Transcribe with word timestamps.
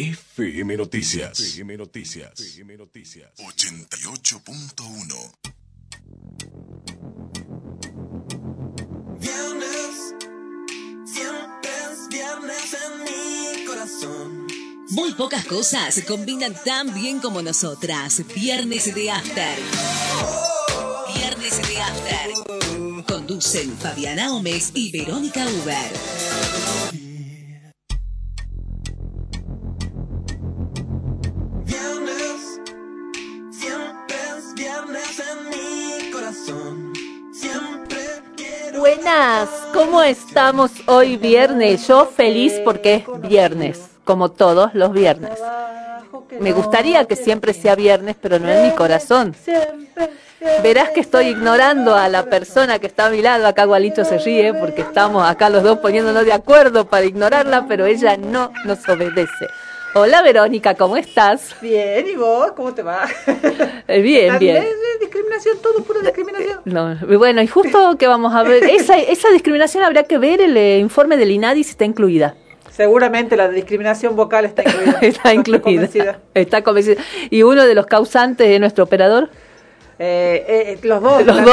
FM 0.00 0.78
Noticias. 0.78 1.38
FM 1.38 1.76
Noticias. 1.76 2.40
FM 2.40 2.78
Noticias. 2.78 3.30
88.1. 3.36 5.30
Viernes, 9.20 10.14
siempre 11.04 11.70
es 11.92 12.08
viernes 12.08 12.74
en 12.74 13.04
mi 13.04 13.66
corazón. 13.66 14.46
Muy 14.88 15.12
pocas 15.12 15.44
cosas 15.44 15.94
se 15.94 16.06
combinan 16.06 16.54
tan 16.64 16.94
bien 16.94 17.18
como 17.18 17.42
nosotras. 17.42 18.22
Viernes 18.34 18.94
de 18.94 19.10
After. 19.10 19.58
Viernes 21.14 21.60
de 21.68 21.78
After. 21.82 23.04
Conducen 23.04 23.76
Fabiana 23.76 24.30
Gómez 24.30 24.70
y 24.72 24.90
Verónica 24.92 25.46
Uber. 25.46 26.59
¿Cómo 39.72 40.02
estamos 40.02 40.70
hoy 40.86 41.16
viernes? 41.16 41.86
Yo 41.86 42.06
feliz 42.06 42.54
porque 42.64 42.96
es 42.96 43.20
viernes, 43.28 43.90
como 44.04 44.30
todos 44.30 44.74
los 44.74 44.92
viernes. 44.92 45.38
Me 46.38 46.52
gustaría 46.52 47.04
que 47.04 47.16
siempre 47.16 47.52
sea 47.52 47.74
viernes, 47.74 48.16
pero 48.20 48.38
no 48.38 48.48
en 48.48 48.68
mi 48.68 48.74
corazón. 48.74 49.34
Verás 50.62 50.90
que 50.90 51.00
estoy 51.00 51.26
ignorando 51.28 51.94
a 51.94 52.08
la 52.08 52.24
persona 52.24 52.78
que 52.78 52.86
está 52.86 53.06
a 53.06 53.10
mi 53.10 53.20
lado. 53.20 53.46
Acá 53.46 53.64
Gualito 53.64 54.04
se 54.04 54.18
ríe 54.18 54.54
porque 54.54 54.82
estamos 54.82 55.28
acá 55.28 55.50
los 55.50 55.62
dos 55.62 55.78
poniéndonos 55.78 56.24
de 56.24 56.32
acuerdo 56.32 56.86
para 56.86 57.04
ignorarla, 57.04 57.66
pero 57.68 57.86
ella 57.86 58.16
no 58.16 58.52
nos 58.64 58.88
obedece. 58.88 59.46
Hola 59.94 60.22
Verónica, 60.22 60.74
¿cómo 60.74 60.96
estás? 60.96 61.56
Bien, 61.60 62.06
¿y 62.06 62.14
vos? 62.14 62.52
¿Cómo 62.52 62.72
te 62.72 62.82
va? 62.82 63.06
Eh, 63.88 64.00
Bien, 64.00 64.38
bien. 64.38 64.58
¿Es 64.58 65.00
discriminación? 65.00 65.58
¿Todo 65.60 65.82
pura 65.82 66.00
discriminación? 66.00 66.60
No, 66.64 66.96
bueno, 67.18 67.42
y 67.42 67.48
justo 67.48 67.96
que 67.98 68.06
vamos 68.06 68.32
a 68.34 68.44
ver, 68.44 68.62
esa, 68.64 68.96
esa 68.98 69.30
discriminación 69.30 69.82
habría 69.82 70.04
que 70.04 70.18
ver 70.18 70.40
el 70.40 70.56
eh, 70.56 70.78
informe 70.78 71.16
del 71.16 71.32
INADI 71.32 71.64
si 71.64 71.70
está 71.70 71.84
incluida. 71.84 72.36
Seguramente 72.70 73.36
la 73.36 73.48
discriminación 73.48 74.14
vocal 74.14 74.44
está 74.44 74.62
incluida. 74.66 74.98
Está 75.00 75.34
incluida. 75.34 75.60
convencida. 75.62 76.18
Está 76.34 76.62
convencida. 76.62 77.02
Y 77.30 77.42
uno 77.42 77.66
de 77.66 77.74
los 77.74 77.86
causantes 77.86 78.48
de 78.48 78.58
nuestro 78.60 78.84
operador. 78.84 79.28
Eh, 79.98 80.44
eh, 80.48 80.78
los 80.82 81.02
dos. 81.02 81.26
Los 81.26 81.36
acá, 81.36 81.50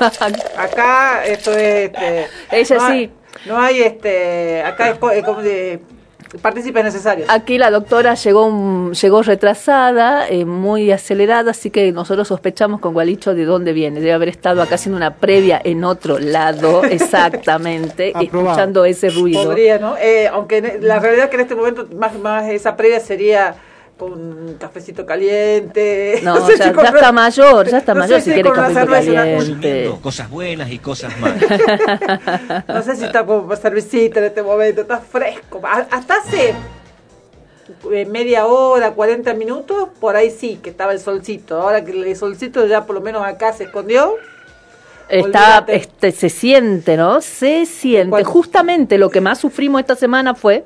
dos. 0.00 0.22
Acá 0.56 1.26
esto 1.26 1.50
es... 1.52 1.90
Este, 1.92 2.26
Ella 2.52 2.76
no 2.76 2.82
hay- 2.84 3.06
sí. 3.06 3.12
No 3.46 3.58
hay 3.58 3.82
este... 3.82 4.62
Acá 4.62 4.90
es 4.90 4.98
co- 4.98 5.10
eh, 5.10 5.22
como 5.22 5.42
de... 5.42 5.80
Partícipes 6.42 6.84
necesarios. 6.84 7.28
Aquí 7.30 7.58
la 7.58 7.70
doctora 7.70 8.14
llegó 8.14 8.46
un- 8.46 8.92
llegó 8.94 9.22
retrasada, 9.22 10.28
eh, 10.28 10.44
muy 10.44 10.92
acelerada, 10.92 11.50
así 11.50 11.70
que 11.70 11.90
nosotros 11.92 12.28
sospechamos 12.28 12.80
con 12.80 12.92
Gualicho 12.94 13.34
de 13.34 13.44
dónde 13.44 13.72
viene. 13.72 14.00
Debe 14.00 14.12
haber 14.12 14.28
estado 14.28 14.62
acá 14.62 14.76
haciendo 14.76 14.96
una 14.96 15.14
previa 15.16 15.60
en 15.62 15.82
otro 15.84 16.18
lado, 16.18 16.82
exactamente, 16.90 18.12
escuchando 18.20 18.84
ese 18.84 19.10
ruido. 19.10 19.44
Podría, 19.44 19.78
¿no? 19.78 19.96
Eh, 19.96 20.28
aunque 20.28 20.58
en- 20.58 20.86
la 20.86 20.98
realidad 21.00 21.28
que 21.30 21.36
en 21.36 21.42
este 21.42 21.54
momento 21.54 21.86
más, 21.96 22.16
más 22.18 22.48
esa 22.48 22.76
previa 22.76 23.00
sería 23.00 23.54
con 24.00 24.12
un 24.14 24.54
cafecito 24.58 25.04
caliente. 25.04 26.20
No, 26.22 26.34
sé 26.46 26.56
ya, 26.56 26.70
si 26.70 26.74
ya 26.74 26.88
está 26.88 27.12
mayor, 27.12 27.68
ya 27.68 27.78
está 27.78 27.92
no 27.92 28.00
mayor 28.00 28.18
si 28.20 28.30
si 28.30 28.32
quiere 28.32 28.50
una- 28.50 28.72
caliente. 28.72 29.90
cosas 30.02 30.30
buenas 30.30 30.70
y 30.70 30.78
cosas 30.78 31.12
malas. 31.20 31.44
No 32.66 32.82
sé 32.82 32.96
si 32.96 33.04
está 33.04 33.26
como 33.26 33.54
cervecita 33.56 34.20
en 34.20 34.24
este 34.24 34.42
momento, 34.42 34.80
está 34.80 34.98
fresco. 34.98 35.60
Hasta 35.90 36.14
hace 36.14 36.54
eh, 37.92 38.06
media 38.06 38.46
hora, 38.46 38.92
40 38.92 39.34
minutos, 39.34 39.88
por 40.00 40.16
ahí 40.16 40.30
sí, 40.30 40.58
que 40.62 40.70
estaba 40.70 40.92
el 40.92 41.00
solcito. 41.00 41.60
Ahora 41.60 41.84
que 41.84 41.92
el 41.92 42.16
solcito 42.16 42.66
ya 42.66 42.86
por 42.86 42.94
lo 42.94 43.02
menos 43.02 43.22
acá 43.24 43.52
se 43.52 43.64
escondió. 43.64 44.14
Está, 45.10 45.64
este, 45.68 46.12
se 46.12 46.28
siente, 46.30 46.96
¿no? 46.96 47.20
Se 47.20 47.66
siente. 47.66 48.24
Justamente 48.24 48.96
lo 48.96 49.10
que 49.10 49.20
más 49.20 49.38
sufrimos 49.38 49.80
esta 49.80 49.96
semana 49.96 50.34
fue 50.34 50.64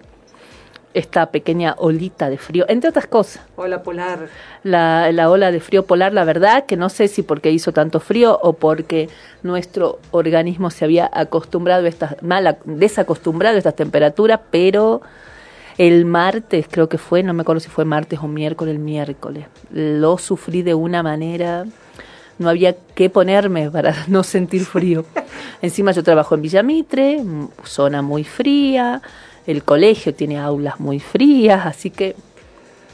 esta 0.95 1.27
pequeña 1.31 1.75
olita 1.77 2.31
de 2.31 2.39
frío, 2.39 2.65
entre 2.69 2.91
otras 2.91 3.07
cosas. 3.07 3.43
Hola 3.57 3.83
polar. 3.83 4.29
La, 4.63 5.11
la 5.13 5.29
ola 5.29 5.51
de 5.51 5.61
frío 5.61 5.85
polar, 5.85 6.13
la 6.13 6.25
verdad 6.25 6.65
que 6.67 6.77
no 6.77 6.89
sé 6.89 7.09
si 7.09 7.23
porque 7.23 7.51
hizo 7.51 7.73
tanto 7.73 8.01
frío 8.01 8.39
o 8.43 8.55
porque 8.55 9.09
nuestro 9.43 9.99
organismo 10.13 10.71
se 10.71 10.85
había 10.85 11.11
acostumbrado 11.13 11.85
a 11.85 11.89
estas, 11.89 12.23
mal, 12.23 12.59
desacostumbrado 12.65 13.57
a 13.57 13.59
estas 13.59 13.77
temperaturas, 13.77 14.41
pero 14.51 15.03
el 15.77 16.05
martes 16.05 16.67
creo 16.71 16.89
que 16.89 16.99
fue, 16.99 17.23
no 17.23 17.35
me 17.35 17.43
acuerdo 17.43 17.61
si 17.61 17.69
fue 17.69 17.85
martes 17.85 18.21
o 18.23 18.29
miércoles, 18.29 18.73
el 18.73 18.81
miércoles, 18.81 19.47
lo 19.73 20.19
sufrí 20.19 20.63
de 20.63 20.75
una 20.75 21.03
manera, 21.03 21.65
no 22.39 22.49
había 22.49 22.77
que 22.95 23.11
ponerme 23.11 23.71
para 23.71 23.95
no 24.09 24.23
sentir 24.23 24.65
frío. 24.65 25.05
Encima 25.63 25.93
yo 25.93 26.03
trabajo 26.03 26.35
en 26.35 26.43
Villamitre, 26.43 27.23
zona 27.65 28.03
muy 28.03 28.25
fría, 28.25 29.03
el 29.47 29.63
colegio 29.65 30.15
tiene 30.15 30.39
aulas 30.39 30.81
muy 30.81 31.01
frías, 31.01 31.67
así 31.67 31.91
que 31.91 32.15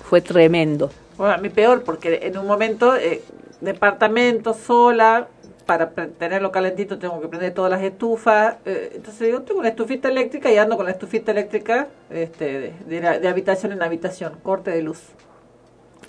fue 0.04 0.20
tremendo. 0.20 0.90
Bueno, 1.16 1.34
a 1.34 1.38
mí 1.38 1.48
peor, 1.50 1.82
porque 1.84 2.20
en 2.22 2.36
un 2.38 2.46
momento, 2.46 2.96
eh, 2.96 3.22
departamento, 3.60 4.54
sola, 4.54 5.28
para 5.66 5.90
tenerlo 5.90 6.50
calentito 6.50 6.98
tengo 6.98 7.20
que 7.20 7.28
prender 7.28 7.54
todas 7.54 7.70
las 7.70 7.82
estufas. 7.82 8.56
eh, 8.64 8.92
entonces 8.96 9.30
yo 9.30 9.42
tengo 9.42 9.60
una 9.60 9.68
estufita 9.68 10.08
eléctrica 10.08 10.50
y 10.50 10.56
ando 10.56 10.76
con 10.76 10.86
la 10.86 10.90
estufita 10.92 11.30
eléctrica 11.30 11.86
este, 12.10 12.44
de, 12.60 12.72
de 12.86 13.00
la- 13.00 13.18
de 13.20 13.28
habitación 13.28 13.70
en 13.72 13.82
habitación, 13.82 14.32
corte 14.42 14.72
de 14.72 14.82
luz. 14.82 14.98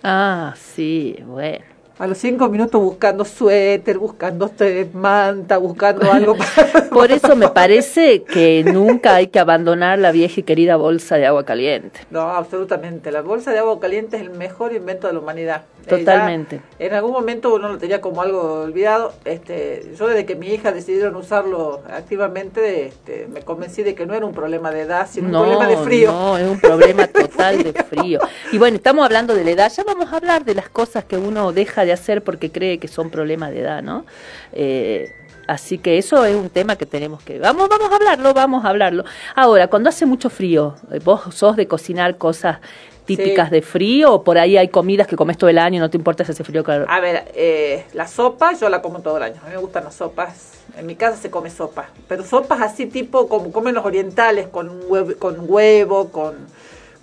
Ah, 0.02 0.56
sí, 0.58 1.16
bueno. 1.25 1.63
A 2.01 2.07
los 2.07 2.17
cinco 2.17 2.50
minutos 2.50 2.81
buscando 2.81 3.23
suéter, 3.23 4.00
buscando 4.00 4.47
este, 4.47 4.89
manta, 4.91 5.59
buscando 5.59 6.12
algo 6.12 6.35
para... 6.56 6.85
Por 6.89 7.12
eso 7.12 7.35
me 7.35 7.47
parece 7.50 8.23
que 8.23 8.63
nunca 8.63 9.13
hay 9.13 9.28
que 9.28 9.38
abandonar 9.38 10.00
la 10.00 10.11
vieja 10.11 10.40
y 10.40 10.41
querida 10.41 10.78
bolsa 10.78 11.17
de 11.17 11.28
agua 11.28 11.45
caliente. 11.45 12.00
No, 12.09 12.22
absolutamente. 12.22 13.11
La 13.11 13.22
bolsa 13.22 13.51
de 13.51 13.59
agua 13.59 13.79
caliente 13.79 14.17
es 14.17 14.23
el 14.23 14.31
mejor 14.31 14.73
invento 14.73 15.06
de 15.06 15.13
la 15.13 15.19
humanidad. 15.19 15.61
Eh, 15.85 15.90
Totalmente. 15.90 16.61
ya 16.79 16.85
en 16.85 16.94
algún 16.94 17.11
momento 17.11 17.53
uno 17.53 17.69
lo 17.69 17.78
tenía 17.78 18.01
como 18.01 18.22
algo 18.23 18.61
olvidado. 18.63 19.13
Este, 19.25 19.94
yo 19.97 20.07
desde 20.07 20.25
que 20.25 20.35
mi 20.35 20.47
hija 20.47 20.72
decidieron 20.72 21.16
usarlo 21.16 21.81
activamente, 21.91 22.88
este, 22.88 23.28
me 23.31 23.41
convencí 23.41 23.84
de 23.84 23.94
que 23.94 24.07
no 24.07 24.16
era 24.16 24.25
un 24.25 24.34
problema 24.34 24.72
de 24.72 24.81
edad, 24.81 25.07
sino 25.09 25.28
un 25.28 25.34
problema 25.34 25.67
de 25.67 25.78
frío. 25.78 26.11
No, 26.11 26.38
es 26.38 26.50
un 26.50 26.59
problema 26.59 27.07
total 27.07 27.63
de 27.63 27.73
frío. 27.90 28.19
Y 28.51 28.57
bueno, 28.57 28.78
estamos 28.78 29.06
hablando 29.06 29.35
de 29.35 29.44
la 29.44 29.51
edad, 29.51 29.72
ya 29.72 29.84
vamos 29.84 30.11
a 30.11 30.17
hablar 30.17 30.45
de 30.45 30.56
las 30.56 30.69
cosas 30.69 31.03
que 31.06 31.17
uno 31.17 31.51
deja 31.51 31.85
de 31.85 31.91
hacer 31.94 32.24
porque 32.24 32.52
cree 32.52 32.78
que 32.78 32.88
son 32.88 33.09
problemas 33.09 33.52
de 33.52 33.59
edad, 33.62 33.81
¿no? 33.81 34.06
Eh, 34.53 35.13
así 35.47 35.78
que 35.78 35.97
eso 35.97 36.25
es 36.25 36.35
un 36.35 36.50
tema 36.50 36.75
que 36.75 36.85
tenemos 36.85 37.24
que... 37.24 37.40
Vamos, 37.40 37.68
vamos 37.69 37.91
a 37.91 37.96
hablarlo, 37.96 38.34
vamos 38.34 38.66
a 38.66 38.69
hablarlo. 38.69 39.03
Ahora, 39.35 39.68
cuando 39.68 39.90
hace 39.90 40.06
mucho 40.06 40.29
frío, 40.29 40.75
eh, 40.91 41.00
¿vos 41.03 41.22
sos 41.34 41.56
de 41.56 41.68
cocinar 41.68 42.18
cosas 42.18 42.57
típicas 43.06 43.50
Sí. 43.50 43.56
de 43.56 43.62
frío 43.62 44.13
o 44.13 44.24
por 44.24 44.38
ahí 44.38 44.57
hay 44.57 44.68
comidas 44.69 45.07
que 45.07 45.16
comes 45.16 45.38
todo 45.38 45.50
el 45.50 45.57
año 45.57 45.78
y 45.78 45.79
no 45.79 45.90
te 45.90 45.97
importa 45.97 46.24
si 46.24 46.31
hace 46.31 46.44
frío 46.44 46.62
o 46.62 46.63
calor? 46.63 46.85
A 46.90 47.00
ver, 47.00 47.31
eh, 47.35 47.85
la 47.94 48.08
sopa 48.08 48.53
yo 48.53 48.69
la 48.69 48.81
como 48.81 49.02
todo 49.02 49.18
el 49.18 49.23
año. 49.23 49.35
A 49.44 49.47
mí 49.47 49.52
me 49.56 49.58
gustan 49.58 49.84
las 49.84 49.96
sopas. 49.96 50.52
En 50.78 50.85
mi 50.85 50.96
casa 50.96 51.18
se 51.18 51.29
come 51.29 51.50
sopa. 51.50 51.90
Pero 52.08 52.23
sopas 52.23 52.62
así 52.62 52.85
tipo 52.85 53.28
como 53.28 53.52
comen 53.52 53.75
los 53.75 53.84
orientales, 53.85 54.47
con 54.47 54.69
huevo, 54.88 55.12
con, 55.19 55.35
huevo, 55.40 56.09
con, 56.09 56.35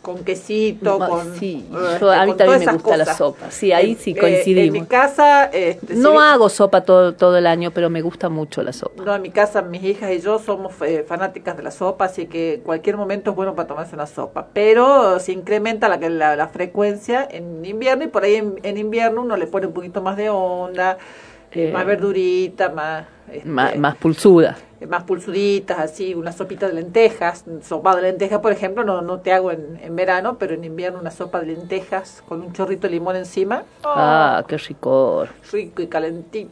con 0.08 0.24
quesito, 0.24 0.98
con... 0.98 1.34
sí, 1.36 1.66
este, 1.70 2.00
yo- 2.00 2.10
a 2.10 2.24
mí 2.24 2.32
también 2.34 2.60
todas 2.60 2.66
me 2.66 2.72
gusta 2.72 2.96
la 2.96 3.04
cosas. 3.04 3.16
sopa. 3.18 3.50
Sí, 3.50 3.72
ahí 3.72 3.94
sí 3.94 4.12
Eh, 4.12 4.14
eh, 4.16 4.20
coincidimos. 4.20 4.76
en 4.76 4.82
mi 4.82 4.86
casa... 4.88 5.44
Este, 5.52 5.94
No 5.96 6.18
hago 6.20 6.48
sopa 6.48 6.80
todo, 6.80 7.14
todo 7.14 7.36
el 7.36 7.46
año, 7.46 7.72
pero 7.72 7.90
me 7.90 8.00
gusta 8.00 8.30
mucho 8.30 8.62
la 8.62 8.72
sopa. 8.72 9.04
No, 9.04 9.14
en 9.14 9.20
mi 9.22 9.30
casa 9.30 9.60
mis 9.60 9.84
hijas 9.84 10.10
y 10.12 10.20
yo 10.20 10.38
somos 10.38 10.72
eh, 10.80 11.04
fanáticas 11.06 11.56
de 11.58 11.62
la 11.62 11.70
sopa, 11.70 12.06
así 12.06 12.26
que 12.26 12.62
cualquier 12.64 12.96
momento 12.96 13.30
es 13.30 13.36
bueno 13.36 13.54
para 13.54 13.68
tomarse 13.68 13.94
una 13.94 14.06
sopa. 14.06 14.48
Pero 14.54 15.20
se 15.20 15.32
incrementa 15.32 15.88
la, 15.90 15.98
la, 16.08 16.36
la 16.36 16.48
frecuencia 16.48 17.28
en 17.30 17.64
invierno 17.66 18.04
y 18.04 18.08
por 18.08 18.24
ahí 18.24 18.36
en, 18.36 18.58
en 18.62 18.78
invierno 18.78 19.20
uno 19.22 19.36
le 19.36 19.46
pone 19.46 19.66
un 19.66 19.74
poquito 19.74 20.00
más 20.00 20.16
de 20.16 20.30
onda, 20.30 20.96
eh, 21.52 21.68
Eh, 21.68 21.72
más 21.72 21.86
verdurita, 21.86 22.68
más... 22.70 23.06
este, 23.32 23.48
Má- 23.48 23.74
más 23.76 23.96
pulsuda. 23.96 24.56
más 24.88 25.02
pulsuditas, 25.04 25.78
así, 25.78 26.14
una 26.14 26.32
sopita 26.32 26.68
de 26.68 26.74
lentejas. 26.74 27.44
Sopa 27.62 27.96
de 27.96 28.02
lentejas, 28.02 28.40
por 28.40 28.52
ejemplo, 28.52 28.84
no, 28.84 29.02
no 29.02 29.20
te 29.20 29.32
hago 29.32 29.50
en, 29.50 29.78
en 29.82 29.96
verano, 29.96 30.36
pero 30.38 30.54
en 30.54 30.64
invierno 30.64 31.00
una 31.00 31.10
sopa 31.10 31.40
de 31.40 31.46
lentejas 31.46 32.22
con 32.28 32.40
un 32.42 32.52
chorrito 32.52 32.86
de 32.86 32.92
limón 32.94 33.16
encima. 33.16 33.64
Ah, 33.84 34.44
qué 34.46 34.56
ricor. 34.56 35.28
Rico 35.52 35.82
y 35.82 35.86
calentito. 35.88 36.50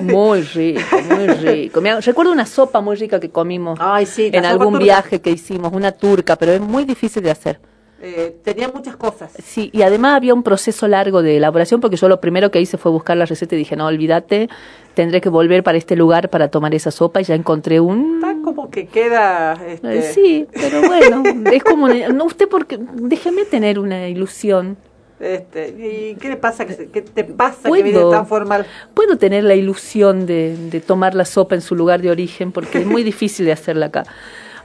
Muy 0.00 0.40
rico, 0.54 0.96
muy 1.10 1.26
rico. 1.28 1.80
Me- 1.82 2.00
recuerdo 2.00 2.32
una 2.32 2.46
sopa 2.46 2.80
muy 2.80 2.96
rica 2.96 3.20
que 3.20 3.28
comimos 3.30 3.78
Ay, 3.82 4.06
sí, 4.06 4.30
en 4.32 4.44
algún 4.46 4.72
turca. 4.72 4.84
viaje 4.84 5.20
que 5.20 5.30
hicimos, 5.30 5.72
una 5.74 5.92
turca, 5.92 6.36
pero 6.36 6.52
es 6.52 6.60
muy 6.60 6.84
difícil 6.84 7.22
de 7.22 7.30
hacer. 7.30 7.60
Eh, 8.02 8.36
tenía 8.44 8.68
muchas 8.68 8.94
cosas. 8.96 9.32
Sí, 9.42 9.70
y 9.72 9.82
además 9.82 10.16
había 10.16 10.34
un 10.34 10.42
proceso 10.42 10.86
largo 10.86 11.22
de 11.22 11.38
elaboración 11.38 11.80
porque 11.80 11.96
yo 11.96 12.08
lo 12.08 12.20
primero 12.20 12.50
que 12.50 12.60
hice 12.60 12.76
fue 12.76 12.92
buscar 12.92 13.16
la 13.16 13.24
receta 13.24 13.54
y 13.54 13.58
dije, 13.58 13.74
no, 13.74 13.86
olvídate, 13.86 14.50
tendré 14.94 15.22
que 15.22 15.30
volver 15.30 15.62
para 15.62 15.78
este 15.78 15.96
lugar 15.96 16.28
para 16.28 16.48
tomar 16.48 16.74
esa 16.74 16.90
sopa 16.90 17.22
y 17.22 17.24
ya 17.24 17.34
encontré 17.34 17.80
un... 17.80 18.16
Está 18.16 18.36
como 18.44 18.68
que 18.70 18.86
queda... 18.86 19.54
Este, 19.66 19.98
Eh, 19.98 20.02
Sí, 20.02 20.46
pero 20.52 20.82
bueno, 20.82 21.22
es 21.50 21.64
como... 21.64 21.88
No, 21.88 22.24
usted 22.24 22.48
porque... 22.48 22.78
Déjeme 22.78 23.46
tener 23.46 23.78
una 23.78 24.08
ilusión. 24.08 24.76
Este, 25.18 25.68
¿Y 25.70 26.16
qué 26.16 26.28
le 26.28 26.36
pasa? 26.36 26.66
¿Qué 26.66 27.00
te 27.00 27.24
pasa 27.24 27.68
¿Puedo? 27.70 27.82
que 27.82 27.90
viene 27.90 28.10
tan 28.10 28.26
formal? 28.26 28.66
Puedo 28.92 29.16
tener 29.16 29.44
la 29.44 29.54
ilusión 29.54 30.26
de, 30.26 30.54
de 30.70 30.80
tomar 30.80 31.14
la 31.14 31.24
sopa 31.24 31.54
en 31.54 31.62
su 31.62 31.74
lugar 31.74 32.02
de 32.02 32.10
origen 32.10 32.52
porque 32.52 32.80
es 32.80 32.86
muy 32.86 33.02
difícil 33.12 33.46
de 33.46 33.52
hacerla 33.52 33.86
acá. 33.86 34.04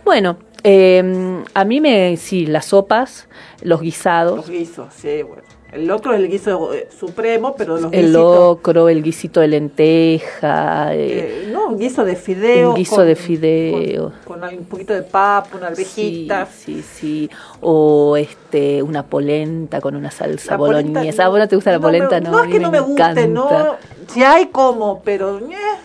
Bueno, 0.04 0.38
eh, 0.64 1.44
a 1.54 1.66
mí 1.66 1.82
me... 1.82 2.18
Sí, 2.18 2.46
las 2.46 2.66
sopas, 2.66 3.28
los 3.62 3.82
guisados, 3.82 4.38
Los 4.38 4.50
guisos, 4.50 4.94
sí, 4.94 5.22
bueno. 5.24 5.44
El 5.72 5.90
otro 5.90 6.14
es 6.14 6.20
el 6.20 6.30
guiso 6.30 6.74
eh, 6.74 6.90
supremo, 7.00 7.56
pero 7.58 7.76
los 7.76 7.94
el 7.94 8.08
guisitos... 8.08 8.14
locro, 8.14 8.90
el 8.90 9.02
guisito 9.02 9.40
de 9.40 9.48
lenteja... 9.48 10.94
eh, 10.94 11.46
eh, 11.46 11.50
no, 11.50 11.70
un 11.70 11.80
guiso 11.80 12.04
de 12.04 12.18
fideo. 12.18 12.72
Un 12.72 12.76
guiso 12.76 13.02
de 13.04 13.16
fideo. 13.16 14.12
Con, 14.26 14.42
con 14.42 14.54
un 14.54 14.66
poquito 14.66 14.94
de 14.94 15.04
papa, 15.04 15.56
una 15.56 15.68
alvejita. 15.68 16.46
Sí, 16.46 16.84
sí, 16.84 16.84
sí. 16.84 17.30
O 17.64 18.18
este, 18.18 18.82
una 18.82 19.04
polenta 19.04 19.82
con 19.82 19.96
una 19.96 20.10
salsa 20.10 20.52
La 20.54 20.58
boloñesa. 20.58 21.26
¿A 21.26 21.30
vos 21.30 21.38
no 21.40 21.48
te 21.48 21.56
gusta 21.56 21.72
la 21.72 21.78
me- 21.78 21.84
polenta? 21.84 22.20
No, 22.20 22.44
es 22.44 22.48
que 22.50 22.58
me 22.58 22.66
no 22.66 22.72
me 22.72 22.80
guste, 22.80 23.02
encanta. 23.04 23.28
no. 23.28 23.76
Si 24.08 24.24
hay 24.24 24.48
como, 24.48 25.02
pero 25.06 25.38
eh, 25.38 25.44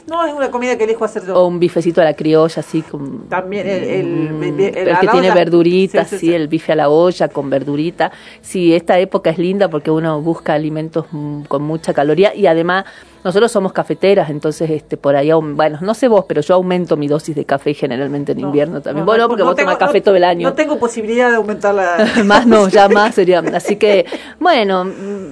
no 0.09 0.25
es 0.27 0.33
una 0.35 0.51
comida 0.51 0.77
que 0.79 0.85
elijo 0.85 1.05
hacer 1.05 1.25
yo. 1.27 1.37
O 1.39 1.47
un 1.47 1.61
bifecito 1.61 2.01
a 2.01 2.05
la 2.05 2.15
criolla, 2.15 2.61
así 2.61 2.83
con... 2.83 3.29
También 3.29 3.69
el- 3.69 3.85
el- 3.85 4.07
Mm, 4.33 4.43
el- 4.43 4.99
que 5.01 5.09
tiene 5.13 5.31
verduritas, 5.33 6.09
Sí, 6.09 6.17
sí, 6.17 6.21
sí, 6.21 6.27
sí. 6.29 6.35
el 6.35 6.49
bife 6.49 6.73
a 6.73 6.77
la 6.77 6.89
olla 6.89 7.29
con 7.29 7.51
verdurita. 7.51 8.11
Sí, 8.41 8.75
esta 8.75 8.99
época 8.99 9.31
es 9.31 9.39
linda 9.39 9.69
porque 9.69 9.91
uno 9.91 10.21
busca 10.23 10.55
alimentos 10.55 11.05
mm, 11.13 11.43
con 11.43 11.63
mucha 11.63 11.93
caloría 11.95 12.35
y 12.35 12.47
además 12.47 12.87
nosotros 13.27 13.51
somos 13.53 13.73
cafeteras, 13.73 14.31
entonces 14.31 14.71
este 14.71 14.97
por 14.97 15.17
ahí, 15.17 15.31
bueno, 15.33 15.79
no 15.83 15.95
sé 15.95 16.09
vos, 16.09 16.25
pero 16.29 16.41
yo 16.41 16.55
aumento 16.55 16.97
mi 16.97 17.09
dosis 17.09 17.35
de 17.37 17.45
café 17.45 17.75
generalmente 17.75 18.33
en 18.33 18.39
No, 18.41 18.47
invierno 18.47 18.81
también. 18.81 19.01
no, 19.05 19.07
bueno, 19.07 19.25
no, 19.25 19.29
porque 19.29 19.43
vos 19.43 19.55
tengo- 19.57 19.71
tomás 19.73 19.79
café 19.87 20.01
todo 20.01 20.15
el 20.17 20.25
año. 20.25 20.49
No 20.49 20.55
tengo 20.55 20.79
posibilidad 20.79 21.29
de 21.31 21.37
aumentar 21.37 21.75
la... 21.75 22.07
más 22.25 22.47
no, 22.47 22.69
ya 22.69 22.89
más 22.89 23.15
sería. 23.15 23.41
Así 23.41 23.77
que, 23.77 24.07
bueno, 24.41 24.85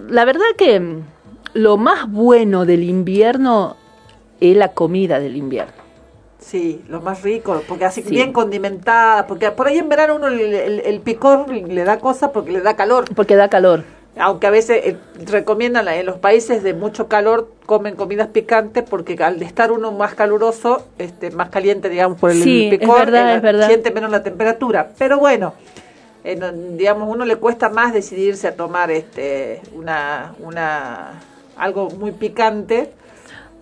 la 0.09 0.25
verdad 0.25 0.45
que 0.59 0.81
mm, 0.81 1.01
lo 1.55 1.77
más 1.77 2.11
bueno 2.11 2.67
del 2.67 2.83
invierno 2.83 3.77
es 4.41 4.57
la 4.57 4.69
comida 4.73 5.21
del 5.21 5.37
invierno. 5.37 5.73
Sí, 6.41 6.83
lo 6.89 7.01
más 7.01 7.23
rico, 7.23 7.63
porque 7.67 7.85
así 7.87 8.03
Sí. 8.03 8.11
bien 8.11 8.33
condimentada, 8.33 9.27
porque 9.27 9.51
por 9.53 9.67
ahí 9.69 9.79
en 9.79 9.89
verano 9.89 10.17
uno 10.17 10.27
el, 10.27 10.41
el- 10.41 10.81
el 10.81 11.01
picor 11.01 11.49
le 11.51 11.85
da 11.85 11.99
cosa 12.01 12.33
porque 12.33 12.53
le 12.53 12.61
da 12.61 12.77
calor. 12.77 13.05
Porque 13.15 13.37
da 13.37 13.49
calor. 13.49 13.85
Aunque 14.17 14.47
a 14.47 14.51
veces 14.51 14.81
eh, 14.85 14.97
recomiendan 15.27 15.89
en 15.89 16.07
los 16.07 16.19
países 16.19 16.63
de 16.63 16.73
mucho 16.73 17.09
calor 17.09 17.51
comen 17.67 17.97
comidas 17.97 18.29
picantes 18.29 18.85
porque 18.89 19.15
al 19.23 19.43
estar 19.43 19.73
uno 19.73 19.91
más 19.91 20.15
caluroso, 20.15 20.87
este, 20.99 21.31
más 21.33 21.49
caliente, 21.51 21.89
digamos, 21.89 22.19
por 22.21 22.31
el 22.31 22.41
Sí, 22.43 22.69
es 22.71 22.79
picor, 22.79 23.07
verdad, 23.07 23.33
eh, 23.33 23.37
es 23.37 23.43
verdad. 23.43 23.67
siente 23.67 23.91
menos 23.91 24.11
la 24.13 24.23
temperatura. 24.23 24.91
Pero 24.99 25.19
bueno, 25.19 25.55
eh, 26.23 26.37
no- 26.37 26.53
digamos, 26.53 27.09
uno 27.13 27.25
le 27.25 27.37
cuesta 27.37 27.69
más 27.71 27.93
decidirse 27.93 28.47
a 28.47 28.55
tomar 28.55 28.91
este, 28.93 29.61
una, 29.75 30.35
una, 30.39 31.21
algo 31.57 31.91
muy 31.91 32.13
picante 32.13 32.93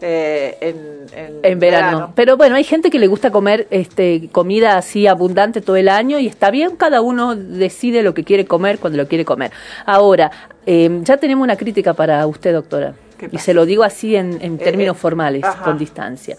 eh, 0.02 0.58
en, 0.60 1.06
en, 1.16 1.40
En 1.42 1.58
verano. 1.58 2.12
Pero 2.14 2.36
bueno, 2.36 2.56
hay 2.56 2.64
gente 2.64 2.90
que 2.90 2.98
le 2.98 3.06
gusta 3.06 3.30
comer 3.30 3.66
este 3.70 4.28
comida 4.32 4.76
así 4.76 5.06
abundante 5.06 5.60
todo 5.60 5.76
el 5.76 5.88
año 5.88 6.18
y 6.18 6.26
está 6.26 6.50
bien, 6.50 6.76
cada 6.76 7.00
uno 7.00 7.34
decide 7.36 8.02
lo 8.02 8.12
que 8.14 8.24
quiere 8.24 8.44
comer 8.44 8.78
cuando 8.78 8.98
lo 8.98 9.08
quiere 9.08 9.24
comer. 9.24 9.52
Ahora, 9.86 10.30
eh, 10.66 10.90
ya 11.02 11.16
tenemos 11.16 11.44
una 11.44 11.56
crítica 11.56 11.94
para 11.94 12.26
usted, 12.26 12.52
doctora. 12.52 12.94
¿Qué 13.18 13.28
Y 13.30 13.38
se 13.38 13.54
lo 13.54 13.64
digo 13.66 13.84
así 13.84 14.16
en, 14.16 14.38
en 14.42 14.54
Eh, 14.54 14.58
términos 14.58 14.96
eh, 14.96 15.00
formales, 15.00 15.44
ajá. 15.44 15.62
con 15.64 15.78
distancia. 15.78 16.36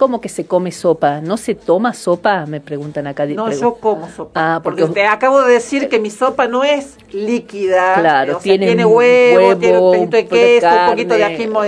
¿Cómo 0.00 0.18
que 0.22 0.30
se 0.30 0.46
come 0.46 0.72
sopa? 0.72 1.20
¿No 1.20 1.36
se 1.36 1.54
toma 1.54 1.92
sopa? 1.92 2.46
Me 2.46 2.58
preguntan 2.62 3.06
acá. 3.06 3.26
No, 3.26 3.52
yo 3.52 3.74
como 3.74 4.08
sopa. 4.10 4.30
Ah, 4.54 4.60
porque, 4.64 4.80
porque- 4.86 4.94
te 5.02 5.06
acabo 5.06 5.42
de 5.42 5.52
decir 5.52 5.90
que 5.90 5.98
mi 6.00 6.08
sopa 6.08 6.48
no 6.48 6.64
es 6.64 6.96
líquida. 7.12 7.96
Claro, 8.00 8.32
o 8.38 8.40
sea, 8.40 8.42
tiene 8.42 8.64
tiene 8.68 8.86
huevo, 8.86 9.36
huevo, 9.36 9.56
tiene 9.60 9.78
un 9.78 9.92
pedito 9.92 10.16
de 10.16 10.22
de 10.22 10.28
queso, 10.30 10.68
un 10.84 10.90
poquito 10.90 11.14
de 11.16 11.24
ají, 11.24 11.46
mo- 11.48 11.60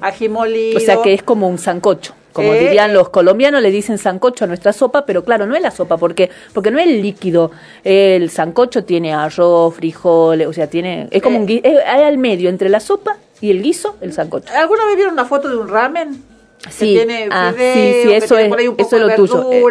ají 0.00 0.28
molido. 0.28 0.76
O 0.76 0.80
sea 0.80 1.02
que 1.02 1.12
es 1.12 1.24
como 1.24 1.48
un 1.48 1.58
sancocho. 1.58 2.14
Como 2.32 2.54
Eh, 2.54 2.60
dirían 2.60 2.94
los 2.94 3.08
colombianos, 3.08 3.60
le 3.60 3.72
dicen 3.72 3.98
sancocho 3.98 4.44
a 4.44 4.46
nuestra 4.46 4.72
sopa, 4.72 5.04
pero 5.04 5.24
claro, 5.24 5.44
no 5.46 5.56
es 5.56 5.60
la 5.60 5.72
sopa, 5.72 5.96
porque 5.96 6.30
porque 6.54 6.70
no 6.70 6.78
es 6.78 6.86
líquido. 6.86 7.50
El 7.82 8.30
sancocho 8.30 8.84
tiene 8.84 9.12
arroz, 9.12 9.74
frijoles, 9.74 10.46
o 10.46 10.52
sea, 10.52 10.68
tiene 10.68 11.08
es 11.10 11.20
como 11.20 11.38
Eh. 11.38 11.40
un 11.40 11.48
gui- 11.48 11.60
es, 11.64 11.78
hay 11.84 12.04
al 12.04 12.16
medio 12.16 12.48
entre 12.48 12.68
la 12.68 12.78
sopa 12.78 13.16
y 13.40 13.50
el 13.50 13.60
guiso, 13.60 13.96
el 14.00 14.12
sancocho. 14.12 14.54
¿Alguna 14.54 14.84
vez 14.86 14.94
vieron 14.94 15.14
una 15.14 15.24
foto 15.24 15.48
de 15.48 15.56
un 15.56 15.66
ramen? 15.68 16.30
Que 16.64 16.70
Sí, 16.70 16.94
tiene 16.94 17.28
ah, 17.32 17.52
fideo, 17.54 17.74
sí, 17.74 18.02
sí, 18.02 18.08
que 18.08 18.16
eso 18.18 18.26
tiene 18.28 18.42
es- 18.44 18.48
por 18.48 18.58
ahí 18.60 18.68
un 18.68 18.74
eso 18.78 18.84
poco 18.90 18.98
lo 18.98 19.08
de 19.08 19.14
tuyo, 19.16 19.52
eh, 19.52 19.62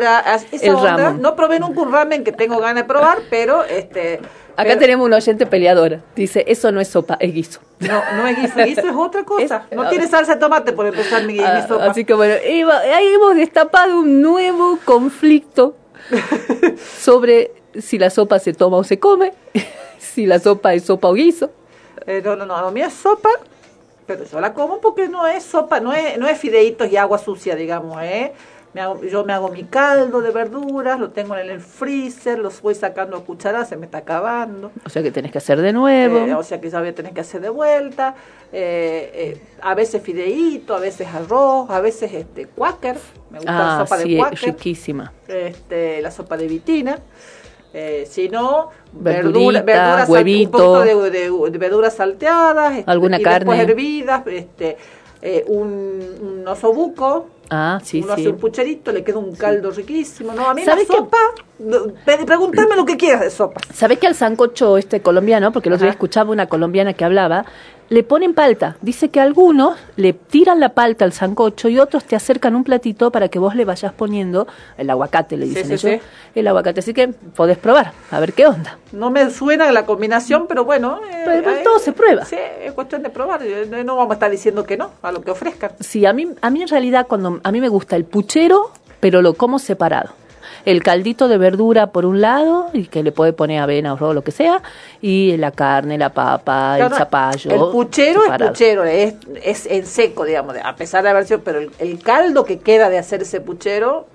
esa 0.51 0.65
el 0.65 0.75
onda. 0.75 0.97
ramen. 0.97 1.21
No 1.21 1.35
probé 1.37 1.59
nunca 1.59 1.81
un 1.81 1.91
ramen 1.91 2.23
que 2.25 2.31
tengo 2.33 2.57
ganas 2.59 2.83
de 2.83 2.87
probar, 2.87 3.19
pero 3.29 3.63
este 3.63 4.15
Acá 4.57 4.63
pero- 4.71 4.79
tenemos 4.79 5.05
una 5.05 5.15
oyente 5.15 5.45
peleadora. 5.45 6.01
Dice, 6.17 6.43
eso 6.47 6.69
no 6.73 6.81
es 6.81 6.89
sopa, 6.89 7.15
es 7.21 7.33
guiso. 7.33 7.61
no, 7.79 8.01
no 8.17 8.27
es 8.27 8.37
guiso, 8.37 8.55
guiso 8.65 8.81
es 8.89 8.95
otra 8.95 9.23
cosa. 9.23 9.63
Es- 9.69 9.75
no 9.77 9.87
tiene 9.89 10.05
salsa 10.07 10.33
de 10.33 10.39
tomate 10.41 10.73
por 10.73 10.85
empezar 10.85 11.23
mi, 11.23 11.33
mi 11.35 11.39
Ah, 11.39 11.65
sopa. 11.65 11.85
Así 11.85 12.03
que 12.03 12.13
bueno, 12.13 12.35
iba- 12.45 12.79
ahí 12.79 13.07
hemos 13.13 13.35
destapado 13.35 13.99
un 13.99 14.21
nuevo 14.21 14.77
conflicto 14.83 15.75
sobre 16.99 17.51
si 17.79 17.97
la 17.99 18.09
sopa 18.09 18.39
se 18.39 18.53
toma 18.53 18.77
o 18.77 18.83
se 18.83 18.99
come, 18.99 19.31
si 19.97 20.25
la 20.25 20.39
sopa 20.39 20.73
es 20.73 20.83
sopa 20.83 21.07
o 21.07 21.13
guiso. 21.13 21.51
Eh, 22.05 22.21
no, 22.23 22.35
no, 22.35 22.45
no, 22.45 22.59
lo 22.59 22.71
mío 22.71 22.87
es 22.87 22.93
sopa, 22.93 23.29
pero 24.17 24.29
yo 24.29 24.39
la 24.39 24.53
como 24.53 24.79
porque 24.79 25.07
no 25.07 25.25
es 25.27 25.43
sopa, 25.43 25.79
no 25.79 25.93
es, 25.93 26.17
no 26.17 26.27
es 26.27 26.37
fideitos 26.37 26.91
y 26.91 26.97
agua 26.97 27.17
sucia, 27.17 27.55
digamos, 27.55 28.01
¿eh? 28.03 28.33
Me 28.73 28.79
hago- 28.79 29.03
yo 29.03 29.25
me 29.25 29.33
hago 29.33 29.49
mi 29.49 29.65
caldo 29.65 30.21
de 30.21 30.31
verduras, 30.31 30.97
lo 30.97 31.09
tengo 31.09 31.35
en 31.35 31.49
el 31.49 31.59
freezer, 31.59 32.39
los 32.39 32.61
voy 32.61 32.73
sacando 32.73 33.17
a 33.17 33.23
cucharadas, 33.25 33.67
se 33.67 33.75
me 33.75 33.85
está 33.85 33.97
acabando. 33.97 34.71
O 34.85 34.89
sea 34.89 35.03
que 35.03 35.11
tenés 35.11 35.29
que 35.33 35.39
hacer 35.39 35.59
de 35.61 35.73
nuevo. 35.73 36.19
Eh, 36.19 36.33
o 36.33 36.41
sea 36.41 36.61
que 36.61 36.69
ya 36.69 36.79
voy 36.79 36.87
a 36.87 36.95
tener 36.95 37.11
que 37.13 37.19
hacer 37.19 37.41
de 37.41 37.49
vuelta. 37.49 38.15
eh, 38.53 39.11
eh, 39.13 39.41
a 39.61 39.75
veces 39.75 40.01
fideíto, 40.01 40.73
a 40.75 40.79
veces 40.79 41.05
arroz, 41.07 41.69
a 41.69 41.81
veces 41.81 42.13
este 42.13 42.45
quaker. 42.47 42.97
Me 43.29 43.39
gusta 43.39 43.51
la 43.51 43.75
ah, 43.75 43.85
sopa 43.85 43.97
sí, 43.97 44.11
de 44.11 44.17
quaker. 44.17 44.39
riquísima. 44.53 45.11
Este, 45.27 46.01
la 46.01 46.11
sopa 46.11 46.37
de 46.37 46.47
vitina. 46.47 46.97
Eh, 47.73 48.05
si 48.09 48.27
no, 48.27 48.69
Verdurita, 48.91 49.61
verdura, 49.61 49.61
verduras, 49.63 50.09
huevito. 50.09 50.57
un 50.57 50.85
poquito 50.87 51.01
de, 51.03 51.09
de- 51.11 51.51
de 51.51 51.57
verduras 51.57 51.93
salteadas, 51.95 52.77
este, 52.79 52.91
Alguna 52.91 53.17
y 53.19 53.23
después 53.23 53.57
carne. 53.57 53.61
hervidas, 53.61 54.23
este, 54.27 54.77
eh, 55.21 55.45
un, 55.47 56.01
un 56.21 56.47
osobuco, 56.47 57.27
Ah, 57.53 57.79
sí, 57.83 58.01
uno 58.01 58.13
hace 58.13 58.29
un 58.29 58.37
pucherito, 58.37 58.91
le 58.93 59.03
queda 59.03 59.17
un 59.19 59.35
caldo 59.35 59.71
riquísimo. 59.71 60.31
No, 60.33 60.49
a 60.49 60.53
mí 60.53 60.63
la 60.63 60.71
¿Sabes 60.71 60.87
sopa, 60.87 61.17
no, 61.59 61.79
pe- 62.05 62.25
preguntame 62.25 62.75
lo 62.77 62.85
que 62.85 62.95
quieras 62.95 63.19
de 63.21 63.29
sopa. 63.29 63.59
¿Sabés 63.73 63.99
que 63.99 64.07
al 64.07 64.15
sancocho 64.15 64.77
este 64.77 65.01
colombiano, 65.01 65.51
porque 65.51 65.67
el 65.67 65.73
otro 65.73 65.83
día 65.85 65.91
escuchaba 65.91 66.31
una 66.31 66.47
colombiana 66.47 66.93
que 66.93 67.03
hablaba, 67.03 67.45
le 67.91 68.03
ponen 68.03 68.33
palta? 68.33 68.77
Dice 68.81 69.09
que 69.09 69.19
algunos 69.19 69.77
le 69.97 70.13
tiran 70.13 70.61
la 70.61 70.69
palta 70.69 71.03
al 71.03 71.11
sancocho 71.11 71.67
y 71.67 71.77
otros 71.77 72.05
te 72.05 72.15
acercan 72.15 72.55
un 72.55 72.63
platito 72.63 73.11
para 73.11 73.27
que 73.27 73.37
vos 73.37 73.53
le 73.53 73.65
vayas 73.65 73.91
poniendo 73.91 74.47
el 74.77 74.89
aguacate, 74.89 75.35
le 75.35 75.45
dicen 75.45 75.65
sí, 75.77 75.87
ellos. 75.87 76.01
sí. 76.01 76.07
El 76.33 76.47
aguacate, 76.47 76.79
así 76.79 76.93
que 76.93 77.09
podés 77.09 77.57
probar, 77.57 77.91
a 78.09 78.19
ver 78.21 78.31
qué 78.31 78.47
onda. 78.47 78.77
No 78.93 79.11
me 79.11 79.29
suena 79.29 79.69
la 79.73 79.85
combinación, 79.85 80.47
pero 80.47 80.63
bueno. 80.63 81.01
eh, 81.11 81.23
Pero 81.25 81.49
ahí- 81.49 81.63
todo 81.65 81.79
se 81.79 81.91
prueba. 81.91 82.23
Sí, 82.23 82.37
es 82.63 82.71
cuestión 82.71 83.03
de 83.03 83.09
probar. 83.09 83.43
eh, 83.43 83.67
No 83.69 83.83
no 83.83 83.97
vamos 83.97 84.11
a 84.11 84.13
estar 84.13 84.31
diciendo 84.31 84.63
que 84.63 84.77
no 84.77 84.91
a 85.01 85.11
lo 85.11 85.21
que 85.21 85.31
ofrezcan. 85.31 85.71
Sí, 85.81 86.05
a 86.05 86.13
mí, 86.13 86.29
a 86.41 86.49
mí 86.49 86.61
en 86.61 86.69
realidad 86.69 87.07
cuando 87.09 87.41
a 87.43 87.51
mí 87.51 87.59
me 87.59 87.67
gusta 87.67 87.97
el 87.97 88.05
puchero, 88.05 88.71
pero 89.01 89.21
lo 89.21 89.33
como 89.33 89.59
separado. 89.59 90.11
El 90.65 90.83
caldito 90.83 91.27
de 91.27 91.37
verdura 91.37 91.87
por 91.87 92.05
un 92.05 92.21
lado, 92.21 92.69
y 92.73 92.85
que 92.85 93.03
le 93.03 93.11
puede 93.11 93.33
poner 93.33 93.61
avena, 93.61 93.93
arroz, 93.93 94.15
lo 94.15 94.23
que 94.23 94.31
sea, 94.31 94.61
y 95.01 95.35
la 95.37 95.51
carne, 95.51 95.97
la 95.97 96.09
papa, 96.13 96.77
el 96.79 96.89
zapallo. 96.93 97.51
El 97.51 97.71
puchero 97.71 98.21
separado. 98.21 98.45
es 98.45 98.51
puchero, 98.51 98.83
es, 98.85 99.15
es 99.43 99.65
en 99.65 99.85
seco, 99.85 100.25
digamos, 100.25 100.55
a 100.63 100.75
pesar 100.75 101.03
de 101.03 101.09
haber 101.09 101.25
sido, 101.25 101.41
pero 101.41 101.59
el, 101.59 101.71
el 101.79 101.99
caldo 101.99 102.45
que 102.45 102.59
queda 102.59 102.89
de 102.89 102.97
hacer 102.97 103.21
ese 103.21 103.41
puchero. 103.41 104.07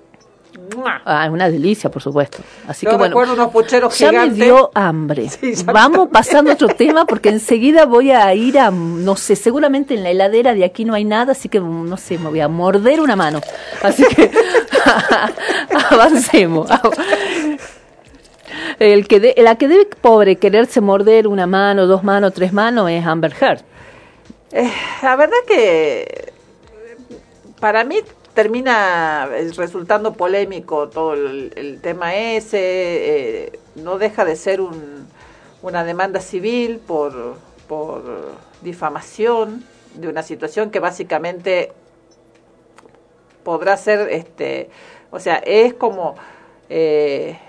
Ah, 1.05 1.25
es 1.25 1.31
una 1.31 1.49
delicia, 1.49 1.89
por 1.89 2.01
supuesto. 2.01 2.39
Así 2.67 2.85
Yo 2.85 2.91
que 2.91 2.97
bueno, 2.97 3.11
recuerdo 3.11 3.33
unos 3.33 3.49
pucheros 3.51 3.97
ya 3.97 4.09
gigantes. 4.09 4.37
me 4.37 4.45
dio 4.45 4.69
hambre. 4.73 5.29
Sí, 5.29 5.53
Vamos 5.65 6.09
pasando 6.11 6.51
a 6.51 6.53
otro 6.55 6.67
tema 6.77 7.05
porque 7.05 7.29
enseguida 7.29 7.85
voy 7.85 8.11
a 8.11 8.33
ir 8.35 8.59
a, 8.59 8.69
no 8.71 9.15
sé, 9.15 9.35
seguramente 9.35 9.93
en 9.95 10.03
la 10.03 10.09
heladera 10.11 10.53
de 10.53 10.63
aquí 10.65 10.85
no 10.85 10.93
hay 10.93 11.05
nada, 11.05 11.31
así 11.31 11.49
que 11.49 11.59
no 11.59 11.97
sé, 11.97 12.17
me 12.17 12.29
voy 12.29 12.41
a 12.41 12.47
morder 12.47 12.99
una 13.01 13.15
mano. 13.15 13.41
Así 13.81 14.03
que 14.05 14.29
avancemos. 15.91 16.69
El 18.79 19.07
que 19.07 19.19
de- 19.19 19.35
la 19.37 19.55
que 19.55 19.67
debe, 19.67 19.85
pobre, 20.01 20.35
quererse 20.37 20.81
morder 20.81 21.27
una 21.27 21.47
mano, 21.47 21.87
dos 21.87 22.03
manos, 22.03 22.33
tres 22.33 22.53
manos 22.53 22.89
es 22.89 23.05
Amber 23.05 23.33
Heard. 23.39 23.61
Eh, 24.51 24.71
la 25.01 25.15
verdad 25.15 25.37
que 25.47 26.31
para 27.59 27.83
mí 27.83 27.99
termina 28.41 29.27
eh, 29.33 29.49
resultando 29.57 30.13
polémico 30.13 30.89
todo 30.89 31.13
el, 31.15 31.79
tema 31.81 32.13
ese, 32.15 32.59
eh, 32.61 33.59
no 33.73 33.97
deja 33.97 34.25
de 34.25 34.35
ser 34.35 34.61
un, 34.61 35.07
una 35.63 35.83
demanda 35.83 36.19
civil 36.21 36.77
por, 36.77 37.33
por 37.67 38.03
difamación 38.61 39.65
de 39.95 40.07
una 40.07 40.21
situación 40.21 40.69
que 40.69 40.79
básicamente 40.79 41.71
podrá 43.43 43.75
ser, 43.75 44.07
este, 44.11 44.69
o 45.09 45.19
sea, 45.19 45.37
es 45.37 45.73
como, 45.73 46.13
eh, 46.69 47.39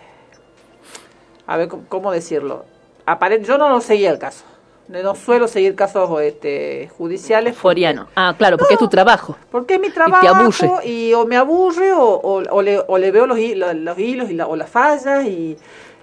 a 1.46 1.58
ver, 1.58 1.68
¿cómo- 1.68 1.84
¿cómo 1.90 2.12
decirlo? 2.12 2.64
Apare- 3.04 3.42
yo 3.44 3.58
no 3.58 3.68
lo 3.68 3.82
seguía 3.82 4.08
el 4.10 4.18
caso, 4.18 4.46
no 4.88 5.14
suelo 5.14 5.48
seguir 5.48 5.74
casos 5.74 6.08
este, 6.22 6.88
judiciales. 6.96 7.56
Foriano. 7.56 8.08
Ah, 8.16 8.34
claro, 8.38 8.56
porque 8.56 8.74
es 8.74 8.80
tu 8.80 8.88
trabajo. 8.88 9.36
porque 9.50 9.74
es 9.74 9.80
mi 9.80 9.88
te 9.88 9.94
trabajo 9.94 10.26
aburre. 10.28 10.70
y, 10.88 11.12
o 11.14 11.26
me 11.26 11.36
aburre 11.36 11.92
o, 11.92 12.02
o- 12.02 12.42
o 12.50 12.62
le, 12.62 12.78
o 12.86 12.98
le 12.98 13.10
veo 13.10 13.26
los, 13.26 13.38
los, 13.38 13.74
los 13.74 13.98
hilos 13.98 14.30
y 14.30 14.34
la- 14.34 14.46
o 14.46 14.56
las 14.56 14.70
fallas 14.70 15.24
y, 15.26 15.56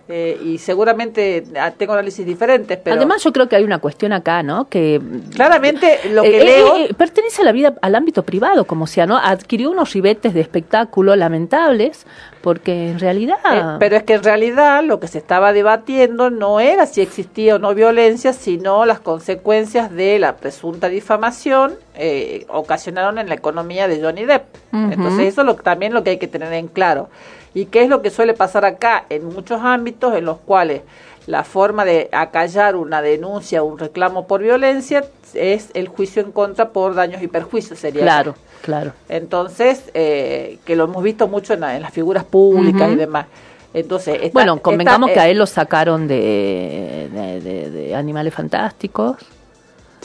eh, 0.08 0.40
y 0.44 0.58
seguramente 0.60 1.44
ah, 1.60 1.72
tengo 1.72 1.94
análisis 1.94 2.26
diferentes, 2.26 2.78
pero 2.78 2.96
Además, 2.96 3.24
yo 3.24 3.34
creo 3.34 3.50
que 3.50 3.56
hay 3.56 3.64
una 3.64 3.80
cuestión 3.80 4.14
acá, 4.14 4.44
¿no? 4.44 4.70
Que 4.70 5.02
claramente 5.34 6.00
lo 6.12 6.24
Eh, 6.24 6.32
que 6.32 6.42
eh, 6.42 6.46
leo... 6.46 6.76
eh, 6.78 6.94
pertenece 6.96 7.42
a 7.42 7.46
la 7.46 7.52
vida, 7.52 7.74
al 7.82 7.96
ámbito 7.96 8.24
privado, 8.24 8.66
como 8.66 8.86
sea, 8.88 9.06
¿no? 9.08 9.18
Adquirió 9.18 9.72
unos 9.72 9.94
ribetes 9.94 10.34
de 10.34 10.42
espectáculo 10.42 11.16
lamentables, 11.16 12.06
porque 12.42 12.90
en 12.92 13.00
realidad. 13.00 13.38
Eh, 13.52 13.78
pero 13.80 13.96
es 13.96 14.04
que 14.04 14.14
en 14.14 14.24
realidad 14.24 14.84
lo 14.84 15.00
que 15.00 15.08
se 15.08 15.18
estaba 15.18 15.54
debatiendo 15.54 16.30
no 16.30 16.60
era 16.60 16.86
si 16.86 17.02
existía 17.02 17.56
o 17.56 17.60
no 17.60 17.74
violencia, 17.74 18.34
sino 18.34 18.86
las 18.86 19.00
consecuencias 19.00 19.92
de 19.92 20.20
la 20.20 20.36
presunta 20.38 20.88
difamación 20.88 21.74
eh, 21.96 22.46
ocasionaron 22.50 23.18
en 23.18 23.28
la 23.30 23.36
economía 23.36 23.88
de 23.88 24.00
Johnny 24.02 24.26
Depp. 24.26 24.44
Entonces 24.74 25.28
eso 25.28 25.42
es 25.42 25.48
lo, 25.48 25.56
también 25.56 25.94
lo 25.94 26.04
que 26.04 26.12
hay 26.12 26.18
que 26.18 26.28
tener 26.28 26.54
en 26.54 26.68
claro. 26.68 27.10
¿Y 27.56 27.66
qué 27.66 27.82
es 27.82 27.90
lo 27.90 28.04
que 28.04 28.12
suele 28.12 28.34
pasar 28.36 28.66
acá 28.66 29.06
en 29.10 29.26
muchos 29.26 29.60
ámbitos 29.62 30.14
en 30.16 30.26
los 30.26 30.38
cuales 30.38 30.82
la 31.26 31.44
forma 31.44 31.86
de 31.86 32.08
acallar 32.12 32.76
una 32.76 33.02
denuncia 33.02 33.64
o 33.64 33.66
un 33.66 33.80
reclamo 33.80 34.28
por 34.28 34.44
violencia 34.44 35.04
es 35.34 35.70
el 35.74 35.88
juicio 35.88 36.22
en 36.22 36.32
contra 36.32 36.70
por 36.70 36.94
daños 36.94 37.24
y 37.24 37.28
perjuicios? 37.28 37.80
Sería 37.80 38.04
claro, 38.04 38.36
claro. 38.62 38.92
entonces, 39.10 39.90
eh, 39.96 40.60
que 40.66 40.76
lo 40.76 40.84
hemos 40.84 41.02
visto 41.02 41.28
mucho 41.28 41.54
en, 41.54 41.62
la- 41.62 41.76
en 41.76 41.82
las 41.82 41.92
figuras 41.94 42.24
públicas 42.26 42.92
y 42.92 42.96
demás. 42.96 43.26
Entonces, 43.74 44.32
bueno, 44.32 44.62
convengamos 44.62 45.10
que 45.12 45.20
a 45.20 45.28
él 45.28 45.38
lo 45.38 45.46
sacaron 45.48 46.08
de, 46.08 47.10
de, 47.12 47.42
de- 47.42 47.70
de 47.72 47.96
Animales 47.96 48.34
Fantásticos 48.34 49.18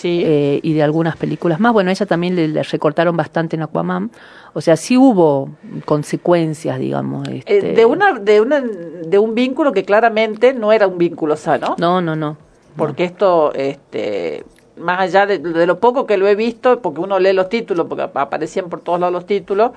sí, 0.01 0.23
eh, 0.25 0.61
y 0.63 0.73
de 0.73 0.83
algunas 0.83 1.17
películas 1.17 1.61
más. 1.61 1.73
Bueno, 1.73 1.91
ella 1.91 2.07
también 2.07 2.35
le, 2.37 2.49
le 2.49 2.63
recortaron 2.63 3.17
bastante 3.17 3.57
en 3.57 3.63
Aquaman. 3.63 4.11
O 4.55 4.61
sea, 4.61 4.77
sí 4.77 4.97
hubo 4.97 5.51
consecuencias, 5.85 6.79
digamos. 6.79 7.29
eh, 7.29 7.43
este- 7.45 7.73
de 7.75 7.85
una 7.85 8.19
de 8.19 8.41
una 8.41 8.61
de 8.61 9.19
un 9.19 9.35
vínculo 9.35 9.73
que 9.73 9.85
claramente 9.85 10.55
no 10.55 10.73
era 10.73 10.87
un 10.87 10.99
vínculo 10.99 11.37
sano, 11.37 11.77
No, 11.79 12.01
no, 12.01 12.17
no. 12.17 12.37
porque 12.77 13.05
esto 13.05 13.53
este 13.55 14.45
más 14.77 15.01
allá 15.01 15.27
de, 15.27 15.39
de 15.39 15.67
lo 15.67 15.79
poco 15.79 16.07
que 16.07 16.17
lo 16.17 16.27
he 16.27 16.35
visto, 16.35 16.81
porque 16.81 17.01
uno 17.01 17.19
lee 17.19 17.35
los 17.35 17.49
títulos, 17.51 17.87
porque 17.89 18.05
ap- 18.05 18.17
aparecían 18.17 18.71
por 18.71 18.81
todos 18.81 18.99
lados 18.99 19.13
los 19.13 19.27
títulos, 19.27 19.73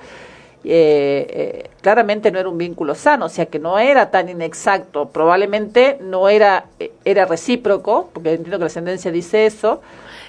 eh, 0.64 1.26
eh, 1.28 1.70
claramente 1.82 2.30
no 2.32 2.38
era 2.38 2.48
un 2.48 2.56
vínculo 2.56 2.94
sano, 2.94 3.26
o 3.26 3.28
sea 3.28 3.44
que 3.46 3.58
no 3.58 3.78
era 3.78 4.10
tan 4.10 4.30
inexacto, 4.30 5.10
probablemente 5.10 5.98
no 6.00 6.30
era, 6.30 6.66
eh, 6.80 6.90
era 7.04 7.26
recíproco, 7.26 8.08
porque 8.14 8.30
entiendo 8.32 8.56
que 8.58 8.64
la 8.64 8.70
sentencia 8.70 9.10
dice 9.12 9.44
eso, 9.44 9.82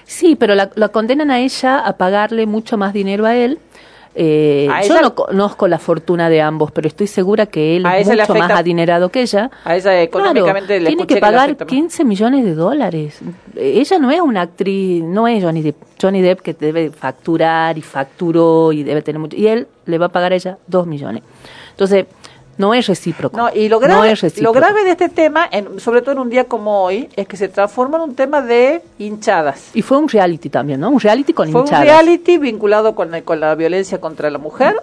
Sí, 0.06 0.36
pero 0.36 0.54
la, 0.54 0.70
la 0.76 0.88
condenan 0.88 1.30
a 1.30 1.40
ella 1.40 1.80
a 1.80 1.96
pagarle 1.96 2.46
mucho 2.46 2.76
más 2.78 2.92
dinero 2.92 3.26
a 3.26 3.36
él. 3.36 3.58
Eh, 4.18 4.66
A 4.72 4.80
yo 4.82 4.94
ella- 4.94 5.02
no 5.02 5.14
conozco 5.14 5.68
la 5.68 5.78
fortuna 5.78 6.30
de 6.30 6.40
ambos, 6.40 6.70
pero 6.72 6.88
estoy 6.88 7.06
segura 7.06 7.44
que 7.44 7.76
él 7.76 7.84
es 7.84 8.06
mucho 8.08 8.34
más 8.34 8.50
adinerado 8.52 9.10
que 9.10 9.20
ella. 9.20 9.50
a 9.62 9.76
ella 9.76 10.00
económicamente 10.00 10.68
Claro, 10.68 10.82
le 10.84 10.86
tiene 10.88 11.06
que 11.06 11.16
pagar 11.18 11.54
más. 11.58 11.68
15 11.68 12.02
millones 12.04 12.44
de 12.46 12.54
dólares. 12.54 13.20
Ella 13.56 13.98
no 13.98 14.10
es 14.10 14.20
una 14.22 14.40
actriz, 14.42 15.02
no 15.04 15.28
es 15.28 15.44
Johnny 15.44 15.60
Depp. 15.60 15.76
Johnny 16.00 16.22
Depp 16.22 16.40
que 16.40 16.54
debe 16.54 16.90
facturar 16.90 17.76
y 17.76 17.82
facturó 17.82 18.72
y 18.72 18.84
debe 18.84 19.02
tener 19.02 19.18
mucho. 19.18 19.36
Y 19.36 19.48
él 19.48 19.66
le 19.84 19.98
va 19.98 20.06
a 20.06 20.10
pagar 20.10 20.32
a 20.32 20.36
ella 20.36 20.56
2 20.66 20.86
millones. 20.86 21.22
Entonces, 21.72 22.06
no 22.58 22.74
es 22.74 22.86
recíproco. 22.86 23.36
No, 23.36 23.48
y 23.54 23.68
lo 23.68 23.76
No 23.76 23.86
grave, 23.86 24.12
es 24.12 24.22
lo 24.22 24.28
recíproco. 24.28 24.52
grave 24.54 24.84
de 24.84 24.90
este 24.92 25.08
tema, 25.08 25.46
en- 25.50 25.78
sobre 25.80 26.00
todo 26.02 26.12
en 26.12 26.18
un 26.20 26.30
día 26.30 26.44
como 26.44 26.82
hoy, 26.84 27.08
es 27.16 27.26
que 27.28 27.36
se 27.36 27.48
transforma 27.48 27.96
en 27.98 28.04
un 28.04 28.14
tema 28.14 28.40
de 28.42 28.82
hinchadas. 28.98 29.70
Y 29.74 29.82
fue 29.82 29.98
un 29.98 30.08
reality 30.08 30.48
también, 30.48 30.80
¿no? 30.80 30.90
Un 30.90 31.00
reality 31.00 31.32
con 31.32 31.50
Fue 31.52 31.60
un 31.60 31.66
hinchadas. 31.66 31.84
reality 31.86 32.38
vinculado 32.38 32.94
con, 32.94 33.14
el- 33.14 33.24
con 33.24 33.40
la 33.40 33.54
violencia 33.54 34.00
contra 34.00 34.30
la 34.30 34.38
mujer 34.38 34.74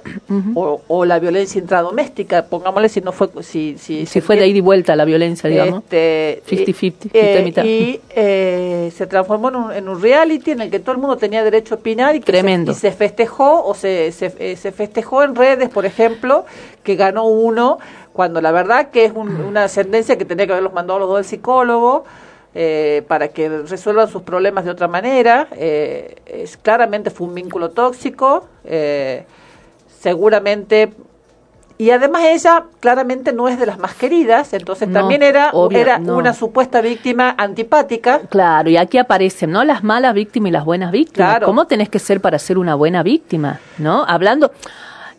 o, 0.55 0.81
o 0.87 1.05
la 1.05 1.19
violencia 1.19 1.59
intradoméstica, 1.59 2.45
pongámosle 2.45 2.89
si 2.89 3.01
no 3.01 3.11
fue 3.11 3.29
si 3.41 3.77
si, 3.77 4.05
Si 4.05 4.21
fue 4.21 4.35
de 4.35 4.47
ida 4.47 4.57
y 4.57 4.61
vuelta 4.61 4.95
la 4.95 5.05
violencia, 5.05 5.49
digamos. 5.49 5.83
Este, 5.83 6.41
50-50, 6.47 7.39
y- 7.39 7.43
mitad 7.43 7.63
y 7.63 7.99
eh, 8.15 8.91
se 8.95 9.07
transformó 9.07 9.49
en 9.49 9.55
un, 9.55 9.71
en 9.73 9.89
un 9.89 10.01
reality 10.01 10.51
en 10.51 10.61
el 10.61 10.69
que 10.69 10.79
todo 10.79 10.91
el 10.93 10.97
mundo 10.99 11.17
tenía 11.17 11.43
derecho 11.43 11.75
a 11.75 11.77
opinar 11.77 12.15
y 12.15 12.19
que 12.19 12.25
Tremendo. 12.25 12.73
Se, 12.73 12.87
y 12.87 12.91
se 12.91 12.97
festejó 12.97 13.65
o 13.65 13.73
se, 13.73 14.11
se, 14.11 14.33
eh, 14.39 14.55
se 14.55 14.71
festejó 14.71 15.23
en 15.23 15.35
redes, 15.35 15.69
por 15.69 15.85
ejemplo, 15.85 16.45
que 16.83 16.95
ganó 16.95 17.25
uno, 17.25 17.62
cuando 18.13 18.41
la 18.41 18.51
verdad 18.51 18.89
que 18.89 19.05
es 19.05 19.11
un- 19.13 19.41
una 19.51 19.67
sentencia 19.67 20.17
que 20.17 20.25
tenía 20.25 20.45
que 20.45 20.53
haberlos 20.53 20.73
mandado 20.73 20.99
los 20.99 21.07
dos 21.09 21.17
al 21.19 21.25
psicólogo. 21.25 22.03
eh, 22.55 23.01
para 23.07 23.29
que 23.29 23.49
resuelvan 23.49 24.07
sus 24.07 24.21
problemas 24.21 24.63
de 24.63 24.69
otra 24.71 24.87
manera. 24.87 25.47
eh, 25.53 26.15
es, 26.27 26.55
claramente 26.57 27.09
fue 27.09 27.25
un 27.27 27.33
vínculo 27.33 27.69
tóxico. 27.71 28.45
eh, 28.63 29.25
seguramente 29.99 30.93
y 31.79 31.89
además 31.89 32.21
ella 32.25 32.65
claramente 32.79 33.33
no 33.33 33.47
es 33.47 33.59
de 33.59 33.65
las 33.65 33.79
más 33.79 33.95
queridas, 33.95 34.53
entonces 34.53 34.87
No, 34.87 34.99
también 34.99 35.23
era, 35.23 35.49
obvio, 35.53 35.79
era 35.79 35.97
no. 35.97 36.17
una 36.17 36.33
supuesta 36.33 36.81
víctima 36.81 37.33
antipática. 37.37 38.19
Claro, 38.29 38.69
y 38.69 38.77
aquí 38.77 38.99
aparecen, 38.99 39.51
¿no? 39.51 39.63
Las 39.63 39.83
malas 39.83 40.13
víctimas 40.13 40.49
y 40.49 40.51
las 40.51 40.65
buenas 40.65 40.91
víctimas. 40.91 41.29
Claro. 41.31 41.45
¿Cómo 41.47 41.65
tenés 41.65 41.89
que 41.89 41.97
ser 41.99 42.21
para 42.21 42.37
ser 42.37 42.59
una 42.59 42.75
buena 42.75 43.01
víctima? 43.01 43.59
¿No? 43.79 44.05
Hablando. 44.07 44.51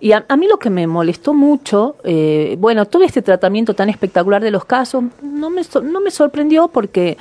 Y 0.00 0.12
a, 0.12 0.24
a 0.28 0.36
mí 0.36 0.46
lo 0.48 0.58
que 0.58 0.70
me 0.70 0.86
molestó 0.86 1.32
mucho, 1.34 1.96
eh, 2.04 2.56
bueno, 2.58 2.84
todo 2.86 3.04
este 3.04 3.22
tratamiento 3.22 3.74
tan 3.74 3.88
espectacular 3.88 4.42
de 4.42 4.50
los 4.50 4.64
casos, 4.64 5.04
no 5.22 5.50
me, 5.50 5.62
no 5.82 6.00
me 6.00 6.10
sorprendió 6.10 6.68
porque 6.68 7.16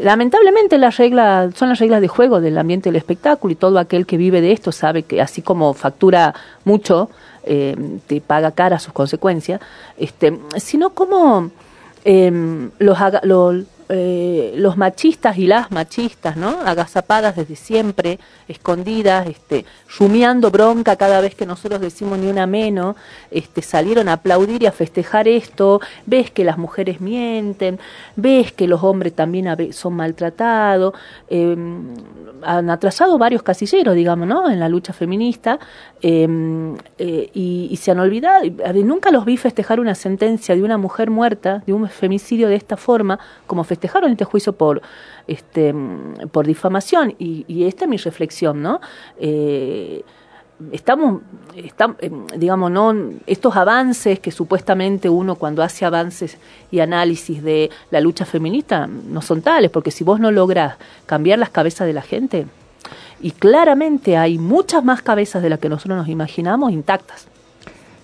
lamentablemente 0.00 0.78
las 0.78 0.96
reglas 0.96 1.54
son 1.54 1.70
las 1.70 1.78
reglas 1.78 2.00
de 2.00 2.08
juego 2.08 2.40
del 2.40 2.58
ambiente 2.58 2.88
del 2.90 2.96
espectáculo 2.96 3.52
y 3.52 3.56
todo 3.56 3.78
aquel 3.78 4.06
que 4.06 4.16
vive 4.16 4.40
de 4.40 4.52
esto 4.52 4.70
sabe 4.72 5.02
que 5.02 5.20
así 5.20 5.42
como 5.42 5.74
factura 5.74 6.34
mucho, 6.64 7.10
eh, 7.44 7.74
te 8.06 8.20
paga 8.20 8.50
cara 8.52 8.78
sus 8.78 8.92
consecuencias, 8.92 9.60
este, 9.96 10.38
sino 10.58 10.90
como 10.90 11.50
em, 12.04 12.70
los, 12.78 13.00
haga- 13.00 13.20
lo- 13.24 13.54
eh, 13.90 14.52
los 14.56 14.76
machistas 14.76 15.38
y 15.38 15.46
las 15.46 15.70
machistas, 15.70 16.36
¿no? 16.36 16.60
Agazapadas 16.64 17.36
desde 17.36 17.56
siempre, 17.56 18.18
escondidas, 18.46 19.26
este, 19.26 19.64
rumiando 19.98 20.50
bronca 20.50 20.96
cada 20.96 21.20
vez 21.22 21.34
que 21.34 21.46
nosotros 21.46 21.80
decimos 21.80 22.18
ni 22.18 22.26
una 22.26 22.46
menos, 22.46 22.96
este, 23.30 23.62
salieron 23.62 24.08
a 24.08 24.14
aplaudir 24.14 24.62
y 24.62 24.66
a 24.66 24.72
festejar 24.72 25.26
esto, 25.26 25.80
ves 26.04 26.30
que 26.30 26.44
las 26.44 26.58
mujeres 26.58 27.00
mienten, 27.00 27.78
ves 28.14 28.52
que 28.52 28.68
los 28.68 28.82
hombres 28.82 29.14
también 29.14 29.72
son 29.72 29.94
maltratados, 29.94 30.92
eh, 31.28 31.56
han 32.42 32.70
atrasado 32.70 33.18
varios 33.18 33.42
casilleros, 33.42 33.94
digamos, 33.94 34.28
¿no? 34.28 34.50
En 34.50 34.60
la 34.60 34.68
lucha 34.68 34.92
feminista, 34.92 35.58
eh, 36.02 36.28
eh, 36.98 37.30
y, 37.34 37.68
y 37.70 37.76
se 37.76 37.90
han 37.90 37.98
olvidado, 37.98 38.44
nunca 38.84 39.10
los 39.10 39.24
vi 39.24 39.36
festejar 39.36 39.80
una 39.80 39.94
sentencia 39.94 40.54
de 40.54 40.62
una 40.62 40.78
mujer 40.78 41.10
muerta, 41.10 41.62
de 41.66 41.72
un 41.72 41.88
femicidio 41.88 42.48
de 42.48 42.54
esta 42.56 42.76
forma, 42.76 43.18
como 43.46 43.64
festejaron 43.64 44.10
este 44.12 44.24
juicio 44.24 44.52
por 44.52 44.80
este 45.26 45.72
mm, 45.72 46.28
por 46.32 46.46
difamación, 46.46 47.14
y, 47.18 47.44
y 47.48 47.64
esta 47.64 47.84
es 47.84 47.90
mi 47.90 47.96
reflexión, 47.96 48.62
¿no? 48.62 48.80
Eh, 49.18 50.02
estamos, 50.72 51.20
estam- 51.54 51.96
eh, 52.00 52.10
digamos, 52.36 52.70
no 52.70 52.94
estos 53.26 53.54
avances 53.56 54.18
que 54.20 54.30
supuestamente 54.32 55.08
uno 55.08 55.36
cuando 55.36 55.62
hace 55.62 55.84
avances 55.84 56.38
y 56.70 56.80
análisis 56.80 57.42
de 57.42 57.70
la 57.90 58.00
lucha 58.00 58.24
feminista 58.24 58.86
no 58.88 59.22
son 59.22 59.42
tales, 59.42 59.70
porque 59.70 59.90
si 59.90 60.02
vos 60.04 60.18
no 60.18 60.30
lográs 60.30 60.76
cambiar 61.06 61.38
las 61.38 61.50
cabezas 61.50 61.86
de 61.86 61.92
la 61.92 62.02
gente, 62.02 62.46
y 63.20 63.32
claramente 63.32 64.16
hay 64.16 64.38
muchas 64.38 64.84
más 64.84 65.02
cabezas 65.02 65.42
de 65.42 65.50
las 65.50 65.58
que 65.58 65.68
nosotros 65.68 65.98
nos 65.98 66.08
imaginamos 66.08 66.72
intactas. 66.72 67.26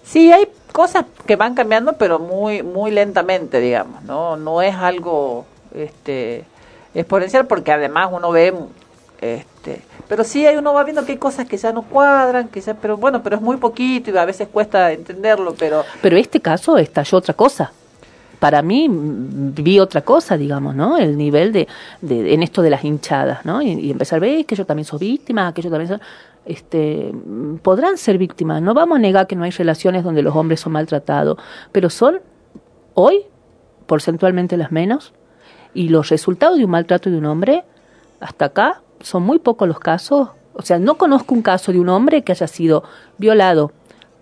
Sí, 0.02 0.33
hay 0.33 0.49
cosas 0.73 1.06
que 1.26 1.37
van 1.37 1.54
cambiando, 1.54 1.94
pero 1.94 2.18
muy 2.18 2.62
muy 2.62 2.90
lentamente, 2.90 3.61
digamos, 3.61 4.02
no 4.04 4.37
no 4.37 4.61
es 4.62 4.75
algo 4.75 5.47
este 5.75 6.44
exponencial 6.94 7.47
porque 7.47 7.73
además 7.73 8.09
uno 8.12 8.30
ve 8.30 8.54
este, 9.21 9.80
pero 10.09 10.23
sí 10.23 10.47
hay 10.47 10.56
uno 10.56 10.75
va 10.75 10.85
viendo 10.85 11.06
que 11.06 11.12
hay 11.12 11.18
cosas 11.18 11.47
que 11.47 11.56
ya 11.56 11.73
no 11.73 11.83
cuadran, 11.83 12.49
que 12.49 12.61
ya 12.61 12.75
pero 12.75 12.97
bueno, 12.97 13.23
pero 13.23 13.37
es 13.37 13.42
muy 13.42 13.56
poquito 13.56 14.11
y 14.11 14.16
a 14.18 14.25
veces 14.25 14.49
cuesta 14.49 14.92
entenderlo, 14.92 15.54
pero 15.54 15.85
Pero 16.02 16.16
este 16.16 16.40
caso 16.40 16.76
estalló 16.76 17.18
otra 17.18 17.35
cosa. 17.35 17.73
Para 18.44 18.60
mí 18.60 18.88
vi 18.90 19.78
otra 19.80 20.02
cosa, 20.02 20.36
digamos, 20.36 20.74
¿no? 20.74 20.98
El 20.98 21.16
nivel 21.16 21.50
de, 21.50 21.66
de 22.02 22.34
en 22.34 22.42
esto 22.42 22.60
de 22.60 22.68
las 22.68 22.84
hinchadas, 22.84 23.46
¿no? 23.46 23.62
Y, 23.62 23.70
y 23.70 23.90
empezar, 23.90 24.20
ves 24.20 24.44
que 24.44 24.54
yo 24.54 24.66
también 24.66 24.84
soy 24.84 24.98
víctima, 24.98 25.54
que 25.54 25.62
yo 25.62 25.70
también 25.70 25.88
soy... 25.88 25.98
Este, 26.44 27.10
mm, 27.10 27.60
podrán 27.62 27.96
ser 27.96 28.18
víctimas. 28.18 28.60
No 28.60 28.74
vamos 28.74 28.96
a 28.96 28.98
negar 28.98 29.26
que 29.26 29.34
no 29.34 29.44
hay 29.44 29.50
relaciones 29.50 30.04
donde 30.04 30.20
los 30.20 30.36
hombres 30.36 30.60
son 30.60 30.74
maltratados, 30.74 31.38
pero 31.72 31.88
son 31.88 32.20
hoy 32.92 33.22
porcentualmente 33.86 34.58
las 34.58 34.70
menos 34.70 35.14
Y 35.72 35.88
los 35.88 36.10
resultados 36.10 36.58
de 36.58 36.66
un 36.66 36.70
maltrato 36.70 37.08
de 37.08 37.16
un 37.16 37.24
hombre, 37.24 37.64
hasta 38.20 38.44
acá, 38.44 38.82
son 39.00 39.22
muy 39.22 39.38
pocos 39.38 39.66
los 39.66 39.80
casos. 39.80 40.28
O 40.52 40.60
sea, 40.60 40.78
no 40.78 40.96
conozco 40.96 41.34
un 41.34 41.40
caso 41.40 41.72
de 41.72 41.80
un 41.80 41.88
hombre 41.88 42.20
que 42.20 42.32
haya 42.32 42.46
sido 42.46 42.84
violado, 43.16 43.72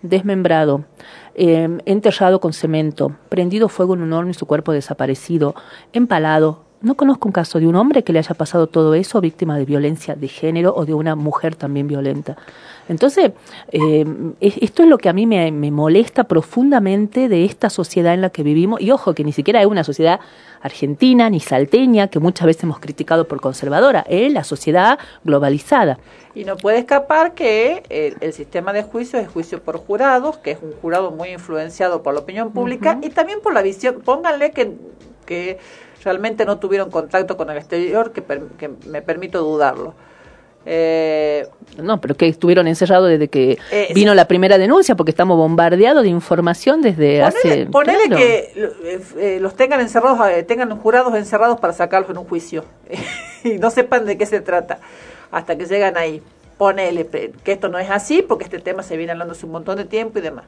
desmembrado, 0.03 0.85
eh, 1.33 1.79
enterrado 1.85 2.39
con 2.39 2.53
cemento, 2.53 3.15
prendido 3.29 3.69
fuego 3.69 3.95
en 3.95 4.03
un 4.03 4.13
horno 4.13 4.29
y 4.29 4.35
su 4.35 4.45
cuerpo 4.45 4.71
desaparecido, 4.71 5.55
empalado. 5.93 6.65
No 6.83 6.95
conozco 6.95 7.27
un 7.29 7.31
caso 7.31 7.59
de 7.59 7.65
un 7.67 7.75
hombre 7.77 8.03
que 8.03 8.11
le 8.13 8.19
haya 8.19 8.35
pasado 8.35 8.67
todo 8.67 8.93
eso 8.93 9.19
víctima 9.21 9.57
de 9.57 9.63
violencia 9.65 10.15
de 10.15 10.27
género 10.27 10.73
o 10.75 10.85
de 10.85 10.93
una 10.93 11.15
mujer 11.15 11.55
también 11.55 11.87
violenta. 11.87 12.35
Entonces, 12.89 13.31
eh, 13.71 14.05
es- 14.41 14.57
esto 14.57 14.83
es 14.83 14.89
lo 14.89 14.97
que 14.97 15.07
a 15.07 15.13
mí 15.13 15.25
me, 15.25 15.49
me 15.53 15.71
molesta 15.71 16.25
profundamente 16.25 17.29
de 17.29 17.45
esta 17.45 17.69
sociedad 17.69 18.13
en 18.13 18.19
la 18.19 18.29
que 18.29 18.43
vivimos. 18.43 18.81
Y 18.81 18.91
ojo, 18.91 19.13
que 19.13 19.23
ni 19.23 19.31
siquiera 19.31 19.61
es 19.61 19.65
una 19.67 19.85
sociedad 19.85 20.19
argentina 20.61 21.29
ni 21.29 21.39
salteña, 21.39 22.09
que 22.09 22.19
muchas 22.19 22.45
veces 22.47 22.63
hemos 22.63 22.79
criticado 22.79 23.27
por 23.29 23.39
conservadora, 23.39 24.05
es 24.09 24.31
la 24.33 24.43
sociedad 24.43 24.99
globalizada. 25.23 25.99
Y 26.35 26.43
no 26.43 26.57
puede 26.57 26.79
escapar 26.79 27.33
que 27.33 27.83
el, 27.89 28.15
el 28.19 28.33
sistema 28.33 28.73
de 28.73 28.83
juicio 28.83 29.19
es 29.19 29.29
juicio 29.29 29.61
por 29.61 29.77
jurados, 29.77 30.37
que 30.39 30.51
es 30.51 30.57
un 30.61 30.73
jurado 30.81 31.11
muy 31.11 31.29
influenciado 31.29 32.03
por 32.03 32.13
la 32.13 32.19
opinión 32.19 32.51
pública 32.51 32.99
y 33.01 33.09
también 33.09 33.39
por 33.41 33.53
la 33.53 33.61
visión. 33.61 34.01
Pónganle 34.03 34.51
que, 34.51 34.73
que 35.25 35.59
realmente 36.03 36.45
no 36.45 36.57
tuvieron 36.59 36.89
contacto 36.91 37.37
con 37.37 37.49
el 37.49 37.57
exterior, 37.57 38.11
que, 38.11 38.21
per- 38.21 38.47
que 38.57 38.69
me 38.87 39.01
permito 39.01 39.39
dudarlo. 39.41 39.93
Eh, 40.65 41.45
No, 41.77 41.99
pero 41.99 42.15
que 42.15 42.27
estuvieron 42.27 42.67
encerrados 42.67 43.09
desde 43.09 43.27
que 43.27 43.57
Eh, 43.71 43.89
vino 43.93 44.11
sí. 44.11 44.15
la 44.15 44.27
primera 44.27 44.57
denuncia, 44.57 44.95
porque 44.95 45.11
estamos 45.11 45.37
bombardeados 45.37 46.03
de 46.03 46.09
información 46.09 46.81
desde 46.81 47.21
hace... 47.21 47.65
ponele 47.65 47.71
ponele 47.71 48.03
claro. 48.05 48.17
que 48.17 48.37
eh, 48.55 49.01
eh, 49.17 49.39
los 49.41 49.55
tengan 49.55 49.81
encerrados, 49.81 50.19
tengan 50.47 50.77
jurados 50.79 51.13
encerrados 51.15 51.59
para 51.59 51.73
sacarlos 51.73 52.09
en 52.11 52.17
un 52.17 52.25
juicio 52.25 52.63
y 53.43 53.57
no 53.57 53.71
sepan 53.71 54.05
de 54.05 54.17
qué 54.17 54.25
se 54.25 54.39
trata 54.39 54.79
hasta 55.31 55.57
que 55.57 55.65
llegan 55.65 55.97
ahí. 55.97 56.21
Ponele 56.57 57.07
que 57.07 57.51
esto 57.51 57.67
no 57.67 57.77
es 57.79 57.89
así 57.89 58.21
porque 58.21 58.45
este 58.45 58.59
tema 58.59 58.83
se 58.83 58.95
viene 58.95 59.11
hablando 59.11 59.33
hace 59.33 59.45
un 59.45 59.51
montón 59.51 59.75
de 59.77 59.85
tiempo 59.85 60.19
y 60.19 60.21
demás. 60.21 60.45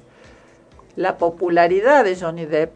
La 0.96 1.18
popularidad 1.18 2.06
de 2.06 2.16
Johnny 2.16 2.46
Depp 2.46 2.72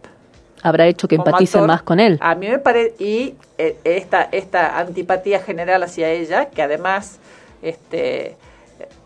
Habrá 0.62 0.88
hecho 0.88 1.08
que 1.08 1.16
empaticen 1.16 1.66
más 1.66 1.82
con 1.82 2.00
él. 2.00 2.18
A 2.22 2.36
mí 2.36 2.48
me 2.50 2.60
parece, 2.60 2.96
y 3.04 3.36
eh, 3.58 3.78
esta, 3.84 4.24
esta 4.32 4.78
antipatía 4.80 5.39
general 5.39 5.84
hacia 5.84 6.10
ella, 6.10 6.50
que 6.50 6.62
además 6.62 7.20
este, 7.62 8.36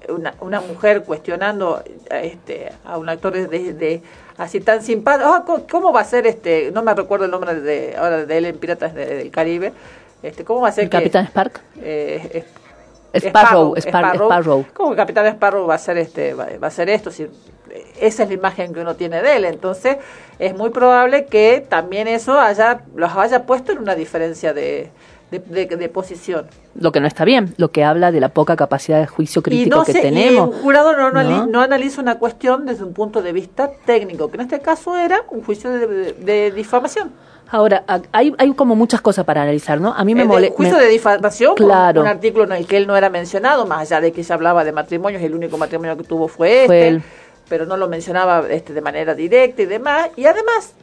una, 0.10 0.34
una 0.42 0.62
mujer 0.62 1.04
cuestionando 1.04 1.84
este, 2.10 2.72
a 2.86 2.98
un 2.98 3.10
actor 3.10 3.34
de, 3.34 3.74
de- 3.74 4.02
así 4.38 4.60
tan 4.62 4.82
simpático, 4.82 5.30
ah, 5.32 5.46
¿cómo, 5.70 5.94
va 5.94 6.02
a 6.02 6.06
ser 6.06 6.26
este? 6.28 6.72
No 6.72 6.82
me 6.84 6.94
recuerdo 6.94 7.26
el 7.26 7.32
nombre 7.32 7.60
de 7.62 7.96
ahora 7.98 8.26
de 8.26 8.38
él 8.38 8.46
en 8.46 8.58
Piratas 8.58 8.94
de- 8.96 9.06
del 9.06 9.32
Caribe. 9.32 9.74
Este, 10.24 10.44
¿Cómo 10.44 10.62
va 10.62 10.70
a 10.70 10.72
ser 10.72 10.86
El 10.86 10.90
que- 10.90 10.98
Capitán 10.98 11.26
Spark. 11.28 11.62
eh, 11.82 12.44
Sparrow, 13.14 13.76
Spar- 13.76 14.16
Sparrow. 14.16 14.66
¿Cómo 14.74 14.90
que 14.92 14.96
Capitán 14.98 15.26
Sparrow 15.28 15.68
va 15.68 15.74
a 15.74 15.76
hacer 15.76 15.98
este 15.98 16.34
va, 16.34 16.46
va 16.62 16.68
a 16.68 16.68
hacer 16.68 16.90
esto? 16.90 17.12
Si, 17.12 17.28
esa 18.00 18.24
es 18.24 18.30
la 18.30 18.36
imagen 18.36 18.74
que 18.74 18.82
uno 18.82 18.96
tiene 18.96 19.22
de 19.22 19.36
él. 19.38 19.46
Entonces, 19.46 19.98
es 20.40 20.56
muy 20.56 20.70
probable 20.72 21.26
que 21.26 21.66
también 21.68 22.08
eso 22.08 22.40
haya 22.40 22.82
los 22.96 23.12
haya 23.16 23.46
puesto 23.46 23.72
en 23.72 23.80
una 23.80 23.96
diferencia 23.96 24.54
de, 24.54 24.90
de, 25.32 25.40
de- 25.40 25.66
de 25.78 25.90
posición. 25.90 26.46
Lo 26.76 26.92
que 26.92 27.00
no 27.00 27.08
está 27.08 27.24
bien, 27.24 27.54
lo 27.58 27.70
que 27.72 27.84
habla 27.84 28.12
de 28.12 28.20
la 28.20 28.30
poca 28.30 28.56
capacidad 28.56 29.00
de 29.00 29.08
juicio 29.08 29.42
crítico 29.44 29.78
no 29.78 29.84
que 29.84 29.92
se- 29.94 30.00
y 30.00 30.02
tenemos. 30.02 30.50
un 30.50 30.62
jurado 30.62 30.96
no, 30.96 31.08
anali- 31.12 31.30
¿no? 31.42 31.46
no 31.48 31.62
analiza 31.62 32.02
una 32.02 32.18
cuestión 32.20 32.66
desde 32.66 32.84
un 32.84 32.94
punto 32.94 33.22
de 33.22 33.32
vista 33.32 33.72
técnico, 33.86 34.30
que 34.30 34.36
en 34.38 34.42
este 34.42 34.60
caso 34.60 34.98
era 34.98 35.22
un 35.30 35.44
juicio 35.44 35.70
de 35.72 36.52
difamación. 36.56 37.12
Ahora, 37.54 37.84
hay, 38.12 38.34
hay 38.40 38.52
como 38.54 38.76
muchas 38.76 39.00
cosas 39.00 39.26
para 39.26 39.44
analizar, 39.44 39.80
¿no? 39.80 39.94
A 39.94 40.04
mí 40.04 40.16
me 40.16 40.26
molesta... 40.26 40.56
juicio 40.58 40.76
de 40.78 40.88
difamación 40.88 41.54
Claro. 41.54 42.02
un 42.02 42.08
artículo 42.08 42.46
en 42.46 42.54
el 42.54 42.66
que 42.66 42.78
él 42.78 42.88
no 42.88 42.98
era 42.98 43.12
mencionado, 43.12 43.68
más 43.68 43.80
allá 43.82 44.02
de 44.02 44.12
que 44.12 44.24
se 44.24 44.34
hablaba 44.34 44.64
de 44.64 44.72
matrimonios, 44.72 45.22
el 45.22 45.36
único 45.36 45.60
matrimonio 45.60 45.96
que 45.96 46.04
tuvo 46.04 46.28
fue 46.28 46.64
Fue 46.66 46.80
este, 46.80 46.88
él. 46.88 47.04
pero 47.48 47.68
no 47.68 47.78
lo 47.78 47.88
mencionaba 47.88 48.44
este 48.50 48.74
de 48.74 48.82
manera 48.82 49.14
directa 49.14 49.62
y 49.62 49.66
demás. 49.68 50.10
Y 50.16 50.26
además, 50.26 50.74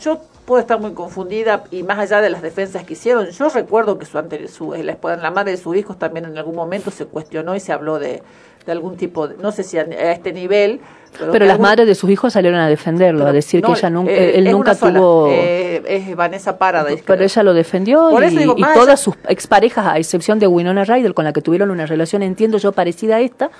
yo 0.00 0.20
puedo 0.44 0.60
estar 0.60 0.78
muy 0.78 0.92
confundida 0.92 1.64
y 1.70 1.82
más 1.82 1.98
allá 1.98 2.20
de 2.20 2.28
las 2.28 2.42
defensas 2.42 2.84
que 2.84 2.92
hicieron, 2.92 3.26
yo 3.30 3.48
recuerdo 3.48 3.98
que 3.98 4.04
su, 4.04 4.18
anteri- 4.18 4.48
su 4.48 4.74
la, 4.74 4.98
la 5.16 5.30
madre 5.30 5.52
de 5.52 5.56
sus 5.56 5.74
hijos 5.76 5.98
también 5.98 6.26
en 6.26 6.36
algún 6.36 6.56
momento 6.56 6.90
se 6.90 7.06
cuestionó 7.06 7.54
y 7.56 7.60
se 7.60 7.72
habló 7.72 7.98
de, 7.98 8.22
de 8.66 8.72
algún 8.72 8.96
tipo, 8.96 9.28
de, 9.28 9.36
no 9.42 9.52
sé 9.52 9.62
si 9.62 9.78
a, 9.78 9.82
a 9.82 10.12
este 10.12 10.32
nivel. 10.32 10.80
Pero 11.18 11.44
las 11.44 11.50
algún- 11.54 11.66
madres 11.66 11.86
de 11.86 11.94
sus 11.94 12.08
hijos 12.10 12.32
salieron 12.32 12.58
a 12.58 12.68
defenderlo, 12.68 13.26
a 13.26 13.32
decir 13.32 13.60
no, 13.62 13.68
que 13.74 13.78
ella 13.78 13.90
nunca, 13.90 14.12
eh, 14.12 14.38
él 14.38 14.44
nunca 14.44 14.70
una 14.70 14.74
sola, 14.74 14.98
tuvo... 14.98 15.28
eh, 15.30 15.82
es 15.86 16.16
Vanessa 16.16 16.56
Paradise. 16.56 17.02
pero 17.06 17.18
creo. 17.18 17.26
ella 17.26 17.42
lo 17.42 17.52
defendió 17.54 18.08
Por 18.10 18.22
y, 18.22 18.26
eso 18.28 18.38
digo, 18.38 18.54
y 18.56 18.60
más 18.62 18.72
todas 18.72 18.88
allá- 18.88 18.96
sus 18.96 19.14
exparejas, 19.28 19.86
a 19.86 19.98
excepción 19.98 20.38
de 20.38 20.46
Winona 20.46 20.84
Ryder, 20.84 21.12
con 21.12 21.26
la 21.26 21.32
que 21.34 21.42
tuvieron 21.42 21.70
una 21.70 21.84
relación, 21.84 22.22
entiendo 22.22 22.56
yo, 22.56 22.72
parecida 22.72 23.16
a 23.16 23.20
esta, 23.20 23.50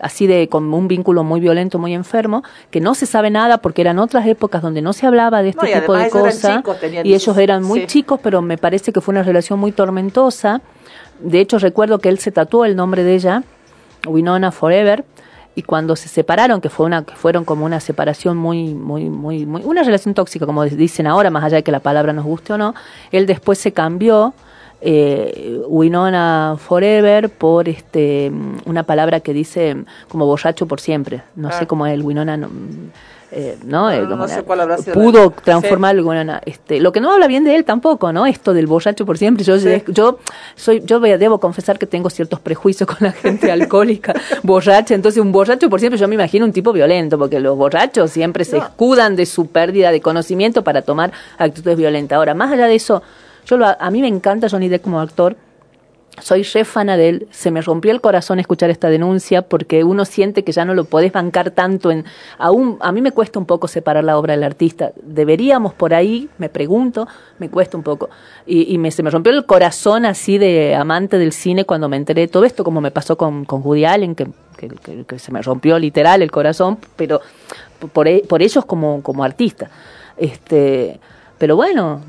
así 0.00 0.26
de 0.26 0.48
con 0.48 0.74
un 0.74 0.88
vínculo 0.88 1.22
muy 1.22 1.38
violento, 1.38 1.78
muy 1.78 1.94
enfermo, 1.94 2.42
que 2.72 2.80
no 2.80 2.96
se 2.96 3.06
sabe 3.06 3.30
nada 3.30 3.58
porque 3.58 3.82
eran 3.82 4.00
otras 4.00 4.26
épocas 4.26 4.60
donde 4.60 4.82
no 4.82 4.92
se 4.92 5.06
hablaba 5.06 5.42
de 5.42 5.50
este 5.50 5.72
No, 5.74 5.80
tipo 5.80 5.94
de 5.94 6.10
cosas 6.10 6.60
y 7.04 7.14
ellos 7.14 7.38
eran 7.38 7.62
muy 7.62 7.80
sí. 7.82 7.86
chicos, 7.86 8.18
pero 8.20 8.42
me 8.42 8.58
parece 8.58 8.92
que 8.92 9.00
fue 9.00 9.12
una 9.12 9.22
relación 9.22 9.60
muy 9.60 9.70
tormentosa. 9.70 10.60
De 11.20 11.38
hecho, 11.40 11.58
recuerdo 11.60 12.00
que 12.00 12.08
él 12.08 12.18
se 12.18 12.32
tatuó 12.32 12.64
el 12.64 12.74
nombre 12.76 13.04
de 13.04 13.14
ella, 13.14 13.42
Winona 14.06 14.50
Forever, 14.52 15.04
y 15.54 15.62
cuando 15.62 15.96
se 15.96 16.08
separaron, 16.08 16.60
que 16.60 16.68
fue 16.68 16.84
una, 16.86 17.04
que 17.04 17.14
fueron 17.14 17.44
como 17.46 17.64
una 17.64 17.80
separación 17.80 18.36
muy, 18.36 18.74
muy, 18.74 19.08
muy, 19.08 19.46
muy, 19.46 19.62
una 19.64 19.82
relación 19.82 20.12
tóxica, 20.14 20.44
como 20.46 20.64
dicen 20.64 21.06
ahora, 21.06 21.30
más 21.30 21.44
allá 21.44 21.56
de 21.56 21.62
que 21.62 21.72
la 21.72 21.80
palabra 21.80 22.12
nos 22.12 22.24
guste 22.26 22.52
o 22.52 22.58
no, 22.58 22.74
él 23.10 23.26
después 23.26 23.58
se 23.58 23.72
cambió 23.72 24.34
eh, 24.82 25.58
Winona 25.68 26.56
Forever 26.58 27.30
por 27.30 27.68
este 27.70 28.30
una 28.66 28.82
palabra 28.82 29.20
que 29.20 29.32
dice 29.32 29.74
como 30.08 30.26
borracho 30.26 30.66
por 30.66 30.80
siempre. 30.80 31.22
No 31.34 31.48
Ah. 31.48 31.52
sé 31.52 31.66
cómo 31.66 31.86
es 31.86 31.94
el 31.94 32.02
Winona, 32.02 32.36
no, 32.36 32.48
eh, 33.32 33.56
¿no? 33.64 33.90
Eh, 33.90 33.98
No, 34.00 34.04
no 34.04 34.10
como 34.10 34.28
sé 34.28 34.42
cuál 34.42 34.60
habrá 34.60 34.78
sido 34.78 34.94
pudo 34.94 35.24
la- 35.36 35.42
transformar 35.42 35.96
el 35.96 36.02
Winona. 36.02 36.40
Este, 36.46 36.80
lo 36.80 36.92
que 36.92 37.00
no 37.00 37.12
habla 37.12 37.26
bien 37.26 37.44
de 37.44 37.54
él 37.56 37.64
tampoco, 37.64 38.12
¿no? 38.12 38.26
Esto 38.26 38.54
del 38.54 38.66
borracho 38.66 39.04
por 39.04 39.18
siempre. 39.18 39.44
Yo, 39.44 39.58
Sí. 39.58 39.82
yo 39.88 40.18
soy, 40.54 40.82
yo 40.84 41.00
debo 41.00 41.38
confesar 41.40 41.78
que 41.78 41.86
tengo 41.86 42.08
ciertos 42.10 42.40
prejuicios 42.40 42.88
con 42.88 42.98
la 43.00 43.12
gente 43.12 43.50
alcohólica, 43.50 44.14
borracha. 44.42 44.94
Entonces, 44.94 45.20
un 45.20 45.32
borracho 45.32 45.68
por 45.68 45.80
siempre, 45.80 45.98
yo 45.98 46.08
me 46.08 46.14
imagino 46.14 46.44
un 46.44 46.52
tipo 46.52 46.72
violento, 46.72 47.18
porque 47.18 47.40
los 47.40 47.56
borrachos 47.56 48.10
siempre 48.10 48.44
se 48.44 48.58
escudan 48.58 49.16
de 49.16 49.26
su 49.26 49.46
pérdida 49.48 49.90
de 49.90 50.00
conocimiento 50.00 50.62
para 50.62 50.82
tomar 50.82 51.12
actitudes 51.38 51.76
violentas. 51.76 52.16
Ahora, 52.16 52.34
más 52.34 52.52
allá 52.52 52.66
de 52.66 52.74
eso, 52.76 53.02
yo 53.46 53.56
lo- 53.56 53.66
a 53.66 53.90
mí 53.90 54.00
me 54.00 54.08
encanta 54.08 54.48
Johnny 54.48 54.68
Depp 54.68 54.82
como 54.84 55.00
actor. 55.00 55.36
Soy 56.20 56.42
re. 56.42 57.26
Se 57.30 57.50
me 57.50 57.60
rompió 57.60 57.92
el 57.92 58.00
corazón 58.00 58.40
escuchar 58.40 58.70
esta 58.70 58.88
denuncia 58.88 59.42
porque 59.42 59.84
uno 59.84 60.04
siente 60.04 60.44
que 60.44 60.52
ya 60.52 60.64
no 60.64 60.74
lo 60.74 60.84
podés 60.84 61.12
bancar 61.12 61.50
tanto 61.50 61.90
en. 61.90 62.04
Aún 62.38 62.78
a 62.80 62.90
mí 62.92 63.00
me 63.02 63.12
cuesta 63.12 63.38
un 63.38 63.46
poco 63.46 63.68
separar 63.68 64.02
la 64.04 64.18
obra 64.18 64.32
del 64.34 64.42
artista. 64.42 64.92
Deberíamos 65.02 65.74
por 65.74 65.92
ahí, 65.94 66.28
me 66.38 66.48
pregunto, 66.48 67.06
me 67.38 67.50
cuesta 67.50 67.76
un 67.76 67.82
poco. 67.82 68.08
Y, 68.46 68.78
me, 68.78 68.90
se 68.90 69.02
me 69.02 69.10
rompió 69.10 69.32
el 69.32 69.44
corazón 69.44 70.06
así 70.06 70.38
de 70.38 70.74
amante 70.74 71.18
del 71.18 71.32
cine 71.32 71.64
cuando 71.64 71.88
me 71.88 71.96
enteré 71.96 72.22
de 72.22 72.28
todo 72.28 72.44
esto, 72.44 72.64
como 72.64 72.80
me 72.80 72.90
pasó 72.90 73.16
con, 73.16 73.44
con 73.44 73.62
Allen, 73.84 74.14
que, 74.14 74.28
que, 74.56 75.04
que- 75.04 75.18
se 75.18 75.32
me 75.32 75.42
rompió 75.42 75.78
literal 75.78 76.22
el 76.22 76.30
corazón, 76.30 76.78
pero 76.96 77.20
por, 77.92 78.08
por 78.26 78.42
ellos 78.42 78.64
como, 78.64 79.02
como 79.02 79.22
artista. 79.22 79.70
Este, 80.16 80.98
pero 81.38 81.56
bueno, 81.56 82.00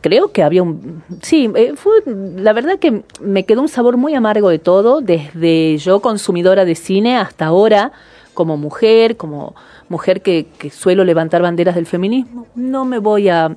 creo 0.00 0.32
que 0.32 0.42
había 0.42 0.62
un... 0.62 1.02
Sí, 1.22 1.50
eh, 1.54 1.74
fue, 1.76 2.02
la 2.06 2.52
verdad 2.52 2.78
que 2.78 3.02
me 3.20 3.44
quedó 3.44 3.60
un 3.60 3.68
sabor 3.68 3.96
muy 3.96 4.14
amargo 4.14 4.48
de 4.48 4.58
todo, 4.58 5.00
desde 5.00 5.76
yo 5.78 6.00
consumidora 6.00 6.64
de 6.64 6.74
cine 6.74 7.16
hasta 7.18 7.46
ahora, 7.46 7.92
como 8.32 8.56
mujer, 8.56 9.16
como 9.16 9.54
mujer 9.88 10.22
que, 10.22 10.46
que 10.58 10.70
suelo 10.70 11.04
levantar 11.04 11.42
banderas 11.42 11.74
del 11.74 11.86
feminismo. 11.86 12.46
No 12.54 12.84
me 12.84 12.98
voy 12.98 13.28
a 13.28 13.54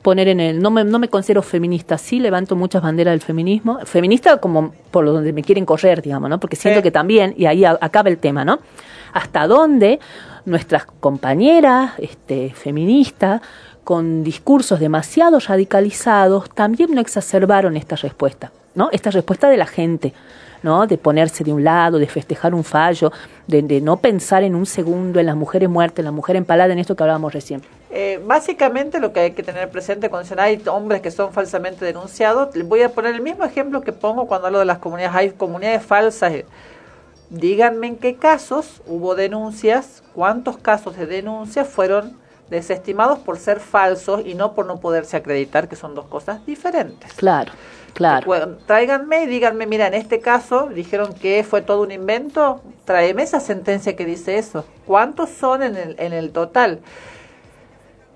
poner 0.00 0.28
en 0.28 0.40
el... 0.40 0.62
No 0.62 0.70
me, 0.70 0.84
no 0.84 0.98
me 0.98 1.08
considero 1.08 1.42
feminista, 1.42 1.98
sí 1.98 2.20
levanto 2.20 2.56
muchas 2.56 2.80
banderas 2.80 3.12
del 3.12 3.20
feminismo. 3.20 3.80
Feminista 3.84 4.38
como 4.38 4.72
por 4.90 5.04
donde 5.04 5.32
me 5.32 5.42
quieren 5.42 5.66
correr, 5.66 6.00
digamos, 6.00 6.30
¿no? 6.30 6.40
Porque 6.40 6.56
siento 6.56 6.78
Sí. 6.78 6.84
que 6.84 6.90
también, 6.92 7.34
y 7.36 7.46
ahí 7.46 7.64
acaba 7.64 8.08
el 8.08 8.18
tema, 8.18 8.44
¿no? 8.44 8.60
Hasta 9.12 9.46
dónde 9.48 9.98
nuestras 10.44 10.86
compañeras 10.86 11.94
este, 11.98 12.50
feministas, 12.54 13.42
con 13.86 14.24
discursos 14.24 14.80
demasiado 14.80 15.38
radicalizados, 15.38 16.50
también 16.50 16.92
no 16.92 17.00
exacerbaron 17.00 17.76
esta 17.76 17.94
respuesta, 17.94 18.50
¿no? 18.74 18.88
Esta 18.90 19.12
respuesta 19.12 19.48
de 19.48 19.56
la 19.56 19.66
gente, 19.66 20.12
¿no? 20.64 20.88
De 20.88 20.98
ponerse 20.98 21.44
de 21.44 21.52
un 21.52 21.62
lado, 21.62 22.00
de 22.00 22.08
festejar 22.08 22.52
un 22.52 22.64
fallo, 22.64 23.12
de, 23.46 23.80
no 23.80 23.98
pensar 23.98 24.42
en 24.42 24.56
un 24.56 24.66
segundo 24.66 25.20
en 25.20 25.26
las 25.26 25.36
mujeres 25.36 25.68
muertas, 25.68 26.00
en 26.00 26.06
la 26.06 26.10
mujer 26.10 26.34
empalada, 26.34 26.72
en 26.72 26.80
esto 26.80 26.96
que 26.96 27.04
hablábamos 27.04 27.32
recién. 27.32 27.62
Eh, 27.90 28.20
básicamente 28.26 28.98
lo 28.98 29.12
que 29.12 29.20
hay 29.20 29.30
que 29.30 29.44
tener 29.44 29.70
presente 29.70 30.10
cuando 30.10 30.24
dicen 30.24 30.40
hay 30.40 30.60
hombres 30.66 31.00
que 31.00 31.12
son 31.12 31.32
falsamente 31.32 31.84
denunciados, 31.84 32.48
voy 32.64 32.82
a 32.82 32.88
poner 32.88 33.14
el 33.14 33.22
mismo 33.22 33.44
ejemplo 33.44 33.82
que 33.82 33.92
pongo 33.92 34.26
cuando 34.26 34.48
hablo 34.48 34.58
de 34.58 34.64
las 34.64 34.78
comunidades, 34.78 35.14
hay 35.14 35.30
comunidades 35.30 35.84
falsas. 35.84 36.32
Díganme 37.30 37.86
en 37.86 37.96
qué 37.98 38.16
casos 38.16 38.82
hubo 38.84 39.14
denuncias, 39.14 40.02
cuántos 40.12 40.58
casos 40.58 40.96
de 40.96 41.06
denuncias 41.06 41.68
fueron 41.68 42.25
desestimados 42.50 43.18
por 43.18 43.38
ser 43.38 43.60
falsos 43.60 44.22
y 44.24 44.34
no 44.34 44.54
por 44.54 44.66
no 44.66 44.78
poderse 44.78 45.16
acreditar, 45.16 45.68
que 45.68 45.76
son 45.76 45.94
dos 45.94 46.06
cosas 46.06 46.44
diferentes. 46.46 47.12
Claro, 47.14 47.52
claro. 47.92 48.26
Bueno, 48.26 48.56
tráiganme 48.66 49.24
y 49.24 49.26
díganme, 49.26 49.66
mira, 49.66 49.86
en 49.86 49.94
este 49.94 50.20
caso 50.20 50.68
dijeron 50.72 51.12
que 51.14 51.42
fue 51.44 51.62
todo 51.62 51.82
un 51.82 51.90
invento, 51.92 52.60
tráeme 52.84 53.22
esa 53.22 53.40
sentencia 53.40 53.96
que 53.96 54.04
dice 54.04 54.38
eso. 54.38 54.64
¿Cuántos 54.86 55.30
son 55.30 55.62
en 55.62 55.76
el, 55.76 55.96
en 55.98 56.12
el 56.12 56.30
total? 56.30 56.80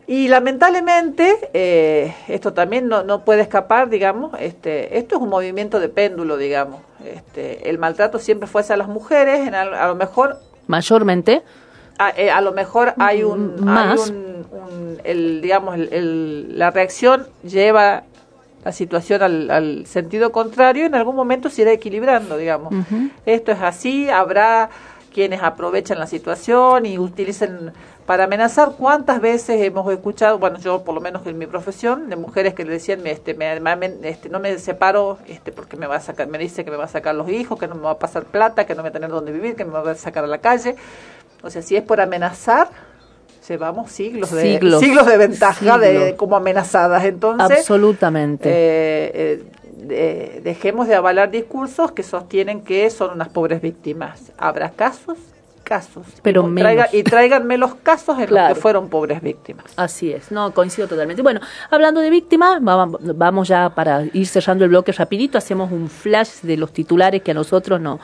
Y 0.06 0.26
lamentablemente, 0.26 1.36
eh, 1.54 2.12
esto 2.26 2.52
también 2.52 2.88
no, 2.88 3.04
no 3.04 3.24
puede 3.24 3.42
escapar, 3.42 3.88
digamos, 3.90 4.32
este, 4.40 4.98
esto 4.98 5.16
es 5.16 5.22
un 5.22 5.28
movimiento 5.28 5.78
de 5.78 5.88
péndulo, 5.88 6.36
digamos. 6.36 6.80
Este, 7.04 7.70
el 7.70 7.78
maltrato 7.78 8.18
siempre 8.18 8.48
fue 8.48 8.62
hacia 8.62 8.76
las 8.76 8.88
mujeres, 8.88 9.46
en 9.46 9.54
al- 9.54 9.74
a, 9.74 9.86
lo 9.86 9.94
mejor 9.94 10.38
Mayormente, 10.66 11.42
a, 12.00 12.10
eh, 12.16 12.30
a 12.30 12.40
lo 12.40 12.52
mejor 12.52 12.94
hay 12.98 13.22
un, 13.22 13.56
Mm, 13.60 13.64
más. 13.64 14.00
hay 14.10 14.14
un, 14.16 14.46
un- 14.50 15.00
el, 15.04 15.40
digamos, 15.42 15.74
el- 15.74 15.92
el- 15.92 16.58
la 16.58 16.70
reacción 16.70 17.26
lleva 17.44 18.04
la 18.64 18.72
situación 18.72 19.22
al, 19.22 19.50
al 19.50 19.86
sentido 19.86 20.32
contrario, 20.32 20.86
en 20.86 20.94
algún 20.94 21.14
momento 21.14 21.48
se 21.50 21.62
irá 21.62 21.72
equilibrando, 21.72 22.36
digamos. 22.38 22.72
Esto 23.26 23.52
es 23.52 23.60
así, 23.60 24.08
habrá 24.08 24.70
quienes 25.12 25.42
aprovechan 25.42 25.98
la 25.98 26.06
situación 26.06 26.86
y 26.86 26.98
utilicen 26.98 27.72
para 28.06 28.24
amenazar. 28.24 28.72
¿Cuántas 28.78 29.20
veces 29.20 29.60
hemos 29.62 29.90
escuchado, 29.92 30.38
bueno, 30.38 30.58
yo 30.58 30.82
por 30.84 30.94
lo 30.94 31.00
menos 31.00 31.26
en 31.26 31.36
mi 31.38 31.46
profesión, 31.46 32.08
de 32.10 32.16
mujeres 32.16 32.54
que 32.54 32.64
le 32.64 32.72
decían, 32.72 33.06
este, 33.06 33.34
me, 33.34 33.58
me- 33.60 34.08
este, 34.08 34.28
no 34.28 34.40
me 34.40 34.56
separo 34.58 35.18
este, 35.26 35.52
porque 35.52 35.76
me 35.76 35.86
va 35.86 35.96
a 35.96 36.00
sacar, 36.00 36.28
me 36.28 36.38
dice 36.38 36.64
que 36.64 36.70
me 36.70 36.76
va 36.76 36.84
a 36.84 36.88
sacar 36.88 37.14
los 37.14 37.28
hijos, 37.28 37.58
que 37.58 37.66
no 37.68 37.74
me 37.74 37.82
va 37.82 37.92
a 37.92 37.98
pasar 37.98 38.24
plata, 38.24 38.66
que 38.66 38.74
no 38.74 38.82
voy 38.82 38.90
a 38.90 38.92
tener 38.92 39.10
dónde 39.10 39.32
vivir, 39.32 39.54
que 39.56 39.64
me 39.64 39.72
va 39.72 39.90
a 39.90 39.94
sacar 39.94 40.24
a 40.24 40.26
la 40.28 40.38
calle. 40.38 40.76
O 41.42 41.50
sea, 41.50 41.62
si 41.62 41.76
es 41.76 41.82
por 41.82 42.00
amenazar, 42.00 42.68
llevamos 43.48 43.90
siglos 43.90 44.30
de, 44.30 44.42
Siglos. 44.42 44.80
siglos 44.80 45.06
de 45.06 45.16
ventaja 45.16 45.78
de 45.78 46.14
como 46.16 46.36
amenazadas. 46.36 47.04
Entonces, 47.04 47.58
absolutamente. 47.58 48.48
eh, 48.48 49.10
eh, 49.14 49.44
de- 49.76 50.40
dejemos 50.44 50.86
de 50.88 50.94
avalar 50.94 51.30
discursos 51.30 51.92
que 51.92 52.02
sostienen 52.02 52.60
que 52.62 52.88
son 52.90 53.12
unas 53.12 53.28
pobres 53.30 53.60
víctimas. 53.62 54.30
Habrá 54.36 54.70
casos, 54.70 55.16
casos. 55.64 56.06
Pero 56.22 56.46
y, 56.48 56.54
traiga- 56.54 56.88
y 56.92 57.02
tráiganme 57.02 57.56
los 57.56 57.74
casos 57.76 58.18
en 58.18 58.26
Claro. 58.26 58.48
los 58.50 58.58
que 58.58 58.62
fueron 58.62 58.88
pobres 58.90 59.22
víctimas. 59.22 59.64
Así 59.76 60.12
es, 60.12 60.30
no, 60.30 60.52
coincido 60.52 60.86
totalmente. 60.86 61.22
Bueno, 61.22 61.40
hablando 61.70 62.00
de 62.02 62.10
víctimas, 62.10 62.60
va- 62.60 62.86
vamos 63.14 63.48
ya 63.48 63.70
para 63.74 64.04
ir 64.12 64.26
cerrando 64.26 64.64
el 64.64 64.70
bloque 64.70 64.92
rapidito, 64.92 65.38
hacemos 65.38 65.72
un 65.72 65.88
flash 65.88 66.40
de 66.42 66.56
los 66.58 66.72
titulares 66.72 67.22
que 67.22 67.30
a 67.30 67.34
nosotros 67.34 67.80
no, 67.80 67.98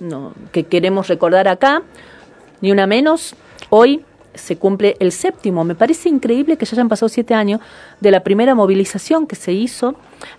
no 0.00 0.32
que 0.50 0.64
queremos 0.64 1.08
recordar 1.08 1.46
acá, 1.48 1.82
ni 2.60 2.72
una 2.72 2.86
menos. 2.86 3.34
Hoy 3.70 4.04
se 4.34 4.56
cumple 4.56 4.96
el 5.00 5.12
séptimo, 5.12 5.64
me 5.64 5.74
parece 5.74 6.08
increíble 6.08 6.56
que 6.56 6.64
ya 6.64 6.74
hayan 6.74 6.88
pasado 6.88 7.08
siete 7.08 7.34
años 7.34 7.60
de 8.00 8.10
la 8.10 8.20
primera 8.20 8.54
movilización 8.54 9.26
que 9.26 9.36
se 9.36 9.52
hizo. 9.52 9.94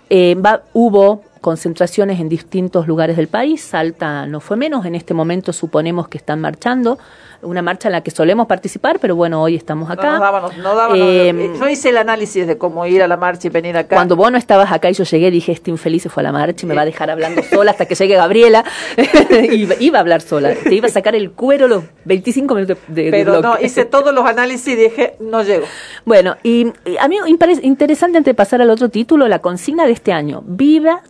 Eh, 0.08 0.36
hubo 0.72 1.22
concentraciones 1.40 2.20
en 2.20 2.28
distintos 2.28 2.86
lugares 2.86 3.16
del 3.16 3.28
país, 3.28 3.60
Salta 3.62 4.26
no 4.26 4.40
fue 4.40 4.56
menos, 4.56 4.84
en 4.86 4.94
este 4.94 5.14
momento 5.14 5.52
suponemos 5.52 6.08
que 6.08 6.18
están 6.18 6.40
marchando, 6.40 6.98
una 7.42 7.62
marcha 7.62 7.88
en 7.88 7.92
la 7.92 8.02
que 8.02 8.10
solemos 8.10 8.46
participar, 8.46 8.98
pero 9.00 9.16
bueno, 9.16 9.40
hoy 9.42 9.56
estamos 9.56 9.90
acá. 9.90 10.04
No, 10.08 10.12
nos 10.12 10.20
dábamos- 10.20 10.56
no 10.58 10.74
dábamos- 10.74 10.98
Eh, 11.00 11.50
yo 11.58 11.68
hice 11.70 11.88
el 11.88 11.96
análisis 11.96 12.46
de 12.46 12.58
cómo 12.58 12.84
ir 12.84 13.02
a 13.02 13.08
la 13.08 13.16
marcha 13.16 13.46
y 13.48 13.50
venir 13.50 13.78
acá. 13.78 13.96
cuando 13.96 14.14
vos 14.14 14.30
no 14.30 14.36
estabas 14.36 14.70
acá 14.70 14.90
y 14.90 14.92
yo 14.92 15.04
llegué, 15.04 15.30
dije, 15.30 15.50
este 15.52 15.70
infeliz 15.70 16.02
se 16.02 16.10
fue 16.10 16.22
a 16.22 16.24
la 16.24 16.32
marcha 16.32 16.66
y 16.66 16.68
me 16.68 16.74
va 16.74 16.82
a 16.82 16.84
dejar 16.84 17.10
hablando 17.10 17.42
sola 17.42 17.70
hasta 17.70 17.86
que 17.86 17.94
llegue 17.94 18.14
Gabriela. 18.16 18.62
iba, 19.50 19.74
iba 19.80 19.98
a 19.98 20.00
hablar 20.02 20.20
sola, 20.20 20.54
te 20.54 20.74
iba 20.74 20.88
a 20.88 20.90
sacar 20.90 21.14
el 21.14 21.30
cuero 21.30 21.66
los 21.68 21.84
25 22.04 22.54
minutos 22.54 22.76
de, 22.88 23.04
de 23.04 23.10
pero 23.10 23.32
no, 23.34 23.40
bloque. 23.52 23.64
hice 23.66 23.86
todos 23.86 24.12
los 24.14 24.26
análisis 24.26 24.68
y 24.68 24.76
dije, 24.76 25.14
no 25.20 25.42
llego. 25.42 25.64
Bueno, 26.04 26.36
y, 26.42 26.66
y 26.84 26.96
a 26.98 27.08
mí 27.08 27.16
me 27.26 27.38
parece 27.38 27.64
interesante 27.66 28.18
antes 28.18 28.32
de 28.32 28.34
pasar 28.34 28.60
al 28.60 28.68
otro 28.68 28.90
título, 28.90 29.28
la 29.28 29.38
consigna 29.38 29.86
de 29.86 29.92
este 29.92 30.12
año, 30.12 30.42
vivas, 30.44 31.00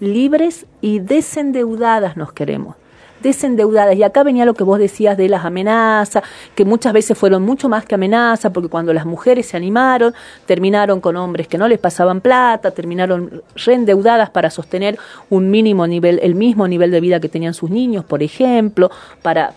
libres 0.00 0.66
y 0.80 0.98
desendeudadas 1.00 2.16
nos 2.16 2.32
queremos. 2.32 2.76
Desendeudadas. 3.22 3.96
Y 3.96 4.02
acá 4.02 4.22
venía 4.22 4.44
lo 4.44 4.54
que 4.54 4.62
vos 4.62 4.78
decías 4.78 5.16
de 5.16 5.28
las 5.28 5.44
amenazas, 5.44 6.22
que 6.54 6.64
muchas 6.64 6.92
veces 6.92 7.16
fueron 7.16 7.42
mucho 7.42 7.68
más 7.68 7.84
que 7.84 7.94
amenazas, 7.94 8.52
porque 8.52 8.68
cuando 8.68 8.92
las 8.92 9.06
mujeres 9.06 9.46
se 9.46 9.56
animaron, 9.56 10.14
terminaron 10.44 11.00
con 11.00 11.16
hombres 11.16 11.48
que 11.48 11.58
no 11.58 11.66
les 11.66 11.78
pasaban 11.78 12.20
plata, 12.20 12.70
terminaron 12.72 13.42
reendeudadas 13.54 14.30
para 14.30 14.50
sostener 14.50 14.98
un 15.30 15.50
mínimo 15.50 15.86
nivel, 15.86 16.20
el 16.22 16.34
mismo 16.34 16.68
nivel 16.68 16.90
de 16.90 17.00
vida 17.00 17.18
que 17.18 17.28
tenían 17.28 17.54
sus 17.54 17.70
niños, 17.70 18.04
por 18.04 18.22
ejemplo, 18.22 18.90
para 19.22 19.54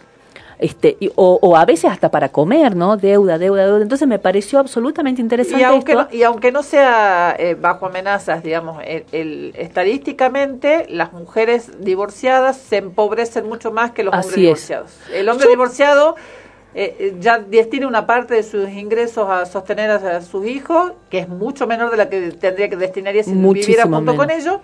este 0.60 0.98
y- 1.00 1.10
o, 1.15 1.39
o 1.41 1.56
a 1.56 1.63
veces 1.65 1.89
hasta 1.89 2.12
para 2.12 2.30
comer, 2.30 2.76
¿no? 2.76 2.98
Deuda, 2.98 3.38
deuda, 3.38 3.65
deuda. 3.65 3.82
Entonces 3.82 4.08
me 4.08 4.19
pareció 4.19 4.60
absolutamente 4.60 5.22
interesante 5.22 5.62
Y 5.62 5.63
aunque, 5.63 5.93
esto. 5.93 6.04
no, 6.04 6.10
y 6.15 6.24
aunque 6.24 6.52
no 6.52 6.63
sea 6.63 7.34
eh, 7.39 7.56
bajo 7.56 7.86
amenazas, 7.86 8.43
digamos, 8.43 8.82
el, 8.86 9.06
el- 9.13 9.54
estadísticamente 9.56 10.86
las 10.89 11.13
mujeres 11.13 11.72
divorciadas 11.80 12.58
se 12.58 12.78
empobrecen 12.78 13.48
mucho 13.48 13.72
más 13.72 13.91
que 13.91 14.04
los 14.04 14.13
Así 14.13 14.28
hombres 14.28 14.38
es. 14.38 14.43
divorciados. 14.67 14.91
El 15.13 15.30
hombre 15.30 15.45
Yo- 15.45 15.50
divorciado 15.52 16.15
eh, 16.76 16.95
eh, 17.00 17.15
ya 17.19 17.39
destina 17.39 17.88
una 17.88 18.06
parte 18.06 18.36
de 18.36 18.43
sus 18.43 18.69
ingresos 18.69 19.28
a 19.30 19.45
sostener 19.48 19.89
a, 19.89 20.17
a 20.17 20.22
sus 20.22 20.45
hijos, 20.45 20.93
que 21.10 21.17
es 21.19 21.28
mucho 21.28 21.65
menor 21.67 21.89
de 21.89 21.98
la 21.98 22.10
que 22.10 22.32
tendría 22.32 22.69
que 22.69 22.76
destinaría 22.76 23.24
si 23.24 23.34
viviera 23.34 23.84
junto 23.86 24.15
con 24.15 24.30
ellos, 24.30 24.58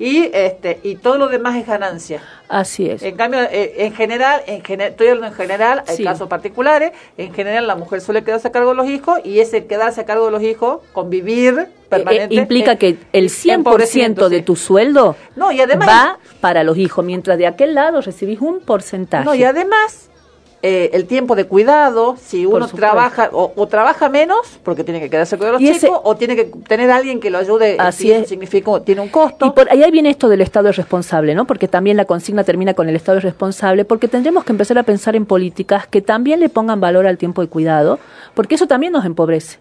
y 0.00 0.28
este 0.32 0.80
y 0.82 0.96
todo 0.96 1.16
lo 1.18 1.28
demás 1.28 1.54
es 1.56 1.66
ganancia. 1.66 2.20
Así 2.48 2.90
es. 2.90 3.02
En 3.04 3.16
cambio, 3.16 3.38
eh, 3.42 3.74
en 3.76 3.92
general, 3.94 4.40
en 4.48 4.62
gene- 4.64 4.88
estoy 4.88 5.06
hablando 5.08 5.28
en 5.28 5.34
general, 5.34 5.84
hay 5.86 5.96
Sí. 5.98 6.02
casos 6.04 6.26
particulares, 6.28 6.90
en 7.16 7.32
general 7.32 7.68
la 7.68 7.76
mujer 7.76 8.00
suele 8.00 8.24
quedarse 8.24 8.48
a 8.48 8.50
cargo 8.50 8.70
de 8.70 8.76
los 8.76 8.88
hijos 8.88 9.20
y 9.22 9.38
ese 9.38 9.66
quedarse 9.66 10.00
a 10.00 10.04
cargo 10.06 10.24
de 10.24 10.32
los 10.32 10.42
hijos, 10.42 10.80
convivir 10.92 11.54
Eh, 11.60 11.68
permanente. 11.88 12.34
implica 12.34 12.72
eh, 12.72 12.78
que 12.78 12.96
el 13.12 13.30
100% 13.30 13.54
empobrecimiento, 13.54 14.28
de 14.28 14.42
tu 14.42 14.56
sueldo 14.56 15.14
No, 15.36 15.52
y 15.52 15.60
además- 15.60 15.88
va 15.88 16.18
para 16.40 16.64
los 16.64 16.76
hijos, 16.78 17.04
mientras 17.04 17.38
de 17.38 17.46
aquel 17.46 17.74
lado 17.76 18.00
recibís 18.00 18.40
un 18.40 18.58
porcentaje. 18.60 19.24
No, 19.24 19.34
y 19.36 19.44
además, 19.44 20.09
eh, 20.62 20.90
el 20.92 21.06
tiempo 21.06 21.36
de 21.36 21.46
cuidado, 21.46 22.16
si 22.22 22.44
uno 22.44 22.68
trabaja 22.68 23.30
o, 23.32 23.52
o 23.56 23.66
trabaja 23.66 24.08
menos, 24.10 24.58
porque 24.62 24.84
tiene 24.84 25.00
que 25.00 25.08
quedarse 25.08 25.36
de 25.38 25.52
los 25.52 25.62
ese- 25.62 25.86
chicos, 25.86 26.00
o 26.04 26.16
tiene 26.16 26.36
que 26.36 26.44
tener 26.68 26.90
a 26.90 26.96
alguien 26.96 27.18
que 27.18 27.30
lo 27.30 27.38
ayude, 27.38 27.76
Así 27.78 28.02
si 28.04 28.12
eso 28.12 28.22
es. 28.22 28.28
significa, 28.28 28.78
tiene 28.80 29.00
un 29.00 29.08
costo. 29.08 29.46
Y 29.46 29.50
por 29.50 29.70
ahí 29.70 29.90
viene 29.90 30.10
esto 30.10 30.28
del 30.28 30.42
Estado 30.42 30.68
es 30.68 30.76
responsable, 30.76 31.34
¿no? 31.34 31.46
Porque 31.46 31.66
también 31.66 31.96
la 31.96 32.04
consigna 32.04 32.44
termina 32.44 32.74
con 32.74 32.88
el 32.88 32.96
Estado 32.96 33.18
es 33.18 33.24
responsable, 33.24 33.84
porque 33.86 34.06
tendremos 34.08 34.44
que 34.44 34.52
empezar 34.52 34.76
a 34.78 34.82
pensar 34.82 35.16
en 35.16 35.24
políticas 35.24 35.86
que 35.86 36.02
también 36.02 36.40
le 36.40 36.48
pongan 36.50 36.80
valor 36.80 37.06
al 37.06 37.16
tiempo 37.16 37.40
de 37.40 37.48
cuidado, 37.48 37.98
porque 38.34 38.56
eso 38.56 38.66
también 38.66 38.92
nos 38.92 39.04
empobrece. 39.06 39.58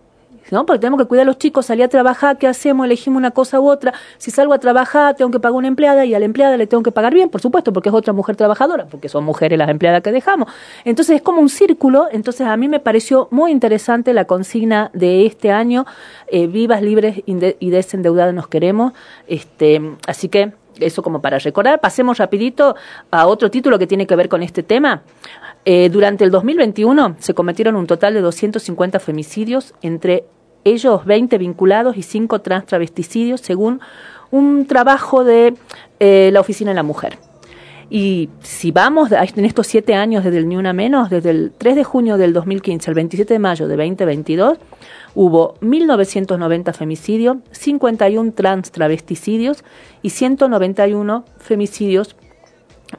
¿No? 0.52 0.66
Porque 0.66 0.80
tenemos 0.80 1.00
que 1.00 1.08
cuidar 1.08 1.24
a 1.24 1.26
los 1.26 1.38
chicos, 1.38 1.68
salir 1.68 1.84
a 1.84 1.88
trabajar, 1.90 2.38
¿qué 2.38 2.48
hacemos? 2.48 2.86
Elegimos 2.86 3.18
una 3.18 3.32
cosa 3.32 3.60
u 3.60 3.70
otra. 3.70 3.94
Si 4.18 4.32
salgo 4.32 4.54
a 4.54 4.58
trabajar, 4.60 5.16
tengo 5.16 5.30
que 5.30 5.40
pagar 5.40 5.56
una 5.56 5.68
empleada 5.68 6.06
y 6.06 6.16
a 6.16 6.20
la 6.20 6.26
empleada 6.26 6.58
le 6.58 6.66
tengo 6.66 6.82
que 6.82 6.92
pagar 6.92 7.14
bien, 7.14 7.30
por 7.30 7.40
supuesto, 7.42 7.72
porque 7.72 7.90
es 7.90 7.96
otra 7.96 8.14
mujer 8.14 8.36
trabajadora, 8.36 8.86
porque 8.88 9.10
son 9.10 9.24
mujeres 9.26 9.60
las 9.60 9.70
empleadas 9.70 10.02
que 10.02 10.12
dejamos. 10.12 10.52
Entonces 10.86 11.18
es 11.18 11.22
como 11.22 11.40
un 11.42 11.50
círculo. 11.50 12.08
Entonces 12.12 12.48
a 12.48 12.58
mí 12.58 12.68
me 12.68 12.80
pareció 12.80 13.28
muy 13.32 13.52
interesante 13.52 14.14
la 14.14 14.26
consigna 14.26 14.90
de 14.94 15.26
este 15.26 15.52
año, 15.52 15.86
eh, 16.28 16.48
vivas, 16.48 16.82
libres 16.82 17.18
inde- 17.28 17.58
y 17.60 17.70
desendeudadas 17.70 18.34
nos 18.34 18.48
queremos. 18.48 18.94
Este, 19.28 19.82
así 20.08 20.30
que 20.30 20.54
eso 20.82 21.02
como 21.02 21.22
para 21.22 21.40
recordar. 21.40 21.80
Pasemos 21.80 22.18
rapidito 22.18 22.76
a 23.12 23.28
otro 23.28 23.50
título 23.52 23.80
que 23.80 23.88
tiene 23.88 24.08
que 24.08 24.16
ver 24.16 24.30
con 24.30 24.44
este 24.44 24.64
tema. 24.64 25.04
Eh, 25.66 25.90
durante 25.90 26.24
el 26.24 26.32
2021 26.32 27.18
se 27.20 27.34
cometieron 27.34 27.76
un 27.76 27.88
total 27.88 28.14
de 28.14 28.22
250 28.22 29.00
femicidios, 29.00 29.74
entre 29.82 30.26
ellos 30.64 31.06
20 31.06 31.38
vinculados 31.38 31.98
y 31.98 32.04
5 32.04 32.42
trans 32.42 32.66
travesticidios, 32.66 33.42
según 33.42 33.82
un 34.32 34.66
trabajo 34.68 35.24
de 35.24 35.56
eh, 36.00 36.30
la 36.32 36.40
Oficina 36.40 36.72
de 36.72 36.76
la 36.76 36.84
Mujer. 36.84 37.18
Y 37.90 38.30
si 38.42 38.72
vamos 38.72 39.12
en 39.12 39.46
estos 39.46 39.66
siete 39.66 39.96
años 39.96 40.24
desde 40.24 40.38
el 40.38 40.48
Ni 40.48 40.58
Una 40.58 40.74
Menos, 40.74 41.10
desde 41.10 41.32
el 41.32 41.52
3 41.58 41.76
de 41.76 41.84
junio 41.84 42.18
del 42.18 42.34
2015 42.34 42.92
al 42.92 42.96
27 42.96 43.34
de 43.34 43.40
mayo 43.40 43.68
de 43.68 43.76
2022, 43.76 44.60
hubo 45.16 45.56
1.990 45.62 46.74
femicidios, 46.74 47.38
51 47.52 48.34
trans 48.34 48.72
travesticidios 48.72 49.64
y 50.04 50.12
191 50.12 51.26
femicidios 51.40 52.16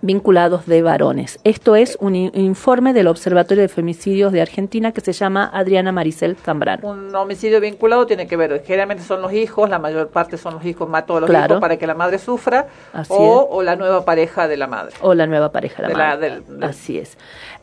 vinculados 0.03 0.67
de 0.67 0.83
varones. 0.83 1.39
Esto 1.45 1.77
es 1.77 1.97
un 2.01 2.15
informe 2.15 2.93
del 2.93 3.07
Observatorio 3.09 3.63
de 3.63 3.69
Femicidios 3.69 4.33
de 4.33 4.41
Argentina 4.41 4.93
que 4.93 5.01
se 5.01 5.13
llama 5.13 5.51
Adriana 5.53 5.93
Maricel 5.93 6.37
Zambrano. 6.37 6.89
un 6.89 7.15
homicidio 7.15 7.61
vinculado 7.61 8.07
tiene 8.07 8.27
que 8.27 8.37
ver, 8.37 8.63
generalmente 8.65 9.03
son 9.03 9.21
los 9.23 9.33
hijos, 9.33 9.69
la 9.69 9.79
mayor 9.79 10.09
parte 10.09 10.37
son 10.37 10.55
los 10.55 10.65
hijos, 10.65 10.89
mató 10.89 11.17
a 11.17 11.21
los 11.21 11.29
Claro. 11.31 11.55
hijos 11.55 11.61
para 11.61 11.77
que 11.77 11.87
la 11.87 11.95
madre 11.95 12.19
sufra, 12.19 12.69
o, 13.09 13.63
la 13.63 13.77
nueva 13.77 14.05
pareja 14.05 14.49
de 14.49 14.57
la 14.57 14.67
madre. 14.67 14.95
O 15.03 15.15
la 15.15 15.27
nueva 15.27 15.51
pareja 15.53 15.83
de 15.83 15.89
la 15.89 15.89
De 15.89 15.95
la- 15.99 16.09
madre. 16.11 16.31
del- 16.31 16.47
del- 16.61 16.65
Así 16.65 16.99
es. 16.99 17.17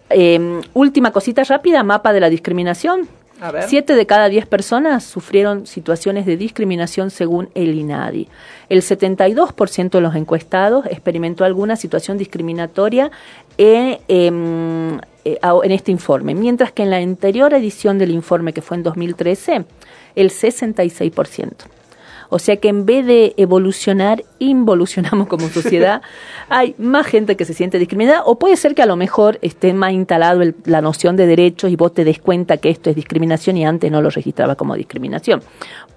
Eh, 0.09 0.61
última 0.73 1.11
cosita 1.11 1.43
rápida, 1.43 1.83
mapa 1.83 2.13
de 2.13 2.19
la 2.19 2.29
discriminación. 2.29 3.07
Siete 3.67 3.95
de 3.95 4.06
cada 4.06 4.30
diez 4.30 4.45
personas 4.45 5.04
sufrieron 5.04 5.67
situaciones 5.67 6.26
de 6.26 6.38
discriminación 6.38 7.12
según 7.12 7.50
el 7.54 7.76
INADI. 7.76 8.28
El 8.69 8.82
72% 8.82 9.89
de 9.91 10.02
los 10.02 10.15
encuestados 10.15 10.86
experimentó 10.88 11.45
alguna 11.45 11.76
situación 11.76 12.17
discriminatoria 12.17 13.12
en, 13.58 14.00
em, 14.08 14.97
eh, 15.23 15.39
en 15.63 15.71
este 15.71 15.91
informe, 15.91 16.34
mientras 16.34 16.71
que 16.71 16.84
en 16.84 16.89
la 16.89 16.97
anterior 16.97 17.54
edición 17.54 18.00
del 18.00 18.12
informe, 18.12 18.54
que 18.54 18.62
fue 18.62 18.78
en 18.78 18.84
2013, 18.84 19.65
el 20.15 20.32
66%. 20.32 21.76
O 22.29 22.39
sea 22.39 22.57
que 22.57 22.67
en 22.69 22.85
vez 22.85 23.05
de 23.05 23.33
evolucionar, 23.37 24.23
involucionamos 24.39 25.27
como 25.27 25.47
sociedad. 25.49 26.01
Hay 26.49 26.75
más 26.77 27.05
gente 27.05 27.35
que 27.37 27.45
se 27.45 27.53
siente 27.53 27.79
discriminada 27.79 28.23
o 28.25 28.37
puede 28.39 28.57
ser 28.57 28.75
que 28.75 28.81
a 28.81 28.85
lo 28.85 28.95
mejor 28.95 29.39
esté 29.41 29.73
más 29.73 29.91
instalado 29.93 30.41
el- 30.41 30.55
la 30.65 30.81
noción 30.81 31.15
de 31.15 31.25
derechos 31.27 31.71
y 31.71 31.75
vos 31.75 31.93
te 31.93 32.03
des 32.03 32.19
cuenta 32.19 32.57
que 32.57 32.69
esto 32.69 32.89
es 32.89 32.95
discriminación 32.95 33.57
y 33.57 33.65
antes 33.65 33.91
no 33.91 34.01
lo 34.01 34.09
registraba 34.09 34.55
como 34.55 34.75
discriminación. 34.75 35.41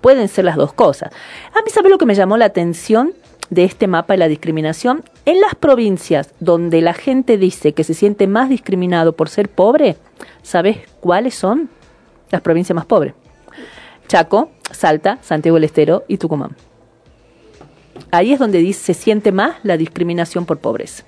Pueden 0.00 0.28
ser 0.28 0.44
las 0.44 0.56
dos 0.56 0.72
cosas. 0.72 1.12
A 1.52 1.62
mí, 1.62 1.70
¿sabes 1.70 1.90
lo 1.90 1.98
que 1.98 2.06
me 2.06 2.14
llamó 2.14 2.36
la 2.36 2.46
atención? 2.46 3.12
de 3.50 3.64
este 3.64 3.88
mapa 3.88 4.12
de 4.14 4.18
la 4.18 4.28
discriminación, 4.28 5.02
en 5.26 5.40
las 5.40 5.56
provincias 5.56 6.32
donde 6.38 6.80
la 6.82 6.94
gente 6.94 7.36
dice 7.36 7.72
que 7.72 7.82
se 7.82 7.94
siente 7.94 8.28
más 8.28 8.48
discriminado 8.48 9.12
por 9.14 9.28
ser 9.28 9.48
pobre, 9.48 9.96
¿sabes 10.42 10.78
cuáles 11.00 11.34
son? 11.34 11.68
Las 12.30 12.42
provincias 12.42 12.76
más 12.76 12.86
pobres. 12.86 13.12
Chaco, 14.06 14.50
Salta, 14.70 15.18
Santiago 15.22 15.56
del 15.56 15.64
Estero 15.64 16.04
y 16.08 16.16
Tucumán. 16.18 16.56
Ahí 18.10 18.32
es 18.32 18.38
donde 18.38 18.72
se 18.72 18.94
siente 18.94 19.32
más 19.32 19.56
la 19.62 19.76
discriminación 19.76 20.46
por 20.46 20.58
pobreza. 20.58 21.04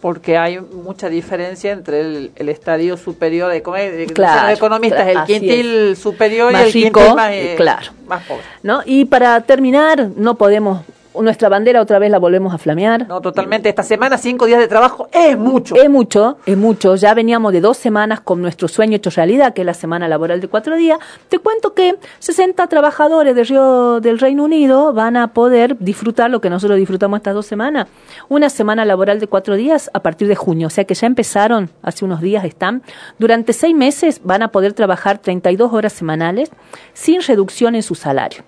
Porque 0.00 0.36
hay 0.36 0.60
mucha 0.60 1.08
diferencia 1.08 1.72
entre 1.72 2.00
el, 2.00 2.32
el 2.36 2.48
estadio 2.50 2.98
superior 2.98 3.50
de, 3.50 3.62
de- 3.62 4.06
Claro, 4.12 4.48
de 4.48 4.52
economistas, 4.54 5.06
el 5.08 5.24
quintil 5.24 5.96
superior 5.96 6.52
Más 6.52 6.62
y 6.62 6.66
el 6.66 6.72
rico, 6.72 7.00
quintil 7.00 7.16
más, 7.16 7.30
eh, 7.32 7.54
claro. 7.56 7.92
más 8.06 8.22
pobre. 8.24 8.42
¿no? 8.62 8.82
Y 8.84 9.06
para 9.06 9.40
terminar, 9.40 10.10
no 10.14 10.34
podemos, 10.36 10.82
nuestra 11.22 11.48
bandera 11.48 11.80
otra 11.80 11.98
vez 11.98 12.10
la 12.10 12.18
volvemos 12.18 12.52
a 12.52 12.58
flamear. 12.58 13.06
No, 13.06 13.20
totalmente. 13.20 13.68
Esta 13.68 13.82
semana, 13.82 14.18
cinco 14.18 14.46
días 14.46 14.58
de 14.58 14.68
trabajo 14.68 15.08
es 15.12 15.36
mucho. 15.38 15.76
Es 15.76 15.88
mucho, 15.88 16.38
es 16.46 16.56
mucho. 16.56 16.96
Ya 16.96 17.14
veníamos 17.14 17.52
de 17.52 17.60
dos 17.60 17.76
semanas 17.76 18.20
con 18.20 18.42
nuestro 18.42 18.68
sueño 18.68 18.96
hecho 18.96 19.10
realidad, 19.10 19.54
que 19.54 19.62
es 19.62 19.66
la 19.66 19.74
semana 19.74 20.08
laboral 20.08 20.40
de 20.40 20.48
cuatro 20.48 20.76
días. 20.76 20.98
Te 21.28 21.38
cuento 21.38 21.74
que 21.74 21.96
60 22.18 22.66
trabajadores 22.66 23.34
de 23.34 23.44
Río, 23.44 24.00
del 24.00 24.18
Reino 24.18 24.44
Unido 24.44 24.92
van 24.92 25.16
a 25.16 25.32
poder 25.32 25.76
disfrutar 25.78 26.30
lo 26.30 26.40
que 26.40 26.50
nosotros 26.50 26.78
disfrutamos 26.78 27.18
estas 27.18 27.34
dos 27.34 27.46
semanas. 27.46 27.86
Una 28.28 28.50
semana 28.50 28.84
laboral 28.84 29.20
de 29.20 29.26
cuatro 29.26 29.54
días 29.56 29.90
a 29.94 30.00
partir 30.00 30.28
de 30.28 30.36
junio. 30.36 30.66
O 30.66 30.70
sea 30.70 30.84
que 30.84 30.94
ya 30.94 31.06
empezaron, 31.06 31.70
hace 31.82 32.04
unos 32.04 32.20
días 32.20 32.44
están. 32.44 32.82
Durante 33.18 33.52
seis 33.52 33.74
meses 33.74 34.20
van 34.24 34.42
a 34.42 34.48
poder 34.48 34.72
trabajar 34.72 35.18
32 35.18 35.72
horas 35.72 35.92
semanales 35.92 36.50
sin 36.92 37.22
reducción 37.22 37.74
en 37.74 37.82
su 37.82 37.94
salario. 37.94 38.42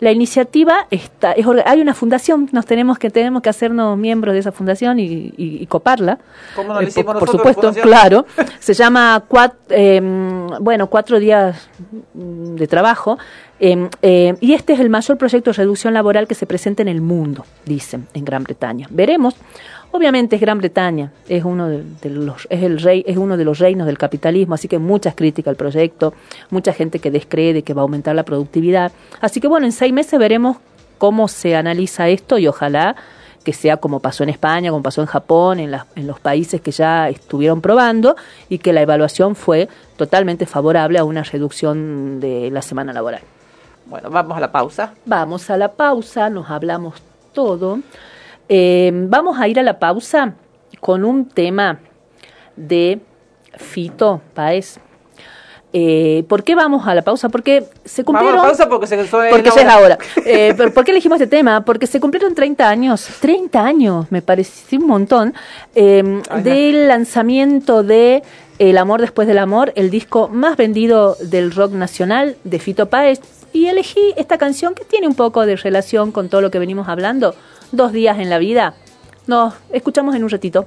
La 0.00 0.12
iniciativa 0.12 0.86
está, 0.90 1.32
es, 1.32 1.46
hay 1.64 1.80
una 1.80 1.94
fundación, 1.94 2.48
nos 2.52 2.66
tenemos 2.66 2.98
que 2.98 3.10
tenemos 3.10 3.42
que 3.42 3.48
hacernos 3.48 3.96
miembros 3.98 4.34
de 4.34 4.40
esa 4.40 4.52
fundación 4.52 4.98
y, 4.98 5.04
y- 5.36 5.58
y 5.62 5.66
coparla. 5.66 6.18
¿Cómo 6.54 6.74
no 6.74 6.80
Eh, 6.80 6.86
por, 6.94 7.04
por 7.04 7.14
nosotros, 7.14 7.30
supuesto, 7.30 7.60
fundación? 7.62 7.86
claro. 7.86 8.26
Se 8.60 8.74
llama 8.74 9.24
cuat- 9.28 9.54
eh, 9.70 10.00
bueno, 10.60 10.88
cuatro 10.88 11.18
días 11.18 11.68
de 12.14 12.66
trabajo. 12.66 13.18
eh, 13.58 13.88
eh, 14.02 14.34
y 14.40 14.52
este 14.52 14.74
es 14.74 14.80
el 14.80 14.90
mayor 14.90 15.16
proyecto 15.16 15.50
de 15.50 15.54
reducción 15.56 15.94
laboral 15.94 16.26
que 16.28 16.34
se 16.34 16.44
presenta 16.46 16.82
en 16.82 16.88
el 16.88 17.00
mundo, 17.00 17.46
dicen, 17.64 18.06
en 18.12 18.24
Gran 18.24 18.44
Bretaña. 18.44 18.86
Veremos. 18.90 19.34
Obviamente 19.96 20.36
es 20.36 20.42
Gran 20.42 20.58
Bretaña, 20.58 21.10
es 21.26 21.42
uno 21.44 21.68
de, 21.68 21.82
de 22.02 22.10
los, 22.10 22.46
es 22.50 22.62
el 22.62 22.78
rey, 22.80 23.02
es 23.06 23.16
uno 23.16 23.36
de 23.36 23.44
los 23.44 23.58
reinos 23.58 23.86
del 23.86 23.96
capitalismo, 23.96 24.54
así 24.54 24.68
que 24.68 24.78
muchas 24.78 25.14
críticas 25.14 25.52
al 25.52 25.56
proyecto, 25.56 26.12
mucha 26.50 26.72
gente 26.74 26.98
que 26.98 27.10
descree 27.10 27.54
de 27.54 27.62
que 27.62 27.72
va 27.72 27.80
a 27.80 27.84
aumentar 27.84 28.14
la 28.14 28.22
productividad. 28.24 28.92
Así 29.20 29.40
que 29.40 29.48
bueno, 29.48 29.64
en 29.64 29.72
seis 29.72 29.92
meses 29.94 30.18
veremos 30.20 30.58
cómo 30.98 31.28
se 31.28 31.56
analiza 31.56 32.08
esto 32.08 32.36
y 32.38 32.46
ojalá 32.46 32.94
que 33.42 33.52
sea 33.52 33.76
como 33.78 34.00
pasó 34.00 34.22
en 34.24 34.28
España, 34.30 34.70
como 34.70 34.82
pasó 34.82 35.00
en 35.00 35.06
Japón, 35.06 35.60
en, 35.60 35.70
las- 35.70 35.86
en 35.94 36.06
los 36.06 36.20
países 36.20 36.60
que 36.60 36.72
ya 36.72 37.08
estuvieron 37.08 37.60
probando 37.60 38.16
y 38.48 38.58
que 38.58 38.72
la 38.72 38.82
evaluación 38.82 39.34
fue 39.36 39.68
totalmente 39.96 40.44
favorable 40.46 40.98
a 40.98 41.04
una 41.04 41.22
reducción 41.22 42.20
de 42.20 42.50
la 42.50 42.60
semana 42.60 42.92
laboral. 42.92 43.22
Bueno, 43.86 44.10
vamos 44.10 44.36
a 44.36 44.40
la 44.40 44.50
pausa. 44.52 44.92
Vamos 45.06 45.48
a 45.48 45.56
la 45.56 45.72
pausa, 45.72 46.28
nos 46.28 46.50
hablamos 46.50 46.96
todo. 47.32 47.78
Eh, 48.48 48.90
vamos 48.94 49.38
a 49.40 49.48
ir 49.48 49.58
a 49.58 49.62
la 49.62 49.78
pausa 49.78 50.34
con 50.80 51.04
un 51.04 51.28
tema 51.28 51.80
de 52.56 53.00
Fito 53.56 54.20
Paez. 54.34 54.78
Eh, 55.78 56.24
¿Por 56.28 56.42
qué 56.42 56.54
vamos 56.54 56.86
a 56.86 56.94
la 56.94 57.02
pausa? 57.02 57.28
Porque 57.28 57.64
se 57.84 58.02
Vamos 58.02 58.20
a 58.20 58.24
cumplieron... 58.24 58.36
la 58.36 58.42
pausa 58.42 58.68
porque 58.68 58.86
se 58.86 58.96
Porque 58.96 59.50
ya 59.54 59.60
es 59.60 59.66
la 59.66 59.78
hora. 59.78 59.98
Eh, 60.24 60.54
¿Por 60.72 60.84
qué 60.84 60.92
elegimos 60.92 61.20
este 61.20 61.36
tema? 61.36 61.64
Porque 61.64 61.86
se 61.86 62.00
cumplieron 62.00 62.34
30 62.34 62.66
años, 62.66 63.06
30 63.20 63.62
años, 63.62 64.06
me 64.10 64.22
pareció 64.22 64.78
un 64.78 64.86
montón, 64.86 65.34
eh, 65.74 66.22
Ay, 66.30 66.42
del 66.42 66.88
lanzamiento 66.88 67.82
de 67.82 68.22
El 68.58 68.78
amor 68.78 69.02
después 69.02 69.28
del 69.28 69.36
amor, 69.36 69.72
el 69.76 69.90
disco 69.90 70.28
más 70.28 70.56
vendido 70.56 71.16
del 71.20 71.52
rock 71.52 71.72
nacional 71.72 72.36
de 72.44 72.58
Fito 72.58 72.88
Páez. 72.88 73.20
Y 73.52 73.66
elegí 73.66 74.14
esta 74.16 74.38
canción 74.38 74.74
que 74.74 74.84
tiene 74.84 75.06
un 75.06 75.14
poco 75.14 75.44
de 75.44 75.56
relación 75.56 76.10
con 76.10 76.30
todo 76.30 76.40
lo 76.40 76.50
que 76.50 76.58
venimos 76.58 76.88
hablando. 76.88 77.34
Dos 77.72 77.92
días 77.92 78.18
en 78.18 78.30
la 78.30 78.38
vida. 78.38 78.74
Nos 79.26 79.54
escuchamos 79.72 80.14
en 80.14 80.22
un 80.22 80.30
ratito. 80.30 80.66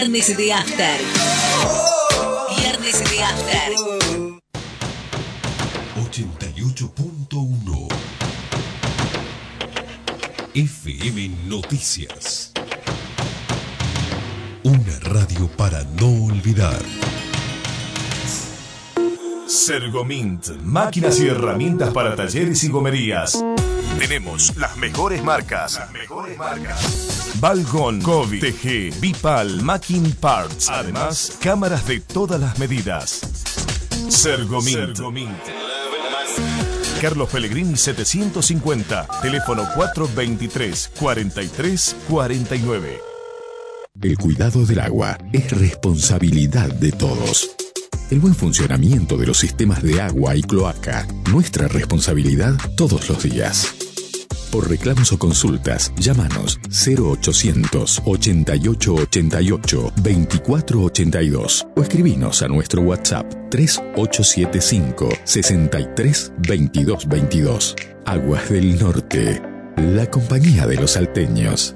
Viernes 0.00 0.34
de 0.34 0.50
After. 0.50 0.98
Viernes 2.56 3.10
de 3.10 3.22
After. 3.22 3.74
88.1 6.10 7.88
FM 10.54 11.28
Noticias. 11.46 12.52
Una 14.62 14.98
radio 15.02 15.50
para 15.58 15.84
no 16.00 16.24
olvidar. 16.24 16.80
Sergomint, 19.46 20.48
máquinas 20.62 21.20
y 21.20 21.26
herramientas 21.26 21.92
para 21.92 22.16
talleres 22.16 22.64
y 22.64 22.68
gomerías. 22.68 23.38
Tenemos 24.10 24.56
las 24.56 24.76
mejores 24.76 25.22
marcas. 25.22 25.74
Las 25.74 25.92
mejores 25.92 26.36
marcas. 26.36 27.36
Balgon, 27.38 28.02
COVID, 28.02 28.40
TG, 28.40 29.00
Bipal, 29.00 29.62
Macking 29.62 30.10
Parts. 30.14 30.68
Además, 30.68 31.38
cámaras 31.40 31.86
de 31.86 32.00
todas 32.00 32.40
las 32.40 32.58
medidas. 32.58 33.20
Sergomint. 34.08 34.98
Carlos 37.00 37.28
Pellegrini 37.30 37.76
750, 37.76 39.06
teléfono 39.22 39.62
423 39.76 40.90
43 40.98 41.96
49. 42.08 43.00
El 44.02 44.18
cuidado 44.18 44.66
del 44.66 44.80
agua 44.80 45.18
es 45.32 45.52
responsabilidad 45.52 46.68
de 46.68 46.90
todos. 46.90 47.54
El 48.10 48.18
buen 48.18 48.34
funcionamiento 48.34 49.16
de 49.16 49.28
los 49.28 49.38
sistemas 49.38 49.84
de 49.84 50.02
agua 50.02 50.34
y 50.34 50.42
cloaca, 50.42 51.06
nuestra 51.30 51.68
responsabilidad 51.68 52.56
todos 52.76 53.08
los 53.08 53.22
días. 53.22 53.72
Por 54.50 54.68
reclamos 54.68 55.12
o 55.12 55.18
consultas, 55.18 55.92
llámanos 55.96 56.58
0800 56.70 58.02
88 58.04 58.94
88 58.94 59.92
24 60.02 60.82
82 60.82 61.66
o 61.76 61.82
escribinos 61.82 62.42
a 62.42 62.48
nuestro 62.48 62.82
WhatsApp 62.82 63.26
3875 63.50 65.08
63 65.22 66.32
22 66.38 67.08
22. 67.08 67.76
Aguas 68.06 68.50
del 68.50 68.76
Norte, 68.78 69.40
la 69.76 70.10
compañía 70.10 70.66
de 70.66 70.76
los 70.76 70.92
salteños. 70.92 71.74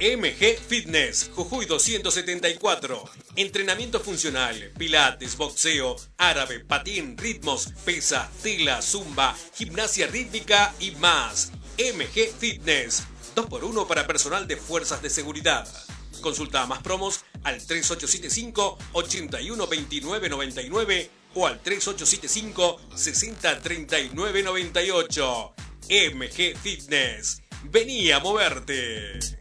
MG 0.00 0.56
Fitness, 0.56 1.30
Jujuy 1.34 1.66
274. 1.66 3.04
Entrenamiento 3.36 4.00
funcional, 4.00 4.56
pilates, 4.78 5.36
boxeo, 5.36 5.94
árabe, 6.16 6.60
patín, 6.60 7.18
ritmos, 7.18 7.68
pesa, 7.84 8.30
tela, 8.42 8.80
zumba, 8.80 9.36
gimnasia 9.54 10.06
rítmica 10.06 10.74
y 10.80 10.92
más. 10.92 11.52
MG 11.76 12.32
Fitness, 12.38 13.02
2x1 13.36 13.86
para 13.86 14.06
personal 14.06 14.48
de 14.48 14.56
fuerzas 14.56 15.02
de 15.02 15.10
seguridad. 15.10 15.68
Consulta 16.22 16.64
más 16.64 16.82
promos 16.82 17.22
al 17.44 17.58
3875 17.58 18.78
812999 18.94 21.10
o 21.34 21.46
al 21.46 21.60
3875 21.60 22.80
603998. 22.94 25.52
MG 26.14 26.56
Fitness. 26.56 27.42
Vení 27.64 28.10
a 28.12 28.20
moverte. 28.20 29.39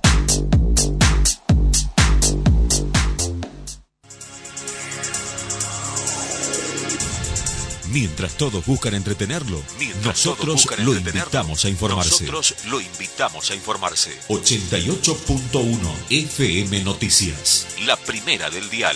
Mientras 7.91 8.37
todos 8.37 8.65
buscan 8.65 8.93
entretenerlo, 8.93 9.61
nosotros 10.03 10.67
lo 10.79 10.95
invitamos 10.95 11.65
a 11.65 11.69
informarse. 11.69 12.25
Nosotros 12.25 12.55
lo 12.65 12.79
invitamos 12.79 13.49
a 13.49 13.55
informarse. 13.55 14.15
88.1 14.27 15.77
FM 16.09 16.83
Noticias. 16.83 17.67
La 17.85 17.97
primera 17.97 18.49
del 18.49 18.69
dial. 18.69 18.95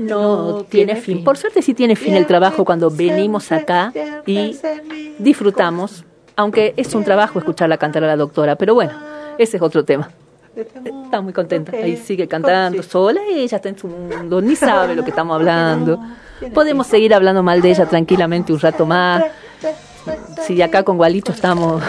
No 0.00 0.64
tiene 0.68 0.96
fin. 0.96 1.24
Por 1.24 1.36
suerte 1.36 1.62
sí 1.62 1.74
tiene 1.74 1.96
fin 1.96 2.14
el 2.14 2.26
trabajo 2.26 2.64
cuando 2.64 2.90
venimos 2.90 3.50
acá 3.52 3.92
y 4.26 4.56
disfrutamos, 5.18 6.04
aunque 6.36 6.74
es 6.76 6.94
un 6.94 7.04
trabajo 7.04 7.38
escucharla 7.38 7.78
cantar 7.78 8.04
a 8.04 8.06
la 8.06 8.16
doctora, 8.16 8.56
pero 8.56 8.74
bueno, 8.74 8.92
ese 9.38 9.56
es 9.56 9.62
otro 9.62 9.84
tema. 9.84 10.10
Está 10.56 11.20
muy 11.20 11.32
contenta, 11.32 11.72
ahí 11.76 11.96
sigue 11.96 12.26
cantando 12.26 12.82
sola 12.82 13.20
y 13.30 13.40
ella 13.40 13.56
está 13.56 13.68
en 13.68 13.78
su 13.78 13.86
mundo, 13.86 14.40
ni 14.40 14.56
sabe 14.56 14.96
lo 14.96 15.04
que 15.04 15.10
estamos 15.10 15.36
hablando. 15.36 16.00
Podemos 16.52 16.86
seguir 16.86 17.14
hablando 17.14 17.42
mal 17.42 17.60
de 17.60 17.70
ella 17.70 17.86
tranquilamente 17.86 18.52
un 18.52 18.60
rato 18.60 18.84
más. 18.84 19.24
Si 20.42 20.60
acá 20.62 20.82
con 20.82 20.96
Gualito 20.96 21.32
estamos. 21.32 21.82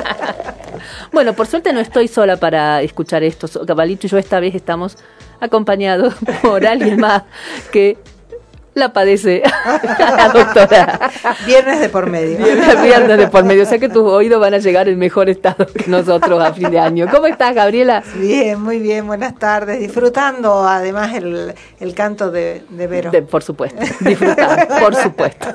bueno, 1.12 1.32
por 1.32 1.46
suerte 1.46 1.72
no 1.72 1.80
estoy 1.80 2.08
sola 2.08 2.36
para 2.36 2.82
escuchar 2.82 3.22
esto. 3.22 3.46
Gualito 3.74 4.06
y 4.06 4.10
yo 4.10 4.18
esta 4.18 4.40
vez 4.40 4.54
estamos 4.54 4.96
acompañados 5.40 6.14
por 6.42 6.66
alguien 6.66 7.00
más 7.00 7.22
que 7.72 7.98
la 8.72 8.92
padece 8.92 9.42
la 9.98 10.28
doctora. 10.32 11.10
Viernes 11.44 11.80
de 11.80 11.88
por 11.88 12.08
medio. 12.08 12.38
Viernes, 12.38 13.18
de 13.18 13.26
por 13.26 13.42
medio. 13.44 13.64
O 13.64 13.66
sea 13.66 13.78
que 13.80 13.88
tus 13.88 14.04
oídos 14.04 14.40
van 14.40 14.54
a 14.54 14.58
llegar 14.58 14.88
en 14.88 14.96
mejor 14.96 15.28
estado 15.28 15.66
que 15.66 15.88
nosotros 15.88 16.40
a 16.42 16.54
fin 16.54 16.70
de 16.70 16.78
año. 16.78 17.08
¿Cómo 17.10 17.26
estás, 17.26 17.52
Gabriela? 17.52 18.02
Bien, 18.14 18.62
muy 18.62 18.78
bien, 18.78 19.08
buenas 19.08 19.34
tardes. 19.36 19.80
Disfrutando 19.80 20.66
además 20.68 21.12
el, 21.14 21.52
el 21.80 21.94
canto 21.94 22.30
de, 22.30 22.62
de 22.70 22.86
Vero. 22.86 23.10
De- 23.10 23.22
por 23.22 23.42
supuesto, 23.42 23.82
disfrutar, 24.00 24.68
por 24.80 24.94
supuesto. 24.94 25.48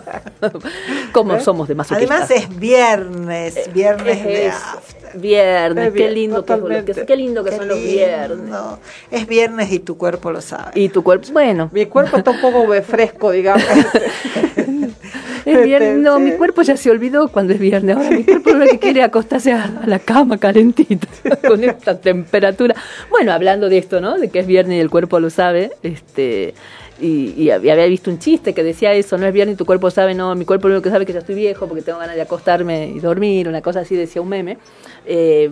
Como 1.13 1.39
somos 1.39 1.69
de 1.69 1.75
masoquistas. 1.75 2.11
Además 2.19 2.31
es 2.31 2.59
viernes, 2.59 3.71
viernes 3.73 4.17
Es 4.17 4.23
de 4.25 4.49
after. 4.49 5.04
Viernes, 5.15 5.87
Es 5.87 5.93
qué 5.93 6.11
lindo 6.11 6.43
que, 6.43 6.53
totalmente. 6.53 6.93
que- 6.93 7.05
qué 7.05 7.15
lindo 7.15 7.43
que 7.43 7.49
Qué 7.51 7.55
son 7.57 7.67
los 7.67 7.77
lindo. 7.77 7.91
viernes. 7.93 8.55
Es 9.11 9.27
viernes 9.27 9.71
y 9.71 9.79
tu 9.79 9.97
cuerpo 9.97 10.31
lo 10.31 10.41
sabe. 10.41 10.71
Y 10.75 10.89
tu 10.89 11.03
cuerpo, 11.03 11.27
bueno, 11.33 11.69
Mi 11.73 11.85
cuerpo 11.85 12.17
está 12.17 12.31
un 12.31 12.41
poco 12.41 12.65
fresco, 12.83 13.31
digamos. 13.31 13.63
es 15.45 15.63
viernes, 15.63 15.97
no, 15.97 16.17
Sí. 16.17 16.23
mi 16.23 16.31
cuerpo 16.31 16.61
ya 16.63 16.75
se 16.77 16.89
olvidó 16.89 17.27
cuando 17.29 17.53
es 17.53 17.59
viernes. 17.59 17.95
Ahora 17.95 18.09
mi 18.11 18.23
cuerpo 18.23 18.51
lo 18.51 18.65
que 18.65 18.79
quiere 18.79 19.01
es 19.01 19.05
acostarse 19.07 19.51
a, 19.53 19.63
a 19.83 19.87
la 19.87 19.99
cama 19.99 20.37
calentita 20.37 21.07
con 21.47 21.63
esta 21.63 21.99
temperatura. 21.99 22.75
Bueno, 23.09 23.31
hablando 23.31 23.69
de 23.69 23.77
esto, 23.77 24.01
¿no? 24.01 24.17
De 24.17 24.29
que 24.29 24.39
es 24.39 24.47
viernes 24.47 24.77
y 24.77 24.79
el 24.79 24.89
cuerpo 24.89 25.19
lo 25.19 25.29
sabe, 25.29 25.71
este 25.83 26.53
y, 26.99 27.49
había 27.49 27.85
visto 27.87 28.09
un 28.09 28.19
chiste 28.19 28.53
que 28.53 28.63
decía 28.63 28.93
eso, 28.93 29.17
no 29.17 29.25
es 29.25 29.33
viernes 29.33 29.57
tu 29.57 29.65
cuerpo 29.65 29.91
sabe, 29.91 30.13
no, 30.13 30.33
mi 30.35 30.45
cuerpo 30.45 30.67
lo 30.67 30.75
único 30.75 30.83
que 30.83 30.89
sabe 30.91 31.05
que 31.05 31.13
ya 31.13 31.19
estoy 31.19 31.35
viejo 31.35 31.67
porque 31.67 31.81
tengo 31.81 31.99
ganas 31.99 32.15
de 32.15 32.21
acostarme 32.21 32.87
y 32.87 32.99
dormir, 32.99 33.47
una 33.47 33.61
cosa 33.61 33.81
así 33.81 33.95
decía 33.95 34.21
un 34.21 34.29
meme. 34.29 34.57
Eh, 35.05 35.49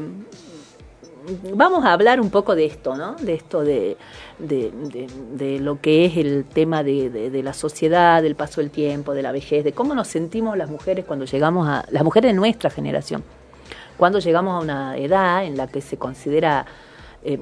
vamos 1.54 1.86
a 1.86 1.94
hablar 1.94 2.20
un 2.20 2.30
poco 2.30 2.56
de 2.56 2.66
esto, 2.66 2.96
¿no? 2.96 3.16
De 3.16 3.34
esto 3.34 3.62
de, 3.62 3.98
de, 4.40 5.60
lo 5.60 5.80
que 5.80 6.06
es 6.06 6.18
el 6.18 6.46
tema 6.46 6.84
de, 6.84 7.42
la 7.44 7.54
sociedad, 7.54 8.22
del 8.22 8.36
paso 8.36 8.62
del 8.62 8.72
tiempo, 8.72 9.14
de 9.14 9.22
la 9.22 9.32
vejez, 9.32 9.64
de 9.64 9.74
cómo 9.74 9.96
nos 9.96 10.08
sentimos 10.08 10.58
las 10.58 10.70
mujeres 10.70 11.06
cuando 11.06 11.26
llegamos 11.26 11.68
a, 11.68 11.86
las 11.92 12.04
mujeres 12.04 12.30
de 12.30 12.34
nuestra 12.34 12.70
generación, 12.70 13.24
cuando 13.98 14.20
llegamos 14.20 14.56
a 14.56 14.64
una 14.64 14.98
edad 14.98 15.46
en 15.46 15.58
la 15.58 15.68
que 15.68 15.82
se 15.82 15.98
considera, 15.98 16.66
eh, 17.24 17.40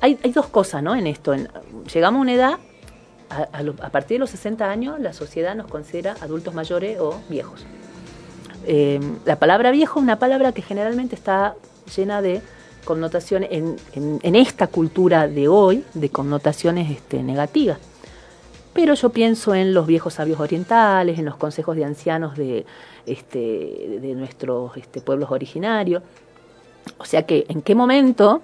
hay, 0.00 0.18
hay 0.22 0.32
dos 0.32 0.46
cosas, 0.46 0.82
¿no? 0.82 0.94
En 0.94 1.06
esto, 1.06 1.34
llegamos 1.92 2.18
a 2.18 2.22
una 2.22 2.32
edad, 2.32 2.58
a, 3.30 3.90
partir 3.90 4.16
de 4.16 4.18
los 4.20 4.30
60 4.30 4.70
años, 4.70 5.00
la 5.00 5.12
sociedad 5.12 5.54
nos 5.54 5.66
considera 5.66 6.16
adultos 6.20 6.54
mayores 6.54 6.98
o 7.00 7.20
viejos. 7.28 7.64
Eh, 8.66 9.00
la 9.24 9.36
palabra 9.38 9.70
viejo 9.70 9.98
es 9.98 10.02
una 10.02 10.18
palabra 10.18 10.52
que 10.52 10.62
generalmente 10.62 11.14
está 11.14 11.54
llena 11.94 12.22
de 12.22 12.40
connotaciones, 12.84 13.48
en, 13.52 13.76
en- 14.22 14.34
esta 14.34 14.66
cultura 14.66 15.26
de 15.28 15.48
hoy, 15.48 15.84
de 15.94 16.10
connotaciones 16.10 16.90
este, 16.90 17.22
negativas. 17.22 17.78
Pero 18.72 18.94
yo 18.94 19.10
pienso 19.10 19.54
en 19.54 19.72
los 19.72 19.86
viejos 19.86 20.14
sabios 20.14 20.40
orientales, 20.40 21.18
en 21.18 21.24
los 21.24 21.36
consejos 21.36 21.76
de 21.76 21.84
ancianos 21.84 22.36
de, 22.36 22.66
este, 23.06 24.00
nuestros 24.16 24.76
este, 24.76 25.00
pueblos 25.00 25.30
originarios. 25.30 26.02
O 26.98 27.04
sea 27.04 27.24
que, 27.24 27.46
¿en 27.48 27.62
qué 27.62 27.74
momento 27.74 28.42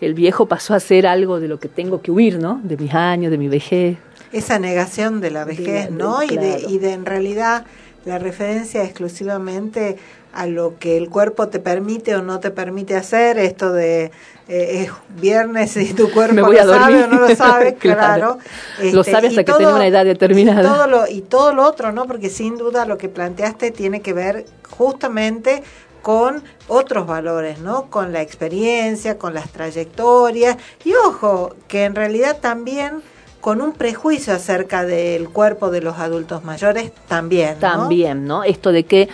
el 0.00 0.14
viejo 0.14 0.46
pasó 0.46 0.74
a 0.74 0.80
ser 0.80 1.06
algo 1.06 1.40
de 1.40 1.48
lo 1.48 1.58
que 1.58 1.68
tengo 1.68 2.02
que 2.02 2.10
huir, 2.10 2.38
¿no? 2.38 2.60
De 2.62 2.76
mis 2.76 2.92
años, 2.94 3.30
de 3.30 3.38
mi 3.38 3.48
vejez. 3.48 3.96
Esa 4.32 4.58
negación 4.58 5.20
de 5.20 5.30
la 5.30 5.44
vejez, 5.44 5.86
De 5.86 5.90
¿no? 5.90 6.18
de- 6.18 6.26
Y, 6.26 6.36
de, 6.36 6.64
y 6.68 6.78
de 6.78 6.92
en 6.92 7.06
realidad 7.06 7.64
la 8.04 8.18
referencia 8.18 8.84
exclusivamente 8.84 9.96
a 10.32 10.46
lo 10.46 10.78
que 10.78 10.96
el 10.98 11.08
cuerpo 11.08 11.48
te 11.48 11.58
permite 11.60 12.14
o 12.14 12.22
no 12.22 12.40
te 12.40 12.50
permite 12.50 12.94
hacer, 12.94 13.38
esto 13.38 13.72
de 13.72 14.10
eh, 14.48 14.82
es 14.84 14.90
viernes 15.20 15.76
y 15.78 15.94
tu 15.94 16.10
cuerpo 16.10 16.34
Me 16.34 16.42
voy 16.42 16.56
lo 16.56 16.66
sabe 16.72 17.04
o 17.04 17.06
no 17.06 17.20
lo 17.20 17.34
sabe, 17.34 17.74
Claro. 17.78 17.98
claro. 17.98 18.38
Lo 18.92 19.00
Este, 19.00 19.12
sabe 19.12 19.28
hasta 19.28 19.44
que 19.44 19.52
una 19.52 19.86
edad 19.86 20.04
determinada. 20.04 20.60
Y 20.60 20.64
todo, 20.66 20.86
lo, 20.86 21.08
y 21.08 21.20
todo 21.22 21.54
lo 21.54 21.64
otro, 21.64 21.90
¿no? 21.92 22.06
Porque 22.06 22.28
sin 22.28 22.58
duda 22.58 22.84
lo 22.84 22.98
que 22.98 23.08
planteaste 23.08 23.70
tiene 23.70 24.02
que 24.02 24.12
ver 24.12 24.44
justamente 24.68 25.62
con 26.06 26.44
otros 26.68 27.04
valores, 27.04 27.58
¿no? 27.58 27.90
Con 27.90 28.12
la 28.12 28.22
experiencia, 28.22 29.18
con 29.18 29.34
las 29.34 29.50
trayectorias 29.50 30.56
y 30.84 30.92
ojo, 30.94 31.56
que 31.66 31.82
en 31.82 31.96
realidad 31.96 32.36
también 32.40 33.02
con 33.40 33.60
un 33.60 33.72
prejuicio 33.72 34.32
acerca 34.32 34.84
del 34.84 35.28
cuerpo 35.30 35.72
de 35.72 35.80
los 35.80 35.98
adultos 35.98 36.44
mayores 36.44 36.92
también, 37.08 37.54
¿no? 37.54 37.58
También, 37.58 38.24
¿no? 38.24 38.44
Esto 38.44 38.70
de 38.70 38.84
que 38.84 39.08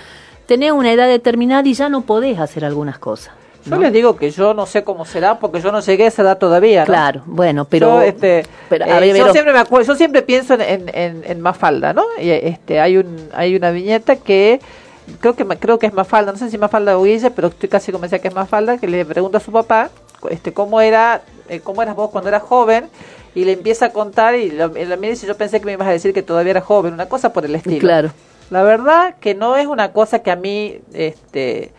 tenés 0.44 0.72
una 0.72 0.92
edad 0.92 1.08
determinada 1.08 1.66
y 1.66 1.72
ya 1.72 1.88
no 1.88 2.02
podés 2.02 2.38
hacer 2.38 2.62
algunas 2.62 2.98
cosas. 2.98 3.32
Yo 3.64 3.78
les 3.78 3.90
digo 3.90 4.16
que 4.16 4.30
yo 4.30 4.52
no 4.52 4.66
sé 4.66 4.84
cómo 4.84 5.06
será 5.06 5.38
porque 5.38 5.62
yo 5.62 5.72
no 5.72 5.80
llegué 5.80 6.04
a 6.04 6.08
esa 6.08 6.20
edad 6.20 6.36
todavía. 6.36 6.80
¿no? 6.80 6.86
Claro, 6.86 7.22
bueno, 7.24 7.64
pero... 7.64 7.86
Yo, 7.86 8.02
este, 8.02 8.44
pero, 8.68 8.84
eh, 8.84 9.00
ver, 9.00 9.16
yo 9.16 9.32
siempre 9.32 9.54
me 9.54 9.60
acuerdo, 9.60 9.86
yo 9.86 9.94
siempre 9.94 10.20
pienso 10.20 10.54
en, 10.54 10.60
en, 10.60 10.90
en, 10.92 11.22
en 11.24 11.40
Mafalda, 11.40 11.94
¿no? 11.94 12.04
Y, 12.20 12.28
este, 12.28 12.80
hay 12.80 12.98
un, 12.98 13.30
hay 13.32 13.56
una 13.56 13.70
viñeta 13.70 14.16
que 14.16 14.60
creo 15.20 15.34
que 15.34 15.44
creo 15.44 15.78
que 15.78 15.86
es 15.86 15.92
Mafalda, 15.92 16.32
no 16.32 16.38
sé 16.38 16.50
si 16.50 16.58
Mafalda 16.58 16.98
o 16.98 17.02
Guille, 17.04 17.30
pero 17.30 17.48
estoy 17.48 17.68
casi 17.68 17.92
convencida 17.92 18.20
que 18.20 18.28
es 18.28 18.34
Mafalda, 18.34 18.78
que 18.78 18.86
le 18.86 19.04
pregunta 19.04 19.38
a 19.38 19.40
su 19.40 19.52
papá, 19.52 19.90
este, 20.30 20.52
cómo 20.52 20.80
era, 20.80 21.22
eh, 21.48 21.60
cómo 21.60 21.82
eras 21.82 21.96
vos 21.96 22.10
cuando 22.10 22.28
eras 22.28 22.42
joven, 22.42 22.88
y 23.34 23.44
le 23.44 23.52
empieza 23.52 23.86
a 23.86 23.92
contar 23.92 24.34
y 24.34 24.50
lo 24.50 24.68
mira 24.70 24.96
y 24.96 25.10
dice, 25.10 25.26
yo 25.26 25.36
pensé 25.36 25.60
que 25.60 25.66
me 25.66 25.72
ibas 25.72 25.88
a 25.88 25.92
decir 25.92 26.12
que 26.12 26.22
todavía 26.22 26.50
era 26.50 26.60
joven, 26.60 26.92
una 26.92 27.08
cosa 27.08 27.32
por 27.32 27.44
el 27.44 27.54
estilo. 27.54 27.80
Claro. 27.80 28.10
La 28.50 28.62
verdad 28.62 29.16
que 29.18 29.34
no 29.34 29.56
es 29.56 29.66
una 29.66 29.92
cosa 29.92 30.18
que 30.18 30.30
a 30.30 30.36
mí, 30.36 30.78
este, 30.92 31.72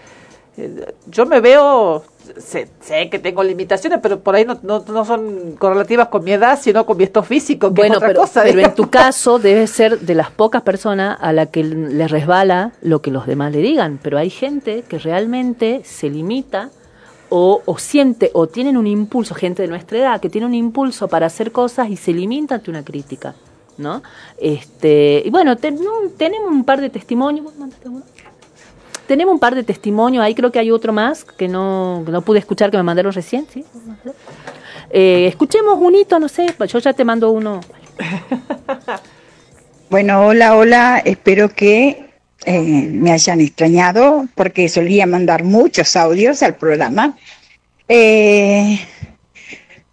eh, 0.58 0.94
yo 1.06 1.26
me 1.26 1.40
veo, 1.40 2.04
sé, 2.38 2.70
sé 2.82 3.10
que 3.10 3.20
tengo 3.20 3.44
limitaciones, 3.44 4.00
pero 4.02 4.20
por 4.20 4.36
ahí 4.36 4.46
no, 4.46 4.58
no, 4.64 4.84
no 4.88 5.06
son 5.06 5.56
correlativas 5.58 6.08
con 6.08 6.24
mi 6.24 6.32
edad, 6.32 6.60
sino 6.62 6.86
con 6.86 6.98
mi 6.98 7.04
estado 7.04 7.26
físico, 7.26 7.70
que 7.74 7.82
Bueno, 7.82 7.94
es 7.94 7.98
otra 7.98 8.08
pero, 8.10 8.22
cosa. 8.22 8.44
pero 8.44 8.60
en 8.60 8.76
tu 8.76 8.90
caso 8.90 9.40
debes 9.40 9.70
ser 9.72 10.00
de 10.00 10.16
las 10.16 10.32
pocas 10.32 10.62
personas 10.62 11.18
a 11.22 11.34
la 11.34 11.46
que 11.48 11.64
le 11.64 12.08
resbala 12.08 12.72
lo 12.82 13.02
que 13.02 13.12
los 13.12 13.28
demás 13.28 13.52
le 13.52 13.60
digan, 13.60 14.00
pero 14.02 14.18
hay 14.18 14.30
gente 14.30 14.84
que 14.88 15.00
realmente 15.00 15.82
se 15.84 16.10
limita 16.10 16.70
o, 17.30 17.62
o 17.66 17.78
siente 17.78 18.30
o 18.34 18.48
tienen 18.48 18.78
un 18.78 18.86
impulso, 18.88 19.34
gente 19.36 19.62
de 19.64 19.68
nuestra 19.68 19.98
edad, 19.98 20.22
que 20.22 20.30
tiene 20.30 20.46
un 20.48 20.54
impulso 20.54 21.08
para 21.08 21.26
hacer 21.26 21.52
cosas 21.52 21.90
y 21.90 21.96
se 21.98 22.14
limita 22.14 22.56
ante 22.56 22.70
una 22.70 22.84
crítica, 22.84 23.34
¿no? 23.78 24.04
Este, 24.38 25.24
y 25.26 25.30
bueno, 25.32 25.58
ten- 25.58 25.84
no, 25.84 25.92
tenemos 26.16 26.52
un 26.52 26.64
par 26.64 26.80
de 26.80 26.90
testimonios. 26.92 27.46
¿Vos 27.46 27.56
mandaste 27.58 27.90
uno? 27.90 28.04
Tenemos 29.08 29.34
un 29.34 29.40
par 29.40 29.56
de 29.56 29.64
testimonios, 29.64 30.24
ahí 30.24 30.34
creo 30.34 30.52
que 30.52 30.60
hay 30.60 30.72
otro 30.72 30.94
más 30.94 31.26
que 31.26 31.48
no, 31.48 32.02
no 32.02 32.22
pude 32.22 32.40
escuchar 32.40 32.72
que 32.72 32.78
me 32.78 32.84
mandaron 32.84 33.12
recién, 33.12 33.46
¿sí? 33.52 33.66
Eh, 34.90 35.26
escuchemos 35.28 35.78
un 35.80 35.96
hito, 35.96 36.20
no 36.20 36.30
sé, 36.30 36.48
yo 36.68 36.80
ya 36.80 36.94
te 36.94 37.04
mando 37.04 37.32
uno. 37.32 37.60
Bueno, 39.90 40.26
hola, 40.26 40.56
hola, 40.56 41.04
espero 41.06 41.50
que 41.50 42.10
eh, 42.46 42.88
me 42.90 43.12
hayan 43.12 43.42
extrañado 43.42 44.28
porque 44.34 44.68
solía 44.68 45.06
mandar 45.06 45.44
muchos 45.44 45.96
audios 45.96 46.42
al 46.42 46.56
programa. 46.56 47.16
Eh, 47.88 48.80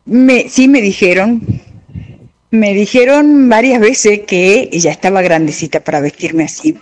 me, 0.06 0.48
sí 0.48 0.68
me 0.68 0.80
dijeron, 0.80 1.42
me 2.50 2.72
dijeron 2.72 3.50
varias 3.50 3.78
veces 3.78 4.20
que 4.26 4.70
ya 4.72 4.90
estaba 4.90 5.20
grandecita 5.20 5.80
para 5.80 6.00
vestirme 6.00 6.44
así, 6.44 6.78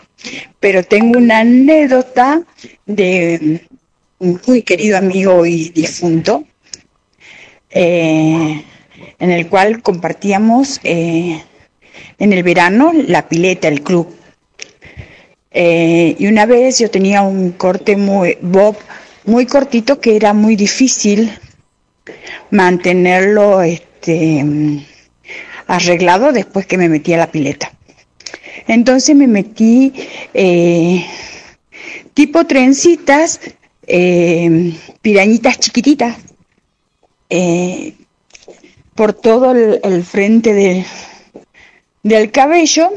pero 0.60 0.82
tengo 0.82 1.18
una 1.18 1.40
anécdota 1.40 2.42
de 2.86 3.62
un 4.18 4.40
muy 4.46 4.62
querido 4.62 4.98
amigo 4.98 5.46
y 5.46 5.70
difunto, 5.70 6.44
eh, 7.70 8.64
en 9.18 9.30
el 9.30 9.46
cual 9.48 9.82
compartíamos 9.82 10.80
eh, 10.82 11.42
en 12.18 12.32
el 12.32 12.42
verano 12.42 12.92
la 12.94 13.28
pileta, 13.28 13.68
el 13.68 13.82
club. 13.82 14.14
Eh, 15.50 16.16
y 16.18 16.26
una 16.26 16.46
vez 16.46 16.78
yo 16.78 16.90
tenía 16.90 17.22
un 17.22 17.52
corte 17.52 17.96
muy 17.96 18.36
bob 18.42 18.76
muy 19.28 19.46
cortito 19.46 20.00
que 20.00 20.16
era 20.16 20.32
muy 20.32 20.56
difícil 20.56 21.30
mantenerlo 22.50 23.60
este 23.62 24.42
mm, 24.42 24.84
arreglado 25.66 26.32
después 26.32 26.66
que 26.66 26.78
me 26.78 26.88
metí 26.88 27.12
a 27.12 27.18
la 27.18 27.30
pileta. 27.30 27.72
Entonces 28.68 29.16
me 29.16 29.26
metí 29.26 29.92
eh, 30.34 31.04
tipo 32.14 32.44
trencitas, 32.46 33.40
eh, 33.86 34.74
pirañitas 35.02 35.58
chiquititas, 35.58 36.16
eh, 37.30 37.94
por 38.94 39.12
todo 39.14 39.52
el, 39.52 40.04
frente 40.04 40.52
del, 40.52 40.84
del 42.02 42.30
cabello 42.30 42.90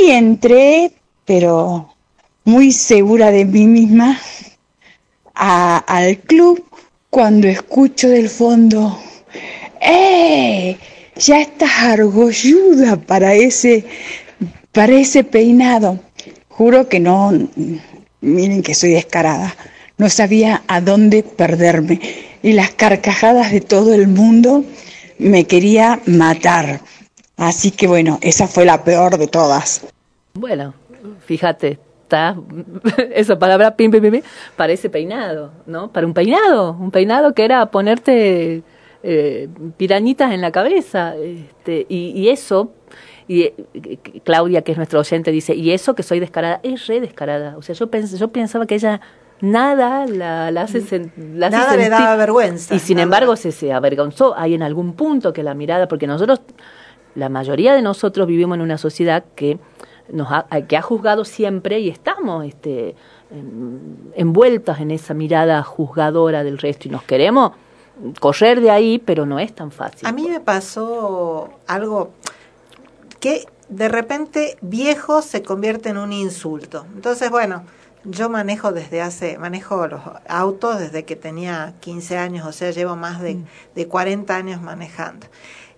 y 0.00 0.10
entré, 0.10 0.92
pero 1.24 1.94
muy 2.44 2.72
segura 2.72 3.30
de 3.30 3.44
mí 3.44 3.66
misma, 3.66 4.18
a- 5.34 5.78
al 5.78 6.18
club 6.18 6.64
cuando 7.10 7.48
escucho 7.48 8.08
del 8.08 8.28
fondo, 8.28 8.98
¡eh! 9.80 10.76
Ya 11.18 11.40
estás 11.40 11.70
argolluda 11.82 12.96
para 12.96 13.34
ese, 13.34 13.84
para 14.72 14.92
ese 14.92 15.24
peinado. 15.24 15.98
Juro 16.48 16.88
que 16.88 17.00
no, 17.00 17.32
miren 18.20 18.62
que 18.62 18.74
soy 18.74 18.90
descarada, 18.90 19.54
no 19.96 20.08
sabía 20.08 20.62
a 20.68 20.80
dónde 20.80 21.22
perderme 21.22 22.00
y 22.42 22.52
las 22.52 22.70
carcajadas 22.70 23.50
de 23.50 23.60
todo 23.60 23.94
el 23.94 24.06
mundo 24.08 24.64
me 25.18 25.44
quería 25.44 26.00
matar. 26.06 26.80
Así 27.36 27.70
que 27.72 27.86
bueno, 27.86 28.18
esa 28.22 28.46
fue 28.46 28.64
la 28.64 28.84
peor 28.84 29.18
de 29.18 29.26
todas. 29.26 29.86
Bueno, 30.34 30.74
fíjate, 31.26 31.78
está 32.02 32.36
esa 33.14 33.38
palabra 33.38 33.76
pim, 33.76 33.90
pim, 33.90 34.00
pim, 34.00 34.22
parece 34.56 34.88
peinado, 34.88 35.52
¿no? 35.66 35.92
Para 35.92 36.06
un 36.06 36.14
peinado, 36.14 36.76
un 36.78 36.90
peinado 36.90 37.34
que 37.34 37.44
era 37.44 37.66
ponerte 37.66 38.62
eh, 39.02 39.48
pirañitas 39.76 40.32
en 40.32 40.40
la 40.40 40.50
cabeza, 40.52 41.14
este, 41.16 41.86
y, 41.88 42.10
y 42.10 42.28
eso, 42.30 42.72
y 43.26 43.42
eh, 43.42 43.54
Claudia, 44.24 44.62
que 44.62 44.72
es 44.72 44.78
nuestra 44.78 44.98
oyente, 45.00 45.30
dice, 45.30 45.54
y 45.54 45.70
eso 45.72 45.94
que 45.94 46.02
soy 46.02 46.20
descarada, 46.20 46.60
es 46.62 46.86
re 46.86 47.00
descarada. 47.00 47.56
O 47.56 47.62
sea, 47.62 47.74
yo, 47.74 47.88
pens 47.90 48.18
yo 48.18 48.28
pensaba 48.28 48.66
que 48.66 48.74
ella 48.74 49.00
nada 49.40 50.06
la, 50.06 50.50
la 50.50 50.62
hace, 50.62 50.80
sen- 50.82 51.12
la 51.34 51.46
hace 51.46 51.56
Nada 51.56 51.76
le 51.76 51.82
sentir- 51.84 51.90
daba 51.90 52.16
vergüenza, 52.16 52.74
Y 52.74 52.78
sin 52.80 52.96
nada. 52.96 53.04
embargo 53.04 53.36
se, 53.36 53.52
se 53.52 53.72
avergonzó. 53.72 54.34
Hay 54.36 54.54
en 54.54 54.62
algún 54.62 54.94
punto 54.94 55.32
que 55.32 55.42
la 55.44 55.54
mirada, 55.54 55.86
porque 55.86 56.06
nosotros, 56.06 56.40
la 57.14 57.28
mayoría 57.28 57.74
de 57.74 57.82
nosotros 57.82 58.26
vivimos 58.26 58.56
en 58.56 58.62
una 58.62 58.78
sociedad 58.78 59.24
que 59.36 59.58
nos 60.10 60.28
ha, 60.32 60.46
que 60.66 60.76
ha 60.76 60.82
juzgado 60.82 61.24
siempre 61.24 61.78
y 61.80 61.88
estamos 61.90 62.46
este, 62.46 62.96
en- 63.30 64.10
envueltas 64.16 64.80
en 64.80 64.90
esa 64.90 65.14
mirada 65.14 65.62
juzgadora 65.62 66.42
del 66.42 66.58
resto 66.58 66.88
y 66.88 66.90
nos 66.90 67.02
queremos 67.04 67.52
correr 68.20 68.60
de 68.60 68.70
ahí, 68.70 68.98
pero 68.98 69.26
no 69.26 69.38
es 69.38 69.54
tan 69.54 69.70
fácil. 69.70 70.06
A 70.06 70.12
mí 70.12 70.28
me 70.28 70.40
pasó 70.40 71.50
algo 71.66 72.10
que 73.20 73.46
de 73.68 73.88
repente 73.88 74.56
viejo 74.60 75.22
se 75.22 75.42
convierte 75.42 75.90
en 75.90 75.98
un 75.98 76.12
insulto. 76.12 76.86
Entonces, 76.94 77.30
bueno, 77.30 77.64
yo 78.04 78.28
manejo 78.28 78.72
desde 78.72 79.02
hace, 79.02 79.38
manejo 79.38 79.86
los 79.86 80.00
autos 80.28 80.78
desde 80.78 81.04
que 81.04 81.16
tenía 81.16 81.74
15 81.80 82.16
años, 82.16 82.46
o 82.46 82.52
sea, 82.52 82.70
llevo 82.70 82.96
más 82.96 83.20
de, 83.20 83.38
de 83.74 83.88
40 83.88 84.34
años 84.34 84.62
manejando. 84.62 85.26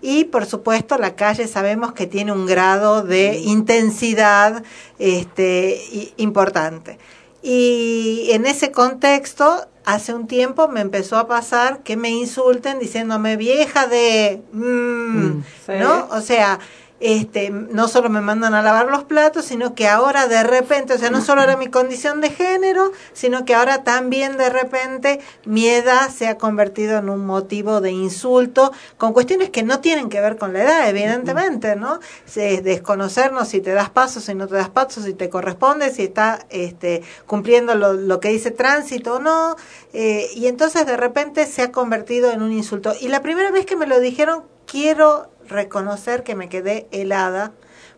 Y 0.03 0.25
por 0.25 0.47
supuesto 0.47 0.97
la 0.97 1.15
calle 1.15 1.47
sabemos 1.47 1.93
que 1.93 2.07
tiene 2.07 2.33
un 2.33 2.47
grado 2.47 3.03
de 3.03 3.39
intensidad 3.39 4.63
este, 4.99 6.13
importante. 6.17 6.99
Y 7.43 8.29
en 8.33 8.47
ese 8.47 8.71
contexto, 8.71 9.67
hace 9.85 10.13
un 10.13 10.27
tiempo 10.27 10.69
me 10.69 10.81
empezó 10.81 11.17
a 11.17 11.27
pasar 11.27 11.83
que 11.83 11.97
me 11.97 12.11
insulten 12.11 12.79
diciéndome 12.79 13.37
vieja 13.37 13.87
de... 13.87 14.43
mm", 14.53 15.43
Sí. 15.67 15.73
¿No? 15.81 16.09
O 16.11 16.21
sea, 16.21 16.59
este, 17.01 17.51
no 17.51 17.89
solo 17.89 18.09
me 18.11 18.21
mandan 18.21 18.55
a 18.55 18.63
lavar 18.63 18.87
los 18.87 19.05
platos, 19.05 19.47
sino 19.47 19.75
que 19.75 19.89
ahora 19.89 20.29
de 20.29 20.43
repente, 20.43 20.93
o 20.95 20.99
sea, 20.99 21.11
no 21.11 21.21
solo 21.23 21.43
era 21.43 21.57
mi 21.57 21.69
condición 21.69 22.21
de 22.21 22.31
género, 22.31 22.93
sino 23.13 23.45
que 23.45 23.55
ahora 23.55 23.83
también 23.85 24.37
de 24.37 24.51
repente 24.51 25.21
mi 25.45 25.67
edad 25.67 26.11
se 26.11 26.29
ha 26.29 26.37
convertido 26.39 26.99
en 26.99 27.09
un 27.09 27.25
motivo 27.27 27.81
de 27.81 27.91
insulto 27.91 28.73
con 28.99 29.13
cuestiones 29.13 29.51
que 29.51 29.63
no 29.63 29.81
tienen 29.81 30.09
que 30.11 30.21
ver 30.21 30.37
con 30.37 30.53
la 30.53 30.63
edad, 30.63 30.89
evidentemente, 30.89 31.75
¿no? 31.77 32.01
Se- 32.27 32.61
desconocernos 32.61 33.49
si 33.49 33.61
te 33.61 33.73
das 33.73 33.91
pasos, 33.91 34.25
si 34.25 34.35
no 34.35 34.47
te 34.47 34.55
das 34.57 34.69
pasos, 34.69 35.05
si 35.05 35.15
te 35.15 35.31
corresponde, 35.31 35.91
si 35.93 36.03
está 36.05 36.45
este, 36.51 37.03
cumpliendo 37.27 37.75
lo, 37.75 37.95
lo 37.95 38.21
que 38.21 38.29
dice 38.29 38.51
tránsito 38.51 39.15
o 39.15 39.19
no, 39.19 39.57
eh, 39.93 40.29
y 40.35 40.47
entonces 40.47 40.87
de 40.87 40.97
repente 40.97 41.47
se 41.47 41.63
ha 41.63 41.73
convertido 41.73 42.31
en 42.31 42.43
un 42.43 42.53
insulto. 42.53 42.93
Y 43.01 43.09
la 43.09 43.23
primera 43.23 43.51
vez 43.51 43.65
que 43.67 43.77
me 43.77 43.87
lo 43.87 44.01
dijeron, 44.01 44.45
quiero 44.71 45.31
reconocer 45.49 46.23
que 46.23 46.35
me 46.35 46.49
quedé 46.49 46.87
helada, 46.93 47.53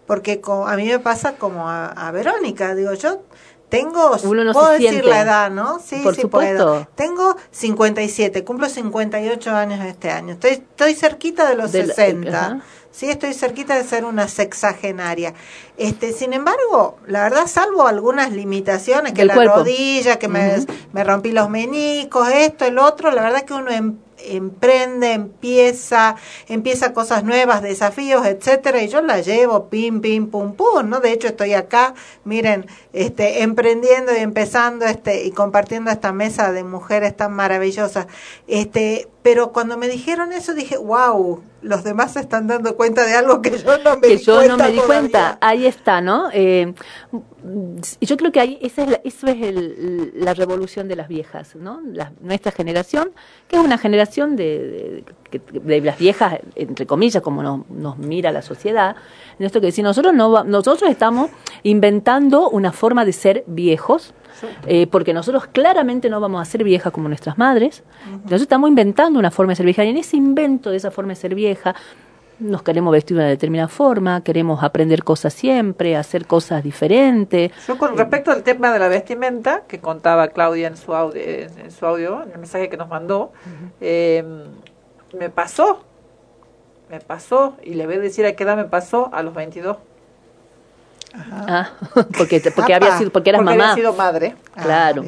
porque 0.06 0.40
a 0.66 0.76
mí 0.76 0.86
me 0.86 0.98
pasa 0.98 1.34
como 1.36 1.68
a, 1.68 1.86
a 1.86 2.10
Verónica, 2.12 2.74
digo, 2.74 2.92
yo 2.94 3.22
Tengo, 3.68 4.14
Uno 4.24 4.44
no 4.44 4.52
puedo 4.52 4.68
decir 4.72 4.90
siente. 4.90 5.08
la 5.08 5.22
edad, 5.22 5.50
¿no? 5.50 5.78
Sí, 5.78 6.00
Por 6.02 6.14
sí 6.14 6.20
supuesto. 6.22 6.64
puedo. 6.64 6.88
Tengo 6.94 7.36
57, 7.52 8.44
cumplo 8.44 8.68
58 8.68 9.50
años 9.50 9.82
este 9.86 10.10
año. 10.10 10.34
Estoy, 10.34 10.50
estoy 10.50 10.94
cerquita 10.94 11.48
de 11.48 11.54
los 11.54 11.72
De 11.72 11.86
la- 11.86 11.94
60. 11.94 12.38
ajá. 12.38 12.60
Sí, 12.90 13.08
estoy 13.08 13.32
cerquita 13.32 13.74
de 13.74 13.84
ser 13.84 14.04
una 14.04 14.28
sexagenaria. 14.28 15.32
Este, 15.78 16.12
sin 16.12 16.34
embargo, 16.34 16.98
la 17.06 17.22
verdad, 17.22 17.46
salvo 17.46 17.86
algunas 17.86 18.30
limitaciones, 18.32 19.12
que 19.14 19.22
Del 19.22 19.28
la 19.28 19.34
cuerpo. 19.36 19.56
rodilla, 19.60 20.18
que 20.18 20.28
me, 20.28 20.66
me 20.92 21.02
rompí 21.02 21.32
los 21.32 21.48
menicos, 21.48 22.28
esto, 22.28 22.66
el 22.66 22.76
otro, 22.78 23.10
la 23.10 23.22
verdad 23.22 23.42
que 23.44 23.54
uno 23.54 23.70
em- 23.70 23.96
emprende, 24.24 25.12
empieza, 25.12 26.16
empieza 26.48 26.92
cosas 26.92 27.24
nuevas, 27.24 27.62
desafíos, 27.62 28.26
etcétera, 28.26 28.82
y 28.82 28.88
yo 28.88 29.00
la 29.00 29.20
llevo 29.20 29.68
pim, 29.68 30.00
pim, 30.00 30.28
pum, 30.28 30.54
pum, 30.54 30.88
¿no? 30.88 31.00
De 31.00 31.12
hecho, 31.12 31.28
estoy 31.28 31.54
acá, 31.54 31.94
miren, 32.24 32.66
este, 32.92 33.42
emprendiendo 33.42 34.12
y 34.14 34.18
empezando 34.18 34.84
este, 34.86 35.24
y 35.24 35.30
compartiendo 35.32 35.90
esta 35.90 36.12
mesa 36.12 36.52
de 36.52 36.64
mujeres 36.64 37.16
tan 37.16 37.32
maravillosas. 37.32 38.06
Este, 38.46 39.08
pero 39.22 39.52
cuando 39.52 39.76
me 39.78 39.88
dijeron 39.88 40.32
eso 40.32 40.52
dije, 40.54 40.76
wow, 40.76 41.40
los 41.62 41.84
demás 41.84 42.14
se 42.14 42.20
están 42.20 42.48
dando 42.48 42.76
cuenta 42.76 43.04
de 43.06 43.14
algo 43.14 43.40
que 43.40 43.50
yo 43.56 43.78
no 43.78 43.94
me 43.96 44.00
que 44.08 44.16
di 44.16 44.22
yo 44.22 44.34
cuenta 44.36 44.56
no 44.56 44.64
me 44.64 44.70
di 44.72 44.76
todavía. 44.78 44.86
cuenta. 45.00 45.38
Ahí 45.40 45.66
está, 45.66 46.00
¿no? 46.00 46.28
Eh, 46.32 46.74
y 48.00 48.06
yo 48.06 48.16
creo 48.16 48.32
que 48.32 48.40
ahí 48.40 48.58
esa 48.62 48.82
es 48.82 48.90
la, 48.90 49.00
eso 49.04 49.26
es 49.28 49.40
el- 49.42 50.12
la 50.16 50.34
revolución 50.34 50.88
de 50.88 50.96
las 50.96 51.08
viejas, 51.08 51.54
¿no? 51.56 51.80
La- 51.92 52.12
nuestra 52.20 52.50
generación, 52.52 53.12
que 53.48 53.56
es 53.56 53.62
una 53.62 53.78
generación 53.78 54.34
de, 54.36 55.04
de, 55.30 55.60
de 55.60 55.80
las 55.80 55.98
viejas, 55.98 56.38
entre 56.56 56.86
comillas, 56.86 57.22
como 57.22 57.42
nos, 57.42 57.68
nos 57.70 57.98
mira 57.98 58.32
la 58.32 58.42
sociedad, 58.42 58.96
en 59.38 59.46
esto 59.46 59.60
que 59.60 59.66
decir, 59.66 59.84
nosotros 59.84 60.14
no 60.14 60.44
nosotros 60.44 60.90
estamos 60.90 61.30
inventando 61.62 62.48
una 62.50 62.72
forma 62.72 63.04
de 63.04 63.12
ser 63.12 63.44
viejos, 63.46 64.14
eh, 64.66 64.86
porque 64.86 65.12
nosotros 65.12 65.46
claramente 65.46 66.08
no 66.08 66.20
vamos 66.20 66.40
a 66.40 66.44
ser 66.44 66.64
viejas 66.64 66.92
como 66.92 67.08
nuestras 67.08 67.38
madres, 67.38 67.82
entonces 68.06 68.42
estamos 68.42 68.68
inventando 68.68 69.18
una 69.18 69.30
forma 69.30 69.52
de 69.52 69.56
ser 69.56 69.66
vieja, 69.66 69.84
y 69.84 69.90
en 69.90 69.96
ese 69.96 70.16
invento 70.16 70.70
de 70.70 70.76
esa 70.76 70.90
forma 70.90 71.10
de 71.10 71.16
ser 71.16 71.34
vieja, 71.34 71.74
nos 72.42 72.62
queremos 72.62 72.92
vestir 72.92 73.16
de 73.16 73.22
una 73.22 73.30
determinada 73.30 73.68
forma, 73.68 74.22
queremos 74.22 74.62
aprender 74.62 75.04
cosas 75.04 75.32
siempre, 75.32 75.96
hacer 75.96 76.26
cosas 76.26 76.62
diferentes. 76.62 77.52
Yo 77.66 77.78
con 77.78 77.96
respecto 77.96 78.30
al 78.30 78.42
tema 78.42 78.72
de 78.72 78.78
la 78.78 78.88
vestimenta 78.88 79.62
que 79.66 79.78
contaba 79.78 80.28
Claudia 80.28 80.66
en 80.66 80.76
su 80.76 80.94
audio, 80.94 81.22
en 81.22 81.70
su 81.70 81.86
audio, 81.86 82.22
en 82.22 82.32
el 82.32 82.38
mensaje 82.38 82.68
que 82.68 82.76
nos 82.76 82.88
mandó, 82.88 83.32
eh, 83.80 84.24
me 85.18 85.30
pasó, 85.30 85.84
me 86.90 87.00
pasó, 87.00 87.56
y 87.62 87.74
le 87.74 87.86
voy 87.86 87.96
a 87.96 88.00
decir 88.00 88.26
a 88.26 88.32
qué 88.32 88.44
edad 88.44 88.56
me 88.56 88.64
pasó, 88.64 89.10
a 89.12 89.22
los 89.22 89.34
22. 89.34 89.76
Ah, 91.14 91.70
porque, 92.16 92.40
porque, 92.54 92.74
había 92.74 92.98
sido, 92.98 93.10
porque 93.10 93.30
eras 93.30 93.40
porque 93.40 93.56
mamá. 93.56 93.72
había 93.72 93.74
sido 93.74 93.92
madre. 93.92 94.34
Claro. 94.54 95.04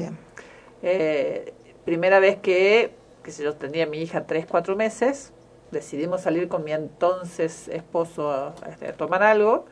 Eh, 0.83 1.53
primera 1.85 2.19
vez 2.19 2.37
que, 2.37 2.93
que 3.23 3.31
sé 3.31 3.43
yo 3.43 3.55
tenía 3.55 3.87
mi 3.87 4.03
hija 4.03 4.27
3, 4.27 4.47
4 4.49 4.77
meses, 4.77 5.33
decidimos 5.71 6.23
salir 6.23 6.49
con 6.49 6.65
mi 6.65 6.73
entonces 6.73 7.69
esposo 7.69 8.31
a, 8.31 8.55
este, 8.71 8.89
a 8.89 8.93
tomar 8.93 9.23
algo 9.23 9.65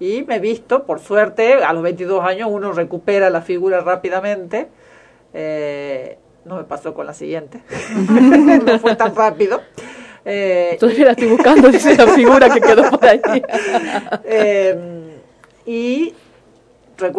y 0.00 0.22
me 0.22 0.36
he 0.36 0.40
visto, 0.40 0.84
por 0.84 1.00
suerte, 1.00 1.54
a 1.54 1.72
los 1.72 1.82
22 1.82 2.24
años 2.24 2.48
uno 2.50 2.72
recupera 2.72 3.30
la 3.30 3.42
figura 3.42 3.80
rápidamente. 3.80 4.68
Eh, 5.34 6.18
no 6.44 6.56
me 6.56 6.64
pasó 6.64 6.94
con 6.94 7.06
la 7.06 7.12
siguiente, 7.12 7.62
no 8.64 8.78
fue 8.78 8.96
tan 8.96 9.14
rápido. 9.14 9.60
Eh, 10.24 10.76
Todavía 10.80 11.06
la 11.06 11.10
estoy 11.12 11.28
buscando, 11.28 11.68
dice 11.68 11.96
la 11.96 12.06
figura 12.08 12.48
que 12.48 12.60
quedó 12.60 12.90
por 12.90 13.04
ahí. 13.04 13.20
Eh, 14.24 15.07
y 15.68 16.14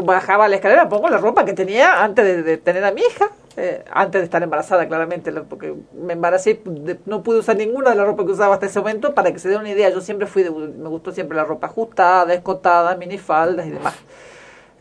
bajaba 0.03 0.47
la 0.47 0.55
escalera, 0.55 0.89
pongo 0.89 1.07
la 1.07 1.19
ropa 1.19 1.45
que 1.45 1.53
tenía 1.53 2.03
antes 2.03 2.43
de, 2.43 2.57
tener 2.57 2.83
a 2.83 2.91
mi 2.91 3.01
hija, 3.01 3.29
eh, 3.57 3.85
antes 3.91 4.21
de 4.21 4.25
estar 4.25 4.41
embarazada, 4.41 4.87
claramente, 4.87 5.31
porque 5.31 5.75
me 5.93 6.13
embaracé, 6.13 6.59
de- 6.65 6.99
no 7.05 7.21
pude 7.21 7.39
usar 7.39 7.57
ninguna 7.57 7.91
de 7.91 7.95
la 7.95 8.05
ropa 8.05 8.25
que 8.25 8.31
usaba 8.31 8.55
hasta 8.55 8.65
ese 8.65 8.79
momento, 8.79 9.13
para 9.13 9.31
que 9.31 9.37
se 9.37 9.49
den 9.49 9.59
una 9.59 9.69
idea, 9.69 9.89
yo 9.89 10.01
siempre 10.01 10.25
fui, 10.25 10.41
de, 10.41 10.49
me 10.49 10.89
gustó 10.89 11.11
siempre 11.11 11.37
la 11.37 11.45
ropa 11.45 11.67
ajustada, 11.67 12.33
escotada, 12.33 12.95
minifaldas 12.95 13.67
y 13.67 13.69
demás. 13.69 13.93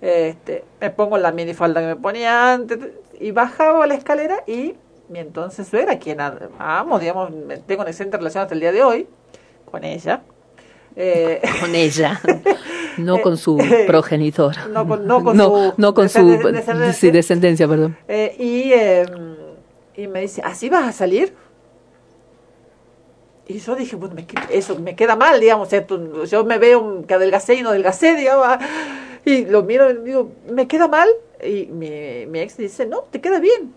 Este, 0.00 0.64
me 0.80 0.88
pongo 0.88 1.18
la 1.18 1.30
minifalda 1.30 1.82
que 1.82 1.88
me 1.88 1.96
ponía 1.96 2.54
antes, 2.54 2.78
y 3.20 3.32
bajaba 3.32 3.86
la 3.86 3.96
escalera 3.96 4.44
y 4.46 4.76
mi 5.10 5.18
entonces 5.18 5.68
suegra, 5.68 5.98
quien 5.98 6.20
amo, 6.20 6.98
digamos, 6.98 7.30
tengo 7.66 7.82
una 7.82 7.90
excelente 7.90 8.16
relación 8.16 8.42
hasta 8.42 8.54
el 8.54 8.60
día 8.60 8.72
de 8.72 8.82
hoy, 8.82 9.08
con 9.70 9.84
ella. 9.84 10.22
Eh, 11.00 11.40
Con 11.60 11.74
ella, 11.76 12.20
no 12.98 13.20
con 13.22 13.36
su 13.36 13.56
eh, 13.60 13.84
progenitor. 13.86 14.56
no 14.70 14.86
con- 14.88 15.06
no 15.06 15.22
con 15.22 15.36
no, 15.36 15.44
su 15.44 15.74
no 15.76 15.94
con 15.94 16.08
su 16.08 16.18
descenden- 16.18 16.52
descendencia. 16.54 16.92
sí, 16.92 17.10
descendencia, 17.12 17.68
perdón. 17.68 17.96
Eh, 18.08 18.34
y, 18.36 18.72
eh, 18.72 19.06
y 19.96 20.08
me 20.08 20.22
dice, 20.22 20.42
¿así 20.44 20.68
vas 20.68 20.88
a 20.88 20.92
salir? 20.92 21.32
Y 23.46 23.58
yo 23.60 23.74
dije, 23.76 23.96
bueno, 23.96 24.14
me 24.14 24.26
eso 24.50 24.78
me 24.78 24.94
queda 24.94 25.16
mal, 25.16 25.40
digamos, 25.40 25.72
esto, 25.72 26.24
yo 26.24 26.44
me 26.44 26.58
veo 26.58 27.04
que 27.06 27.14
adelgacé 27.14 27.54
y 27.54 27.62
no 27.62 27.70
adelgacé, 27.70 28.14
digamos, 28.14 28.46
y 29.24 29.46
lo 29.46 29.62
miro 29.62 29.90
y 29.90 29.98
digo, 30.04 30.32
¿me 30.50 30.66
queda 30.68 30.86
mal? 30.88 31.08
Y 31.42 31.66
mi, 31.66 32.26
mi 32.26 32.40
ex 32.40 32.56
dice, 32.56 32.84
no, 32.86 33.02
te 33.10 33.20
queda 33.20 33.38
bien. 33.40 33.72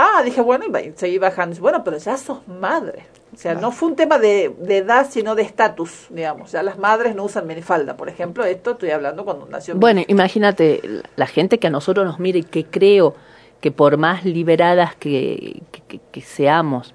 Ah, 0.00 0.22
dije, 0.24 0.40
bueno, 0.40 0.64
y 0.66 0.92
seguí 0.94 1.18
bajando. 1.18 1.58
Bueno, 1.60 1.82
pero 1.82 1.98
ya 1.98 2.16
sos 2.16 2.46
madre. 2.46 3.04
O 3.34 3.36
sea, 3.36 3.54
no 3.54 3.72
fue 3.72 3.88
un 3.88 3.96
tema 3.96 4.18
de, 4.18 4.54
de 4.60 4.78
edad, 4.78 5.08
sino 5.10 5.34
de 5.34 5.42
estatus, 5.42 6.06
digamos. 6.10 6.52
Ya 6.52 6.62
las 6.62 6.78
madres 6.78 7.16
no 7.16 7.24
usan 7.24 7.46
minifalda, 7.48 7.96
por 7.96 8.08
ejemplo. 8.08 8.44
Esto 8.44 8.70
estoy 8.72 8.90
hablando 8.90 9.24
cuando 9.24 9.46
nació 9.46 9.74
mi 9.74 9.80
Bueno, 9.80 10.02
imagínate, 10.06 10.80
la 11.16 11.26
gente 11.26 11.58
que 11.58 11.66
a 11.66 11.70
nosotros 11.70 12.06
nos 12.06 12.20
mire 12.20 12.38
y 12.38 12.44
que 12.44 12.64
creo 12.64 13.16
que 13.60 13.72
por 13.72 13.96
más 13.96 14.24
liberadas 14.24 14.94
que, 14.94 15.62
que- 15.72 15.82
que- 15.82 16.00
que 16.12 16.20
seamos, 16.20 16.94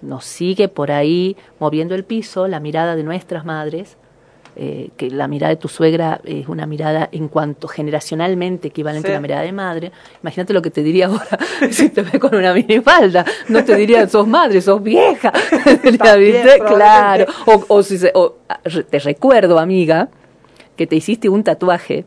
nos 0.00 0.24
sigue 0.24 0.68
por 0.68 0.90
ahí 0.90 1.36
moviendo 1.58 1.94
el 1.94 2.04
piso 2.04 2.48
la 2.48 2.58
mirada 2.58 2.96
de 2.96 3.02
nuestras 3.02 3.44
madres, 3.44 3.98
eh, 4.56 4.90
que 4.96 5.10
la 5.10 5.28
mirada 5.28 5.50
de 5.54 5.56
tu 5.60 5.68
suegra 5.68 6.20
es 6.24 6.48
una 6.48 6.66
mirada 6.66 7.08
en 7.12 7.28
cuanto 7.28 7.68
generacionalmente 7.68 8.68
equivalente 8.68 9.08
Sí. 9.08 9.12
a 9.12 9.14
la 9.16 9.20
mirada 9.20 9.42
de 9.42 9.52
madre. 9.52 9.92
Imagínate 10.22 10.52
lo 10.52 10.60
que 10.60 10.70
te 10.70 10.82
diría 10.82 11.06
ahora 11.06 11.38
si 11.70 11.88
te 11.90 12.02
ve 12.02 12.18
con 12.18 12.34
una 12.34 12.52
minifalda. 12.52 13.24
No 13.48 13.64
te 13.64 13.76
diría, 13.76 14.08
sos 14.08 14.26
madre, 14.26 14.60
sos 14.60 14.82
vieja. 14.82 15.32
Claro. 16.66 17.26
O, 17.46 17.64
o 17.68 17.82
si 17.82 17.98
se- 17.98 18.12
o, 18.14 18.36
te 18.90 18.98
recuerdo, 18.98 19.58
amiga, 19.58 20.08
que 20.76 20.86
te 20.86 20.96
hiciste 20.96 21.28
un 21.28 21.42
tatuaje 21.44 22.04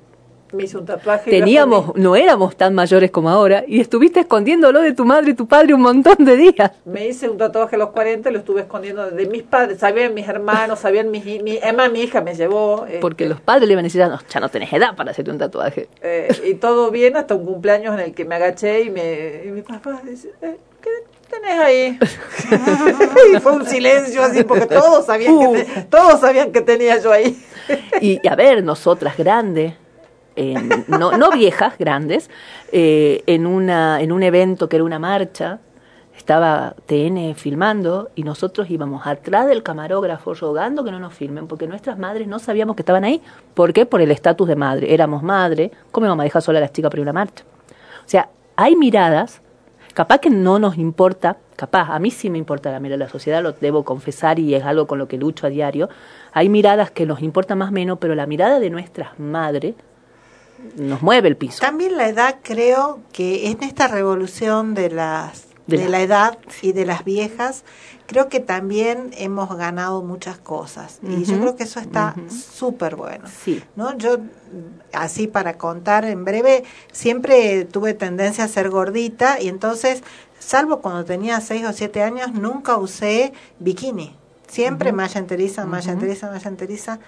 Me 0.54 0.64
hice 0.66 0.78
un 0.78 0.86
tatuaje. 0.86 1.30
teníamos, 1.32 1.96
no 1.96 2.16
éramos 2.16 2.56
tan 2.56 2.74
mayores 2.76 3.10
como 3.12 3.30
ahora, 3.30 3.64
y 3.68 3.80
estuviste 3.82 4.20
escondiéndolo 4.22 4.82
de 4.82 4.94
tu 4.94 5.04
madre 5.04 5.32
y 5.32 5.34
tu 5.34 5.48
padre 5.48 5.74
un 5.74 5.82
montón 5.82 6.16
de 6.20 6.36
días. 6.38 6.72
Me 6.86 7.08
hice 7.08 7.28
un 7.28 7.38
tatuaje 7.38 7.76
a 7.76 7.80
los 7.80 7.90
40 7.90 8.30
y 8.30 8.34
lo 8.34 8.40
estuve 8.40 8.62
escondiendo 8.62 9.10
de 9.10 9.26
mis 9.26 9.44
padres. 9.44 9.80
Sabían 9.80 10.14
mis 10.14 10.28
hermanos, 10.28 10.80
sabían 10.80 11.10
mis... 11.12 11.26
Mi, 11.26 11.60
Emma, 11.62 11.90
mi 11.90 12.02
hija, 12.02 12.22
me 12.22 12.36
llevó. 12.36 12.86
eh, 12.88 13.00
Porque 13.02 13.28
los 13.28 13.42
padres 13.42 13.68
le 13.68 13.74
iban 13.74 13.84
a 13.86 13.88
decir, 13.88 14.04
"Ah, 14.04 14.10
no, 14.10 14.20
ya 14.30 14.40
no 14.40 14.50
tenés 14.50 14.72
edad 14.72 14.96
para 14.96 15.12
hacerte 15.12 15.32
un 15.32 15.38
tatuaje. 15.40 15.88
eh, 16.02 16.28
y 16.46 16.54
todo 16.56 16.92
bien 16.92 17.18
hasta 17.18 17.34
un 17.36 17.46
cumpleaños 17.46 17.94
en 17.96 18.00
el 18.02 18.14
que 18.14 18.26
me 18.26 18.36
agaché 18.36 18.82
y, 18.84 18.90
me, 18.92 19.42
y 19.46 19.48
mi 19.52 19.62
papá 19.64 20.02
dice, 20.04 20.32
eh, 20.42 20.58
¿qué 20.82 20.90
tenés 21.30 21.60
ahí? 21.60 22.00
y 23.36 23.40
fue 23.40 23.54
un 23.54 23.66
silencio 23.66 24.22
así 24.24 24.44
porque 24.44 24.66
todos 24.68 25.06
sabían, 25.06 25.40
que, 25.40 25.64
te- 25.64 25.82
todos 25.84 26.20
sabían 26.20 26.52
que 26.52 26.62
tenía 26.62 27.00
yo 27.00 27.12
ahí. 27.12 27.38
Y, 28.02 28.20
y 28.22 28.28
a 28.28 28.36
ver, 28.36 28.64
nosotras 28.64 29.18
grandes, 29.18 29.74
en- 30.36 30.86
no, 30.88 31.18
no 31.18 31.32
viejas, 31.32 31.78
grandes, 31.78 32.30
eh, 32.72 33.24
en, 33.28 33.46
una, 33.46 34.02
en 34.02 34.12
un 34.12 34.24
evento 34.24 34.68
que 34.70 34.78
era 34.78 34.84
una 34.86 35.00
marcha, 35.00 35.60
estaba 36.16 36.76
TN 36.86 37.34
filmando 37.36 38.10
y 38.16 38.24
nosotros 38.24 38.70
íbamos 38.70 39.06
atrás 39.08 39.48
del 39.48 39.64
camarógrafo 39.64 40.34
rogando 40.36 40.84
que 40.84 40.92
no 40.92 41.00
nos 41.00 41.14
filmen, 41.14 41.48
porque 41.48 41.68
nuestras 41.68 41.98
madres 41.98 42.28
no 42.28 42.40
sabíamos 42.40 42.76
que 42.76 42.84
estaban 42.84 43.04
ahí. 43.04 43.22
¿Por 43.56 43.74
qué? 43.74 43.86
Por 43.86 44.00
el 44.02 44.12
estatus 44.12 44.48
de 44.48 44.56
madre. 44.56 44.94
Éramos 44.94 45.24
madre, 45.24 45.72
¿cómo 45.92 46.06
íbamos 46.06 46.22
a 46.22 46.26
dejar 46.26 46.42
sola 46.42 46.60
a 46.60 46.62
las 46.62 46.72
chicas 46.72 46.92
para 46.92 47.02
una 47.02 47.14
marcha? 47.14 47.44
O 48.06 48.08
sea, 48.10 48.30
hay 48.56 48.76
miradas, 48.76 49.42
capaz 49.96 50.20
que 50.20 50.30
no 50.30 50.60
nos 50.60 50.78
importa, 50.78 51.38
capaz, 51.56 51.90
a 51.90 51.98
mí 52.00 52.12
sí 52.12 52.30
me 52.30 52.38
importa 52.38 52.72
la 52.72 52.80
mirada 52.80 53.00
de 53.00 53.06
la 53.06 53.10
sociedad, 53.12 53.42
lo 53.42 53.54
debo 53.54 53.84
confesar 53.84 54.38
y 54.38 54.54
es 54.54 54.64
algo 54.64 54.86
con 54.86 55.00
lo 55.00 55.08
que 55.08 55.18
lucho 55.18 55.48
a 55.48 55.50
diario. 55.50 55.90
Hay 56.32 56.48
miradas 56.48 56.92
que 56.92 57.06
nos 57.08 57.22
importa 57.22 57.56
más 57.56 57.72
menos, 57.72 57.98
pero 58.00 58.14
la 58.14 58.28
mirada 58.28 58.60
de 58.60 58.70
nuestras 58.70 59.20
madres 59.20 59.74
nos 60.76 61.02
mueve 61.02 61.28
el 61.30 61.38
piso. 61.38 61.60
También 61.60 61.98
la 61.98 62.08
edad 62.08 62.38
creo 62.44 63.00
que 63.12 63.50
en 63.50 63.64
esta 63.64 63.88
revolución 63.88 64.74
de 64.74 64.90
las 64.90 65.44
De 65.68 65.78
de, 65.78 65.84
la- 65.86 65.90
la 65.90 66.02
edad 66.02 66.38
y 66.62 66.74
de 66.74 66.86
las 66.86 67.04
viejas, 67.06 67.64
creo 68.06 68.28
que 68.28 68.40
también 68.42 69.12
hemos 69.18 69.56
ganado 69.56 70.04
muchas 70.04 70.38
cosas 70.38 71.00
y 71.04 71.24
yo 71.24 71.40
creo 71.40 71.56
que 71.56 71.64
eso 71.64 71.80
está 71.80 72.16
súper 72.30 72.96
bueno. 72.98 73.26
Sí. 73.44 73.64
¿no? 73.78 73.98
Yo, 73.98 74.18
así 74.92 75.28
para 75.28 75.58
contar 75.58 76.04
en 76.06 76.26
breve, 76.26 76.64
siempre 76.92 77.66
tuve 77.66 77.94
tendencia 77.94 78.44
a 78.44 78.48
ser 78.50 78.70
gordita 78.70 79.40
y 79.42 79.48
entonces, 79.48 80.04
salvo 80.38 80.82
cuando 80.82 81.06
tenía 81.06 81.40
6 81.40 81.66
o 81.66 81.74
7 81.74 82.04
años, 82.04 82.34
nunca 82.34 82.78
usé 82.78 83.32
bikini. 83.60 84.18
Siempre 84.48 84.92
malla 84.92 85.20
enteriza, 85.20 85.66
malla 85.66 85.94
enteriza, 85.94 86.30
malla 86.30 86.48
enteriza. 86.50 87.00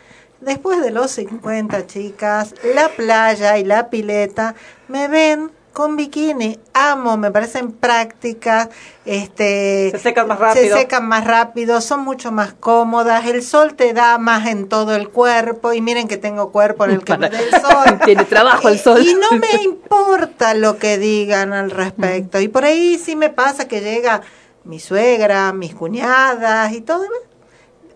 Después 0.46 0.82
de 0.82 0.91
los 0.91 1.12
50, 1.12 1.88
chicas, 1.88 2.56
la 2.76 2.89
playa 2.89 3.58
y 3.58 3.66
la 3.66 3.89
pileta 3.89 4.56
me 4.88 5.08
ven 5.08 5.52
con 5.76 5.98
bikini. 5.98 6.58
Amo, 6.74 7.18
me 7.18 7.32
parecen 7.32 7.74
prácticas. 7.74 8.70
Este, 9.04 9.91
Se 9.91 10.00
secan 10.00 10.28
más 10.28 10.39
rápido. 10.39 10.76
Se 10.76 10.82
secan 10.82 11.08
más 11.08 11.26
rápido, 11.26 11.82
son 11.82 12.00
mucho 12.00 12.32
más 12.32 12.54
cómodas. 12.54 13.26
El 13.26 13.43
sol 13.43 13.76
te 13.76 13.93
da 13.93 14.18
más 14.18 14.48
en 14.48 14.70
todo 14.70 14.96
el 14.96 15.10
cuerpo. 15.10 15.74
Y 15.74 15.82
miren 15.82 16.08
que 16.08 16.16
tengo 16.16 16.52
cuerpo 16.52 16.86
en 16.86 16.91
el 16.91 17.04
que 17.04 17.18
me 17.18 17.30
dé 17.30 17.39
el 17.43 17.62
sol. 17.62 18.00
Tiene 18.06 18.24
trabajo 18.24 18.70
el 18.70 18.80
sol. 18.80 19.02
Y 19.06 19.14
no 19.16 19.38
me 19.38 19.64
importa 19.64 20.54
lo 20.54 20.78
que 20.78 20.98
digan 20.98 21.52
al 21.52 21.70
respecto. 21.70 22.39
Y 22.39 22.48
por 22.48 22.64
ahí 22.64 22.98
sí 22.98 23.18
me 23.18 23.30
pasa 23.30 23.68
que 23.68 23.82
llega 23.82 24.22
mi 24.64 24.80
suegra, 24.80 25.52
mis 25.52 25.76
cuñadas 25.76 26.72
y 26.72 26.80
todo. 26.80 27.04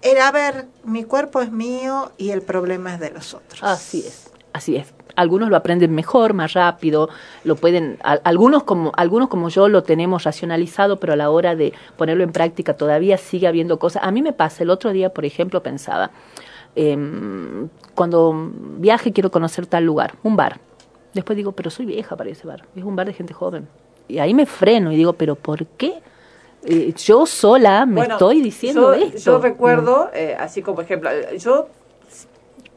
Era, 0.02 0.32
ver, 0.32 0.66
mi 0.84 1.04
cuerpo 1.04 1.41
es 1.41 1.52
mío 1.52 2.12
y 2.18 2.30
el 2.30 2.41
problema 2.41 2.93
es 2.93 3.00
de 3.00 3.12
los 3.12 3.34
otros. 3.34 3.62
Así 3.64 4.00
es, 4.00 4.32
así 4.54 4.78
es. 4.78 4.93
Algunos 5.16 5.50
lo 5.50 5.58
aprenden 5.58 5.93
mejor, 5.93 6.34
más 6.34 6.54
rápido, 6.54 7.10
lo 7.43 7.58
pueden, 7.58 8.00
algunos 8.04 8.64
como, 8.64 8.93
algunos 8.95 9.28
como 9.28 9.50
yo 9.50 9.68
lo 9.68 9.84
tenemos 9.84 10.24
racionalizado, 10.24 10.97
pero 10.97 11.14
a 11.14 11.16
la 11.18 11.30
hora 11.30 11.56
de 11.56 11.74
ponerlo 11.97 12.24
en 12.24 12.32
práctica 12.32 12.78
todavía 12.78 13.18
sigue 13.18 13.47
habiendo 13.47 13.80
cosas. 13.80 14.04
A 14.06 14.12
mí 14.12 14.22
me 14.22 14.32
pasa, 14.32 14.64
el 14.64 14.70
otro 14.70 14.93
día, 14.93 15.10
por 15.10 15.26
ejemplo, 15.26 15.62
pensaba, 15.62 16.12
em, 16.76 17.68
cuando 17.95 18.52
viaje 18.78 19.12
quiero 19.12 19.30
conocer 19.30 19.66
tal 19.66 19.84
lugar, 19.84 20.14
un 20.24 20.38
bar. 20.38 20.62
Después 21.14 21.36
digo, 21.36 21.52
pero 21.52 21.70
soy 21.70 21.86
vieja 21.86 22.16
para 22.16 22.30
ese 22.30 22.47
bar, 22.47 22.66
es 22.74 22.84
un 22.84 22.95
bar 22.95 23.08
de 23.08 23.14
gente 23.14 23.34
joven. 23.34 23.68
Y 24.08 24.20
ahí 24.20 24.34
me 24.34 24.45
freno 24.45 24.91
y 24.93 24.95
digo, 24.95 25.14
pero 25.14 25.36
¿por 25.36 25.66
qué? 25.66 26.02
Eh, 26.66 26.93
yo 26.97 27.26
sola 27.26 27.86
me 27.86 27.95
Bueno, 28.01 28.16
estoy 28.16 28.41
diciendo 28.41 28.93
yo, 28.93 29.05
esto. 29.05 29.18
Yo 29.18 29.39
recuerdo, 29.39 30.10
eh, 30.14 30.36
así 30.38 30.62
como 30.62 30.82
ejemplo, 30.82 31.10
yo 31.38 31.70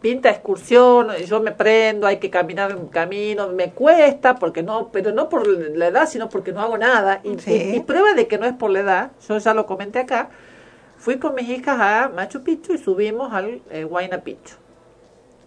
pinta 0.01 0.31
excursión, 0.31 1.13
yo 1.27 1.41
me 1.41 1.53
prendo, 1.53 2.07
hay 2.07 2.19
que 2.19 2.29
caminar 2.31 2.75
un 2.77 2.89
camino, 2.89 3.49
me 3.49 3.71
cuesta, 3.73 4.35
porque 4.37 4.63
no, 4.63 4.91
pero 4.93 5.13
no 5.13 5.29
por 5.29 5.47
la 5.47 5.87
edad, 5.89 6.09
sino 6.09 6.29
porque 6.29 6.53
no 6.53 6.61
hago 6.61 6.77
nada. 6.79 7.21
Y, 7.25 7.39
Sí. 7.39 7.53
y- 7.73 7.77
y 7.77 7.81
prueba 7.81 8.15
de 8.15 8.27
que 8.27 8.39
no 8.39 8.47
es 8.47 8.53
por 8.55 8.71
la 8.71 8.81
edad, 8.81 9.11
yo 9.29 9.39
ya 9.39 9.55
lo 9.55 9.67
comenté 9.67 10.01
acá, 10.01 10.31
fui 10.97 11.19
con 11.19 11.35
mis 11.35 11.49
hijas 11.49 11.79
a 11.81 12.09
Machu 12.15 12.43
Picchu 12.43 12.73
y 12.75 12.79
subimos 12.79 13.33
al 13.33 13.61
eh, 13.71 13.85
Huayna 13.85 14.19
Picchu. 14.23 14.55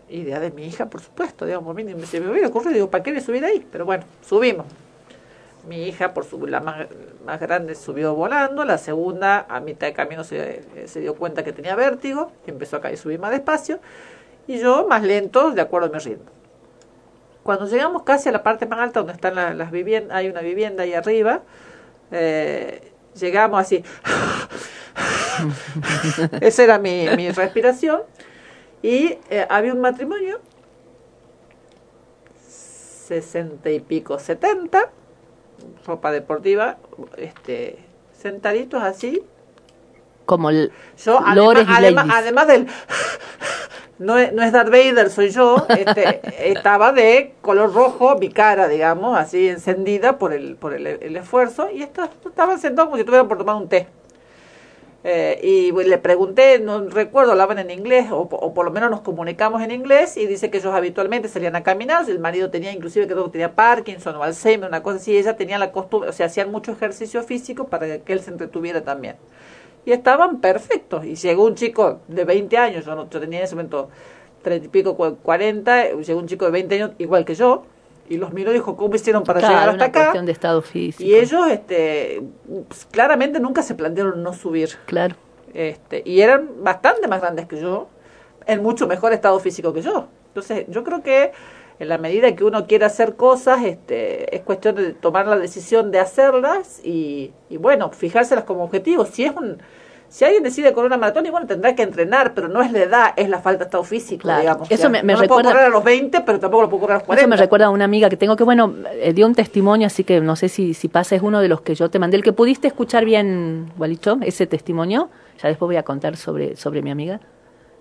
Idea 0.09 0.39
de 0.39 0.51
mi 0.51 0.67
hija, 0.67 0.85
por 0.89 1.01
supuesto, 1.01 1.45
digamos, 1.45 1.71
a 1.71 1.73
mí 1.73 1.85
se 2.05 2.19
me 2.21 2.29
hubiera 2.29 2.47
ocurrido, 2.49 2.73
digo, 2.73 2.89
¿para 2.91 3.03
qué 3.03 3.11
le 3.11 3.21
subir 3.21 3.43
ahí? 3.43 3.65
Pero 3.71 3.85
bueno, 3.85 4.03
subimos. 4.21 4.65
Mi 5.67 5.87
hija, 5.87 6.13
por 6.13 6.25
su, 6.25 6.45
la 6.47 6.59
más, 6.59 6.87
grande, 7.39 7.75
subió 7.75 8.13
volando. 8.13 8.65
La 8.65 8.77
segunda, 8.77 9.45
a 9.49 9.59
mitad 9.59 9.87
de 9.87 9.93
camino, 9.93 10.23
se, 10.23 10.63
se 10.87 10.99
dio 10.99 11.15
cuenta 11.15 11.43
que 11.43 11.53
tenía 11.53 11.75
vértigo 11.75 12.31
y 12.45 12.51
empezó 12.51 12.77
a 12.77 12.81
caer, 12.81 12.97
subir 12.97 13.19
más 13.19 13.31
despacio. 13.31 13.79
Y 14.47 14.59
yo, 14.59 14.85
más 14.87 15.01
lento, 15.03 15.51
de 15.51 15.61
acuerdo 15.61 15.87
a 15.87 15.91
mi 15.91 15.99
ritmo. 15.99 16.25
Cuando 17.43 17.67
llegamos 17.67 18.03
casi 18.03 18.29
a 18.29 18.31
la 18.31 18.43
parte 18.43 18.65
más 18.67 18.79
alta, 18.79 18.99
donde 18.99 19.13
están 19.13 19.35
la- 19.35 19.53
las 19.53 19.71
viviendas, 19.71 20.17
hay 20.17 20.29
una 20.29 20.41
vivienda 20.41 20.83
ahí 20.83 20.93
arriba, 20.93 21.41
eh, 22.11 22.91
llegamos 23.19 23.59
así. 23.59 23.83
Esa 26.41 26.63
era 26.63 26.79
mi, 26.79 27.07
mi 27.15 27.29
respiración. 27.31 28.01
Y 28.81 29.17
eh, 29.29 29.45
había 29.49 29.73
un 29.73 29.81
matrimonio, 29.81 30.39
sesenta 32.47 33.69
y 33.71 33.79
pico, 33.79 34.19
setenta, 34.19 34.91
ropa 35.85 36.11
deportiva, 36.11 36.77
este, 37.17 37.79
sentaditos 38.17 38.81
así. 38.83 39.23
Como 40.25 40.49
el 40.49 40.71
Yo, 41.03 41.19
además, 41.23 42.47
del. 42.47 42.67
No 43.97 44.17
es, 44.17 44.33
no 44.33 44.43
es 44.43 44.51
Darth 44.51 44.71
Vader, 44.71 45.09
soy 45.09 45.29
yo. 45.29 45.65
Este, 45.69 46.19
estaba 46.51 46.91
de 46.91 47.33
color 47.41 47.73
rojo, 47.73 48.17
mi 48.17 48.29
cara, 48.29 48.67
digamos, 48.67 49.17
así 49.17 49.47
encendida 49.47 50.17
por 50.17 50.33
el, 50.33 50.57
por 50.57 50.73
el, 50.73 50.85
el 50.85 51.15
esfuerzo. 51.15 51.69
Y 51.69 51.81
estos 51.81 52.09
estaban 52.25 52.59
sentados 52.59 52.87
como 52.87 52.97
si 52.97 53.03
estuvieran 53.03 53.29
por 53.29 53.37
tomar 53.37 53.55
un 53.55 53.69
té. 53.69 53.87
Eh, 55.07 55.39
y 55.43 55.69
bueno, 55.71 55.91
le 55.91 55.99
pregunté, 55.99 56.57
no 56.59 56.81
recuerdo, 56.89 57.31
hablaban 57.33 57.59
en 57.59 57.69
inglés, 57.69 58.07
o, 58.11 58.27
po- 58.27 58.37
o 58.37 58.55
por 58.55 58.65
lo 58.65 58.71
menos 58.71 58.89
nos 58.89 59.01
comunicamos 59.01 59.61
en 59.61 59.69
inglés, 59.69 60.17
y 60.17 60.25
dice 60.25 60.49
que 60.49 60.57
ellos 60.57 60.73
habitualmente 60.73 61.27
salían 61.29 61.55
a 61.55 61.61
caminar, 61.61 62.09
el 62.09 62.17
marido 62.19 62.49
tenía 62.49 62.71
inclusive 62.71 63.07
que 63.07 63.13
tenía 63.31 63.53
Parkinson 63.53 64.15
o 64.15 64.23
Alzheimer, 64.23 64.67
una 64.67 64.81
cosa 64.81 64.97
así, 64.97 65.15
ella 65.15 65.37
tenía 65.37 65.59
la 65.59 65.71
costumbre, 65.71 66.09
o 66.09 66.13
sea, 66.13 66.25
hacían 66.25 66.51
mucho 66.51 66.71
ejercicio 66.71 67.21
físico 67.21 67.67
para 67.67 67.99
que 67.99 68.13
él 68.13 68.19
se 68.21 68.31
entretuviera 68.31 68.83
también. 68.83 69.15
Y 69.85 69.91
estaban 69.91 70.41
perfectos, 70.41 71.05
y 71.05 71.15
llegó 71.15 71.45
un 71.45 71.53
chico 71.55 71.99
de 72.07 72.25
20 72.25 72.57
años, 72.57 72.85
yo, 72.85 72.95
no, 72.95 73.07
yo 73.09 73.19
tenía 73.19 73.39
en 73.39 73.45
ese 73.45 73.55
momento 73.55 73.89
30 74.41 74.65
y 74.65 74.69
pico, 74.69 74.95
cu- 74.97 75.17
40, 75.21 75.91
llegó 75.91 76.19
un 76.19 76.27
chico 76.27 76.45
de 76.45 76.51
20 76.51 76.75
años 76.75 76.91
igual 76.97 77.25
que 77.25 77.35
yo, 77.35 77.63
y 78.09 78.17
los 78.17 78.33
miró 78.33 78.51
y 78.51 78.55
dijo, 78.55 78.75
¿cómo 78.77 78.95
hicieron 78.95 79.23
para 79.23 79.39
Claro, 79.39 79.53
llegar 79.55 79.69
hasta 79.69 79.77
una 79.77 79.85
acá? 79.85 79.99
cuestión 80.05 80.25
de 80.25 80.31
estado 80.31 80.61
físico. 80.61 81.03
Y 81.09 81.15
ellos, 81.15 81.47
este, 81.49 82.21
pues, 82.67 82.85
claramente 82.91 83.39
nunca 83.39 83.63
se 83.63 83.75
plantearon 83.75 84.21
no 84.21 84.33
subir. 84.33 84.69
Claro. 84.85 85.15
Este, 85.53 86.01
y 86.05 86.21
eran 86.21 86.49
bastante 86.63 87.07
más 87.07 87.21
grandes 87.21 87.47
que 87.47 87.59
yo, 87.59 87.87
en 88.45 88.61
mucho 88.61 88.87
mejor 88.87 89.13
estado 89.13 89.39
físico 89.39 89.73
que 89.73 89.81
yo. 89.81 90.07
Entonces, 90.27 90.65
yo 90.67 90.83
creo 90.83 91.01
que 91.01 91.31
en 91.79 91.89
la 91.89 91.97
medida 91.97 92.35
que 92.35 92.43
uno 92.43 92.67
quiera 92.67 92.87
hacer 92.87 93.15
cosas, 93.15 93.63
este, 93.63 94.35
es 94.35 94.41
cuestión 94.43 94.75
de 94.75 94.93
tomar 94.93 95.27
la 95.27 95.37
decisión 95.37 95.91
de 95.91 95.99
hacerlas 95.99 96.79
y, 96.83 97.33
y 97.49 97.57
bueno, 97.57 97.91
fijárselas 97.91 98.43
como 98.43 98.63
objetivo. 98.63 99.05
Si 99.05 99.25
es 99.25 99.35
un, 99.35 99.57
si 100.15 100.23
alguien 100.23 100.43
decide 100.43 100.71
correr 100.71 100.87
una 100.87 100.97
maratón, 100.97 101.25
y 101.25 101.29
bueno, 101.29 101.45
tendrá 101.45 101.75
que 101.75 101.83
entrenar, 101.83 102.33
pero 102.33 102.47
no 102.47 102.61
es 102.61 102.71
la 102.71 102.79
edad, 102.79 103.13
es 103.17 103.27
la 103.27 103.39
falta 103.39 103.59
de 103.59 103.63
estado 103.65 103.83
físico, 103.83 104.21
Claro. 104.21 104.39
digamos. 104.39 104.71
Eso 104.71 104.89
me- 104.89 105.03
me 105.03 105.11
no 105.11 105.19
lo 105.19 105.23
recuerda- 105.23 105.41
puedo 105.43 105.53
correr 105.55 105.65
a 105.65 105.69
los 105.69 105.83
20, 105.83 106.21
pero 106.21 106.39
tampoco 106.39 106.63
lo 106.63 106.69
puedo 106.69 106.79
correr 106.81 106.95
a 106.95 106.99
los 106.99 107.03
40. 107.05 107.21
Eso 107.23 107.29
me 107.29 107.35
recuerda 107.35 107.65
a 107.65 107.69
una 107.69 107.83
amiga 107.83 108.09
que 108.09 108.15
tengo 108.15 108.37
que, 108.37 108.45
bueno, 108.45 108.73
eh, 108.93 109.11
dio 109.11 109.25
un 109.25 109.35
testimonio, 109.35 109.87
así 109.87 110.05
que 110.05 110.21
no 110.21 110.37
sé 110.37 110.47
si, 110.47 110.73
si 110.73 110.87
pasa, 110.87 111.17
es 111.17 111.21
uno 111.21 111.41
de 111.41 111.49
los 111.49 111.59
que 111.59 111.75
yo 111.75 111.89
te 111.89 111.99
mandé. 111.99 112.15
El 112.15 112.23
que 112.23 112.31
pudiste 112.31 112.65
escuchar 112.69 113.03
bien, 113.03 113.73
Gualicho, 113.77 114.17
ese 114.21 114.47
testimonio, 114.47 115.09
ya 115.43 115.49
después 115.49 115.67
voy 115.67 115.75
a 115.75 115.83
contar 115.83 116.15
sobre, 116.15 116.55
sobre 116.55 116.81
mi 116.81 116.91
amiga. 116.91 117.19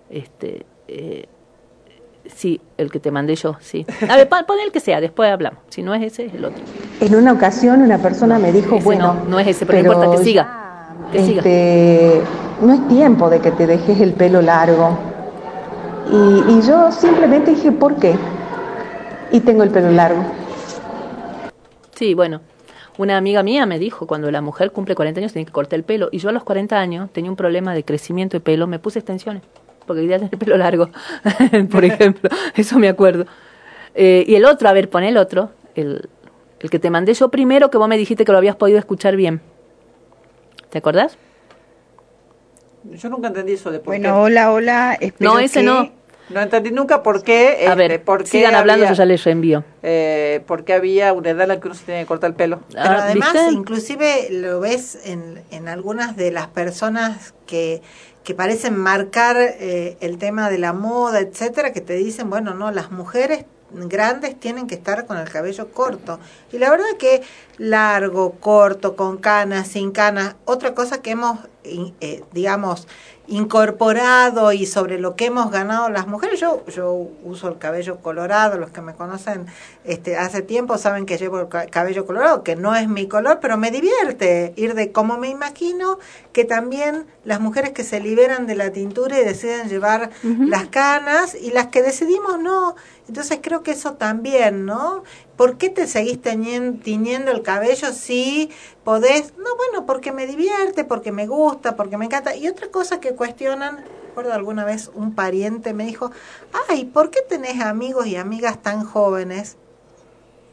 Este, 0.09 0.65
eh, 0.89 1.27
sí, 2.25 2.59
el 2.77 2.91
que 2.91 2.99
te 2.99 3.11
mandé 3.11 3.35
yo, 3.35 3.55
sí. 3.61 3.85
A 4.09 4.17
ver, 4.17 4.27
pon, 4.27 4.43
el 4.61 4.73
que 4.73 4.81
sea, 4.81 4.99
después 4.99 5.31
hablamos. 5.31 5.59
Si 5.69 5.81
no 5.83 5.93
es 5.95 6.03
ese, 6.03 6.25
es 6.25 6.33
el 6.33 6.43
otro. 6.43 6.61
En 6.99 7.15
una 7.15 7.31
ocasión 7.31 7.81
una 7.81 7.97
persona 7.99 8.39
me 8.39 8.51
dijo, 8.51 8.75
Ese 8.75 8.83
bueno, 8.83 9.13
no, 9.23 9.25
no 9.29 9.39
es 9.39 9.47
ese, 9.47 9.65
pero, 9.65 9.81
no 9.83 9.93
importa, 9.93 10.17
que 10.17 10.23
siga. 10.25 10.61
Que 11.15 11.25
siga. 11.25 11.37
este, 11.39 12.21
no 12.61 12.73
es 12.73 12.87
tiempo 12.87 13.29
de 13.29 13.39
que 13.39 13.51
te 13.51 13.67
dejes 13.67 13.99
el 13.99 14.13
pelo 14.13 14.41
largo. 14.41 14.97
Y, 16.11 16.53
y 16.53 16.61
yo 16.61 16.91
simplemente 16.91 17.51
dije, 17.51 17.71
¿por 17.71 17.95
qué? 17.95 18.15
Y 19.31 19.39
tengo 19.39 19.63
el 19.63 19.69
pelo 19.69 19.91
largo. 19.91 20.23
Sí, 21.95 22.13
bueno, 22.13 22.41
una 22.97 23.17
amiga 23.17 23.43
mía 23.43 23.65
me 23.65 23.79
dijo, 23.79 24.07
cuando 24.07 24.29
la 24.31 24.41
mujer 24.41 24.71
cumple 24.71 24.95
40 24.95 25.19
años 25.19 25.33
tiene 25.33 25.45
que 25.45 25.51
cortar 25.51 25.77
el 25.77 25.83
pelo, 25.83 26.09
y 26.11 26.19
yo 26.19 26.29
a 26.29 26.31
los 26.31 26.43
40 26.43 26.77
años 26.77 27.09
tenía 27.11 27.29
un 27.29 27.37
problema 27.37 27.73
de 27.73 27.83
crecimiento 27.83 28.37
de 28.37 28.41
pelo, 28.41 28.67
me 28.67 28.79
puse 28.79 28.99
extensiones, 28.99 29.43
porque 29.85 30.01
quería 30.01 30.17
tener 30.17 30.33
el 30.33 30.39
pelo 30.39 30.57
largo, 30.57 30.89
por 31.71 31.83
ejemplo, 31.85 32.29
eso 32.55 32.77
me 32.79 32.87
acuerdo. 32.87 33.25
Eh, 33.95 34.25
y 34.27 34.35
el 34.35 34.45
otro, 34.45 34.69
a 34.69 34.73
ver, 34.73 34.89
pon 34.89 35.03
el 35.03 35.17
otro, 35.17 35.51
el, 35.75 36.09
el 36.59 36.69
que 36.69 36.79
te 36.79 36.89
mandé 36.89 37.13
yo 37.13 37.29
primero, 37.29 37.69
que 37.69 37.77
vos 37.77 37.87
me 37.87 37.97
dijiste 37.97 38.25
que 38.25 38.31
lo 38.31 38.37
habías 38.37 38.55
podido 38.55 38.77
escuchar 38.77 39.15
bien. 39.15 39.41
¿Te 40.75 40.79
acordás? 40.79 41.17
Yo 42.83 43.07
nunca 43.07 43.29
entendí 43.29 43.53
eso 43.53 43.71
de 43.71 43.79
por 43.79 43.93
qué. 43.93 44.01
Bueno, 44.01 44.21
hola, 44.21 44.51
hola. 44.51 44.99
No, 45.19 45.39
ese 45.39 45.61
que- 45.61 45.65
no. 45.65 45.89
No 46.27 46.41
entendí 46.41 46.69
nunca 46.71 47.01
por 47.01 47.23
qué. 47.23 47.47
A 47.65 47.71
este, 47.71 47.75
ver, 47.75 48.03
por 48.03 48.25
qué 48.25 48.29
sigan 48.29 48.55
hablando, 48.55 48.83
había- 48.83 48.93
yo 48.93 48.97
ya 48.97 49.05
les 49.05 49.23
reenvío. 49.23 49.63
eh, 49.83 50.43
porque 50.47 50.73
había 50.73 51.13
una 51.13 51.29
edad 51.29 51.43
en 51.43 51.47
la 51.47 51.59
que 51.61 51.67
uno 51.69 51.75
se 51.75 51.85
tenía 51.85 52.01
que 52.01 52.07
cortar 52.07 52.31
el 52.31 52.35
pelo. 52.35 52.59
Pero 52.71 52.81
Ah, 52.83 53.03
además, 53.05 53.31
¿viste? 53.31 53.51
inclusive 53.53 54.27
lo 54.31 54.59
ves 54.59 54.99
en, 55.05 55.41
en 55.49 55.69
algunas 55.69 56.17
de 56.17 56.31
las 56.31 56.47
personas 56.47 57.33
que, 57.47 57.81
que 58.25 58.35
parecen 58.35 58.75
marcar 58.75 59.37
eh, 59.39 59.95
el 60.01 60.17
tema 60.17 60.49
de 60.49 60.57
la 60.57 60.73
moda, 60.73 61.21
etcétera, 61.21 61.71
que 61.71 61.79
te 61.79 61.93
dicen, 61.93 62.29
bueno, 62.29 62.53
no, 62.53 62.69
las 62.71 62.91
mujeres 62.91 63.45
grandes 63.71 64.39
tienen 64.39 64.67
que 64.67 64.75
estar 64.75 65.05
con 65.05 65.17
el 65.17 65.29
cabello 65.29 65.71
corto. 65.71 66.19
Y 66.51 66.57
la 66.57 66.69
verdad 66.69 66.85
que 66.99 67.21
largo, 67.57 68.33
corto, 68.39 68.95
con 68.95 69.17
canas, 69.17 69.67
sin 69.67 69.91
canas, 69.91 70.35
otra 70.45 70.73
cosa 70.73 71.01
que 71.01 71.11
hemos, 71.11 71.39
eh, 71.63 72.23
digamos, 72.31 72.87
incorporado 73.27 74.51
y 74.51 74.65
sobre 74.65 74.99
lo 74.99 75.15
que 75.15 75.25
hemos 75.25 75.51
ganado 75.51 75.89
las 75.89 76.07
mujeres. 76.07 76.39
Yo, 76.39 76.63
yo 76.67 76.91
uso 77.23 77.47
el 77.47 77.57
cabello 77.57 77.97
colorado, 78.01 78.57
los 78.57 78.69
que 78.71 78.81
me 78.81 78.93
conocen 78.93 79.45
este, 79.83 80.17
hace 80.17 80.41
tiempo 80.41 80.77
saben 80.77 81.05
que 81.05 81.17
llevo 81.17 81.39
el 81.39 81.47
ca- 81.47 81.67
cabello 81.67 82.05
colorado, 82.05 82.43
que 82.43 82.55
no 82.55 82.75
es 82.75 82.87
mi 82.87 83.07
color, 83.07 83.39
pero 83.41 83.57
me 83.57 83.71
divierte 83.71 84.53
ir 84.55 84.73
de 84.75 84.91
como 84.91 85.17
me 85.17 85.29
imagino 85.29 85.99
que 86.33 86.43
también 86.43 87.05
las 87.23 87.39
mujeres 87.39 87.71
que 87.71 87.83
se 87.83 87.99
liberan 87.99 88.45
de 88.47 88.55
la 88.55 88.71
tintura 88.71 89.19
y 89.19 89.23
deciden 89.23 89.69
llevar 89.69 90.09
las 90.23 90.67
canas 90.67 91.35
y 91.35 91.51
las 91.51 91.67
que 91.67 91.81
decidimos 91.81 92.39
no. 92.39 92.75
Entonces 93.07 93.39
creo 93.41 93.61
que 93.61 93.71
eso 93.71 93.93
también, 93.93 94.65
¿no? 94.65 95.03
¿Por 95.37 95.57
qué 95.57 95.69
te 95.69 95.87
seguís 95.87 96.19
tiñendo 96.21 97.31
el 97.31 97.41
cabello 97.41 97.91
si 97.91 98.49
podés? 98.83 99.33
No, 99.37 99.55
bueno, 99.55 99.85
porque 99.85 100.11
me 100.11 100.27
divierte, 100.27 100.85
porque 100.85 101.11
me 101.11 101.27
gusta, 101.27 101.75
porque 101.75 101.97
me 101.97 102.05
encanta. 102.05 102.35
Y 102.35 102.47
otra 102.47 102.69
cosa 102.69 102.99
que 102.99 103.15
cuestionan 103.15 103.83
recuerdo 104.15 104.33
alguna 104.33 104.63
vez 104.63 104.91
un 104.93 105.13
pariente 105.13 105.73
me 105.73 105.85
dijo, 105.85 106.09
ay, 106.69 106.85
¿por 106.85 107.09
qué 107.09 107.19
tenés 107.21 107.61
amigos 107.61 108.07
y 108.07 108.15
amigas 108.15 108.61
tan 108.61 108.85
jóvenes? 108.85 109.57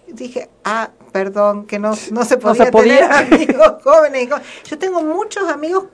Dije, 0.08 0.50
ah, 0.64 0.90
perdón, 1.12 1.66
que 1.66 1.78
no, 1.78 1.94
no 2.10 2.24
se 2.24 2.38
podía, 2.38 2.64
se 2.64 2.72
podía. 2.72 3.08
tener 3.08 3.12
amigos 3.32 3.82
jóvenes. 3.84 4.30
Yo 4.64 4.78
tengo 4.78 5.00
muchos 5.02 5.48
amigos 5.48 5.84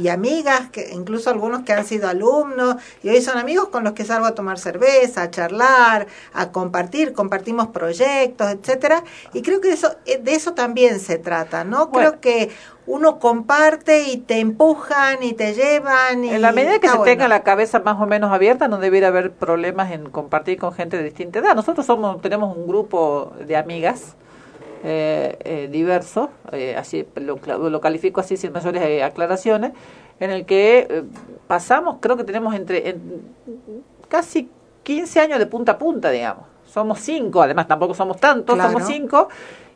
y 0.00 0.08
amigas, 0.08 0.70
que 0.70 0.90
incluso 0.92 1.30
algunos 1.30 1.62
que 1.62 1.72
han 1.72 1.84
sido 1.84 2.08
alumnos 2.08 2.76
y 3.02 3.08
hoy 3.08 3.20
son 3.20 3.38
amigos 3.38 3.68
con 3.68 3.84
los 3.84 3.92
que 3.92 4.04
salgo 4.04 4.26
a 4.26 4.34
tomar 4.34 4.58
cerveza, 4.58 5.22
a 5.22 5.30
charlar, 5.30 6.06
a 6.32 6.50
compartir, 6.50 7.12
compartimos 7.12 7.68
proyectos, 7.68 8.50
etcétera, 8.50 9.04
y 9.32 9.42
creo 9.42 9.60
que 9.60 9.72
eso 9.72 9.96
eh, 10.06 10.18
de 10.18 10.34
eso 10.34 10.54
también 10.54 11.00
se 11.00 11.18
trata, 11.18 11.64
¿no? 11.64 11.88
Bueno. 11.88 12.10
Creo 12.10 12.20
que 12.20 12.50
uno 12.86 13.18
comparte 13.20 14.08
y 14.08 14.16
te 14.16 14.40
empujan 14.40 15.22
y 15.22 15.34
te 15.34 15.54
llevan 15.54 16.24
y 16.24 16.30
En 16.30 16.42
la 16.42 16.52
medida 16.52 16.80
que 16.80 16.88
se 16.88 16.96
bueno. 16.96 17.04
tenga 17.04 17.28
la 17.28 17.42
cabeza 17.42 17.78
más 17.80 18.00
o 18.00 18.06
menos 18.06 18.32
abierta, 18.32 18.66
no 18.66 18.78
debiera 18.78 19.08
haber 19.08 19.30
problemas 19.32 19.92
en 19.92 20.10
compartir 20.10 20.58
con 20.58 20.72
gente 20.72 20.96
de 20.96 21.04
distinta 21.04 21.38
edad. 21.38 21.54
Nosotros 21.54 21.86
somos 21.86 22.20
tenemos 22.20 22.56
un 22.56 22.66
grupo 22.66 23.32
de 23.46 23.56
amigas 23.56 24.16
eh, 24.82 25.36
eh, 25.44 25.68
diverso, 25.70 26.30
eh, 26.52 26.74
así 26.76 27.06
lo, 27.16 27.38
lo 27.70 27.80
califico 27.80 28.20
así 28.20 28.36
sin 28.36 28.52
mayores 28.52 28.82
eh, 28.82 29.02
aclaraciones, 29.02 29.72
en 30.20 30.30
el 30.30 30.44
que 30.46 31.04
pasamos, 31.46 31.96
creo 32.00 32.16
que 32.16 32.24
tenemos 32.24 32.54
entre 32.54 32.88
en- 32.90 33.22
casi 34.08 34.48
15 34.82 35.20
años 35.20 35.38
de 35.38 35.46
punta 35.46 35.72
a 35.72 35.78
punta, 35.78 36.10
digamos. 36.10 36.44
Somos 36.66 37.00
cinco, 37.00 37.42
además 37.42 37.68
tampoco 37.68 37.94
somos 37.94 38.18
tantos, 38.18 38.54
Claro. 38.56 38.72
somos 38.72 38.86
cinco. 38.88 39.28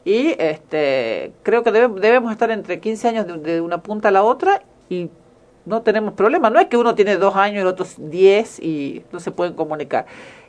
Y 0.04 0.34
este, 0.38 1.32
creo 1.42 1.62
que 1.64 1.72
debe- 1.72 2.00
debemos 2.00 2.30
estar 2.32 2.50
entre 2.50 2.78
15 2.80 3.08
años 3.08 3.26
de, 3.26 3.38
de 3.38 3.60
una 3.60 3.82
punta 3.82 4.08
a 4.08 4.12
la 4.12 4.22
otra 4.22 4.62
y 4.88 5.10
no 5.64 5.82
tenemos 5.82 6.14
problema. 6.14 6.48
No 6.48 6.60
es 6.60 6.66
que 6.68 6.76
uno 6.76 6.94
tiene 6.94 7.16
dos 7.16 7.34
años 7.34 7.56
y 7.56 7.60
el 7.62 7.66
otro 7.66 7.86
diez 7.98 8.60
y 8.60 9.02
no 9.12 9.18
se 9.18 9.32
pueden 9.32 9.54
comunicar. 9.54 10.06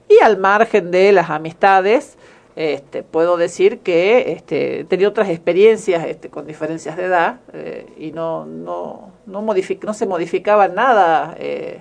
Y 0.07 0.19
al 0.23 0.37
margen 0.37 0.91
de 0.91 1.11
las 1.11 1.29
amistades, 1.31 2.17
este, 2.57 3.03
puedo 3.03 3.37
decir 3.37 3.79
que 3.79 4.31
este, 4.31 4.79
he 4.79 4.83
tenido 4.83 5.11
otras 5.11 5.29
experiencias 5.29 6.05
este, 6.05 6.29
con 6.29 6.45
diferencias 6.47 6.97
de 6.97 7.03
edad 7.05 7.39
eh, 7.53 7.85
y 7.97 8.11
no, 8.11 8.45
no, 8.45 9.11
no, 9.27 9.41
modific- 9.43 9.83
no 9.85 9.93
se 9.93 10.05
modificaba 10.07 10.67
nada. 10.67 11.35
eh, 11.39 11.79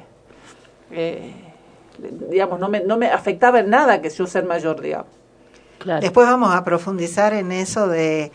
eh, 0.91 1.33
digamos, 2.31 2.61
no 2.61 2.69
me, 2.69 2.81
no 2.81 2.97
me 2.99 3.09
afectaba 3.09 3.61
en 3.61 3.71
nada 3.71 4.03
que 4.03 4.11
yo 4.11 4.27
ser 4.27 4.45
mayor, 4.45 4.81
digamos. 4.81 5.07
Después 6.01 6.27
vamos 6.27 6.55
a 6.55 6.63
profundizar 6.65 7.33
en 7.33 7.53
eso 7.53 7.89
de 7.89 8.31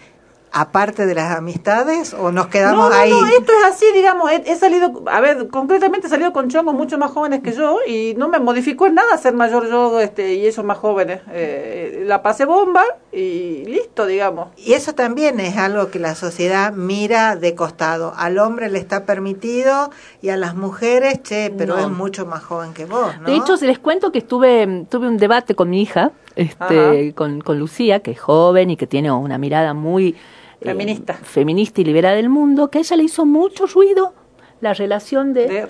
aparte 0.51 1.05
de 1.05 1.15
las 1.15 1.35
amistades 1.37 2.13
o 2.13 2.31
nos 2.31 2.47
quedamos 2.47 2.89
no, 2.89 2.89
no, 2.89 2.95
ahí. 2.95 3.09
No, 3.09 3.25
esto 3.25 3.51
es 3.53 3.73
así, 3.73 3.85
digamos, 3.93 4.29
he, 4.31 4.43
he 4.51 4.55
salido, 4.55 5.03
a 5.07 5.21
ver, 5.21 5.47
concretamente 5.47 6.07
he 6.07 6.09
salido 6.09 6.33
con 6.33 6.49
chongos 6.49 6.73
mucho 6.75 6.97
más 6.97 7.11
jóvenes 7.11 7.41
que 7.41 7.53
yo 7.53 7.77
y 7.87 8.13
no 8.17 8.27
me 8.27 8.39
modificó 8.39 8.85
en 8.87 8.95
nada 8.95 9.17
ser 9.17 9.33
mayor 9.33 9.69
yo 9.69 9.99
este, 10.01 10.33
y 10.35 10.45
ellos 10.45 10.65
más 10.65 10.77
jóvenes. 10.77 11.21
Eh, 11.31 12.03
la 12.05 12.21
pasé 12.21 12.45
bomba 12.45 12.83
y 13.13 13.63
listo, 13.65 14.05
digamos. 14.05 14.49
Y 14.57 14.73
eso 14.73 14.93
también 14.93 15.39
es 15.39 15.57
algo 15.57 15.89
que 15.89 15.99
la 15.99 16.15
sociedad 16.15 16.73
mira 16.73 17.35
de 17.35 17.55
costado. 17.55 18.13
Al 18.17 18.37
hombre 18.37 18.69
le 18.69 18.79
está 18.79 19.05
permitido 19.05 19.89
y 20.21 20.29
a 20.29 20.37
las 20.37 20.55
mujeres, 20.55 21.21
che, 21.23 21.49
pero 21.57 21.75
No. 21.77 21.81
es 21.81 21.89
mucho 21.89 22.25
más 22.25 22.43
joven 22.43 22.73
que 22.73 22.85
vos, 22.85 23.17
¿no? 23.19 23.25
De 23.27 23.35
hecho, 23.35 23.55
se 23.57 23.67
les 23.67 23.79
cuento 23.79 24.11
que 24.11 24.19
estuve 24.19 24.85
tuve 24.89 25.07
un 25.07 25.17
debate 25.17 25.55
con 25.55 25.69
mi 25.69 25.81
hija, 25.81 26.11
este, 26.35 26.79
Ajá. 26.79 27.15
con, 27.15 27.39
con 27.41 27.57
Lucía, 27.59 27.99
que 28.01 28.11
es 28.11 28.19
joven 28.19 28.69
y 28.69 28.77
que 28.77 28.87
tiene 28.87 29.11
una 29.11 29.37
mirada 29.37 29.73
muy 29.73 30.15
eh, 30.61 30.65
Feminista. 30.65 31.13
feminista 31.15 31.81
y 31.81 31.83
liberal 31.83 32.15
del 32.15 32.29
mundo, 32.29 32.69
que 32.69 32.77
a 32.77 32.81
ella 32.81 32.95
le 32.97 33.03
hizo 33.03 33.25
mucho 33.25 33.65
ruido 33.67 34.13
la 34.61 34.73
relación 34.73 35.33
de, 35.33 35.47
De 35.47 35.67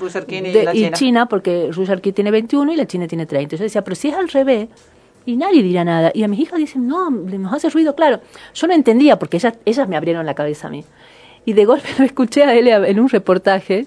y 0.62 0.64
la 0.66 0.74
y 0.74 0.78
China. 0.80 0.92
China, 0.98 1.26
porque 1.28 1.70
Roger 1.72 2.02
King 2.02 2.12
tiene 2.14 2.32
21 2.32 2.74
y 2.74 2.76
la 2.76 2.86
China 2.86 3.08
tiene 3.08 3.26
30. 3.26 3.56
Yo 3.56 3.64
decía, 3.64 3.84
pero 3.84 3.96
si 3.96 4.10
es 4.10 4.16
al 4.16 4.28
revés, 4.28 4.68
y 5.26 5.38
nadie 5.38 5.64
dirá 5.64 5.84
nada. 5.86 6.12
Y 6.14 6.24
a 6.24 6.28
mis 6.28 6.40
hijas 6.42 6.60
dicen, 6.60 6.88
no, 6.88 7.10
le- 7.10 7.38
nos 7.38 7.54
hace 7.54 7.70
ruido, 7.70 7.96
claro. 7.96 8.20
Yo 8.54 8.68
no 8.68 8.74
entendía, 8.74 9.18
porque 9.18 9.38
ellas, 9.38 9.54
ellas 9.66 9.88
me 9.88 9.96
abrieron 9.96 10.26
la 10.26 10.34
cabeza 10.34 10.68
a 10.68 10.72
mí. 10.72 10.84
Y 11.46 11.54
de 11.54 11.64
golpe 11.66 11.88
lo 12.00 12.04
escuché 12.06 12.44
a 12.44 12.54
él 12.54 12.68
en 12.68 13.00
un 13.00 13.08
reportaje, 13.08 13.86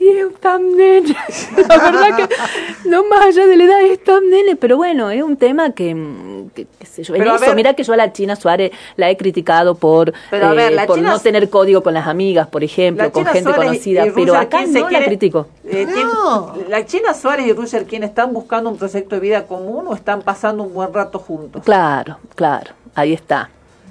y 0.00 0.08
es 0.08 0.34
tan 0.40 0.76
nene. 0.76 1.14
La 1.68 1.76
verdad 1.78 2.16
que, 2.16 2.88
no 2.88 3.04
más 3.08 3.26
allá 3.26 3.46
de 3.46 3.56
la 3.56 3.64
edad, 3.64 3.80
es 3.82 4.02
tan 4.04 4.28
nene. 4.30 4.54
Pero 4.56 4.76
bueno, 4.76 5.10
es 5.10 5.22
un 5.22 5.36
tema 5.36 5.72
que, 5.72 5.94
mm, 5.94 6.50
que- 6.54 6.66
qué 6.78 6.86
sé 6.86 7.02
yo. 7.02 7.14
En 7.14 7.20
Pero 7.22 7.34
eso, 7.36 7.46
ver- 7.46 7.56
mira 7.56 7.74
que 7.74 7.82
yo 7.82 7.92
a 7.92 7.96
la 7.96 8.12
China 8.12 8.36
Suárez 8.36 8.70
la 8.96 9.10
he 9.10 9.16
criticado 9.16 9.74
por, 9.74 10.12
Pero 10.30 10.46
a 10.48 10.52
ver, 10.54 10.72
eh, 10.72 10.74
la 10.76 10.86
por 10.86 10.96
China 10.96 11.10
no 11.10 11.18
tener 11.18 11.50
código 11.50 11.82
con 11.82 11.94
las 11.94 12.06
amigas, 12.06 12.46
por 12.48 12.62
ejemplo, 12.62 13.04
La 13.04 13.10
con 13.10 13.22
China 13.22 13.32
gente 13.32 13.50
Suárez 13.50 13.66
conocida. 13.70 14.06
y 14.06 14.10
pero 14.10 14.34
acá 14.36 14.64
no 14.66 14.80
la 14.80 14.88
quiere- 14.88 15.04
critico. 15.06 15.46
Eh, 15.64 15.86
tiene- 15.86 16.68
la 16.68 16.86
China 16.86 17.12
Suárez 17.14 17.46
y 17.46 17.52
Roger 17.52 17.84
King 17.86 18.02
están 18.02 18.32
buscando 18.32 18.70
un 18.70 18.78
proyecto 18.78 19.16
de 19.16 19.20
vida 19.20 19.46
común 19.46 19.86
o 19.88 19.94
están 19.94 20.22
pasando 20.22 20.62
un 20.62 20.72
buen 20.74 20.92
rato 20.94 21.18
juntos. 21.18 21.62
Claro, 21.64 22.18
claro, 22.34 22.72
ahí 22.94 23.12
está. 23.12 23.50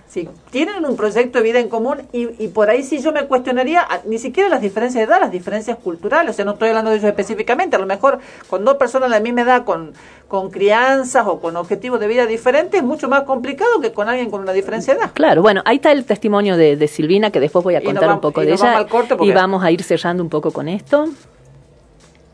Sí, 0.09 0.27
tienen 0.51 0.85
un 0.85 0.95
proyecto 0.95 1.39
de 1.39 1.43
vida 1.43 1.59
en 1.59 1.67
común 1.67 1.97
y, 2.13 2.29
y 2.41 2.47
por 2.47 2.69
ahí 2.69 2.81
sí 2.81 3.01
yo 3.01 3.11
me 3.11 3.25
cuestionaría 3.27 3.81
a- 3.81 4.01
ni 4.05 4.17
siquiera 4.17 4.47
las 4.47 4.61
diferencias 4.61 5.05
de 5.05 5.11
edad, 5.13 5.19
las 5.19 5.31
diferencias 5.31 5.77
culturales. 5.77 6.31
O 6.31 6.33
sea, 6.33 6.45
no 6.45 6.53
estoy 6.53 6.69
hablando 6.69 6.91
de 6.91 6.97
ellos 6.97 7.09
específicamente. 7.09 7.75
A 7.75 7.79
lo 7.79 7.85
mejor 7.85 8.19
con 8.49 8.63
dos 8.63 8.75
personas 8.77 9.09
de 9.09 9.17
la 9.17 9.21
misma 9.21 9.41
edad, 9.41 9.65
con, 9.65 9.91
con 10.29 10.49
crianzas 10.49 11.27
o 11.27 11.41
con 11.41 11.57
objetivos 11.57 11.99
de 11.99 12.07
vida 12.07 12.25
diferentes, 12.25 12.79
es 12.79 12.85
mucho 12.85 13.09
más 13.09 13.23
complicado 13.23 13.81
que 13.81 13.91
con 13.91 14.07
alguien 14.07 14.31
con 14.31 14.41
una 14.41 14.53
diferencia 14.53 14.93
de 14.93 15.01
edad. 15.01 15.11
Claro, 15.13 15.41
bueno, 15.41 15.61
ahí 15.65 15.75
está 15.75 15.91
el 15.91 16.05
testimonio 16.05 16.55
de, 16.55 16.77
de 16.77 16.87
Silvina, 16.87 17.29
que 17.29 17.41
después 17.41 17.63
voy 17.65 17.75
a 17.75 17.81
contar 17.81 18.09
un 18.11 18.21
poco 18.21 18.39
de 18.41 18.53
ella. 18.53 18.63
vamos 18.63 18.77
al 18.79 18.87
corte 18.87 19.15
y 19.19 19.31
vamos 19.33 19.61
a 19.63 19.71
ir 19.71 19.83
cerrando 19.83 20.23
un 20.23 20.29
poco 20.29 20.51
con 20.51 20.69
esto. 20.69 21.09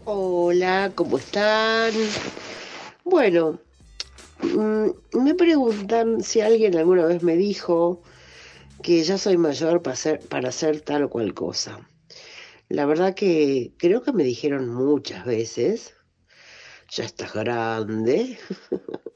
Hola, 0.05 0.91
¿cómo 0.93 1.17
están? 1.17 1.91
Bueno, 3.03 3.57
me 5.13 5.33
preguntan 5.35 6.21
si 6.21 6.41
alguien 6.41 6.77
alguna 6.77 7.05
vez 7.05 7.23
me 7.23 7.35
dijo 7.35 8.01
que 8.81 9.03
ya 9.03 9.17
soy 9.17 9.37
mayor 9.37 9.81
para 9.81 9.93
hacer, 9.93 10.19
para 10.19 10.49
hacer 10.49 10.81
tal 10.81 11.03
o 11.03 11.09
cual 11.09 11.33
cosa. 11.33 11.87
La 12.69 12.85
verdad 12.85 13.13
que 13.13 13.71
creo 13.77 14.03
que 14.03 14.13
me 14.13 14.23
dijeron 14.23 14.69
muchas 14.69 15.25
veces, 15.25 15.93
ya 16.89 17.05
estás 17.05 17.33
grande, 17.33 18.37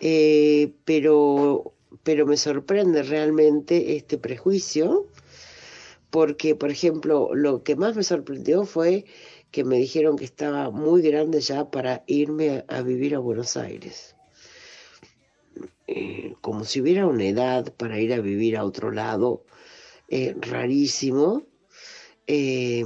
Eh, 0.00 0.74
pero, 0.84 1.74
pero 2.02 2.26
me 2.26 2.36
sorprende 2.36 3.02
realmente 3.02 3.96
este 3.96 4.18
prejuicio, 4.18 5.06
porque, 6.10 6.54
por 6.56 6.70
ejemplo, 6.70 7.34
lo 7.34 7.62
que 7.62 7.76
más 7.76 7.96
me 7.96 8.02
sorprendió 8.02 8.64
fue 8.64 9.04
que 9.52 9.64
me 9.64 9.76
dijeron 9.76 10.16
que 10.16 10.24
estaba 10.24 10.70
muy 10.70 11.02
grande 11.02 11.40
ya 11.40 11.70
para 11.70 12.02
irme 12.06 12.64
a 12.68 12.82
vivir 12.82 13.14
a 13.14 13.20
Buenos 13.20 13.56
Aires. 13.56 14.11
Eh, 15.86 16.36
como 16.40 16.64
si 16.64 16.80
hubiera 16.80 17.06
una 17.06 17.24
edad 17.24 17.74
para 17.74 17.98
ir 18.00 18.12
a 18.12 18.20
vivir 18.20 18.56
a 18.56 18.64
otro 18.64 18.90
lado, 18.92 19.44
eh, 20.08 20.34
rarísimo. 20.40 21.44
Eh, 22.26 22.84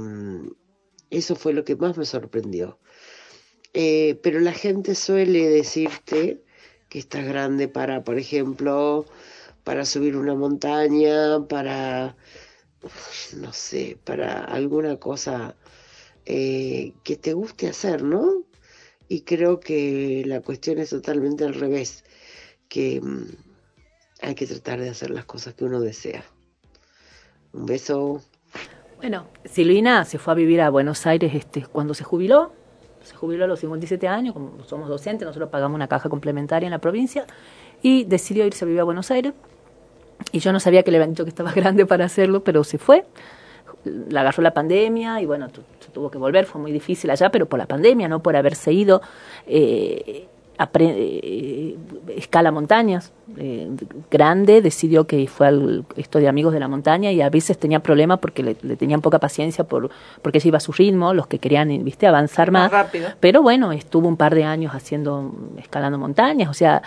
eso 1.09 1.35
fue 1.35 1.53
lo 1.53 1.63
que 1.63 1.75
más 1.75 1.97
me 1.97 2.05
sorprendió. 2.05 2.79
Pero 3.73 4.39
la 4.39 4.53
gente 4.53 4.95
suele 4.95 5.47
decirte 5.49 6.43
que 6.89 6.99
estás 6.99 7.25
grande 7.25 7.67
para, 7.67 8.03
por 8.03 8.17
ejemplo, 8.17 9.05
para 9.63 9.85
subir 9.85 10.17
una 10.17 10.33
montaña, 10.33 11.47
para, 11.47 12.17
no 13.37 13.53
sé, 13.53 13.99
para 14.03 14.43
alguna 14.45 14.97
cosa 14.97 15.55
que 16.25 17.19
te 17.21 17.33
guste 17.33 17.67
hacer, 17.67 18.01
¿no? 18.03 18.45
Y 19.07 19.21
creo 19.21 19.59
que 19.59 20.23
la 20.25 20.41
cuestión 20.41 20.79
es 20.79 20.89
totalmente 20.89 21.43
al 21.45 21.53
revés, 21.53 22.03
que 22.69 23.01
mm, 23.01 23.25
hay 24.21 24.35
que 24.35 24.45
tratar 24.47 24.79
de 24.79 24.89
hacer 24.89 25.09
las 25.09 25.25
cosas 25.25 25.53
que 25.53 25.65
uno 25.65 25.79
desea. 25.79 26.23
Un 27.53 27.65
beso. 27.65 28.21
Bueno, 28.97 29.27
Silvina 29.45 30.05
se 30.05 30.17
fue 30.17 30.33
a 30.33 30.35
vivir 30.35 30.61
a 30.61 30.69
Buenos 30.69 31.05
Aires 31.05 31.33
este, 31.35 31.63
cuando 31.65 31.93
se 31.93 32.03
jubiló. 32.03 32.51
Se 33.03 33.15
jubiló 33.15 33.45
a 33.45 33.47
los 33.47 33.59
57 33.59 34.07
años, 34.07 34.33
como 34.33 34.63
somos 34.65 34.89
docentes, 34.89 35.25
nosotros 35.25 35.49
pagamos 35.49 35.75
una 35.75 35.87
caja 35.87 36.09
complementaria 36.09 36.67
en 36.67 36.71
la 36.71 36.79
provincia 36.79 37.25
y 37.81 38.03
decidió 38.03 38.45
irse 38.45 38.65
a 38.65 38.67
vivir 38.67 38.81
a 38.81 38.83
Buenos 38.83 39.11
Aires. 39.11 39.33
Y 40.31 40.39
yo 40.39 40.51
no 40.51 40.59
sabía 40.59 40.83
que 40.83 40.91
le 40.91 40.97
habían 40.97 41.11
dicho 41.11 41.23
que 41.23 41.29
estaba 41.29 41.51
grande 41.55 41.85
para 41.85 42.05
hacerlo, 42.05 42.43
pero 42.43 42.63
se 42.63 42.77
fue. 42.77 43.05
La 43.85 44.21
agarró 44.21 44.43
la 44.43 44.53
pandemia 44.53 45.21
y 45.21 45.25
bueno, 45.25 45.47
tu- 45.49 45.61
se 45.79 45.89
tuvo 45.91 46.09
que 46.11 46.17
volver, 46.17 46.45
fue 46.47 46.59
muy 46.59 46.71
difícil 46.73 47.09
allá, 47.11 47.29
pero 47.29 47.45
por 47.45 47.59
la 47.59 47.65
pandemia, 47.67 48.09
no 48.09 48.21
por 48.21 48.35
haberse 48.35 48.73
ido. 48.73 49.01
Eh, 49.45 50.27
apre- 50.57 50.93
eh, 50.95 51.75
escala 52.15 52.51
montañas, 52.51 53.11
eh, 53.37 53.69
grande, 54.09 54.61
decidió 54.61 55.05
que 55.07 55.27
fue 55.27 55.47
al, 55.47 55.85
esto 55.95 56.19
de 56.19 56.27
amigos 56.27 56.53
de 56.53 56.59
la 56.59 56.67
montaña 56.67 57.11
y 57.11 57.21
a 57.21 57.29
veces 57.29 57.57
tenía 57.57 57.79
problemas 57.79 58.19
porque 58.19 58.43
le, 58.43 58.55
le 58.61 58.75
tenían 58.75 59.01
poca 59.01 59.19
paciencia 59.19 59.63
por, 59.65 59.89
porque 60.21 60.39
ella 60.39 60.47
iba 60.47 60.57
a 60.57 60.61
su 60.61 60.71
ritmo, 60.71 61.13
los 61.13 61.27
que 61.27 61.39
querían 61.39 61.67
viste 61.83 62.07
avanzar 62.07 62.51
Más 62.51 62.63
más, 62.63 62.71
rápido. 62.71 63.09
pero 63.19 63.41
bueno, 63.41 63.71
estuvo 63.71 64.07
un 64.07 64.17
par 64.17 64.33
de 64.35 64.43
años 64.43 64.73
haciendo, 64.73 65.33
escalando 65.57 65.97
montañas, 65.97 66.49
o 66.49 66.53
sea, 66.53 66.81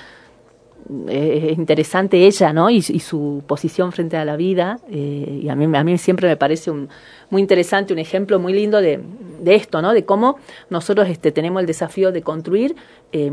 es 1.09 1.59
interesante 1.59 2.27
ella, 2.27 2.53
¿no? 2.53 2.71
Y, 2.71 2.83
su 2.83 3.43
posición 3.47 3.93
frente 3.93 4.17
a 4.17 4.25
la 4.25 4.37
vida. 4.37 4.79
eh, 4.91 5.41
y 5.43 5.49
a 5.49 5.55
mí, 5.55 5.77
a 5.77 5.85
mí 5.85 5.99
siempre 5.99 6.29
me 6.29 6.37
parece 6.37 6.71
un, 6.71 6.89
muy 7.31 7.41
interesante, 7.41 7.93
un 7.93 7.99
ejemplo 7.99 8.39
muy 8.39 8.53
lindo 8.53 8.81
de, 8.81 9.01
de 9.41 9.55
esto, 9.55 9.83
¿no? 9.83 9.93
De 9.93 10.05
cómo 10.05 10.37
nosotros 10.69 11.09
este, 11.09 11.33
tenemos 11.33 11.61
el 11.61 11.67
desafío 11.67 12.13
de 12.13 12.23
construir 12.23 12.77
eh, 13.13 13.31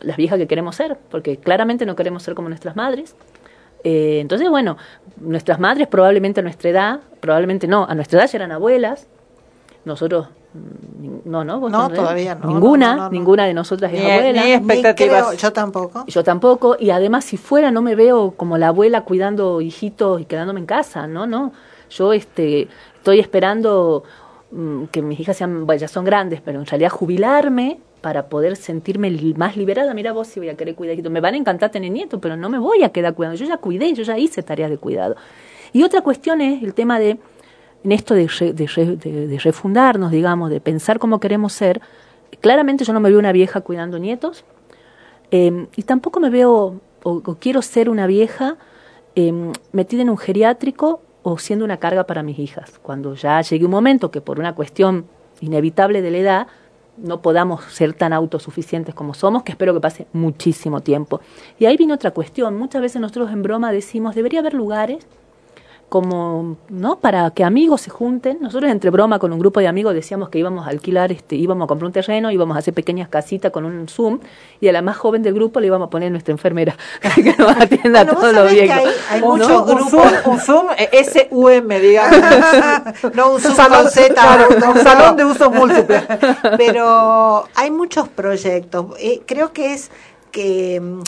las 0.00 0.16
viejas 0.16 0.38
que 0.38 0.46
queremos 0.46 0.76
ser, 0.76 0.96
porque 1.10 1.36
claramente 1.36 1.86
no 1.86 1.96
queremos 1.96 2.22
ser 2.22 2.34
como 2.34 2.48
nuestras 2.48 2.76
madres. 2.76 3.14
Eh, 3.84 4.20
entonces, 4.20 4.48
bueno, 4.48 4.76
nuestras 5.20 5.58
madres 5.58 5.88
probablemente 5.88 6.40
a 6.40 6.42
nuestra 6.42 6.70
edad, 6.70 7.00
probablemente 7.20 7.66
no, 7.66 7.84
a 7.84 7.94
nuestra 7.94 8.20
edad 8.20 8.30
ya 8.30 8.38
eran 8.38 8.52
abuelas. 8.52 9.08
Nosotros, 9.84 10.28
no, 11.24 11.44
¿no? 11.44 11.60
¿Vos 11.60 11.72
No, 11.72 11.84
tenés? 11.88 12.00
todavía 12.00 12.34
no, 12.34 12.46
Ninguna, 12.48 12.90
no, 12.92 12.96
no, 12.96 13.02
no. 13.04 13.10
ninguna 13.10 13.46
de 13.46 13.54
nosotras 13.54 13.92
es 13.92 14.02
Ni- 14.04 14.10
abuela. 14.10 14.44
ni 14.44 14.52
expectativas. 14.52 15.26
creo- 15.28 15.32
yo 15.38 15.52
tampoco. 15.52 16.04
Yo 16.06 16.24
tampoco, 16.24 16.76
y 16.78 16.90
además 16.90 17.24
si 17.24 17.36
fuera 17.36 17.70
no 17.70 17.80
me 17.82 17.94
veo 17.94 18.32
como 18.32 18.58
la 18.58 18.68
abuela 18.68 19.02
cuidando 19.02 19.60
hijitos 19.60 20.20
y 20.20 20.24
quedándome 20.26 20.60
en 20.60 20.66
casa, 20.66 21.06
no, 21.06 21.26
no. 21.26 21.52
Yo 21.90 22.12
este 22.12 22.68
estoy 22.96 23.18
esperando 23.20 24.04
mm, 24.50 24.84
que 24.92 25.00
mis 25.02 25.18
hijas 25.18 25.36
sean, 25.36 25.64
bueno, 25.66 25.80
ya 25.80 25.88
son 25.88 26.04
grandes, 26.04 26.40
pero 26.42 26.58
en 26.60 26.66
realidad 26.66 26.90
jubilarme 26.90 27.80
para 28.02 28.26
poder 28.28 28.56
sentirme 28.56 29.10
li- 29.10 29.32
más 29.34 29.56
liberada. 29.56 29.94
Mira 29.94 30.12
vos 30.12 30.26
si 30.28 30.40
voy 30.40 30.50
a 30.50 30.56
querer 30.56 30.74
cuidar 30.74 30.94
hijitos. 30.94 31.10
Me 31.12 31.20
van 31.20 31.34
a 31.34 31.36
encantar 31.38 31.70
tener 31.70 31.90
nietos, 31.90 32.18
pero 32.20 32.36
no 32.36 32.48
me 32.50 32.58
voy 32.58 32.82
a 32.82 32.90
quedar 32.90 33.14
cuidando. 33.14 33.38
Yo 33.38 33.46
ya 33.46 33.56
cuidé, 33.56 33.94
yo 33.94 34.02
ya 34.02 34.18
hice 34.18 34.42
tareas 34.42 34.68
de 34.70 34.76
cuidado. 34.76 35.16
Y 35.72 35.82
otra 35.84 36.02
cuestión 36.02 36.40
es 36.42 36.62
el 36.62 36.74
tema 36.74 36.98
de 36.98 37.16
en 37.84 37.92
esto 37.92 38.14
de, 38.14 38.28
re- 38.28 38.52
de, 38.52 38.66
re- 38.66 38.96
de- 38.96 39.26
de 39.26 39.38
refundarnos, 39.38 40.10
digamos, 40.10 40.50
de 40.50 40.60
pensar 40.60 40.98
cómo 40.98 41.20
queremos 41.20 41.52
ser. 41.52 41.80
Claramente 42.40 42.84
yo 42.84 42.92
no 42.92 43.00
me 43.00 43.10
veo 43.10 43.18
una 43.18 43.32
vieja 43.32 43.60
cuidando 43.60 43.98
nietos, 43.98 44.44
eh, 45.30 45.66
y 45.76 45.82
tampoco 45.82 46.20
me 46.20 46.30
veo 46.30 46.80
o, 47.02 47.22
quiero 47.40 47.62
ser 47.62 47.88
una 47.88 48.06
vieja 48.06 48.56
eh, 49.16 49.32
metida 49.72 50.02
en 50.02 50.10
un 50.10 50.18
geriátrico 50.18 51.00
o 51.22 51.38
siendo 51.38 51.64
una 51.64 51.78
carga 51.78 52.04
para 52.04 52.22
mis 52.22 52.38
hijas. 52.38 52.78
Cuando 52.82 53.14
ya 53.14 53.40
llegue 53.42 53.64
un 53.64 53.70
momento 53.70 54.10
que 54.10 54.20
por 54.20 54.38
una 54.38 54.54
cuestión 54.54 55.06
inevitable 55.40 56.02
de 56.02 56.10
la 56.10 56.18
edad 56.18 56.46
no 56.98 57.22
podamos 57.22 57.64
ser 57.64 57.94
tan 57.94 58.12
autosuficientes 58.12 58.94
como 58.94 59.14
somos, 59.14 59.42
que 59.42 59.52
espero 59.52 59.72
que 59.72 59.80
pase 59.80 60.06
muchísimo 60.12 60.80
tiempo. 60.82 61.20
Y 61.58 61.64
ahí 61.66 61.76
viene 61.76 61.94
otra 61.94 62.10
cuestión. 62.10 62.56
Muchas 62.56 62.82
veces 62.82 63.00
nosotros 63.00 63.30
en 63.30 63.42
broma 63.42 63.72
decimos, 63.72 64.14
debería 64.14 64.40
haber 64.40 64.54
lugares 64.54 65.06
como, 65.92 66.56
¿no? 66.70 66.96
Para 67.00 67.30
que 67.32 67.44
amigos 67.44 67.82
se 67.82 67.90
junten. 67.90 68.38
Nosotros 68.40 68.70
entre 68.70 68.88
broma 68.88 69.18
con 69.18 69.30
un 69.30 69.38
grupo 69.38 69.60
de 69.60 69.68
amigos 69.68 69.92
decíamos 69.92 70.30
que 70.30 70.38
íbamos 70.38 70.66
a 70.66 70.70
alquilar, 70.70 71.12
este, 71.12 71.36
íbamos 71.36 71.66
a 71.66 71.68
comprar 71.68 71.86
un 71.88 71.92
terreno, 71.92 72.30
íbamos 72.30 72.56
a 72.56 72.60
hacer 72.60 72.72
pequeñas 72.72 73.10
casitas 73.10 73.52
con 73.52 73.66
un 73.66 73.86
Zoom 73.88 74.18
y 74.58 74.68
a 74.68 74.72
la 74.72 74.80
más 74.80 74.96
joven 74.96 75.22
del 75.22 75.34
grupo 75.34 75.60
le 75.60 75.66
íbamos 75.66 75.88
a 75.88 75.90
poner 75.90 76.10
nuestra 76.10 76.32
enfermera 76.32 76.74
que 77.14 77.34
nos 77.36 77.50
atienda 77.60 78.04
Bueno, 78.04 78.12
vos 78.14 78.20
todos 78.22 78.32
los 78.34 78.50
viejos. 78.50 78.74
hay- 78.78 78.86
hay 79.10 79.20
¿No? 79.20 79.26
muchos 79.26 79.50
Un 79.50 79.66
grupos- 79.76 79.90
Zoom, 79.90 80.32
un 80.32 80.40
Zoom 80.40 80.66
eh, 80.78 80.88
S-U-M, 80.92 81.80
digamos. 81.80 82.18
no 83.14 83.32
un 83.34 83.40
Zoom 83.40 83.54
salón, 83.54 83.82
con 83.82 83.90
Z. 83.90 84.14
claro, 84.14 84.46
no, 84.58 84.70
un 84.70 84.78
salón 84.78 85.16
de 85.18 85.24
uso 85.26 85.50
múltiple. 85.50 86.02
Pero 86.56 87.44
hay 87.54 87.70
muchos 87.70 88.08
proyectos. 88.08 88.86
Eh, 88.98 89.20
creo 89.26 89.52
que 89.52 89.74
es 89.74 89.90
que 90.30 90.80
mm, 90.80 91.00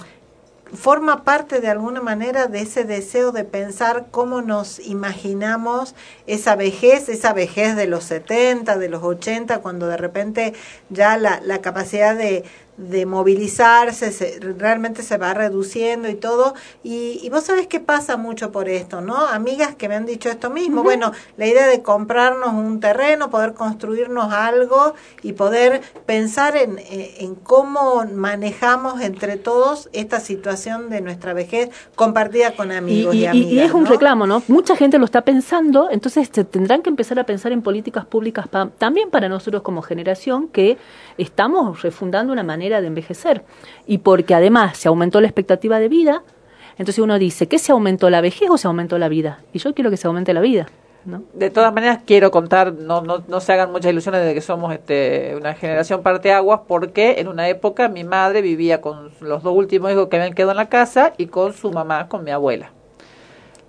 forma 0.76 1.24
parte 1.24 1.60
de 1.60 1.68
alguna 1.68 2.00
manera 2.00 2.46
de 2.46 2.60
ese 2.60 2.84
deseo 2.84 3.32
de 3.32 3.44
pensar 3.44 4.06
cómo 4.10 4.42
nos 4.42 4.78
imaginamos 4.80 5.94
esa 6.26 6.56
vejez, 6.56 7.08
esa 7.08 7.32
vejez 7.32 7.76
de 7.76 7.86
los 7.86 8.04
70, 8.04 8.78
de 8.78 8.88
los 8.88 9.02
80, 9.02 9.60
cuando 9.60 9.86
de 9.86 9.96
repente 9.96 10.54
ya 10.90 11.16
la, 11.16 11.40
la 11.44 11.60
capacidad 11.60 12.16
de, 12.16 12.44
de 12.76 13.06
movilizarse 13.06 14.10
se- 14.12 14.40
realmente 14.40 15.02
se 15.02 15.16
va 15.18 15.34
reduciendo 15.34 16.08
y 16.08 16.14
todo. 16.14 16.54
Y, 16.82 17.20
y 17.22 17.30
vos 17.30 17.44
sabés 17.44 17.66
que 17.66 17.80
pasa 17.80 18.16
mucho 18.16 18.50
por 18.50 18.68
esto, 18.68 19.00
¿no? 19.00 19.16
Amigas 19.26 19.74
que 19.76 19.88
me 19.88 19.94
han 19.94 20.06
dicho 20.06 20.28
esto 20.28 20.50
mismo. 20.50 20.82
Bueno, 20.82 21.12
la 21.36 21.46
idea 21.46 21.66
de 21.66 21.82
comprarnos 21.82 22.52
un 22.54 22.80
terreno, 22.80 23.30
poder 23.30 23.54
construirnos 23.54 24.32
algo 24.32 24.94
y 25.22 25.32
poder 25.34 25.82
pensar 26.06 26.56
en, 26.56 26.78
eh, 26.78 27.16
en 27.20 27.34
cómo 27.34 28.04
manejamos 28.12 29.00
entre 29.00 29.36
todos 29.36 29.88
esta 29.92 30.20
situación 30.20 30.90
de 30.90 31.00
nuestra 31.00 31.32
vejez 31.32 31.70
compartida 31.94 32.54
con 32.56 32.72
amigos 32.72 33.14
y, 33.14 33.18
y- 33.18 33.22
y- 33.22 33.26
amigas. 33.26 33.52
y 33.52 33.60
es 33.60 33.72
un 33.72 33.84
¿no? 33.84 33.90
reclamo, 33.90 34.26
¿no? 34.26 34.42
Mucha 34.48 34.76
gente 34.76 34.98
lo 34.98 35.04
está 35.04 35.22
pensando, 35.22 35.88
entonces 35.90 36.28
se 36.32 36.44
tendrán 36.44 36.82
que 36.82 36.90
empezar 36.90 37.18
a 37.18 37.24
pensar 37.24 37.52
en 37.52 37.62
políticas 37.62 38.04
públicas 38.04 38.48
pa- 38.48 38.68
también 38.78 39.10
para 39.10 39.28
nosotros 39.28 39.62
como 39.62 39.82
generación 39.82 40.48
que 40.48 40.76
estamos 41.18 41.82
refundando 41.82 42.32
una 42.32 42.42
manera 42.42 42.80
de 42.80 42.86
envejecer. 42.86 43.44
Y 43.86 43.98
porque 43.98 44.34
además 44.34 44.76
se 44.76 44.88
aumentó 44.88 45.20
la 45.20 45.26
expectativa 45.26 45.78
de 45.78 45.88
vida, 45.88 46.22
entonces 46.78 46.98
uno 46.98 47.18
dice, 47.18 47.46
¿qué 47.46 47.58
se 47.58 47.72
aumentó 47.72 48.10
la 48.10 48.20
vejez 48.20 48.50
o 48.50 48.58
se 48.58 48.66
aumentó 48.66 48.98
la 48.98 49.08
vida? 49.08 49.40
Y 49.52 49.58
yo 49.58 49.74
quiero 49.74 49.90
que 49.90 49.96
se 49.96 50.06
aumente 50.06 50.34
la 50.34 50.40
vida, 50.40 50.66
¿no? 51.04 51.22
De 51.32 51.50
todas 51.50 51.72
maneras, 51.72 52.00
quiero 52.04 52.30
contar, 52.30 52.72
no, 52.72 53.02
no, 53.02 53.22
no 53.28 53.40
se 53.40 53.52
hagan 53.52 53.70
muchas 53.70 53.92
ilusiones 53.92 54.24
de 54.24 54.34
que 54.34 54.40
somos 54.40 54.72
este, 54.72 55.36
una 55.36 55.54
generación 55.54 56.02
parteaguas, 56.02 56.62
porque 56.66 57.20
en 57.20 57.28
una 57.28 57.48
época 57.48 57.88
mi 57.88 58.02
madre 58.02 58.42
vivía 58.42 58.80
con 58.80 59.12
los 59.20 59.42
dos 59.42 59.54
últimos 59.54 59.92
hijos 59.92 60.08
que 60.08 60.16
habían 60.16 60.34
quedado 60.34 60.52
en 60.52 60.56
la 60.56 60.68
casa 60.68 61.12
y 61.16 61.26
con 61.26 61.52
su 61.52 61.70
mamá, 61.70 62.08
con 62.08 62.24
mi 62.24 62.30
abuela. 62.30 62.70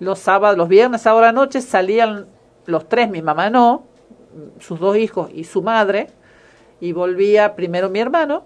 Los 0.00 0.18
sábados, 0.18 0.58
los 0.58 0.68
viernes, 0.68 1.02
sábado 1.02 1.24
a 1.24 1.26
la 1.26 1.32
noche 1.32 1.60
salían 1.60 2.26
los 2.66 2.88
tres, 2.88 3.08
mi 3.08 3.22
mamá 3.22 3.50
no, 3.50 3.84
sus 4.58 4.80
dos 4.80 4.96
hijos 4.96 5.30
y 5.32 5.44
su 5.44 5.62
madre, 5.62 6.08
y 6.80 6.92
volvía 6.92 7.54
primero 7.54 7.90
mi 7.90 8.00
hermano, 8.00 8.44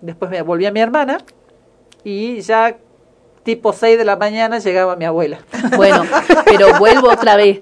después 0.00 0.30
me 0.30 0.42
volvía 0.42 0.70
mi 0.70 0.80
hermana, 0.80 1.18
y 2.04 2.40
ya 2.40 2.78
tipo 3.44 3.72
6 3.72 3.98
de 3.98 4.04
la 4.04 4.16
mañana 4.16 4.58
llegaba 4.58 4.96
mi 4.96 5.04
abuela. 5.04 5.38
Bueno, 5.76 6.02
pero 6.46 6.78
vuelvo 6.78 7.10
otra 7.10 7.36
vez. 7.36 7.60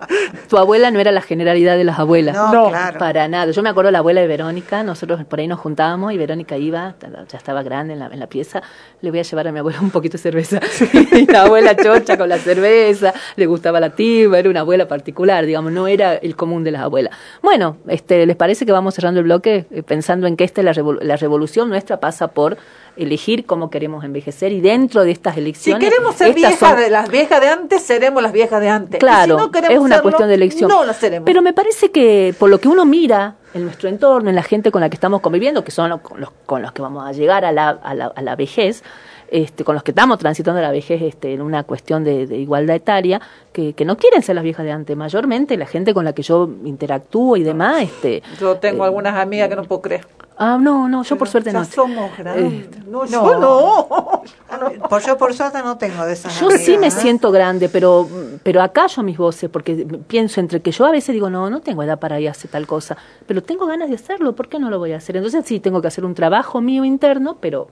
Tu 0.49 0.57
abuela 0.57 0.91
no 0.91 1.01
era 1.01 1.11
la 1.13 1.21
generalidad 1.23 1.77
de 1.77 1.85
las 1.85 1.99
abuelas. 1.99 2.35
No, 2.37 2.53
No. 2.53 2.69
claro. 2.71 2.99
Para 2.99 3.29
nada. 3.29 3.51
Yo 3.53 3.63
me 3.63 3.69
acuerdo 3.69 3.89
de 3.89 3.93
la 3.93 3.99
abuela 3.99 4.21
de 4.21 4.27
Verónica, 4.29 4.83
nosotros 4.83 5.25
por 5.25 5.41
ahí 5.41 5.49
nos 5.49 5.59
juntábamos 5.61 6.13
y 6.13 6.19
Verónica 6.19 6.57
iba, 6.57 6.95
ya 7.29 7.37
estaba 7.39 7.63
grande 7.63 7.93
en 7.95 7.99
la, 7.99 8.07
en 8.07 8.21
la 8.21 8.29
pieza, 8.29 8.63
le 9.01 9.11
voy 9.11 9.19
a 9.21 9.23
llevar 9.23 9.49
a 9.49 9.53
mi 9.53 9.59
abuela 9.59 9.81
un 9.81 9.91
poquito 9.91 10.13
de 10.17 10.23
cerveza. 10.23 10.61
Y 11.13 11.27
la 11.31 11.43
abuela 11.43 11.75
chocha 11.77 12.17
con 12.17 12.29
la 12.29 12.39
cerveza, 12.39 13.13
le 13.37 13.47
gustaba 13.47 13.81
la 13.81 13.91
tiba, 13.91 14.39
era 14.39 14.49
una 14.49 14.61
abuela 14.61 14.87
particular, 14.89 15.45
digamos, 15.47 15.73
no 15.73 15.89
era 15.89 16.15
el 16.15 16.37
común 16.37 16.65
de 16.65 16.71
las 16.71 16.83
abuelas. 16.83 17.15
Bueno, 17.43 17.77
este, 17.89 18.25
¿les 18.27 18.37
parece 18.37 18.65
que 18.67 18.73
vamos 18.73 18.95
cerrando 18.95 19.21
el 19.21 19.25
bloque 19.25 19.67
eh, 19.71 19.83
pensando 19.83 20.27
en 20.27 20.37
que 20.37 20.45
esta, 20.45 20.63
la, 20.63 20.73
revol- 20.73 21.01
la 21.03 21.17
revolución 21.17 21.69
nuestra 21.69 21.99
pasa 22.01 22.29
por 22.29 22.57
elegir 22.97 23.47
cómo 23.47 23.71
queremos 23.71 24.05
envejecer 24.05 24.53
y 24.53 24.61
dentro 24.61 25.05
de 25.05 25.11
estas 25.13 25.35
Si 25.35 25.41
elecciones... 25.41 25.89
queremos 25.89 26.15
ser 26.15 26.35
viejas 26.35 26.59
son- 26.59 26.77
de 26.79 26.91
las 26.91 27.09
viejas 27.09 27.41
de 27.41 27.49
antes, 27.49 27.83
seremos 27.83 28.23
las 28.23 28.33
viejas 28.33 28.61
de 28.61 28.69
antes. 28.69 29.01
Claro, 29.01 29.39
si 29.39 29.61
no 29.61 29.69
es 29.69 29.79
una 29.79 29.89
serlo, 29.97 30.03
cuestión 30.03 30.29
de 30.29 30.35
elección. 30.35 30.69
No 30.71 30.85
lo 30.85 30.93
seremos. 30.93 31.25
Pero 31.27 31.41
me 31.43 31.53
parece 31.53 31.91
que 31.91 32.35
por 32.39 32.51
lo 32.51 32.59
que 32.61 32.69
uno 32.69 32.85
mira 32.85 33.37
en 33.55 33.65
nuestro 33.65 33.89
entorno, 33.89 34.29
en 34.31 34.37
la 34.37 34.43
gente 34.43 34.71
con 34.71 34.81
la 34.81 34.89
que 34.91 34.95
estamos 34.95 35.21
conviviendo, 35.21 35.65
que 35.65 35.71
son 35.71 35.89
los, 35.91 36.01
con, 36.01 36.21
los, 36.21 36.31
con 36.47 36.63
los 36.63 36.73
que 36.73 36.83
vamos 36.83 37.07
a 37.07 37.13
llegar 37.13 37.45
a 37.45 37.53
la, 37.53 37.69
a 37.71 37.95
la, 37.95 38.07
a 38.07 38.23
la 38.23 38.37
vejez, 38.37 38.83
este, 39.31 39.65
con 39.65 39.75
los 39.75 39.83
que 39.83 39.93
estamos 39.93 40.19
transitando 40.19 40.61
la 40.61 40.71
vejez 40.71 41.01
este, 41.01 41.33
en 41.33 41.41
una 41.41 41.63
cuestión 41.65 42.05
de, 42.05 42.27
de 42.27 42.37
igualdad 42.37 42.77
etaria, 42.77 43.21
que, 43.53 43.73
que 43.73 43.85
no 43.87 43.97
quieren 43.97 44.23
ser 44.23 44.35
las 44.35 44.45
viejas 44.45 44.65
de 44.67 44.73
antes. 44.73 44.95
Mayormente 44.97 45.57
la 45.57 45.65
gente 45.67 45.95
con 45.95 46.05
la 46.05 46.13
que 46.13 46.23
yo 46.23 46.49
interactúo 46.65 47.37
y 47.39 47.43
demás, 47.43 47.83
este, 47.83 48.23
Yo 48.39 48.57
tengo 48.57 48.85
algunas 48.85 49.17
amigas 49.17 49.49
que 49.49 49.57
no 49.57 49.65
puedo 49.65 49.81
creer. 49.81 50.07
Ah, 50.39 50.59
no, 50.61 50.89
no, 50.89 51.03
yo 51.03 51.17
por 51.17 51.29
suerte 51.29 51.53
ya 51.53 51.61
no. 51.61 51.65
somos 51.65 52.17
grandes. 52.17 52.53
Eh, 52.53 52.71
no, 52.87 53.05
no. 53.05 53.07
yo 53.11 53.39
no. 53.39 54.89
Por 54.89 55.03
yo 55.03 55.17
por 55.17 55.35
suerte 55.35 55.59
no 55.63 55.77
tengo 55.79 56.05
de 56.05 56.13
esas 56.13 56.39
Yo 56.41 56.51
sí 56.51 56.79
me 56.79 56.89
¿eh? 56.89 56.91
siento 56.91 57.31
grande, 57.31 57.69
pero, 57.69 58.09
pero 58.43 58.63
acallo 58.63 59.03
mis 59.03 59.17
voces, 59.17 59.51
porque 59.51 59.87
pienso 60.07 60.41
entre 60.41 60.61
que 60.61 60.71
yo 60.71 60.85
a 60.85 60.91
veces 60.91 61.13
digo, 61.15 61.31
no, 61.31 61.51
no 61.51 61.61
tengo 61.61 61.83
edad 61.83 61.99
para 61.99 62.21
ir 62.21 62.29
a 62.29 62.33
hacer 62.33 62.51
tal 62.51 62.67
cosa, 62.67 62.97
pero 63.27 63.43
tengo 63.43 63.67
ganas 63.67 63.89
de 63.89 63.95
hacerlo, 63.95 64.35
¿por 64.35 64.49
qué 64.49 64.59
no 64.59 64.71
lo 64.71 64.79
voy 64.79 64.93
a 64.93 64.99
hacer? 64.99 65.17
Entonces 65.17 65.45
sí, 65.47 65.61
tengo 65.61 65.81
que 65.81 65.89
hacer 65.89 66.05
un 66.05 66.15
trabajo 66.15 66.61
mío 66.61 66.85
interno, 66.85 67.37
pero 67.41 67.69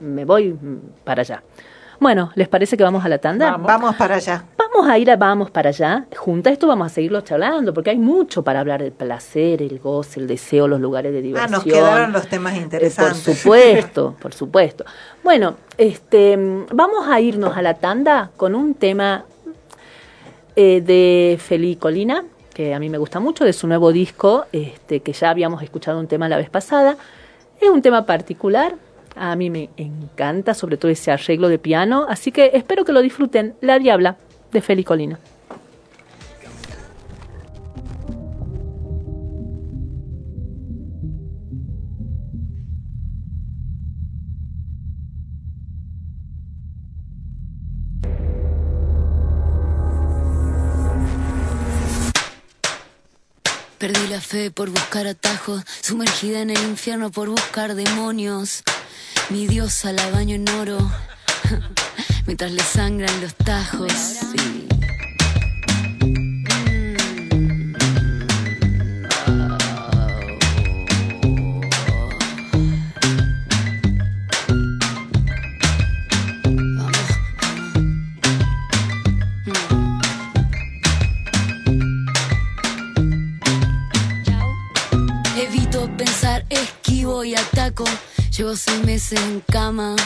me 0.00 0.24
voy 0.24 0.56
para 1.04 1.22
allá. 1.22 1.42
Bueno, 2.02 2.32
¿les 2.34 2.48
parece 2.48 2.76
que 2.76 2.82
vamos 2.82 3.04
a 3.04 3.08
la 3.08 3.18
tanda? 3.18 3.52
Vamos. 3.52 3.66
Vamos 3.68 3.94
para 3.94 4.16
allá. 4.16 4.44
Vamos 4.74 4.88
a 4.90 4.98
ir 4.98 5.10
a 5.10 5.16
Vamos 5.16 5.50
para 5.50 5.68
allá. 5.68 6.06
Junto 6.16 6.48
a 6.48 6.52
esto 6.52 6.66
vamos 6.66 6.86
a 6.86 6.88
seguirlo 6.88 7.20
charlando, 7.20 7.74
porque 7.74 7.90
hay 7.90 7.98
mucho 7.98 8.42
para 8.42 8.60
hablar 8.60 8.82
del 8.82 8.92
placer, 8.92 9.60
el 9.60 9.78
goce, 9.78 10.18
el 10.20 10.26
deseo, 10.26 10.66
los 10.66 10.80
lugares 10.80 11.12
de 11.12 11.18
Ah, 11.18 11.22
diversión. 11.22 11.50
nos 11.52 11.64
quedaron 11.64 12.12
los 12.12 12.26
temas 12.26 12.52
Eh, 12.54 12.56
por 12.56 12.62
interesantes. 12.64 13.38
supuesto, 13.38 14.16
por 14.20 14.32
supuesto. 14.32 14.84
Bueno, 15.22 15.56
este, 15.76 16.36
vamos 16.72 17.06
a 17.06 17.20
irnos 17.20 17.54
a 17.56 17.60
la 17.62 17.74
tanda 17.74 18.30
con 18.36 18.54
un 18.54 18.74
tema 18.74 19.24
eh, 20.56 20.80
de 20.80 21.38
Feli 21.40 21.76
Colina, 21.76 22.24
que 22.54 22.74
a 22.74 22.78
mí 22.78 22.88
me 22.88 22.98
gusta 22.98 23.20
mucho, 23.20 23.44
de 23.44 23.52
su 23.52 23.66
nuevo 23.66 23.92
disco, 23.92 24.46
este, 24.52 25.00
que 25.00 25.12
ya 25.12 25.30
habíamos 25.30 25.62
escuchado 25.62 25.98
un 26.00 26.06
tema 26.06 26.28
la 26.28 26.36
vez 26.38 26.48
pasada. 26.50 26.96
Es 27.60 27.68
un 27.70 27.82
tema 27.82 28.06
particular, 28.06 28.74
a 29.16 29.36
mí 29.36 29.50
me 29.50 29.68
encanta, 29.76 30.54
sobre 30.54 30.76
todo 30.78 30.90
ese 30.90 31.10
arreglo 31.10 31.48
de 31.48 31.58
piano, 31.58 32.06
así 32.08 32.32
que 32.32 32.50
espero 32.54 32.84
que 32.86 32.92
lo 32.92 33.00
disfruten. 33.02 33.54
La 33.60 33.78
Diabla, 33.78 34.16
de 34.52 34.60
Feli 34.60 34.84
Colina. 34.84 35.18
Perdí 53.78 54.06
la 54.06 54.20
fe 54.20 54.52
por 54.52 54.70
buscar 54.70 55.08
atajos, 55.08 55.64
sumergida 55.80 56.40
en 56.40 56.50
el 56.50 56.62
infierno 56.62 57.10
por 57.10 57.28
buscar 57.28 57.74
demonios. 57.74 58.62
Mi 59.28 59.48
diosa 59.48 59.92
la 59.92 60.08
baño 60.10 60.36
en 60.36 60.48
oro. 60.50 60.78
mientras 62.26 62.52
le 62.52 62.62
sangran 62.62 63.20
los 63.20 63.34
tajos. 63.34 63.92
sí. 63.92 64.68
Evito 85.36 85.90
pensar, 85.96 86.44
esquivo 86.50 87.24
y 87.24 87.34
ataco. 87.34 87.84
Llevo 88.36 88.56
seis 88.56 88.84
meses 88.84 89.20
en 89.20 89.40
cama. 89.40 89.96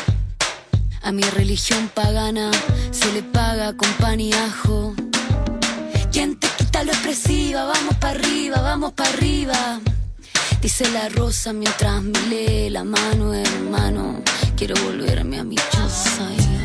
A 1.07 1.13
mi 1.13 1.23
religión 1.23 1.89
pagana 1.95 2.51
se 2.91 3.13
le 3.13 3.23
paga 3.23 3.77
con 3.77 3.89
pan 3.93 4.19
y 4.19 4.33
ajo. 4.33 4.93
¿Quién 6.11 6.35
te 6.35 6.49
quita 6.59 6.83
lo 6.83 6.91
expresiva? 6.91 7.65
Vamos 7.65 7.95
para 8.01 8.19
arriba, 8.19 8.61
vamos 8.61 8.93
para 8.93 9.11
arriba. 9.11 9.81
Dice 10.61 10.91
la 10.91 11.09
rosa 11.09 11.53
mientras 11.53 12.03
me 12.03 12.21
lee 12.29 12.71
la 12.71 12.83
mano, 12.83 13.33
hermano. 13.33 14.21
Quiero 14.57 14.75
volverme 14.83 15.39
a 15.39 15.45
mi 15.45 15.55
choza. 15.55 16.56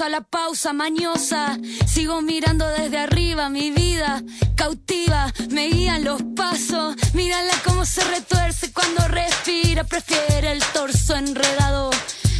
A 0.00 0.08
la 0.08 0.20
pausa 0.22 0.72
mañosa. 0.72 1.58
Sigo 1.86 2.22
mirando 2.22 2.66
desde 2.68 2.98
arriba 2.98 3.48
mi 3.48 3.70
vida 3.70 4.22
cautiva, 4.54 5.32
me 5.50 5.68
guían 5.68 6.04
los 6.04 6.22
pasos. 6.36 6.96
Mírala 7.14 7.52
cómo 7.64 7.84
se 7.84 8.02
retuerce 8.04 8.72
cuando 8.72 9.06
respira, 9.08 9.84
prefiere 9.84 10.52
el 10.52 10.62
torso 10.72 11.16
enredado. 11.16 11.90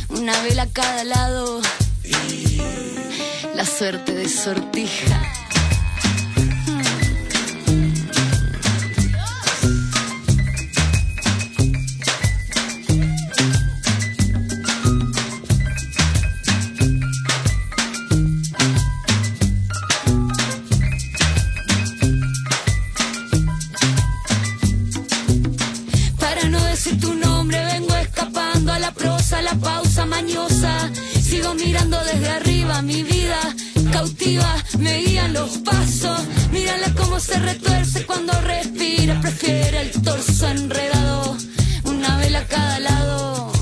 Una 0.09 0.41
vela 0.43 0.63
a 0.63 0.73
cada 0.73 1.05
lado. 1.05 1.61
La 3.55 3.65
suerte 3.65 4.15
de 4.15 4.29
sortija. 4.29 5.39
Mirando 31.65 31.99
desde 32.05 32.29
arriba 32.29 32.83
mi 32.83 33.03
vida 33.03 33.39
cautiva, 33.93 34.55
me 34.79 34.99
guían 34.99 35.33
los 35.33 35.59
pasos. 35.59 36.21
Mírala 36.53 36.93
cómo 36.95 37.21
se 37.21 37.39
retuerce 37.39 38.07
cuando 38.07 38.33
respira, 38.43 39.21
prefiere 39.21 39.83
el 39.83 39.91
torso 40.03 40.49
enredado. 40.49 41.37
Una 41.85 42.17
vela 42.19 42.41
a 42.41 42.47
cada 42.47 42.81
lado. 42.81 43.53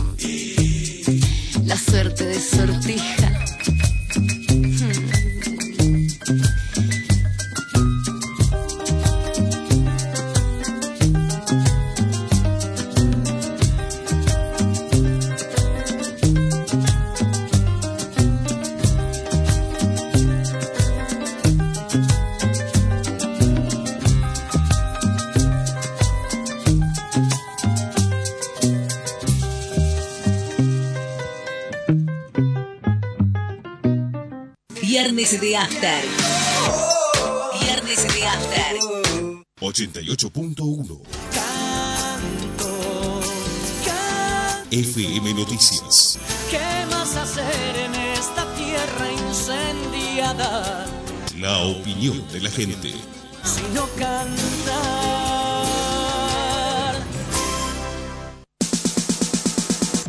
La 1.64 1.76
suerte 1.76 2.24
de 2.24 2.40
sortija. 2.40 3.47
Viernes 35.18 35.40
de 35.40 35.56
After. 35.56 36.04
Viernes 37.60 38.14
de 38.14 38.26
After. 38.28 38.76
88.1 39.60 41.00
FM 44.70 45.34
Noticias. 45.34 46.20
¿Qué 46.48 46.86
más 46.88 47.16
hacer 47.16 47.76
en 47.84 47.96
esta 47.96 48.46
tierra 48.54 49.10
incendiada? 49.28 50.86
La 51.36 51.58
opinión 51.66 52.24
de 52.30 52.40
la 52.40 52.50
gente. 52.50 52.94
Sino 53.42 53.88
cantar. 53.98 55.07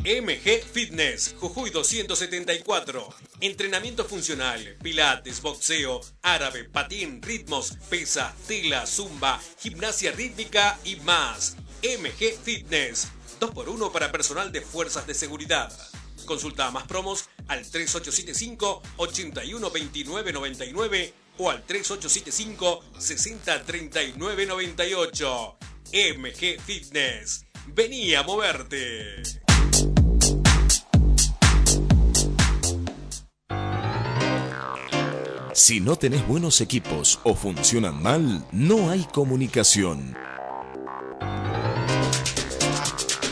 MG 0.09 0.63
Fitness, 0.63 1.35
Jujuy 1.39 1.69
274. 1.69 3.13
Entrenamiento 3.41 4.03
funcional, 4.03 4.59
pilates, 4.81 5.39
boxeo, 5.39 6.01
árabe, 6.23 6.63
patín, 6.63 7.21
ritmos, 7.21 7.77
pesa, 7.91 8.33
tela, 8.47 8.87
zumba, 8.87 9.39
gimnasia 9.59 10.11
rítmica 10.11 10.79
y 10.83 10.95
más. 11.01 11.57
MG 11.83 12.35
Fitness, 12.43 13.09
2x1 13.39 13.91
para 13.91 14.11
personal 14.11 14.51
de 14.51 14.61
fuerzas 14.61 15.05
de 15.05 15.13
seguridad. 15.13 15.71
Consulta 16.25 16.71
más 16.71 16.87
promos 16.87 17.29
al 17.47 17.69
3875 17.69 18.81
812999 18.97 21.13
o 21.37 21.51
al 21.51 21.63
3875 21.67 22.83
603998. 22.97 25.57
MG 25.93 26.59
Fitness. 26.65 27.45
Vení 27.67 28.15
a 28.15 28.23
moverte. 28.23 29.38
Si 35.59 35.81
no 35.81 35.97
tenés 35.97 36.25
buenos 36.25 36.61
equipos 36.61 37.19
o 37.25 37.35
funcionan 37.35 38.01
mal, 38.01 38.45
no 38.53 38.89
hay 38.89 39.03
comunicación. 39.03 40.15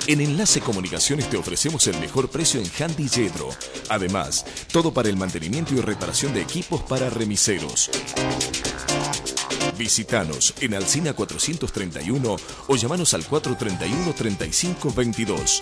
En 0.08 0.20
Enlace 0.20 0.60
Comunicaciones 0.60 1.30
te 1.30 1.38
ofrecemos 1.38 1.88
el 1.88 1.98
mejor 2.02 2.30
precio 2.30 2.60
en 2.60 2.70
Handy 2.70 3.08
Yedro. 3.08 3.48
Además, 3.88 4.46
todo 4.74 4.94
para 4.94 5.08
el 5.08 5.16
mantenimiento 5.16 5.74
y 5.74 5.80
reparación 5.80 6.34
de 6.34 6.42
equipos 6.42 6.82
para 6.84 7.10
remiseros. 7.10 7.90
Visítanos 9.78 10.54
en 10.60 10.74
Alcina 10.74 11.14
431 11.14 12.36
o 12.68 12.76
llamanos 12.76 13.14
al 13.14 13.26
431 13.26 14.14
3522. 14.14 15.62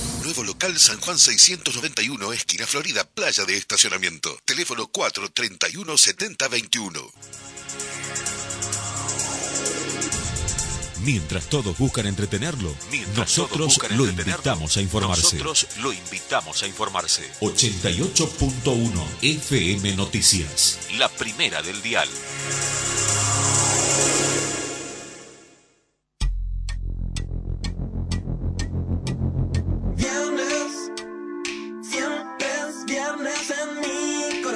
Local 0.61 0.77
San 0.77 0.99
Juan 0.99 1.17
691, 1.17 2.33
esquina 2.33 2.67
Florida, 2.67 3.03
playa 3.03 3.45
de 3.45 3.57
estacionamiento. 3.57 4.37
Teléfono 4.45 4.85
431 4.85 5.97
7021. 5.97 7.11
Mientras 10.99 11.49
todos 11.49 11.75
buscan 11.79 12.05
entretenerlo, 12.05 12.75
Mientras 12.91 13.17
nosotros 13.17 13.69
buscan 13.69 13.97
lo 13.97 14.03
entretenerlo, 14.03 14.35
invitamos 14.35 14.77
a 14.77 14.81
informarse. 14.81 15.37
Nosotros 15.37 15.67
lo 15.77 15.93
invitamos 15.93 16.61
a 16.61 16.67
informarse. 16.67 17.27
88.1 17.39 19.03
FM 19.23 19.95
Noticias. 19.95 20.77
La 20.99 21.09
primera 21.09 21.63
del 21.63 21.81
dial. 21.81 22.07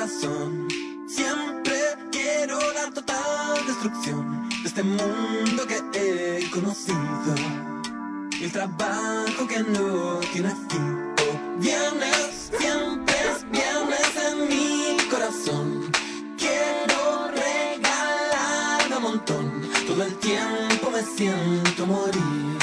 Siempre 0.08 1.74
quiero 2.12 2.60
la 2.74 2.91
total 2.93 3.66
destrucción 3.66 4.47
de 4.62 4.68
este 4.68 4.84
mundo 4.84 5.66
que 5.66 5.82
he 5.95 6.47
conocido. 6.51 7.34
Y 8.39 8.43
el 8.43 8.51
trabajo 8.51 9.47
que 9.47 9.64
no 9.64 10.20
tiene 10.32 10.53
fin. 10.70 11.16
Oh, 11.22 11.60
viernes, 11.60 12.51
siempre 12.60 13.16
es 13.32 13.49
viernes 13.49 14.12
en 14.30 14.47
mi 14.47 14.97
corazón. 15.10 15.91
Quiero 16.38 17.32
regalarme 17.32 18.97
un 18.97 19.01
montón. 19.01 19.70
Todo 19.88 20.03
el 20.03 20.14
tiempo 20.18 20.91
me 20.91 21.01
siento 21.01 21.88
morir. 21.88 22.60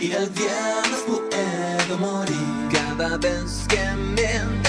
Y 0.00 0.12
el 0.12 0.30
viernes 0.30 1.00
puedo 1.04 1.98
morir 1.98 2.68
cada 2.70 3.16
vez 3.16 3.66
que 3.68 3.90
me. 3.96 4.67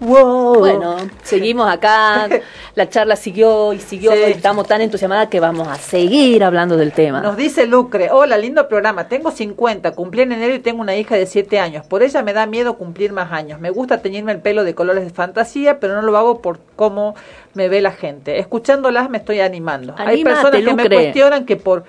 Wow. 0.00 0.58
Bueno, 0.58 0.96
seguimos 1.22 1.68
acá. 1.68 2.28
La 2.74 2.90
charla 2.90 3.16
siguió 3.16 3.72
y 3.72 3.78
siguió. 3.78 4.12
Sí. 4.12 4.18
y 4.18 4.32
estamos 4.32 4.66
tan 4.68 4.82
entusiasmadas 4.82 5.28
que 5.28 5.40
vamos 5.40 5.66
a 5.66 5.76
seguir 5.76 6.44
hablando 6.44 6.76
del 6.76 6.92
tema. 6.92 7.22
Nos 7.22 7.36
dice 7.36 7.66
Lucre, 7.66 8.10
hola, 8.12 8.36
lindo 8.36 8.68
programa, 8.68 9.08
tengo 9.08 9.30
50, 9.30 9.92
cumplí 9.92 10.22
en 10.22 10.32
enero 10.32 10.54
y 10.54 10.58
tengo 10.58 10.82
una 10.82 10.94
hija 10.94 11.16
de 11.16 11.24
7 11.24 11.58
años. 11.58 11.86
Por 11.86 12.02
ella 12.02 12.22
me 12.22 12.34
da 12.34 12.44
miedo 12.44 12.76
cumplir 12.76 13.14
más 13.14 13.32
años. 13.32 13.60
Me 13.60 13.70
gusta 13.70 14.02
teñirme 14.02 14.32
el 14.32 14.40
pelo 14.40 14.62
de 14.62 14.74
colores 14.74 15.04
de 15.04 15.10
fantasía, 15.10 15.80
pero 15.80 15.94
no 15.94 16.02
lo 16.02 16.16
hago 16.18 16.42
por 16.42 16.60
cómo 16.76 17.14
me 17.54 17.70
ve 17.70 17.80
la 17.80 17.92
gente. 17.92 18.38
Escuchándolas 18.38 19.08
me 19.08 19.18
estoy 19.18 19.40
animando. 19.40 19.94
Hay 19.96 20.22
personas 20.22 20.60
que 20.60 20.74
me 20.74 20.88
cuestionan 20.88 21.46
que 21.46 21.56
por 21.56 21.84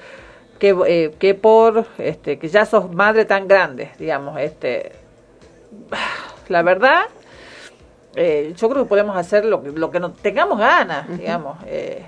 que, 0.57 0.75
eh, 0.87 1.11
que 1.19 1.35
por 1.35 1.85
este 1.97 2.39
que 2.39 2.47
ya 2.47 2.65
sos 2.65 2.91
madre 2.91 3.25
tan 3.25 3.47
grande, 3.47 3.91
digamos, 3.99 4.39
este 4.39 5.06
la 6.49 6.61
verdad 6.61 7.01
eh, 8.15 8.53
yo 8.57 8.69
creo 8.69 8.83
que 8.83 8.89
podemos 8.89 9.15
hacer 9.15 9.45
lo, 9.45 9.61
que- 9.61 9.71
lo 9.71 9.91
que 9.91 9.99
no 9.99 10.11
tengamos 10.11 10.57
ganas, 10.57 11.07
digamos. 11.17 11.57
Eh, 11.67 12.03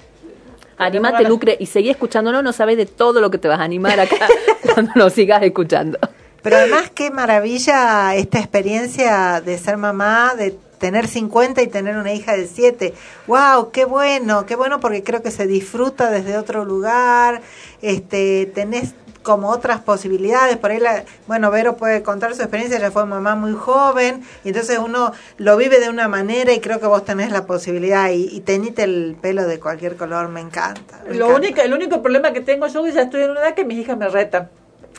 Animate, 0.78 1.14
ganas. 1.18 1.30
Lucre, 1.30 1.58
y 1.60 1.66
seguí 1.68 1.90
escuchándonos. 1.92 2.42
No 2.42 2.52
sabes 2.54 2.78
de 2.78 2.86
todo 2.88 3.22
lo 3.22 3.30
que 3.30 3.38
te 3.38 3.48
vas 3.48 3.60
a 3.60 3.64
animar 3.64 4.00
acá 4.00 4.28
cuando 4.74 4.92
nos 4.96 5.14
sigas 5.14 5.44
escuchando. 5.44 6.00
Pero 6.42 6.56
además 6.58 6.90
qué 6.96 7.12
maravilla 7.12 8.16
esta 8.16 8.40
experiencia 8.40 9.42
de 9.42 9.58
ser 9.58 9.78
mamá, 9.78 10.34
de 10.36 10.58
tener 10.80 11.06
50 11.08 11.62
y 11.62 11.68
tener 11.68 11.98
una 11.98 12.14
hija 12.14 12.36
de 12.38 12.48
7. 12.48 12.94
¡Wow! 13.28 13.70
¡Qué 13.72 13.84
bueno! 13.86 14.46
¡Qué 14.46 14.56
bueno! 14.56 14.80
Porque 14.80 15.04
creo 15.04 15.22
que 15.22 15.30
se 15.32 15.46
disfruta 15.46 16.10
desde 16.10 16.38
otro 16.38 16.64
lugar, 16.66 17.42
este, 17.82 18.46
tenés 18.56 18.96
como 19.24 19.50
otras 19.50 19.80
posibilidades. 19.82 20.58
Por 20.58 20.72
ahí, 20.72 20.80
la, 20.80 21.04
bueno, 21.28 21.52
Vero 21.52 21.76
puede 21.78 22.02
contar 22.04 22.34
su 22.36 22.42
experiencia, 22.42 22.78
ella 22.78 22.92
fue 22.92 23.06
mamá 23.06 23.36
muy 23.36 23.54
joven, 23.54 24.24
y 24.44 24.50
entonces 24.50 24.80
uno 24.80 25.12
lo 25.38 25.58
vive 25.58 25.80
de 25.80 25.90
una 25.90 26.08
manera 26.08 26.54
y 26.54 26.60
creo 26.60 26.80
que 26.80 26.88
vos 26.88 27.04
tenés 27.06 27.32
la 27.32 27.46
posibilidad. 27.46 28.10
Y, 28.10 28.30
y 28.32 28.40
teñite 28.42 28.84
el 28.84 29.16
pelo 29.22 29.46
de 29.46 29.60
cualquier 29.60 29.96
color, 29.98 30.30
me 30.30 30.42
encanta. 30.42 31.02
me 31.08 31.16
Lo 31.16 31.26
encanta. 31.28 31.36
único, 31.48 31.62
el 31.62 31.74
único 31.74 32.02
problema 32.02 32.32
que 32.34 32.42
tengo 32.42 32.68
yo 32.68 32.84
que 32.84 32.92
ya 32.92 33.02
estoy 33.04 33.24
en 33.24 33.32
una 33.32 33.42
edad 33.42 33.54
que 33.54 33.66
mis 33.66 33.78
hijas 33.80 33.98
me 33.98 34.08
retan. 34.08 34.50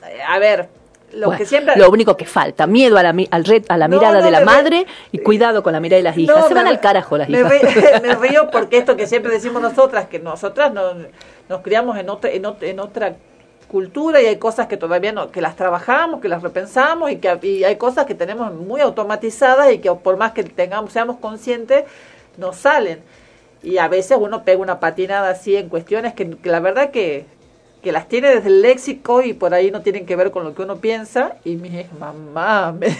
Eh, 0.06 0.18
A 0.26 0.38
ver, 0.38 0.68
lo 1.12 1.26
Bueno, 1.26 1.38
que 1.38 1.46
siempre... 1.46 1.74
lo 1.76 1.90
único 1.90 2.16
que 2.16 2.24
falta, 2.24 2.66
miedo 2.68 2.96
a 2.96 3.02
la, 3.02 3.12
mi- 3.12 3.26
al 3.32 3.44
red, 3.44 3.64
a 3.68 3.76
la 3.76 3.88
No, 3.88 3.96
mirada 3.96 4.18
no, 4.20 4.24
de 4.24 4.30
la 4.30 4.42
madre 4.42 4.86
y 5.10 5.18
cuidado 5.18 5.62
con 5.64 5.72
la 5.72 5.80
mirada 5.80 5.96
de 5.96 6.04
las 6.04 6.16
hijas. 6.16 6.36
No, 6.36 6.46
Se 6.46 6.54
van 6.54 6.64
me- 6.64 6.70
al 6.70 6.78
carajo 6.80 7.18
las 7.18 7.28
me, 7.28 7.40
hijas. 7.40 7.50
río- 7.50 8.00
me 8.02 8.14
río 8.28 8.50
porque 8.52 8.78
esto 8.78 8.96
que 8.96 9.06
siempre 9.08 9.32
decimos 9.32 9.60
nosotras, 9.60 10.06
que 10.06 10.20
nosotras 10.20 10.72
no- 10.72 10.92
nos 11.48 11.60
criamos 11.62 11.98
en 11.98 12.08
otra, 12.10 12.30
en, 12.30 12.44
ot- 12.44 12.62
en 12.62 12.78
otra 12.78 13.16
cultura 13.70 14.20
y 14.20 14.26
hay 14.26 14.36
cosas 14.36 14.66
que 14.66 14.76
todavía 14.76 15.12
no, 15.12 15.30
que 15.30 15.40
las 15.40 15.54
trabajamos, 15.54 16.20
que 16.20 16.28
las 16.28 16.42
repensamos 16.42 17.10
y 17.12 17.16
que 17.16 17.38
y 17.42 17.62
hay 17.62 17.76
cosas 17.76 18.04
que 18.04 18.16
tenemos 18.16 18.52
muy 18.52 18.80
automatizadas 18.80 19.72
y 19.72 19.78
que 19.78 19.90
por 19.92 20.16
más 20.16 20.32
que 20.32 20.42
tengamos, 20.42 20.92
seamos 20.92 21.18
conscientes, 21.18 21.84
nos 22.36 22.56
salen. 22.56 22.98
Y 23.62 23.78
a 23.78 23.86
veces 23.86 24.18
uno 24.20 24.42
pega 24.44 24.60
una 24.60 24.80
patinada 24.80 25.30
así 25.30 25.56
en 25.56 25.68
cuestiones 25.68 26.14
que, 26.14 26.30
que 26.30 26.50
la 26.50 26.58
verdad 26.58 26.90
que, 26.90 27.26
que 27.82 27.92
las 27.92 28.08
tiene 28.08 28.34
desde 28.34 28.48
el 28.48 28.60
léxico 28.60 29.22
y 29.22 29.34
por 29.34 29.54
ahí 29.54 29.70
no 29.70 29.82
tienen 29.82 30.04
que 30.04 30.16
ver 30.16 30.32
con 30.32 30.42
lo 30.44 30.54
que 30.54 30.62
uno 30.62 30.76
piensa. 30.78 31.36
Y 31.44 31.56
mi 31.56 31.68
hija, 31.68 31.90
mamá, 31.98 32.72
me 32.72 32.88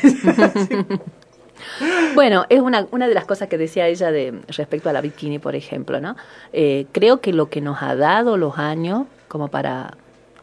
Bueno, 2.14 2.46
es 2.48 2.60
una, 2.60 2.86
una 2.92 3.08
de 3.08 3.14
las 3.14 3.24
cosas 3.24 3.48
que 3.48 3.58
decía 3.58 3.88
ella 3.88 4.12
de 4.12 4.40
respecto 4.48 4.88
a 4.88 4.92
la 4.92 5.00
bikini, 5.00 5.38
por 5.38 5.56
ejemplo, 5.56 6.00
¿no? 6.00 6.16
Eh, 6.52 6.86
creo 6.92 7.20
que 7.20 7.32
lo 7.32 7.50
que 7.50 7.60
nos 7.60 7.82
ha 7.82 7.96
dado 7.96 8.36
los 8.36 8.56
años, 8.58 9.06
como 9.28 9.48
para 9.48 9.96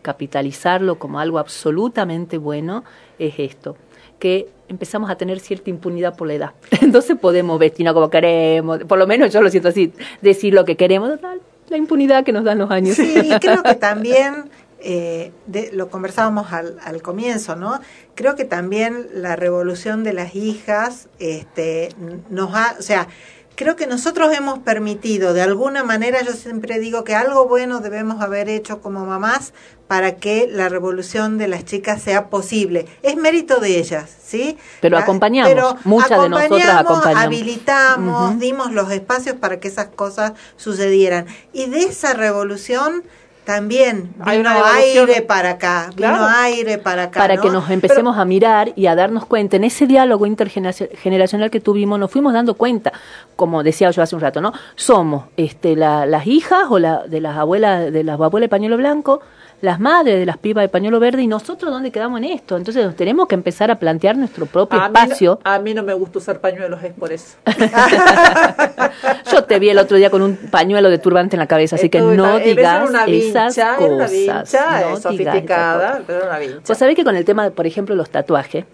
capitalizarlo 0.08 0.98
como 0.98 1.20
algo 1.20 1.38
absolutamente 1.38 2.38
bueno, 2.38 2.86
es 3.20 3.34
esto, 3.40 3.76
que 4.20 4.48
empezamos 4.70 5.10
a 5.10 5.18
tener 5.18 5.42
cierta 5.42 5.70
impunidad 5.70 6.16
por 6.16 6.30
la 6.30 6.34
edad. 6.36 6.52
Entonces 6.82 7.18
podemos 7.20 7.60
vestirnos 7.60 7.94
como 7.94 8.10
queremos, 8.10 8.86
por 8.86 8.98
lo 8.98 9.06
menos 9.06 9.34
yo 9.34 9.42
lo 9.42 9.50
siento 9.50 9.68
así, 9.68 9.92
decir 10.22 10.54
lo 10.54 10.64
que 10.64 10.78
queremos, 10.78 11.20
la 11.68 11.76
impunidad 11.76 12.24
que 12.24 12.32
nos 12.32 12.46
dan 12.46 12.58
los 12.58 12.72
años. 12.72 12.96
Sí, 12.96 13.20
y 13.22 13.38
creo 13.42 13.64
que 13.64 13.76
también, 13.76 14.50
eh, 14.80 15.34
de, 15.46 15.72
lo 15.74 15.90
conversábamos 15.90 16.54
al, 16.54 16.78
al 16.82 17.02
comienzo, 17.02 17.58
¿no? 17.58 17.82
Creo 18.16 18.38
que 18.38 18.46
también 18.46 19.08
la 19.14 19.36
revolución 19.36 20.06
de 20.06 20.14
las 20.14 20.36
hijas 20.36 21.10
este, 21.20 21.90
nos 22.30 22.56
ha, 22.56 22.78
o 22.80 22.82
sea, 22.82 23.10
creo 23.58 23.76
que 23.76 23.88
nosotros 23.88 24.32
hemos 24.38 24.60
permitido, 24.60 25.34
de 25.34 25.42
alguna 25.42 25.84
manera, 25.84 26.22
yo 26.22 26.32
siempre 26.34 26.80
digo 26.80 27.04
que 27.04 27.16
algo 27.16 27.48
bueno 27.48 27.80
debemos 27.80 28.22
haber 28.22 28.48
hecho 28.50 28.82
como 28.82 29.06
mamás 29.06 29.52
para 29.88 30.18
que 30.18 30.48
la 30.50 30.70
revolución 30.70 31.38
de 31.40 31.48
las 31.48 31.66
chicas 31.66 32.02
sea 32.02 32.30
posible. 32.30 32.86
Es 33.02 33.16
mérito 33.18 33.60
de 33.60 33.80
ellas, 33.80 34.10
¿sí? 34.24 34.58
Pero 34.80 34.98
La- 34.98 35.04
acompañamos, 35.04 35.52
pero 35.52 35.76
muchas 35.86 36.22
de 36.22 36.30
nosotras 36.30 36.76
acompañamos. 36.82 37.24
habilitamos, 37.26 38.30
Ujú. 38.32 38.40
dimos 38.40 38.72
los 38.74 38.92
espacios 38.92 39.36
para 39.38 39.60
que 39.60 39.68
esas 39.70 39.88
cosas 39.88 40.34
sucedieran. 40.56 41.26
Y 41.52 41.66
de 41.66 41.80
esa 41.84 42.14
revolución 42.14 43.04
también 43.48 44.12
vino 44.14 44.26
Hay 44.26 44.40
una 44.40 44.74
aire 44.76 45.22
para 45.24 45.52
acá, 45.52 45.86
vino 45.96 46.10
Claro. 46.10 46.28
aire 46.42 46.78
para 46.78 47.04
acá. 47.04 47.20
para 47.20 47.36
¿no? 47.36 47.42
que 47.42 47.50
nos 47.50 47.70
empecemos 47.72 48.18
a 48.18 48.26
mirar 48.26 48.74
y 48.76 48.86
a 48.86 48.94
darnos 48.96 49.26
cuenta. 49.26 49.56
En 49.56 49.64
ese 49.64 49.88
diálogo 49.88 50.26
intergeneracional 50.28 51.50
que 51.50 51.60
tuvimos, 51.60 51.98
nos 51.98 52.12
fuimos 52.12 52.34
dando 52.34 52.54
cuenta, 52.56 52.92
como 53.36 53.64
decía 53.64 53.90
yo 53.92 54.02
hace 54.04 54.16
un 54.16 54.22
rato, 54.22 54.42
¿no? 54.42 54.54
Somos 54.76 55.26
este, 55.38 55.76
la- 55.76 56.06
las 56.06 56.28
hijas 56.28 56.66
o 56.70 56.78
la, 56.78 57.08
de 57.08 57.22
las 57.22 57.38
abuelas 57.38 57.92
de 57.92 58.04
las 58.04 58.20
abuelas 58.20 58.46
de 58.46 58.50
pañuelo 58.50 58.78
blanco, 58.78 59.22
las 59.62 59.80
madres 59.80 60.20
de 60.20 60.26
las 60.26 60.38
pibas 60.38 60.64
de 60.64 60.70
pañuelo 60.70 61.00
verde, 61.00 61.24
y 61.24 61.28
nosotros 61.28 61.72
dónde 61.72 61.90
quedamos 61.92 62.20
en 62.20 62.26
esto. 62.26 62.58
Entonces 62.58 62.86
nos 62.86 62.96
tenemos 62.96 63.28
que 63.28 63.34
empezar 63.36 63.72
a 63.72 63.76
plantear 63.76 64.16
nuestro 64.16 64.46
propio 64.46 64.80
A 64.80 64.88
mí, 64.90 64.94
no, 64.94 65.04
espacio. 65.04 65.40
a 65.44 65.58
mí 65.60 65.74
no 65.74 65.82
me 65.84 65.94
gusta 65.94 66.20
usar 66.20 66.40
pañuelos, 66.40 66.84
es 66.84 66.94
por 66.94 67.12
eso. 67.12 67.38
Yo 69.32 69.44
te 69.44 69.60
vi 69.60 69.70
el 69.70 69.78
otro 69.80 69.98
día 69.98 70.10
con 70.10 70.22
un 70.22 70.36
pañuelo 70.38 70.90
de 70.90 70.98
turbante 71.00 71.36
en 71.36 71.40
la 71.40 71.48
cabeza, 71.48 71.76
así 71.76 71.90
que 71.90 71.98
Estuve 72.00 72.16
no 72.18 72.24
una- 72.24 72.38
eh, 72.44 72.56
digas 72.56 72.90
una 72.90 73.06
esas 73.06 73.56
vincha, 73.56 73.78
una 73.80 73.88
cosas. 74.06 74.12
vincha, 74.12 74.42
eh, 74.42 74.82
no 74.82 74.88
digas 74.88 75.02
sofisticada, 75.02 75.78
esas 75.78 75.90
cosas. 75.92 76.04
pero 76.08 76.20
era 76.20 76.28
una 76.30 76.40
vincha. 76.40 76.60
Vos 76.68 76.78
sabés 76.78 76.96
que 76.96 77.04
con 77.04 77.16
el 77.16 77.26
tema, 77.26 77.50
por 77.50 77.66
ejemplo, 77.68 77.96
los 77.96 78.10
tatuajes, 78.10 78.66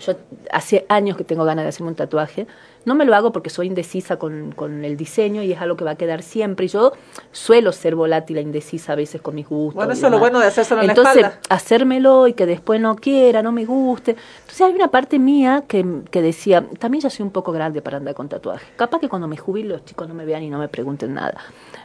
yo 0.00 0.14
hace 0.50 0.86
años 0.88 1.16
que 1.16 1.24
tengo 1.24 1.44
ganas 1.44 1.64
de 1.64 1.68
hacerme 1.70 1.88
un 1.88 1.94
tatuaje, 1.94 2.46
no 2.84 2.94
me 2.94 3.06
lo 3.06 3.14
hago 3.14 3.32
porque 3.32 3.48
soy 3.48 3.66
indecisa 3.68 4.18
con, 4.18 4.52
con 4.52 4.84
el 4.84 4.96
diseño 4.98 5.42
y 5.42 5.52
es 5.52 5.60
algo 5.60 5.74
que 5.76 5.84
va 5.84 5.92
a 5.92 5.96
quedar 5.96 6.22
siempre. 6.22 6.66
Y 6.66 6.68
yo 6.68 6.92
suelo 7.32 7.72
ser 7.72 7.94
volátil 7.94 8.36
e 8.36 8.40
indecisa 8.42 8.92
a 8.92 8.96
veces 8.96 9.22
con 9.22 9.34
mis 9.34 9.48
gustos. 9.48 9.74
Bueno, 9.76 9.92
eso 9.92 10.06
es 10.06 10.12
lo 10.12 10.18
bueno 10.18 10.38
de 10.38 10.46
hacérselo 10.48 10.82
en 10.82 10.88
la 10.88 10.92
Entonces, 10.92 11.16
espalda. 11.24 11.40
hacérmelo 11.48 12.28
y 12.28 12.34
que 12.34 12.44
después 12.44 12.80
no 12.80 12.96
quiera, 12.96 13.42
no 13.42 13.52
me 13.52 13.64
guste. 13.64 14.16
Entonces 14.40 14.60
hay 14.60 14.74
una 14.74 14.88
parte 14.88 15.18
mía 15.18 15.64
que, 15.66 16.02
que 16.10 16.20
decía, 16.20 16.66
también 16.78 17.00
ya 17.02 17.08
soy 17.08 17.24
un 17.24 17.30
poco 17.32 17.52
grande 17.52 17.80
para 17.80 17.96
andar 17.96 18.14
con 18.14 18.28
tatuajes. 18.28 18.68
Capaz 18.76 18.98
que 19.00 19.08
cuando 19.08 19.28
me 19.28 19.38
jubile 19.38 19.70
los 19.70 19.84
chicos 19.86 20.06
no 20.06 20.12
me 20.14 20.26
vean 20.26 20.42
y 20.42 20.50
no 20.50 20.58
me 20.58 20.68
pregunten 20.68 21.14
nada. 21.14 21.38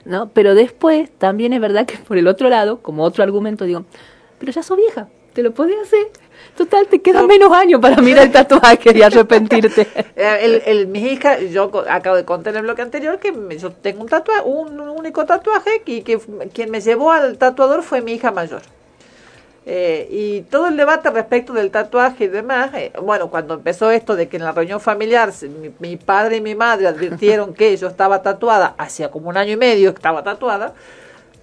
¿no? 0.04 0.30
Pero 0.30 0.54
después 0.54 1.10
también 1.18 1.54
es 1.54 1.62
verdad 1.62 1.86
que 1.86 1.98
por 1.98 2.18
el 2.18 2.28
otro 2.28 2.50
lado, 2.50 2.80
como 2.82 3.04
otro 3.04 3.24
argumento, 3.24 3.64
digo, 3.64 3.86
pero 4.38 4.52
ya 4.52 4.64
sos 4.64 4.76
vieja, 4.76 5.08
te 5.34 5.44
lo 5.44 5.54
podés 5.54 5.78
hacer. 5.82 6.08
Total, 6.56 6.88
te 6.88 7.02
quedan 7.02 7.28
menos 7.28 7.52
años 7.54 7.80
para 7.82 8.02
mirar 8.02 8.26
el 8.26 8.32
tatuaje 8.32 8.92
y 8.98 9.02
arrepentirte. 9.02 9.88
Eh, 10.16 10.38
El, 10.42 10.62
el, 10.66 10.88
mis 10.88 11.04
hijas, 11.14 11.40
yo 11.52 11.72
acabo 11.90 12.16
de 12.18 12.26
contar 12.26 12.54
en 12.54 12.58
el 12.60 12.64
bloque 12.64 12.82
anterior 12.82 13.20
que 13.20 13.34
yo 13.58 13.72
tengo 13.72 14.02
un 14.02 14.10
tatuaje, 14.10 14.42
un 14.46 14.80
único 14.80 15.26
tatuaje 15.26 15.82
y 15.86 16.02
que 16.02 16.20
quien 16.54 16.70
me 16.72 16.82
llevó 16.82 17.12
al 17.12 17.38
tatuador 17.38 17.84
fue 17.84 18.02
mi 18.02 18.14
hija 18.14 18.32
mayor. 18.32 18.62
Eh, 19.66 20.08
y 20.10 20.42
todo 20.44 20.68
el 20.68 20.78
debate 20.78 21.10
respecto 21.12 21.54
del 21.54 21.70
tatuaje 21.70 22.26
y 22.26 22.28
demás, 22.28 22.72
eh, 22.74 22.92
bueno, 23.02 23.30
cuando 23.30 23.54
empezó 23.56 23.92
esto 23.92 24.16
de 24.16 24.28
que 24.28 24.38
en 24.38 24.44
la 24.44 24.52
reunión 24.52 24.80
familiar 24.80 25.32
mi, 25.62 25.72
mi 25.80 25.98
padre 25.98 26.38
y 26.38 26.42
mi 26.42 26.56
madre 26.56 26.88
advirtieron 26.88 27.54
que 27.54 27.76
yo 27.78 27.88
estaba 27.88 28.22
tatuada, 28.24 28.74
hacía 28.78 29.12
como 29.12 29.30
un 29.30 29.38
año 29.38 29.54
y 29.54 29.58
medio 29.58 29.94
que 29.94 30.00
estaba 30.00 30.24
tatuada, 30.24 30.74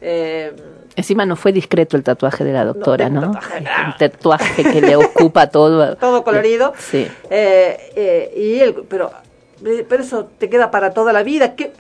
Eh, 0.00 0.52
Encima 0.96 1.26
no 1.26 1.36
fue 1.36 1.52
discreto 1.52 1.98
el 1.98 2.02
tatuaje 2.02 2.42
de 2.42 2.52
la 2.54 2.64
doctora, 2.64 3.10
¿no? 3.10 3.20
un 3.20 3.32
tatuaje, 3.32 3.98
tatuaje 3.98 4.64
que 4.64 4.80
le 4.80 4.96
ocupa 4.96 5.46
todo. 5.50 5.94
todo 5.96 6.24
colorido. 6.24 6.72
Sí. 6.78 7.06
Eh, 7.28 7.92
eh, 7.94 8.34
y 8.34 8.60
el, 8.60 8.74
pero, 8.88 9.12
eh, 9.64 9.84
pero 9.86 10.02
eso 10.02 10.30
te 10.38 10.48
queda 10.48 10.70
para 10.70 10.92
toda 10.92 11.12
la 11.12 11.22
vida. 11.22 11.54
¿Qué, 11.54 11.72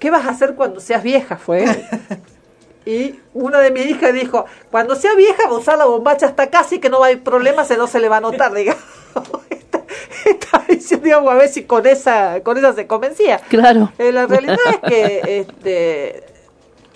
qué 0.00 0.10
vas 0.10 0.26
a 0.26 0.30
hacer 0.30 0.56
cuando 0.56 0.80
seas 0.80 1.04
vieja? 1.04 1.36
Fue. 1.36 1.64
y 2.84 3.20
una 3.34 3.60
de 3.60 3.70
mis 3.70 3.86
hijas 3.86 4.12
dijo, 4.12 4.46
cuando 4.72 4.96
sea 4.96 5.14
vieja 5.14 5.44
va 5.48 5.54
a 5.54 5.58
usar 5.58 5.78
la 5.78 5.84
bombacha 5.84 6.26
hasta 6.26 6.48
casi 6.48 6.80
que 6.80 6.90
no 6.90 6.98
va 6.98 7.06
a 7.06 7.08
haber 7.10 7.22
problema, 7.22 7.64
se 7.64 7.76
no 7.76 7.86
se 7.86 8.00
le 8.00 8.08
va 8.08 8.16
a 8.16 8.20
notar, 8.20 8.52
digamos. 8.52 8.82
Estaba 10.24 10.64
diciendo, 10.68 11.04
digamos, 11.04 11.32
a 11.32 11.36
ver 11.36 11.48
si 11.48 11.62
con 11.62 11.86
esa, 11.86 12.40
con 12.42 12.58
esa 12.58 12.72
se 12.72 12.88
convencía. 12.88 13.38
Claro. 13.48 13.92
Eh, 13.98 14.10
la 14.10 14.26
realidad 14.26 14.58
es 14.70 14.90
que 14.90 15.38
este, 15.38 16.35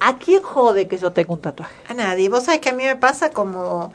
¿a 0.01 0.17
quién 0.19 0.43
jode 0.43 0.89
que 0.89 0.99
yo 0.99 1.13
tenga 1.13 1.33
un 1.33 1.41
tatuaje? 1.41 1.75
A 1.89 1.95
nadie. 1.95 2.29
Vos 2.29 2.45
sabés 2.45 2.61
que 2.61 2.71
a 2.71 2.73
mí 2.73 2.85
me 2.85 2.97
pasa 2.97 3.31
como 3.31 3.93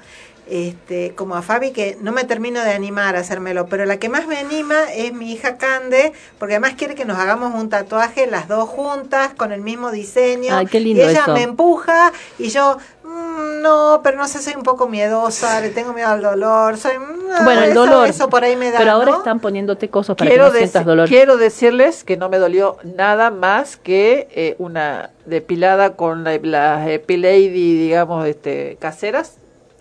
este 0.47 1.13
como 1.15 1.35
a 1.35 1.41
Fabi 1.41 1.71
que 1.71 1.97
no 2.01 2.11
me 2.11 2.23
termino 2.23 2.61
de 2.63 2.71
animar 2.71 3.15
a 3.15 3.19
hacérmelo, 3.21 3.65
pero 3.65 3.85
la 3.85 3.97
que 3.97 4.09
más 4.09 4.27
me 4.27 4.37
anima 4.37 4.75
es 4.93 5.11
mi 5.11 5.31
hija 5.33 5.57
Cande, 5.57 6.13
porque 6.37 6.53
además 6.55 6.75
quiere 6.77 6.93
que 6.93 7.03
nos 7.05 7.17
hagamos 7.17 7.53
un 7.55 7.69
tatuaje 7.69 8.27
las 8.27 8.47
dos 8.47 8.69
juntas 8.69 9.33
con 9.35 9.51
el 9.51 9.61
mismo 9.61 9.89
diseño. 9.91 10.55
Ay, 10.55 10.67
qué 10.67 10.79
lindo 10.79 11.01
y 11.03 11.05
ella 11.09 11.23
eso. 11.23 11.33
me 11.33 11.41
empuja 11.41 12.11
y 12.37 12.49
yo 12.49 12.77
"Mm, 13.03 13.34
no, 13.65 14.01
pero 14.03 14.17
no 14.17 14.27
sé, 14.27 14.41
soy 14.41 14.53
un 14.55 14.63
poco 14.63 14.87
miedosa, 14.87 15.59
le 15.61 15.69
tengo 15.69 15.91
miedo 15.93 16.07
al 16.09 16.21
dolor, 16.21 16.77
soy 16.77 16.97
"Mm, 16.99 17.43
Bueno, 17.43 17.61
el 17.63 17.71
eso- 17.71 17.79
dolor. 17.85 18.07
eso 18.07 18.29
por 18.29 18.43
ahí 18.43 18.55
me 18.55 18.71
da, 18.71 18.77
Pero 18.77 18.91
ahora 18.91 19.11
¿no? 19.11 19.17
están 19.17 19.39
poniéndote 19.39 19.89
cosas 19.89 20.15
para 20.15 20.29
quiero, 20.29 20.45
que 20.45 20.51
no 20.51 20.57
sientas 20.57 20.85
dolor. 20.85 21.07
quiero 21.09 21.37
decirles 21.37 22.03
que 22.03 22.15
no 22.17 22.29
me 22.29 22.37
dolió 22.37 22.77
nada 22.83 23.31
más 23.31 23.75
que 23.77 24.27
eh, 24.31 24.55
una 24.59 25.09
depilada 25.25 25.95
con 25.95 26.23
la- 26.23 26.37
las 26.41 26.87
Epilady, 26.87 27.49
digamos, 27.77 28.25
este, 28.27 28.77
caseras. 28.79 29.37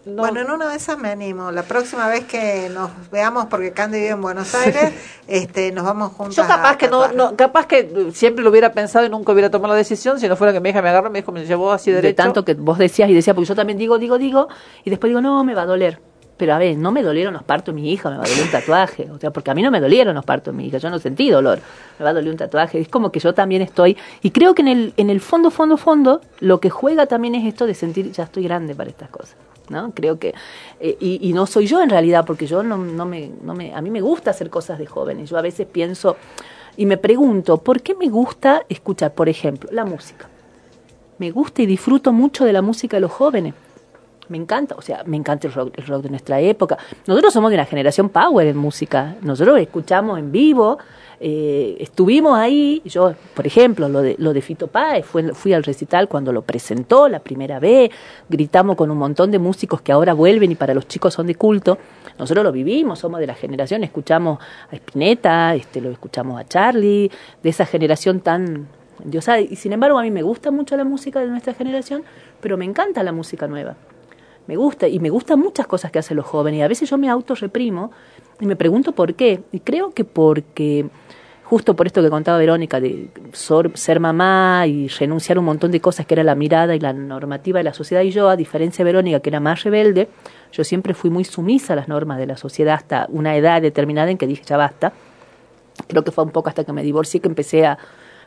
No, 0.06 0.22
Bueno, 0.22 0.40
en 0.40 0.51
una 0.51 0.68
de 0.68 0.76
esas 0.76 0.98
me 0.98 1.09
animo. 1.09 1.51
La 1.51 1.62
próxima 1.62 2.09
vez 2.09 2.24
que 2.24 2.68
nos 2.68 2.90
veamos, 3.10 3.47
porque 3.47 3.72
Cande 3.72 3.98
vive 3.98 4.10
en 4.10 4.20
Buenos 4.20 4.55
Aires, 4.55 4.93
este, 5.28 5.72
nos 5.72 5.85
vamos 5.85 6.12
juntos. 6.12 6.36
yo 6.36 6.47
capaz 6.47 6.72
a 6.72 6.78
que 6.78 6.89
no, 6.89 7.09
no, 7.12 7.36
capaz 7.36 7.66
que 7.66 8.10
siempre 8.12 8.44
lo 8.44 8.51
hubiera 8.51 8.72
pensado 8.72 9.06
y 9.06 9.09
nunca 9.09 9.32
hubiera 9.32 9.51
tomado 9.51 9.72
la 9.72 9.78
decisión 9.78 10.20
si 10.20 10.28
no 10.28 10.36
fuera 10.36 10.52
que 10.52 10.60
mi 10.60 10.70
hija 10.70 10.82
me 10.82 10.90
agarró, 10.90 11.10
me 11.10 11.20
dijo, 11.20 11.32
me 11.32 11.47
llevó 11.47 11.72
así 11.72 11.90
de 11.90 11.97
derecho. 11.97 12.16
tanto 12.16 12.44
que 12.44 12.52
vos 12.55 12.76
decías 12.76 13.09
y 13.09 13.14
decías, 13.14 13.35
porque 13.35 13.48
yo 13.48 13.55
también 13.55 13.78
digo, 13.78 13.98
digo, 13.98 14.18
digo, 14.18 14.48
y 14.85 14.90
después 14.90 15.09
digo, 15.09 15.22
no, 15.22 15.43
me 15.43 15.55
va 15.55 15.62
a 15.62 15.66
doler. 15.66 16.01
Pero 16.36 16.52
a 16.52 16.59
ver, 16.59 16.76
no 16.76 16.90
me 16.90 17.02
dolieron 17.02 17.32
los 17.32 17.44
partos 17.44 17.74
de 17.74 17.81
mi 17.81 17.93
hija, 17.93 18.10
me 18.10 18.16
va 18.16 18.24
a 18.24 18.28
doler 18.28 18.43
un 18.43 18.51
tatuaje. 18.51 19.09
O 19.10 19.18
sea, 19.18 19.31
porque 19.31 19.52
a 19.52 19.55
mí 19.55 19.62
no 19.62 19.70
me 19.70 19.81
dolieron 19.81 20.14
los 20.16 20.24
partos 20.24 20.52
de 20.52 20.59
mi 20.59 20.66
hija, 20.66 20.78
yo 20.78 20.90
no 20.90 20.98
sentí 20.98 21.31
dolor. 21.31 21.60
Me 21.98 22.05
va 22.05 22.10
a 22.10 22.12
doler 22.12 22.31
un 22.31 22.36
tatuaje. 22.36 22.81
Es 22.81 22.89
como 22.89 23.12
que 23.12 23.20
yo 23.20 23.35
también 23.35 23.62
estoy. 23.62 23.97
Y 24.20 24.32
creo 24.32 24.55
que 24.55 24.62
en 24.62 24.68
el, 24.68 24.94
en 24.97 25.10
el 25.10 25.20
fondo, 25.20 25.51
fondo, 25.52 25.76
fondo, 25.76 26.20
lo 26.40 26.59
que 26.59 26.70
juega 26.70 27.06
también 27.06 27.36
es 27.36 27.47
esto 27.47 27.66
de 27.66 27.74
sentir, 27.74 28.10
ya 28.10 28.24
estoy 28.24 28.43
grande 28.43 28.74
para 28.74 28.90
estas 28.90 29.10
cosas. 29.10 29.36
¿No? 29.69 29.93
Creo 29.95 30.19
que. 30.19 30.35
eh, 30.81 30.97
y, 31.01 31.28
y 31.28 31.32
no 31.32 31.47
soy 31.47 31.66
yo 31.66 31.82
en 31.82 31.91
realidad, 31.91 32.24
porque 32.27 32.47
yo 32.47 32.62
no, 32.62 32.77
no, 32.77 33.07
me, 33.07 33.31
no 33.43 33.55
me. 33.55 33.74
A 33.74 33.81
mí 33.81 33.91
me 33.91 34.01
gusta 34.01 34.31
hacer 34.31 34.51
cosas 34.51 34.78
de 34.78 34.86
jóvenes. 34.86 35.31
Yo 35.31 35.39
a 35.39 35.43
veces 35.43 35.66
pienso 35.66 36.16
y 36.77 36.86
me 36.86 36.97
pregunto, 36.97 37.59
¿por 37.59 37.82
qué 37.82 37.95
me 37.95 38.09
gusta 38.09 38.65
escuchar, 38.69 39.15
por 39.15 39.28
ejemplo, 39.28 39.70
la 39.73 39.85
música? 39.85 40.28
me 41.19 41.31
gusta 41.31 41.62
y 41.62 41.66
disfruto 41.66 42.12
mucho 42.12 42.45
de 42.45 42.53
la 42.53 42.62
música 42.62 42.97
de 42.97 43.01
los 43.03 43.12
jóvenes. 43.12 43.55
Me 44.28 44.39
encanta, 44.39 44.74
o 44.77 44.82
sea, 44.82 45.03
me 45.05 45.16
encanta 45.16 45.47
el 45.47 45.53
rock, 45.53 45.74
el 45.77 45.86
rock 45.86 46.03
de 46.03 46.11
nuestra 46.11 46.41
época. 46.41 46.78
Nosotros 47.07 47.32
somos 47.32 47.51
de 47.51 47.57
una 47.57 47.66
generación 47.66 48.09
power 48.09 48.47
en 48.47 48.57
música. 48.57 49.16
Nosotros 49.20 49.59
escuchamos 49.61 50.19
en 50.19 50.32
vivo, 50.32 50.78
eh, 51.26 51.78
estuvimos 51.80 52.36
ahí. 52.36 52.82
Yo, 52.84 53.14
por 53.34 53.46
ejemplo, 53.46 53.88
lo 53.88 54.02
de, 54.02 54.14
lo 54.18 54.34
de 54.34 54.42
Fito 54.42 54.66
Páez, 54.66 55.06
fui, 55.06 55.22
fui 55.32 55.55
al 55.55 55.64
recital 55.64 56.06
cuando 56.06 56.34
lo 56.34 56.42
presentó 56.42 57.09
la 57.09 57.18
primera 57.18 57.59
vez. 57.59 57.90
Gritamos 58.28 58.76
con 58.76 58.90
un 58.90 58.98
montón 58.98 59.30
de 59.30 59.38
músicos 59.38 59.80
que 59.80 59.90
ahora 59.90 60.12
vuelven 60.12 60.52
y 60.52 60.55
para 60.55 60.74
los 60.74 60.86
chicos 60.86 61.14
son 61.14 61.26
de 61.26 61.34
culto. 61.34 61.78
Nosotros 62.18 62.44
lo 62.44 62.52
vivimos, 62.52 62.98
somos 62.98 63.20
de 63.20 63.26
la 63.26 63.34
generación, 63.34 63.84
escuchamos 63.84 64.38
a 64.70 64.76
Spinetta, 64.76 65.55
este, 65.55 65.80
lo 65.80 65.90
escuchamos 65.90 66.38
a 66.38 66.44
Charlie, 66.44 67.10
de 67.42 67.48
esa 67.48 67.64
generación 67.64 68.20
tan 68.20 68.68
endiosada. 69.02 69.40
Y 69.40 69.56
sin 69.56 69.72
embargo, 69.72 69.98
a 69.98 70.02
mí 70.02 70.10
me 70.10 70.20
gusta 70.20 70.51
mucho 70.51 70.76
la 70.76 70.84
música 70.84 71.20
de 71.20 71.28
nuestra 71.28 71.55
generación, 71.55 72.05
pero 72.42 72.59
me 72.59 72.66
encanta 72.66 73.02
la 73.02 73.12
música 73.12 73.46
nueva. 73.46 73.76
Me 74.46 74.56
gusta, 74.56 74.88
y 74.88 74.98
me 74.98 75.09
gustan 75.09 75.40
muchas 75.40 75.66
cosas 75.66 75.90
que 75.90 76.01
hacen 76.01 76.18
los 76.18 76.26
jóvenes. 76.26 76.59
Y 76.59 76.62
a 76.62 76.68
veces 76.68 76.90
yo 76.90 76.98
me 76.98 77.09
autorreprimo 77.09 77.92
y 78.40 78.46
me 78.46 78.56
pregunto 78.56 78.92
por 78.92 79.14
qué. 79.14 79.42
Y 79.52 79.60
creo 79.60 79.92
que 79.92 80.05
porque, 80.05 80.86
justo 81.55 81.76
por 81.76 81.86
esto 81.86 82.02
que 82.02 82.10
contaba 82.10 82.36
Verónica, 82.36 82.81
de 82.81 83.10
ser 83.74 84.01
mamá 84.01 84.66
y 84.66 84.89
renunciar 84.89 85.36
a 85.36 85.40
un 85.40 85.47
montón 85.47 85.70
de 85.70 85.81
cosas 85.81 86.05
que 86.05 86.14
era 86.14 86.24
la 86.24 86.35
mirada 86.35 86.74
y 86.74 86.81
la 86.81 86.93
normativa 86.93 87.60
de 87.60 87.62
la 87.62 87.72
sociedad, 87.72 88.02
y 88.02 88.10
yo, 88.10 88.28
a 88.28 88.35
diferencia 88.35 88.85
de 88.85 88.90
Verónica, 88.90 89.20
que 89.20 89.31
era 89.31 89.39
más 89.39 89.62
rebelde, 89.62 90.09
yo 90.51 90.64
siempre 90.64 90.94
fui 90.94 91.10
muy 91.10 91.22
sumisa 91.22 91.74
a 91.74 91.76
las 91.76 91.86
normas 91.86 92.18
de 92.18 92.26
la 92.26 92.36
sociedad 92.36 92.74
hasta 92.74 93.06
una 93.09 93.36
edad 93.36 93.62
determinada 93.62 94.10
en 94.10 94.18
que 94.18 94.26
dije, 94.26 94.43
ya 94.44 94.56
basta. 94.56 94.94
Creo 95.86 96.02
que 96.02 96.10
fue 96.10 96.24
un 96.24 96.31
poco 96.31 96.48
hasta 96.48 96.64
que 96.64 96.72
me 96.72 96.82
divorcié 96.82 97.20
que 97.20 97.28
empecé 97.28 97.66
a, 97.66 97.78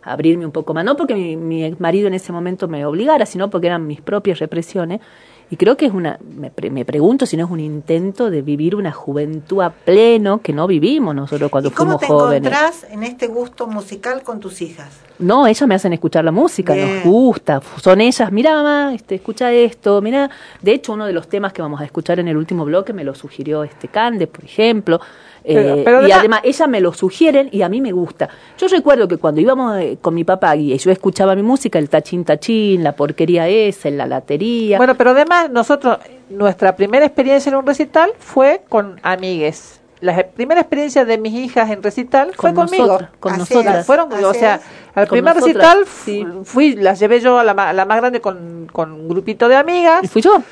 abrirme 0.03 0.45
un 0.45 0.53
poco 0.53 0.73
más. 0.73 0.85
No 0.85 0.95
porque 0.95 1.13
mi, 1.13 1.35
mi 1.35 1.75
marido 1.79 2.07
en 2.07 2.13
ese 2.13 2.31
momento 2.31 2.69
me 2.69 2.85
obligara, 2.85 3.25
sino 3.25 3.49
porque 3.49 3.67
eran 3.67 3.85
mis 3.85 3.99
propias 3.99 4.39
represiones. 4.39 5.01
Y 5.49 5.55
creo 5.55 5.77
que 5.77 5.85
es 5.85 5.93
una, 5.93 6.19
me, 6.37 6.49
pre- 6.51 6.69
me 6.69 6.83
pregunto 6.83 7.25
si 7.25 7.37
no 7.37 7.45
es 7.45 7.51
un 7.51 7.61
intento 7.61 8.29
de 8.29 8.41
vivir 8.41 8.75
una 8.75 8.91
juventud 8.91 9.61
a 9.61 9.69
pleno 9.69 10.41
que 10.41 10.51
no 10.51 10.67
vivimos 10.67 11.15
nosotros 11.15 11.49
cuando 11.49 11.69
¿Y 11.69 11.71
cómo 11.71 11.91
fuimos 11.97 12.01
te 12.01 12.07
jóvenes. 12.07 12.51
encontrás 12.51 12.85
en 12.91 13.03
este 13.03 13.27
gusto 13.27 13.65
musical 13.65 14.23
con 14.23 14.41
tus 14.41 14.61
hijas? 14.61 14.99
No, 15.19 15.47
ellas 15.47 15.65
me 15.67 15.75
hacen 15.75 15.93
escuchar 15.93 16.25
la 16.25 16.31
música, 16.31 16.73
Bien. 16.73 16.95
nos 16.95 17.03
gusta, 17.05 17.61
son 17.81 18.01
ellas, 18.01 18.31
mira 18.31 18.55
mamá, 18.55 18.93
este, 18.93 19.15
escucha 19.15 19.51
esto, 19.53 20.01
mira. 20.01 20.29
De 20.61 20.73
hecho, 20.73 20.91
uno 20.93 21.05
de 21.05 21.13
los 21.13 21.27
temas 21.29 21.53
que 21.53 21.61
vamos 21.61 21.79
a 21.79 21.85
escuchar 21.85 22.19
en 22.19 22.27
el 22.27 22.35
último 22.35 22.65
bloque 22.65 22.91
me 22.91 23.03
lo 23.05 23.15
sugirió 23.15 23.63
este 23.63 23.87
Cande, 23.87 24.27
por 24.27 24.43
ejemplo. 24.43 24.99
Pero- 25.47 25.75
Eh, 25.75 25.81
pero 25.85 26.07
y 26.07 26.11
además- 26.11 26.41
ellas 26.43 26.67
me 26.67 26.81
lo 26.81 26.93
sugieren 26.93 27.47
y 27.51 27.61
a 27.61 27.69
mí 27.69 27.79
me 27.81 27.91
gusta. 27.91 28.27
Yo 28.57 28.67
recuerdo 28.67 29.07
que 29.07 29.17
cuando 29.17 29.39
íbamos 29.39 29.77
eh, 29.77 29.97
con 30.01 30.13
mi 30.13 30.23
papá 30.23 30.55
y 30.55 30.77
yo 30.77 30.91
escuchaba 30.91 31.35
mi 31.35 31.43
música, 31.43 31.79
el 31.79 31.89
tachín 31.89 32.25
tachín, 32.25 32.83
la 32.83 32.91
porquería 32.93 33.47
esa, 33.47 33.89
la 33.89 34.05
latería. 34.05 34.77
Bueno, 34.77 34.95
pero 34.95 35.11
además 35.11 35.49
nosotros, 35.49 35.97
nuestra 36.29 36.75
primera 36.75 37.05
experiencia 37.05 37.49
en 37.49 37.55
un 37.55 37.65
recital 37.65 38.11
fue 38.19 38.61
con 38.67 38.99
amigues. 39.03 39.79
La 39.99 40.15
primera 40.27 40.61
experiencia 40.61 41.05
de 41.05 41.17
mis 41.17 41.33
hijas 41.33 41.71
en 41.71 41.81
recital 41.81 42.27
fue 42.35 42.53
Con 42.53 42.65
conmigo. 42.67 42.85
nosotras, 42.85 43.09
con 43.19 43.33
Así 43.33 43.39
nosotras. 43.55 43.85
Fueron, 43.85 44.13
o 44.13 44.33
sea, 44.35 44.59
al 44.93 45.07
primer 45.07 45.33
nosotras, 45.35 45.75
recital 45.75 45.85
fu- 45.87 46.43
fui, 46.45 46.75
las 46.75 46.99
llevé 46.99 47.19
yo 47.19 47.39
a 47.39 47.43
la, 47.43 47.73
la 47.73 47.85
más 47.85 47.97
grande 47.97 48.21
con, 48.21 48.67
con 48.71 48.91
un 48.91 49.07
grupito 49.09 49.47
de 49.49 49.55
amigas. 49.55 50.03
¿Y 50.03 50.07
fui 50.07 50.21
yo? 50.21 50.43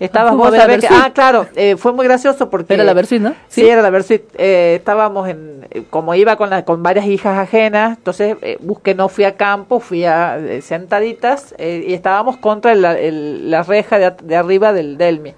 Estabas 0.00 0.32
Fuimos 0.32 0.52
a 0.58 0.66
ver 0.66 0.80
que- 0.80 0.88
ah, 0.90 1.12
claro, 1.14 1.46
eh, 1.54 1.76
fue 1.76 1.92
muy 1.92 2.04
gracioso 2.04 2.50
porque... 2.50 2.74
Era 2.74 2.82
la 2.84 2.94
Versuit, 2.94 3.22
¿no? 3.22 3.30
Sí, 3.48 3.60
Sí. 3.62 3.68
era 3.68 3.80
la 3.80 3.90
Versuit. 3.90 4.22
Eh, 4.36 4.74
estábamos 4.78 5.28
en, 5.28 5.66
eh, 5.70 5.84
como 5.88 6.14
iba 6.16 6.36
con, 6.36 6.50
la, 6.50 6.64
con 6.64 6.82
varias 6.82 7.06
hijas 7.06 7.38
ajenas, 7.38 7.96
entonces 7.98 8.36
eh, 8.42 8.58
busqué, 8.60 8.94
no 8.94 9.08
fui 9.08 9.22
a 9.24 9.36
campo, 9.36 9.78
fui 9.78 10.04
a 10.04 10.36
eh, 10.38 10.62
sentaditas 10.62 11.54
eh, 11.58 11.84
y 11.86 11.94
estábamos 11.94 12.36
contra 12.38 12.72
el- 12.72 12.84
el- 12.84 13.50
la 13.50 13.62
reja 13.62 13.98
de, 14.00 14.12
de 14.22 14.36
arriba 14.36 14.72
del 14.72 14.98
Delmi. 14.98 15.32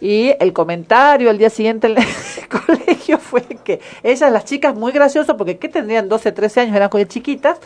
Y 0.00 0.34
el 0.40 0.52
comentario 0.54 1.28
al 1.30 1.38
día 1.38 1.50
siguiente 1.50 1.86
en 1.86 1.98
el 1.98 2.04
colegio 2.66 3.18
fue 3.18 3.42
que 3.62 3.80
ellas, 4.02 4.32
las 4.32 4.46
chicas, 4.46 4.74
muy 4.74 4.92
gracioso 4.92 5.36
porque 5.36 5.58
que 5.58 5.68
tendrían 5.68 6.08
12, 6.08 6.32
13 6.32 6.60
años, 6.62 6.76
eran 6.76 6.90
chiquitas, 7.06 7.58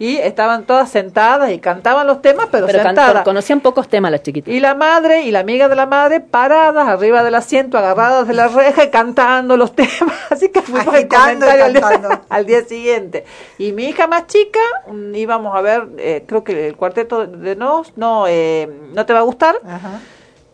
y 0.00 0.16
estaban 0.16 0.64
todas 0.64 0.88
sentadas 0.90 1.52
y 1.52 1.58
cantaban 1.58 2.06
los 2.06 2.22
temas, 2.22 2.46
pero, 2.50 2.66
Pero 2.66 2.82
sentadas. 2.82 3.22
conocían 3.22 3.60
pocos 3.60 3.86
temas 3.86 4.10
las 4.10 4.22
chiquitas. 4.22 4.52
Y 4.52 4.58
la 4.58 4.74
madre 4.74 5.24
y 5.24 5.30
la 5.30 5.40
amiga 5.40 5.68
de 5.68 5.76
la 5.76 5.84
madre 5.84 6.20
paradas 6.20 6.88
arriba 6.88 7.22
del 7.22 7.34
asiento, 7.34 7.76
agarradas 7.76 8.26
de 8.26 8.32
la 8.32 8.48
reja 8.48 8.82
y 8.82 8.88
cantando 8.88 9.58
los 9.58 9.72
temas. 9.76 10.14
Así 10.30 10.48
que 10.48 10.62
fuimos 10.62 10.94
Agitando 10.94 11.44
al 11.48 11.72
día, 11.74 11.80
cantando. 11.82 12.22
al 12.30 12.46
día 12.46 12.64
siguiente. 12.64 13.26
Y 13.58 13.72
mi 13.72 13.84
hija 13.84 14.06
más 14.06 14.26
chica, 14.26 14.58
mm, 14.90 15.14
íbamos 15.14 15.54
a 15.54 15.60
ver, 15.60 15.86
eh, 15.98 16.24
creo 16.26 16.44
que 16.44 16.68
el 16.68 16.76
cuarteto 16.76 17.26
de 17.26 17.54
Nos, 17.54 17.94
no, 17.98 18.24
eh, 18.26 18.70
no 18.94 19.04
te 19.04 19.12
va 19.12 19.18
a 19.18 19.22
gustar. 19.22 19.56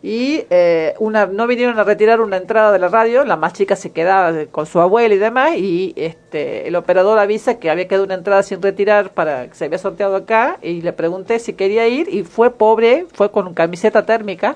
Y 0.07 0.45
eh, 0.49 0.93
una, 0.99 1.25
no 1.25 1.47
vinieron 1.47 1.77
a 1.79 1.83
retirar 1.83 2.21
una 2.21 2.37
entrada 2.37 2.71
de 2.71 2.79
la 2.79 2.87
radio, 2.87 3.25
la 3.25 3.35
más 3.35 3.51
chica 3.51 3.75
se 3.75 3.91
quedaba 3.91 4.45
con 4.45 4.65
su 4.65 4.79
abuela 4.79 5.13
y 5.13 5.17
demás, 5.17 5.57
y 5.57 5.91
este 5.97 6.65
el 6.65 6.77
operador 6.77 7.19
avisa 7.19 7.59
que 7.59 7.69
había 7.69 7.89
quedado 7.89 8.05
una 8.05 8.13
entrada 8.13 8.41
sin 8.41 8.61
retirar 8.61 9.09
para 9.09 9.49
que 9.49 9.55
se 9.55 9.65
había 9.65 9.77
sorteado 9.77 10.15
acá, 10.15 10.59
y 10.61 10.81
le 10.81 10.93
pregunté 10.93 11.39
si 11.39 11.55
quería 11.55 11.89
ir, 11.89 12.07
y 12.07 12.23
fue 12.23 12.51
pobre, 12.51 13.05
fue 13.11 13.31
con 13.31 13.53
camiseta 13.53 14.05
térmica, 14.05 14.55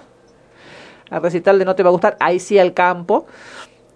al 1.10 1.22
recital 1.22 1.60
de 1.60 1.66
No 1.66 1.76
te 1.76 1.84
va 1.84 1.90
a 1.90 1.92
gustar, 1.92 2.16
ahí 2.22 2.40
sí 2.40 2.58
al 2.58 2.74
campo, 2.74 3.26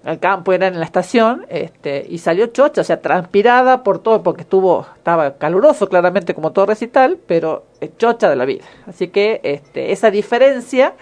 al 0.04 0.20
campo 0.20 0.52
era 0.52 0.68
en 0.68 0.78
la 0.78 0.84
estación, 0.84 1.46
este, 1.48 2.06
y 2.10 2.18
salió 2.18 2.48
chocha, 2.48 2.82
o 2.82 2.84
sea, 2.84 3.00
transpirada 3.00 3.82
por 3.82 4.00
todo, 4.00 4.24
porque 4.24 4.42
estuvo, 4.42 4.86
estaba 4.98 5.38
caluroso 5.38 5.88
claramente 5.88 6.34
como 6.34 6.52
todo 6.52 6.66
recital, 6.66 7.18
pero 7.26 7.64
eh, 7.80 7.92
chocha 7.96 8.30
de 8.30 8.36
la 8.36 8.44
vida. 8.44 8.66
Así 8.88 9.08
que 9.08 9.40
este, 9.44 9.94
esa 9.94 10.12
diferencia 10.12 10.96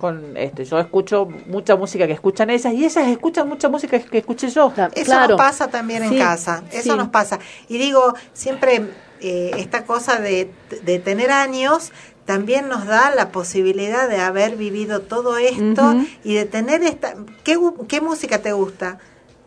con 0.00 0.36
este, 0.36 0.64
yo 0.64 0.78
escucho 0.80 1.28
mucha 1.46 1.76
música 1.76 2.06
que 2.06 2.14
escuchan 2.14 2.50
ellas 2.50 2.72
y 2.72 2.84
ellas 2.84 3.06
escuchan 3.06 3.48
mucha 3.48 3.68
música 3.68 4.00
que 4.00 4.18
escuché 4.18 4.48
yo. 4.48 4.72
Eso 4.94 5.28
nos 5.28 5.36
pasa 5.36 5.68
también 5.68 6.02
en 6.02 6.18
casa, 6.18 6.64
eso 6.72 6.92
sí. 6.92 6.98
nos 6.98 7.08
pasa. 7.08 7.38
Y 7.68 7.78
digo, 7.78 8.14
siempre 8.32 8.86
eh, 9.20 9.52
esta 9.58 9.84
cosa 9.84 10.18
de, 10.18 10.50
de 10.82 10.98
tener 10.98 11.30
años 11.30 11.92
también 12.24 12.68
nos 12.68 12.86
da 12.86 13.12
la 13.14 13.32
posibilidad 13.32 14.08
de 14.08 14.20
haber 14.20 14.56
vivido 14.56 15.00
todo 15.00 15.36
esto 15.36 15.96
y 16.22 16.34
de 16.34 16.44
tener 16.44 16.82
esta... 16.84 17.16
¿Qué, 17.42 17.58
qué 17.88 18.00
música 18.00 18.40
te 18.40 18.52
gusta? 18.52 18.98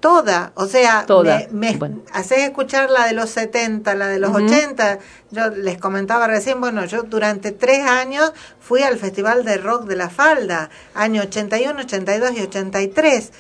Toda, 0.03 0.51
o 0.55 0.67
sea, 0.67 1.05
Toda. 1.05 1.47
me, 1.49 1.71
me 1.71 1.77
Bueno. 1.77 2.01
haces 2.11 2.39
escuchar 2.39 2.89
la 2.89 3.05
de 3.05 3.13
los 3.13 3.29
70, 3.29 3.95
la 3.95 4.07
de 4.09 4.19
los 4.19 4.31
Ujú. 4.31 4.43
80. 4.43 4.99
Yo 5.31 5.47
les 5.51 5.77
comentaba 5.77 6.27
recién, 6.27 6.59
bueno, 6.59 6.83
yo 6.83 7.03
durante 7.03 7.53
tres 7.53 7.87
años 7.87 8.33
fui 8.59 8.83
al 8.83 8.97
Festival 8.97 9.45
de 9.45 9.57
Rock 9.57 9.85
de 9.85 9.95
la 9.95 10.09
Falda, 10.09 10.69
año 10.93 11.21
81, 11.21 11.79
82 11.83 12.31
y 12.37 12.41
83. 12.41 13.31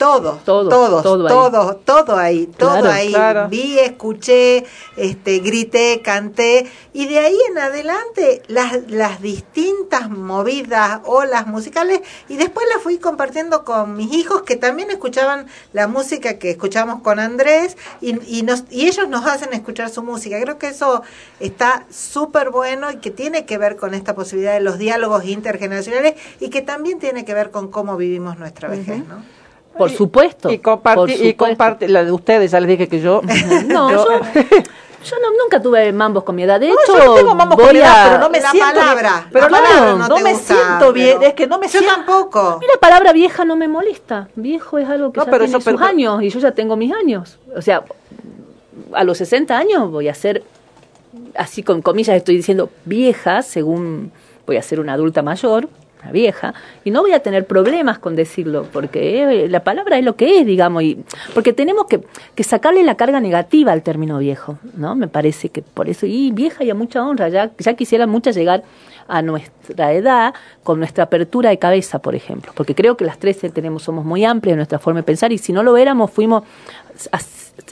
Todos, 0.00 0.42
Todo, 0.44 0.66
todos, 0.70 1.02
todo 1.02 1.28
todo, 1.28 1.28
ahí. 1.28 1.76
todo, 1.84 2.16
ahí, 2.16 2.46
todo 2.46 2.70
Claro, 2.70 2.90
ahí. 2.90 3.12
claro. 3.12 3.48
Vi, 3.50 3.78
escuché, 3.78 4.64
este, 4.96 5.40
grité, 5.40 6.00
canté 6.02 6.66
y 6.94 7.06
de 7.06 7.18
ahí 7.18 7.36
en 7.50 7.58
adelante 7.58 8.40
las, 8.48 8.90
las 8.90 9.20
distintas 9.20 10.08
movidas, 10.08 11.00
olas 11.04 11.46
musicales 11.46 12.00
y 12.30 12.38
después 12.38 12.66
las 12.72 12.82
fui 12.82 12.96
compartiendo 12.96 13.62
con 13.66 13.94
mis 13.94 14.10
hijos 14.14 14.40
que 14.40 14.56
también 14.56 14.90
escuchaban 14.90 15.46
la 15.74 15.86
música 15.86 16.38
que 16.38 16.48
escuchamos 16.48 17.02
con 17.02 17.18
Andrés 17.20 17.76
y, 18.00 18.38
y, 18.38 18.42
nos, 18.42 18.64
y 18.70 18.86
ellos 18.86 19.06
nos 19.06 19.26
hacen 19.26 19.52
escuchar 19.52 19.90
su 19.90 20.02
música. 20.02 20.40
Creo 20.40 20.56
que 20.58 20.68
eso 20.68 21.02
está 21.40 21.84
súper 21.90 22.48
bueno 22.48 22.90
y 22.90 22.96
que 22.96 23.10
tiene 23.10 23.44
que 23.44 23.58
ver 23.58 23.76
con 23.76 23.92
esta 23.92 24.14
posibilidad 24.14 24.54
de 24.54 24.60
los 24.60 24.78
diálogos 24.78 25.26
intergeneracionales 25.26 26.14
y 26.40 26.48
que 26.48 26.62
también 26.62 26.98
tiene 26.98 27.26
que 27.26 27.34
ver 27.34 27.50
con 27.50 27.70
cómo 27.70 27.98
vivimos 27.98 28.38
nuestra 28.38 28.70
vejez, 28.70 29.06
¿no? 29.06 29.22
Por 29.88 29.96
supuesto. 29.96 30.50
Y 30.50 30.58
compartir, 30.58 31.16
por 31.18 31.26
y 31.26 31.34
comparte, 31.34 31.88
la 31.88 32.04
de 32.04 32.12
ustedes, 32.12 32.50
ya 32.50 32.60
les 32.60 32.68
dije 32.68 32.88
que 32.88 33.00
yo. 33.00 33.20
No, 33.66 33.90
yo, 33.90 34.06
yo 35.04 35.16
no, 35.22 35.30
nunca 35.42 35.60
tuve 35.62 35.92
mambos 35.92 36.24
con 36.24 36.34
mi 36.36 36.42
edad. 36.42 36.60
De 36.60 36.68
No, 36.68 36.74
hecho, 36.74 36.98
yo 36.98 37.04
no 37.06 37.14
tengo 37.14 37.34
mambos 37.34 37.58
con 37.58 37.72
mi 37.72 37.78
edad, 37.78 38.02
a... 38.02 38.08
pero 38.08 38.18
no 38.20 38.30
me 38.30 38.40
La 38.40 38.50
siento 38.50 38.74
palabra, 38.80 39.10
bien. 39.12 39.24
Pero 39.32 39.48
la 39.48 39.58
no, 39.58 39.64
palabra 39.64 39.90
no, 39.92 39.98
no 39.98 40.08
no 40.08 40.14
te 40.16 40.22
me 40.24 40.32
gusta, 40.32 40.54
siento 40.54 40.92
bien, 40.92 41.16
pero- 41.18 41.28
es 41.30 41.34
que 41.34 41.46
no 41.46 41.58
me 41.58 41.66
Yo 41.66 41.70
siento. 41.78 41.90
tampoco. 41.94 42.40
A 42.40 42.58
mí 42.58 42.66
la 42.72 42.78
palabra 42.80 43.12
vieja 43.12 43.44
no 43.44 43.56
me 43.56 43.68
molesta. 43.68 44.28
Viejo 44.36 44.78
es 44.78 44.88
algo 44.88 45.12
que 45.12 45.18
No, 45.20 45.24
ya 45.26 45.30
pero 45.30 45.44
tiene 45.44 45.58
eso- 45.58 45.64
pero- 45.64 45.78
sus 45.78 45.86
años 45.86 46.22
y 46.22 46.28
yo 46.30 46.38
ya 46.40 46.50
tengo 46.52 46.76
mis 46.76 46.92
años. 46.92 47.38
O 47.56 47.62
sea, 47.62 47.82
a 48.92 49.04
los 49.04 49.18
60 49.18 49.56
años 49.56 49.90
voy 49.90 50.08
a 50.08 50.14
ser, 50.14 50.42
así 51.36 51.62
con 51.62 51.80
comillas 51.82 52.16
estoy 52.16 52.36
diciendo 52.36 52.70
vieja, 52.84 53.42
según 53.42 54.12
voy 54.46 54.56
a 54.56 54.62
ser 54.62 54.80
una 54.80 54.94
adulta 54.94 55.22
mayor, 55.22 55.68
una 56.02 56.12
vieja, 56.12 56.54
y 56.84 56.90
no 56.90 57.02
voy 57.02 57.12
a 57.12 57.20
tener 57.20 57.46
problemas 57.46 57.98
con 57.98 58.16
decirlo, 58.16 58.66
porque 58.72 59.22
eh, 59.44 59.48
la 59.48 59.64
palabra 59.64 59.98
es 59.98 60.04
lo 60.04 60.16
que 60.16 60.40
es, 60.40 60.46
digamos, 60.46 60.82
y 60.82 61.02
porque 61.34 61.52
tenemos 61.52 61.86
que, 61.86 62.00
que 62.34 62.44
sacarle 62.44 62.82
la 62.82 62.96
carga 62.96 63.20
negativa 63.20 63.72
al 63.72 63.82
término 63.82 64.18
viejo, 64.18 64.58
¿no? 64.76 64.94
Me 64.94 65.08
parece 65.08 65.48
que 65.48 65.62
por 65.62 65.88
eso, 65.88 66.06
y 66.06 66.30
vieja 66.30 66.64
y 66.64 66.70
a 66.70 66.74
mucha 66.74 67.04
honra, 67.04 67.28
ya, 67.28 67.50
ya 67.58 67.74
quisieran 67.74 68.10
muchas 68.10 68.34
llegar 68.34 68.62
a 69.08 69.22
nuestra 69.22 69.92
edad 69.92 70.34
con 70.62 70.78
nuestra 70.78 71.04
apertura 71.04 71.50
de 71.50 71.58
cabeza, 71.58 71.98
por 71.98 72.14
ejemplo, 72.14 72.52
porque 72.54 72.74
creo 72.74 72.96
que 72.96 73.04
las 73.04 73.18
tres 73.18 73.38
tenemos, 73.52 73.82
somos 73.82 74.04
muy 74.04 74.24
amplias 74.24 74.52
en 74.52 74.58
nuestra 74.58 74.78
forma 74.78 75.00
de 75.00 75.04
pensar 75.04 75.32
y 75.32 75.38
si 75.38 75.52
no 75.52 75.62
lo 75.62 75.76
éramos, 75.76 76.10
fuimos 76.10 76.44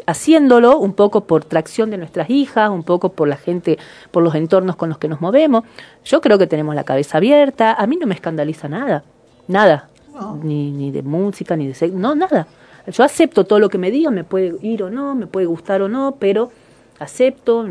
haciéndolo 0.07 0.79
un 0.79 0.93
poco 0.93 1.23
por 1.23 1.45
tracción 1.45 1.91
de 1.91 1.99
nuestras 1.99 2.31
hijas, 2.31 2.71
un 2.71 2.83
poco 2.83 3.11
por 3.11 3.29
la 3.29 3.37
gente, 3.37 3.79
por 4.11 4.23
los 4.23 4.35
entornos 4.35 4.77
con 4.77 4.89
los 4.89 4.99
que 4.99 5.09
nos 5.09 5.21
movemos. 5.21 5.65
Yo 6.05 6.21
creo 6.21 6.39
que 6.39 6.47
tenemos 6.47 6.75
la 6.75 6.85
cabeza 6.85 7.19
abierta, 7.19 7.75
a 7.75 7.87
mí 7.87 7.97
no 7.97 8.07
me 8.07 8.15
escandaliza 8.15 8.69
nada, 8.69 9.05
nada, 9.47 9.89
ni, 10.43 10.71
ni 10.71 10.91
de 10.91 11.03
música, 11.03 11.57
ni 11.57 11.67
de 11.67 11.75
sexo, 11.75 11.99
no, 11.99 12.15
nada. 12.15 12.47
Yo 12.87 13.05
acepto 13.05 13.45
todo 13.45 13.59
lo 13.59 13.69
que 13.69 13.79
me 13.79 13.91
digan, 13.91 14.15
me 14.15 14.25
puede 14.25 14.55
ir 14.63 14.83
o 14.83 14.91
no, 14.91 15.15
me 15.15 15.27
puede 15.27 15.47
gustar 15.47 15.83
o 15.83 15.89
no, 15.89 16.17
pero 16.19 16.51
acepto, 16.99 17.67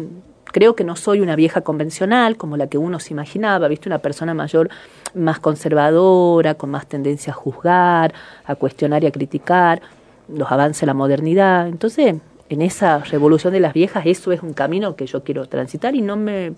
creo 0.45 0.75
que 0.75 0.83
no 0.83 0.95
soy 0.95 1.21
una 1.21 1.35
vieja 1.35 1.61
convencional 1.61 2.37
como 2.37 2.55
la 2.55 2.67
que 2.67 2.77
uno 2.77 2.99
se 2.99 3.13
imaginaba, 3.13 3.67
viste, 3.67 3.89
una 3.89 3.97
persona 3.97 4.33
mayor 4.33 4.69
más 5.15 5.39
conservadora, 5.39 6.53
con 6.53 6.69
más 6.69 6.85
tendencia 6.87 7.33
a 7.33 7.35
juzgar, 7.35 8.13
a 8.45 8.55
cuestionar 8.55 9.03
y 9.03 9.07
a 9.07 9.11
criticar 9.11 9.81
los 10.29 10.51
avances 10.51 10.81
de 10.81 10.87
la 10.87 10.93
modernidad. 10.93 11.67
Entonces, 11.67 12.15
en 12.49 12.61
esa 12.61 12.99
revolución 12.99 13.53
de 13.53 13.59
las 13.59 13.73
viejas, 13.73 14.05
eso 14.05 14.31
es 14.31 14.41
un 14.41 14.53
camino 14.53 14.95
que 14.95 15.05
yo 15.05 15.23
quiero 15.23 15.45
transitar 15.47 15.95
y 15.95 16.01
no 16.01 16.15
me, 16.15 16.53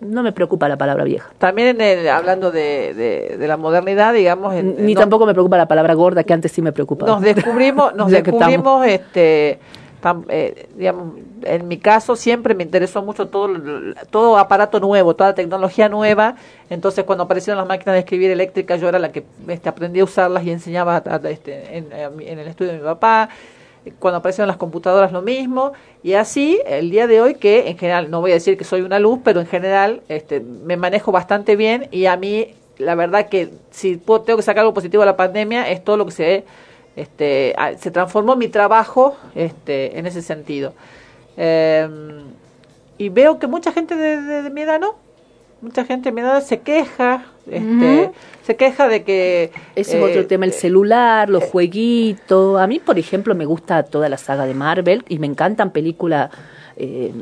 no 0.00 0.22
me 0.22 0.32
preocupa 0.32 0.68
la 0.68 0.76
palabra 0.76 1.04
vieja. 1.04 1.30
También 1.38 1.68
en 1.68 1.80
el- 1.80 2.08
hablando 2.08 2.50
de, 2.50 2.94
de, 2.94 3.36
de 3.38 3.48
la 3.48 3.56
modernidad, 3.56 4.12
digamos. 4.14 4.54
en- 4.54 4.84
Ni 4.84 4.94
no- 4.94 5.00
tampoco 5.00 5.26
me 5.26 5.32
preocupa 5.32 5.56
la 5.56 5.66
palabra 5.68 5.94
gorda, 5.94 6.24
que 6.24 6.32
antes 6.32 6.52
sí 6.52 6.62
me 6.62 6.72
preocupaba. 6.72 7.12
nos 7.12 7.22
descubrimos, 7.22 7.94
nos 7.96 8.10
descubrimos, 8.10 8.86
este, 8.86 9.58
eh, 10.28 10.66
en 11.44 11.68
mi 11.68 11.78
caso 11.78 12.16
siempre 12.16 12.54
me 12.54 12.62
interesó 12.64 13.02
mucho 13.02 13.28
todo, 13.28 13.48
todo 14.10 14.38
aparato 14.38 14.80
nuevo, 14.80 15.14
toda 15.14 15.34
tecnología 15.34 15.88
nueva. 15.88 16.36
Entonces 16.70 17.04
cuando 17.04 17.24
aparecieron 17.24 17.58
las 17.58 17.68
máquinas 17.68 17.94
de 17.94 18.00
escribir 18.00 18.30
eléctricas, 18.30 18.80
yo 18.80 18.88
era 18.88 18.98
la 18.98 19.12
que 19.12 19.24
este, 19.48 19.68
aprendí 19.68 20.00
a 20.00 20.04
usarlas 20.04 20.44
y 20.44 20.50
enseñaba 20.50 20.96
a- 20.96 21.16
a- 21.16 21.30
este, 21.30 21.76
en, 21.78 21.92
el 22.38 22.48
estudio 22.48 22.72
de 22.72 22.78
mi 22.78 22.84
papá. 22.84 23.28
Cuando 23.98 24.18
aparecieron 24.18 24.46
las 24.46 24.58
computadoras 24.58 25.10
lo 25.10 25.22
mismo 25.22 25.72
y 26.04 26.12
así 26.12 26.60
el 26.66 26.90
día 26.90 27.08
de 27.08 27.20
hoy 27.20 27.34
que 27.34 27.68
en 27.68 27.76
general 27.76 28.10
no 28.12 28.20
voy 28.20 28.30
a 28.30 28.34
decir 28.34 28.56
que 28.56 28.62
soy 28.62 28.80
una 28.82 29.00
luz 29.00 29.18
pero 29.24 29.40
en 29.40 29.46
general 29.48 30.02
este 30.08 30.38
me 30.38 30.76
manejo 30.76 31.10
bastante 31.10 31.56
bien 31.56 31.88
y 31.90 32.06
a 32.06 32.16
mí 32.16 32.54
la 32.78 32.94
verdad 32.94 33.28
que 33.28 33.50
si 33.72 33.96
puedo, 33.96 34.20
tengo 34.22 34.36
que 34.36 34.44
sacar 34.44 34.60
algo 34.60 34.72
positivo 34.72 35.02
de 35.02 35.06
la 35.06 35.16
pandemia 35.16 35.68
es 35.68 35.82
todo 35.82 35.96
lo 35.96 36.06
que 36.06 36.12
se 36.12 36.44
este 36.96 37.54
ah, 37.56 37.72
se 37.78 37.90
transformó 37.90 38.36
mi 38.36 38.48
trabajo 38.48 39.16
este 39.34 39.98
en 39.98 40.06
ese 40.06 40.22
sentido 40.22 40.74
Eh, 41.36 41.88
y 42.98 43.08
veo 43.08 43.38
que 43.38 43.46
mucha 43.46 43.72
gente 43.72 43.96
de, 43.96 44.20
de- 44.20 44.42
de 44.42 44.50
mi 44.50 44.60
edad 44.62 44.78
no 44.78 44.94
mucha 45.62 45.84
gente 45.84 46.10
de 46.10 46.14
mi 46.14 46.20
edad 46.20 46.42
se 46.42 46.60
queja 46.60 47.24
este, 47.50 48.10
se 48.46 48.56
queja 48.56 48.86
de 48.88 49.02
que 49.02 49.50
Ese 49.74 49.96
es 49.96 50.02
eh, 50.02 50.04
otro 50.10 50.26
tema, 50.26 50.44
el 50.44 50.52
celular, 50.52 51.28
los 51.28 51.42
jueguitos. 51.44 52.60
A 52.60 52.66
mí, 52.68 52.78
por 52.78 52.98
ejemplo, 53.00 53.34
me 53.34 53.46
gusta 53.46 53.82
toda 53.82 54.08
la 54.08 54.16
saga 54.16 54.44
de 54.46 54.54
Marvel 54.54 55.02
y 55.08 55.18
me 55.18 55.26
encantan 55.26 55.70
películas 55.72 56.30
eh, 56.76 57.12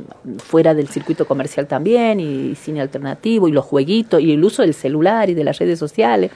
fuera 0.45 0.75
del 0.75 0.89
circuito 0.89 1.27
comercial 1.27 1.67
también 1.67 2.21
y, 2.21 2.55
cine 2.55 2.81
alternativo 2.83 3.49
y 3.49 3.53
los 3.53 3.65
jueguitos 3.65 4.21
y 4.21 4.33
el 4.33 4.45
uso 4.45 4.61
del 4.63 4.75
celular 4.75 5.31
y 5.31 5.35
de 5.35 5.45
las 5.45 5.59
redes 5.59 5.79
sociales. 5.79 6.31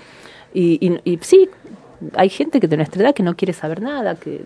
Y, 0.54 0.78
y, 0.86 0.98
y 1.12 1.18
sí, 1.20 1.48
hay 2.14 2.28
gente 2.28 2.60
que 2.60 2.68
de 2.68 2.76
nuestra 2.76 3.02
edad 3.02 3.14
que 3.14 3.22
no 3.22 3.36
quiere 3.36 3.52
saber 3.52 3.80
nada, 3.80 4.14
que 4.16 4.44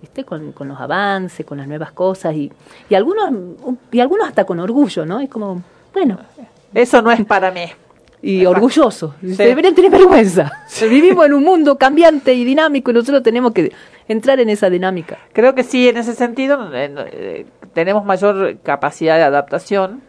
¿viste? 0.00 0.24
Con, 0.24 0.52
con 0.52 0.68
los 0.68 0.80
avances, 0.80 1.46
con 1.46 1.58
las 1.58 1.68
nuevas 1.68 1.92
cosas 1.92 2.34
y, 2.34 2.52
y 2.88 2.94
algunos 2.94 3.30
y 3.90 4.00
algunos 4.00 4.28
hasta 4.28 4.44
con 4.44 4.58
orgullo, 4.60 5.06
¿no? 5.06 5.20
Es 5.20 5.28
como, 5.30 5.62
bueno, 5.94 6.18
eso 6.74 7.00
no 7.02 7.10
es 7.12 7.24
para 7.24 7.50
mí. 7.50 7.66
y 8.20 8.44
orgulloso. 8.46 9.14
Deberían 9.20 9.74
tener 9.74 9.90
vergüenza. 9.90 10.50
Vivimos 10.80 11.26
en 11.26 11.34
un 11.34 11.44
mundo 11.44 11.76
cambiante 11.76 12.34
y 12.34 12.44
dinámico 12.44 12.90
y 12.90 12.94
nosotros 12.94 13.22
tenemos 13.22 13.52
que 13.52 13.72
entrar 14.08 14.40
en 14.40 14.48
esa 14.48 14.70
dinámica. 14.70 15.18
Creo 15.32 15.54
que 15.54 15.62
sí, 15.62 15.88
en 15.88 15.96
ese 15.96 16.14
sentido 16.14 16.72
eh, 16.74 16.94
eh, 17.12 17.46
tenemos 17.72 18.04
mayor 18.04 18.58
capacidad 18.62 19.16
de 19.16 19.24
adaptación. 19.24 20.02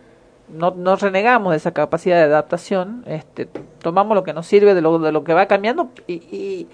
No, 0.53 0.71
no 0.71 0.95
renegamos 0.95 1.51
de 1.51 1.57
esa 1.57 1.71
capacidad 1.71 2.17
de 2.17 2.23
adaptación. 2.23 3.03
Este, 3.07 3.47
tomamos 3.79 4.15
lo 4.15 4.23
que 4.23 4.33
nos 4.33 4.45
sirve 4.47 4.73
de 4.73 4.81
lo, 4.81 4.99
de 4.99 5.11
lo 5.11 5.23
que 5.23 5.33
va 5.33 5.47
cambiando 5.47 5.89
y, 6.07 6.13
y, 6.13 6.67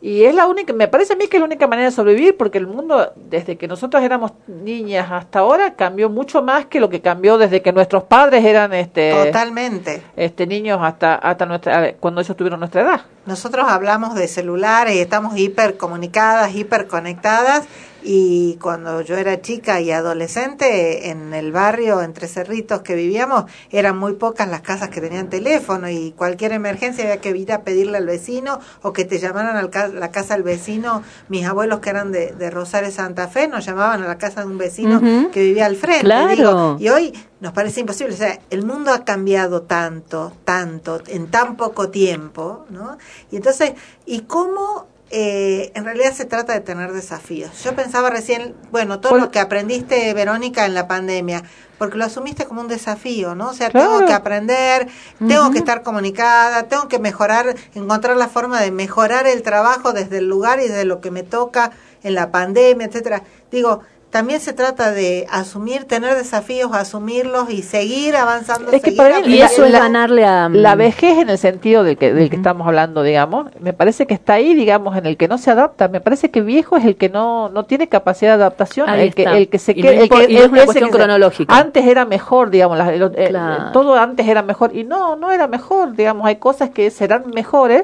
y 0.00 0.24
es 0.24 0.34
la 0.34 0.46
única, 0.46 0.72
me 0.72 0.88
parece 0.88 1.14
a 1.14 1.16
mí 1.16 1.26
que 1.26 1.38
es 1.38 1.40
la 1.40 1.46
única 1.46 1.66
manera 1.66 1.88
de 1.88 1.94
sobrevivir 1.94 2.36
porque 2.36 2.58
el 2.58 2.66
mundo 2.66 3.12
desde 3.16 3.56
que 3.56 3.66
nosotros 3.66 4.02
éramos 4.02 4.32
niñas 4.46 5.10
hasta 5.10 5.38
ahora 5.38 5.74
cambió 5.74 6.10
mucho 6.10 6.42
más 6.42 6.66
que 6.66 6.80
lo 6.80 6.90
que 6.90 7.00
cambió 7.00 7.38
desde 7.38 7.62
que 7.62 7.72
nuestros 7.72 8.04
padres 8.04 8.44
eran 8.44 8.72
este 8.74 9.12
Totalmente. 9.12 10.02
este 10.16 10.46
niños 10.46 10.80
hasta 10.82 11.14
hasta 11.14 11.46
nuestra 11.46 11.94
cuando 11.94 12.20
ellos 12.20 12.36
tuvieron 12.36 12.60
nuestra 12.60 12.82
edad. 12.82 13.00
Nosotros 13.24 13.66
hablamos 13.68 14.14
de 14.14 14.28
celulares 14.28 14.94
y 14.94 15.00
estamos 15.00 15.36
hipercomunicadas, 15.38 16.54
hiperconectadas 16.54 17.66
y 18.08 18.56
cuando 18.62 19.00
yo 19.00 19.16
era 19.16 19.40
chica 19.42 19.80
y 19.80 19.90
adolescente 19.90 21.10
en 21.10 21.34
el 21.34 21.50
barrio 21.50 22.02
entre 22.02 22.28
cerritos 22.28 22.82
que 22.82 22.94
vivíamos 22.94 23.46
eran 23.72 23.98
muy 23.98 24.12
pocas 24.12 24.48
las 24.48 24.60
casas 24.60 24.90
que 24.90 25.00
tenían 25.00 25.28
teléfono 25.28 25.90
y 25.90 26.12
cualquier 26.12 26.52
emergencia 26.52 27.02
había 27.02 27.20
que 27.20 27.36
ir 27.36 27.52
a 27.52 27.62
pedirle 27.62 27.98
al 27.98 28.06
vecino 28.06 28.60
o 28.82 28.92
que 28.92 29.04
te 29.04 29.18
llamaran 29.18 29.56
a 29.56 29.88
la 29.88 30.10
casa 30.12 30.34
del 30.34 30.44
vecino. 30.44 31.02
Mis 31.28 31.44
abuelos 31.46 31.80
que 31.80 31.90
eran 31.90 32.12
de, 32.12 32.30
de 32.32 32.48
Rosario 32.48 32.92
Santa 32.92 33.26
Fe 33.26 33.48
nos 33.48 33.66
llamaban 33.66 34.02
a 34.04 34.06
la 34.06 34.18
casa 34.18 34.42
de 34.42 34.46
un 34.46 34.58
vecino 34.58 35.00
que 35.32 35.42
vivía 35.42 35.66
al 35.66 35.74
frente. 35.74 36.04
Claro. 36.04 36.76
Digo, 36.76 36.76
y 36.78 36.88
hoy 36.88 37.12
nos 37.40 37.52
parece 37.52 37.80
imposible. 37.80 38.14
O 38.14 38.16
sea, 38.16 38.38
el 38.50 38.64
mundo 38.64 38.92
ha 38.92 39.04
cambiado 39.04 39.62
tanto, 39.62 40.32
tanto, 40.44 41.02
en 41.08 41.26
tan 41.26 41.56
poco 41.56 41.90
tiempo, 41.90 42.66
¿no? 42.70 42.98
Y 43.32 43.36
entonces, 43.36 43.72
¿y 44.06 44.20
cómo 44.20 44.86
eh, 45.18 45.72
en 45.74 45.86
realidad 45.86 46.12
se 46.12 46.26
trata 46.26 46.52
de 46.52 46.60
tener 46.60 46.92
desafíos? 46.92 47.64
Yo 47.64 47.74
pensaba 47.74 48.10
recién, 48.10 48.54
bueno, 48.70 49.00
todo 49.00 49.16
lo 49.16 49.30
que 49.30 49.38
aprendiste, 49.38 50.12
Verónica, 50.12 50.66
en 50.66 50.74
la 50.74 50.86
pandemia, 50.86 51.42
porque 51.78 51.96
lo 51.96 52.04
asumiste 52.04 52.44
como 52.44 52.60
un 52.60 52.68
desafío, 52.68 53.34
¿no? 53.34 53.48
O 53.48 53.54
sea, 53.54 53.70
tengo 53.70 54.04
que 54.04 54.12
aprender, 54.12 54.88
tengo 55.26 55.50
que 55.52 55.56
estar 55.56 55.82
comunicada, 55.82 56.64
tengo 56.64 56.88
que 56.88 56.98
mejorar, 56.98 57.56
encontrar 57.74 58.18
la 58.18 58.28
forma 58.28 58.60
de 58.60 58.70
mejorar 58.70 59.26
el 59.26 59.42
trabajo 59.42 59.94
desde 59.94 60.18
el 60.18 60.28
lugar 60.28 60.60
y 60.60 60.68
desde 60.68 60.84
lo 60.84 61.00
que 61.00 61.10
me 61.10 61.22
toca 61.22 61.70
en 62.02 62.14
la 62.14 62.30
pandemia, 62.30 62.86
etcétera. 62.86 63.22
Digo, 63.50 63.80
también 64.16 64.40
se 64.40 64.54
trata 64.54 64.92
de 64.92 65.26
asumir, 65.30 65.84
tener 65.84 66.14
desafíos, 66.16 66.70
asumirlos 66.72 67.50
y 67.50 67.60
seguir 67.62 68.16
avanzando. 68.16 68.70
Es 68.72 68.80
que 68.80 68.92
seguir 68.92 68.96
para 68.96 69.20
mí 69.20 69.26
Y 69.34 69.42
eso 69.42 69.66
es 69.66 69.70
la- 69.72 69.80
ganarle 69.80 70.24
a... 70.24 70.48
La 70.48 70.74
vejez 70.74 71.18
en 71.18 71.28
el 71.28 71.36
sentido 71.36 71.84
del 71.84 71.98
que, 71.98 72.14
del 72.14 72.30
que 72.30 72.36
estamos 72.36 72.66
hablando, 72.66 73.02
digamos, 73.02 73.48
me 73.60 73.74
parece 73.74 74.06
que 74.06 74.14
está 74.14 74.32
ahí, 74.32 74.54
digamos, 74.54 74.96
en 74.96 75.04
el 75.04 75.18
que 75.18 75.28
no 75.28 75.36
se 75.36 75.50
adapta. 75.50 75.88
Me 75.88 76.00
parece 76.00 76.30
que 76.30 76.40
viejo 76.40 76.78
es 76.78 76.86
el 76.86 76.96
que 76.96 77.10
no, 77.10 77.50
no 77.50 77.64
tiene 77.66 77.88
capacidad 77.90 78.30
de 78.38 78.42
adaptación, 78.44 78.88
Ahí 78.88 79.02
el 79.08 79.14
que, 79.14 79.24
el 79.24 79.48
que 79.50 79.58
se 79.58 79.74
queda. 79.74 79.90
el 79.90 80.08
impo- 80.08 80.26
que- 80.26 80.34
es 80.38 80.48
una 80.48 80.64
cuestión 80.64 80.88
que 80.90 80.92
se- 80.96 80.98
cronológica. 80.98 81.54
Antes 81.54 81.84
era 81.86 82.06
mejor, 82.06 82.48
digamos, 82.48 82.78
la- 82.78 82.92
lo- 82.96 83.12
eh, 83.14 83.26
Claro. 83.28 83.72
todo 83.72 83.96
antes 83.96 84.26
era 84.26 84.40
mejor. 84.42 84.74
Y 84.74 84.84
no, 84.84 85.16
no 85.16 85.30
era 85.30 85.46
mejor, 85.46 85.94
digamos, 85.94 86.26
hay 86.26 86.36
cosas 86.36 86.70
que 86.70 86.90
serán 86.90 87.24
mejores 87.34 87.82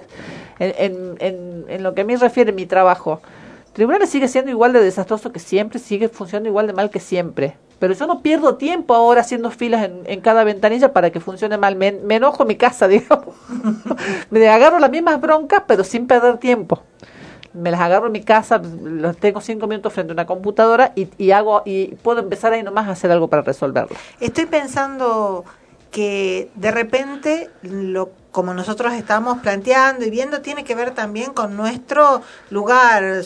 en, 0.58 0.72
en, 0.78 1.16
en, 1.18 1.64
en 1.68 1.82
lo 1.82 1.92
que 1.94 2.00
a 2.00 2.04
mí 2.04 2.16
refiere 2.16 2.52
mi 2.52 2.64
trabajo. 2.64 3.20
Tribunales 3.72 4.10
sigue 4.10 4.28
siendo 4.28 4.50
igual 4.50 4.72
de 4.72 4.80
desastroso 4.80 5.32
que 5.32 5.40
siempre, 5.40 5.78
sigue 5.78 6.08
funcionando 6.08 6.48
igual 6.48 6.66
de 6.66 6.74
mal 6.74 6.90
que 6.90 7.00
siempre. 7.00 7.56
Pero 7.78 7.94
yo 7.94 8.06
no 8.06 8.22
pierdo 8.22 8.56
tiempo 8.56 8.94
ahora 8.94 9.22
haciendo 9.22 9.50
filas 9.50 9.84
en, 9.84 10.02
en 10.04 10.20
cada 10.20 10.44
ventanilla 10.44 10.92
para 10.92 11.10
que 11.10 11.20
funcione 11.20 11.56
mal. 11.56 11.74
Me, 11.74 11.92
me 11.92 12.16
enojo 12.16 12.42
en 12.42 12.48
mi 12.48 12.56
casa, 12.56 12.86
digamos. 12.88 13.34
me 14.30 14.48
agarro 14.48 14.78
las 14.78 14.90
mismas 14.90 15.20
broncas, 15.20 15.64
pero 15.66 15.84
sin 15.84 16.06
perder 16.06 16.38
tiempo. 16.38 16.82
Me 17.54 17.70
las 17.70 17.80
agarro 17.80 18.06
en 18.06 18.12
mi 18.12 18.22
casa, 18.22 18.62
los 18.82 19.16
tengo 19.16 19.40
cinco 19.40 19.66
minutos 19.66 19.92
frente 19.92 20.12
a 20.12 20.14
una 20.14 20.26
computadora 20.26 20.92
y, 20.94 21.08
y 21.18 21.32
hago 21.32 21.62
y 21.66 21.96
puedo 21.96 22.20
empezar 22.20 22.52
ahí 22.52 22.62
nomás 22.62 22.88
a 22.88 22.92
hacer 22.92 23.10
algo 23.10 23.28
para 23.28 23.42
resolverlo. 23.42 23.96
Estoy 24.20 24.46
pensando 24.46 25.44
que 25.90 26.50
de 26.54 26.70
repente 26.70 27.50
lo 27.62 28.10
como 28.32 28.54
nosotros 28.54 28.94
estamos 28.94 29.38
planteando 29.40 30.06
y 30.06 30.10
viendo 30.10 30.40
tiene 30.40 30.64
que 30.64 30.74
ver 30.74 30.92
también 30.92 31.32
con 31.34 31.54
nuestro 31.54 32.22
lugar 32.48 33.22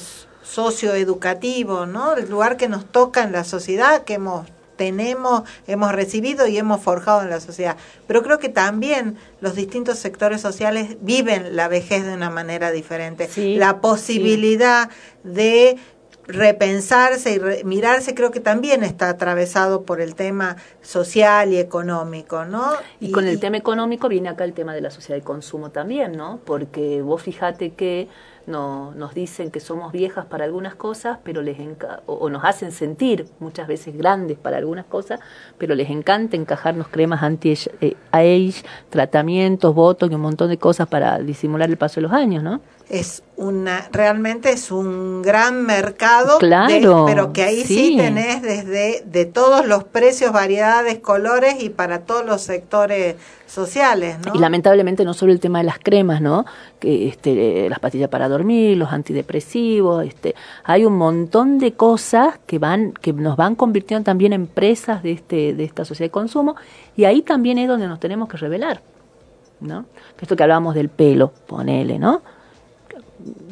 socioeducativo, 0.46 1.86
¿no? 1.86 2.14
El 2.16 2.30
lugar 2.30 2.56
que 2.56 2.68
nos 2.68 2.84
toca 2.86 3.22
en 3.22 3.32
la 3.32 3.44
sociedad, 3.44 4.04
que 4.04 4.14
hemos 4.14 4.46
tenemos, 4.76 5.42
hemos 5.66 5.90
recibido 5.92 6.46
y 6.46 6.58
hemos 6.58 6.82
forjado 6.82 7.22
en 7.22 7.30
la 7.30 7.40
sociedad. 7.40 7.78
Pero 8.06 8.22
creo 8.22 8.38
que 8.38 8.50
también 8.50 9.16
los 9.40 9.54
distintos 9.54 9.98
sectores 9.98 10.42
sociales 10.42 10.98
viven 11.00 11.56
la 11.56 11.68
vejez 11.68 12.04
de 12.04 12.12
una 12.12 12.28
manera 12.28 12.70
diferente. 12.70 13.26
la 13.56 13.80
posibilidad 13.80 14.90
de 15.24 15.78
repensarse 16.26 17.32
y 17.32 17.38
re- 17.38 17.64
mirarse 17.64 18.14
creo 18.14 18.30
que 18.30 18.40
también 18.40 18.82
está 18.84 19.08
atravesado 19.08 19.82
por 19.84 20.02
el 20.02 20.14
tema 20.14 20.56
social 20.82 21.52
y 21.54 21.58
económico, 21.58 22.44
¿no? 22.44 22.72
Y 23.00 23.12
con 23.12 23.26
el 23.26 23.40
tema 23.40 23.56
económico 23.56 24.08
viene 24.10 24.28
acá 24.28 24.44
el 24.44 24.52
tema 24.52 24.74
de 24.74 24.82
la 24.82 24.90
sociedad 24.90 25.16
de 25.18 25.24
consumo 25.24 25.70
también, 25.70 26.12
¿no? 26.16 26.38
Porque 26.44 27.00
vos 27.00 27.22
fijate 27.22 27.70
que 27.70 28.08
no, 28.46 28.92
nos 28.94 29.14
dicen 29.14 29.50
que 29.50 29.60
somos 29.60 29.92
viejas 29.92 30.26
para 30.26 30.44
algunas 30.44 30.74
cosas, 30.74 31.18
pero 31.24 31.42
les 31.42 31.58
o, 32.06 32.30
nos 32.30 32.44
hacen 32.44 32.70
sentir 32.70 33.26
muchas 33.40 33.66
veces 33.66 33.96
grandes 33.96 34.38
para 34.38 34.56
algunas 34.58 34.86
cosas, 34.86 35.20
pero 35.58 35.74
les 35.74 35.90
encanta 35.90 36.36
encajarnos 36.36 36.88
cremas 36.88 37.22
anti-age, 37.22 38.64
tratamientos, 38.90 39.74
votos 39.74 40.10
y 40.10 40.14
un 40.14 40.20
montón 40.20 40.48
de 40.48 40.58
cosas 40.58 40.86
para 40.86 41.18
disimular 41.18 41.68
el 41.68 41.76
paso 41.76 41.96
de 41.96 42.02
los 42.02 42.12
años, 42.12 42.42
¿no? 42.42 42.60
Es 42.88 43.24
una 43.36 43.88
realmente 43.90 44.50
es 44.50 44.70
un 44.70 45.20
gran 45.20 45.66
mercado 45.66 46.34
de- 46.34 46.46
Claro, 46.46 47.04
pero 47.06 47.32
que 47.32 47.42
ahí 47.42 47.64
sí. 47.64 47.74
sí. 47.90 47.96
tenés 47.96 48.42
desde 48.42 49.02
de 49.04 49.24
todos 49.24 49.66
los 49.66 49.82
precios 49.82 50.32
variedades 50.32 51.00
colores 51.00 51.56
y 51.62 51.68
para 51.68 52.00
todos 52.02 52.24
los 52.24 52.42
sectores 52.42 53.16
sociales 53.46 54.18
no 54.24 54.34
Y 54.34 54.38
lamentablemente 54.38 55.04
no 55.04 55.14
solo 55.14 55.32
el 55.32 55.40
tema 55.40 55.58
de 55.58 55.64
las 55.64 55.78
cremas, 55.80 56.20
¿no? 56.20 56.46
Que 56.78 57.08
este, 57.08 57.68
las 57.68 57.78
pastillas 57.80 58.08
para 58.08 58.28
dormir, 58.28 58.76
los 58.76 58.92
antidepresivos, 58.92 60.04
este, 60.04 60.34
hay 60.64 60.84
un 60.84 60.96
montón 60.96 61.58
de 61.58 61.72
cosas 61.72 62.38
que 62.46 62.58
van, 62.58 62.92
que 62.92 63.12
nos 63.12 63.36
van 63.36 63.56
convirtiendo 63.56 64.04
también 64.04 64.32
en 64.32 64.46
presas 64.46 65.02
de 65.02 65.12
este, 65.12 65.54
de 65.54 65.64
esta 65.64 65.84
sociedad 65.84 66.06
de 66.06 66.12
consumo, 66.12 66.54
y 66.96 67.04
ahí 67.04 67.22
también 67.22 67.58
es 67.58 67.66
donde 67.68 67.86
nos 67.88 67.98
tenemos 68.00 68.28
que 68.28 68.36
revelar, 68.36 68.80
¿no? 69.60 69.86
Esto 70.20 70.36
que 70.36 70.42
hablábamos 70.44 70.74
del 70.74 70.88
pelo, 70.88 71.32
ponele, 71.46 71.98
¿no? 71.98 72.22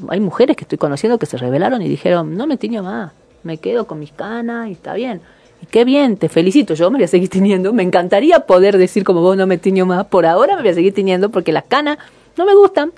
Hay 0.09 0.21
mujeres 0.21 0.57
que 0.57 0.65
estoy 0.65 0.79
conociendo 0.79 1.19
que 1.19 1.27
se 1.27 1.37
revelaron 1.37 1.81
y 1.83 1.89
dijeron, 1.89 2.37
no 2.37 2.47
me 2.47 2.57
tiño 2.57 2.83
más, 2.83 3.13
me 3.43 3.59
quedo 3.59 3.87
con 3.87 3.99
mis 3.99 4.13
canas 4.13 4.69
y 4.69 4.73
está 4.73 4.95
bien. 4.95 5.21
Y 5.63 5.67
qué 5.67 5.85
bien, 5.85 6.17
te 6.17 6.29
felicito, 6.29 6.75
yo 6.75 6.91
me 6.91 6.99
voy 6.99 7.05
a 7.05 7.09
seguir 7.09 7.29
teniendo. 7.31 7.73
Me 7.73 7.83
encantaría 7.83 8.41
poder 8.41 8.77
decir 8.79 9.05
como 9.05 9.21
vos 9.23 9.37
no 9.37 9.47
me 9.47 9.57
tiño 9.59 9.87
más. 9.87 10.07
Por 10.07 10.27
ahora 10.27 10.57
me 10.57 10.63
voy 10.63 10.71
a 10.71 10.75
seguir 10.75 10.93
teniendo 10.95 11.31
porque 11.31 11.53
las 11.53 11.65
canas 11.65 11.99
no 12.37 12.45
me 12.45 12.55
gustan. 12.55 12.93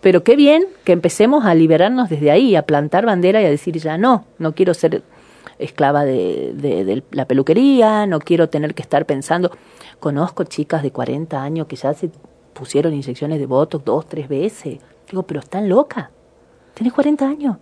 Pero 0.00 0.24
qué 0.24 0.34
bien 0.36 0.66
que 0.84 0.92
empecemos 0.92 1.44
a 1.44 1.54
liberarnos 1.54 2.08
desde 2.10 2.30
ahí, 2.32 2.56
a 2.56 2.62
plantar 2.62 3.06
bandera 3.06 3.40
y 3.40 3.44
a 3.44 3.50
decir 3.50 3.76
ya 3.78 3.98
no, 3.98 4.24
no 4.38 4.52
quiero 4.52 4.74
ser 4.74 5.02
esclava 5.58 6.04
de, 6.04 6.52
de- 6.54 6.84
de 6.84 7.02
la 7.12 7.24
peluquería, 7.26 8.04
no 8.06 8.18
quiero 8.18 8.48
tener 8.48 8.74
que 8.74 8.82
estar 8.82 9.06
pensando. 9.06 9.52
Conozco 10.00 10.42
chicas 10.44 10.82
de 10.82 10.90
40 10.90 11.40
años 11.40 11.66
que 11.68 11.76
ya 11.76 11.94
se 11.94 12.10
pusieron 12.52 12.92
inyecciones 12.94 13.38
de 13.38 13.46
Botox 13.46 13.84
dos, 13.84 14.06
tres 14.08 14.28
veces. 14.28 14.78
Digo, 15.12 15.24
pero 15.24 15.40
están 15.40 15.68
locas. 15.68 16.08
Tenés 16.72 16.92
40 16.94 17.26
años. 17.28 17.56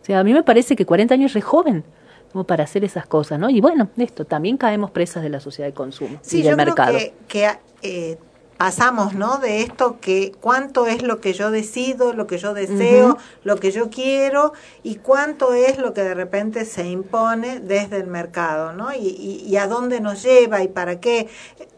O 0.00 0.04
sea, 0.04 0.18
a 0.20 0.24
mí 0.24 0.32
me 0.32 0.42
parece 0.42 0.74
que 0.74 0.86
40 0.86 1.12
años 1.12 1.30
es 1.32 1.34
re 1.34 1.40
joven 1.42 1.84
como 2.32 2.44
para 2.44 2.64
hacer 2.64 2.84
esas 2.84 3.06
cosas, 3.06 3.38
¿no? 3.38 3.50
Y 3.50 3.60
bueno, 3.60 3.88
esto, 3.98 4.24
también 4.24 4.56
caemos 4.56 4.90
presas 4.90 5.22
de 5.22 5.28
la 5.28 5.40
sociedad 5.40 5.68
de 5.68 5.74
consumo 5.74 6.18
Sí, 6.22 6.38
y 6.38 6.42
del 6.42 6.52
yo 6.52 6.56
mercado. 6.56 6.96
creo 6.96 7.12
que, 7.28 7.58
que, 7.82 8.10
eh, 8.12 8.18
pasamos, 8.56 9.14
¿no? 9.14 9.38
De 9.38 9.60
esto 9.62 9.98
que 10.00 10.32
cuánto 10.40 10.86
es 10.86 11.02
lo 11.02 11.20
que 11.20 11.32
yo 11.34 11.50
decido, 11.50 12.12
lo 12.12 12.26
que 12.26 12.38
yo 12.38 12.54
deseo, 12.54 13.18
lo 13.44 13.56
que 13.56 13.70
yo 13.70 13.90
quiero 13.90 14.52
y 14.82 14.96
cuánto 14.96 15.52
es 15.52 15.78
lo 15.78 15.92
que 15.92 16.02
de 16.02 16.14
repente 16.14 16.64
se 16.64 16.86
impone 16.86 17.60
desde 17.60 17.98
el 17.98 18.06
mercado, 18.06 18.72
¿no? 18.72 18.92
Y, 18.94 18.98
y, 18.98 19.44
y 19.46 19.56
a 19.58 19.66
dónde 19.66 20.00
nos 20.00 20.22
lleva 20.22 20.62
y 20.62 20.68
para 20.68 21.00
qué. 21.00 21.28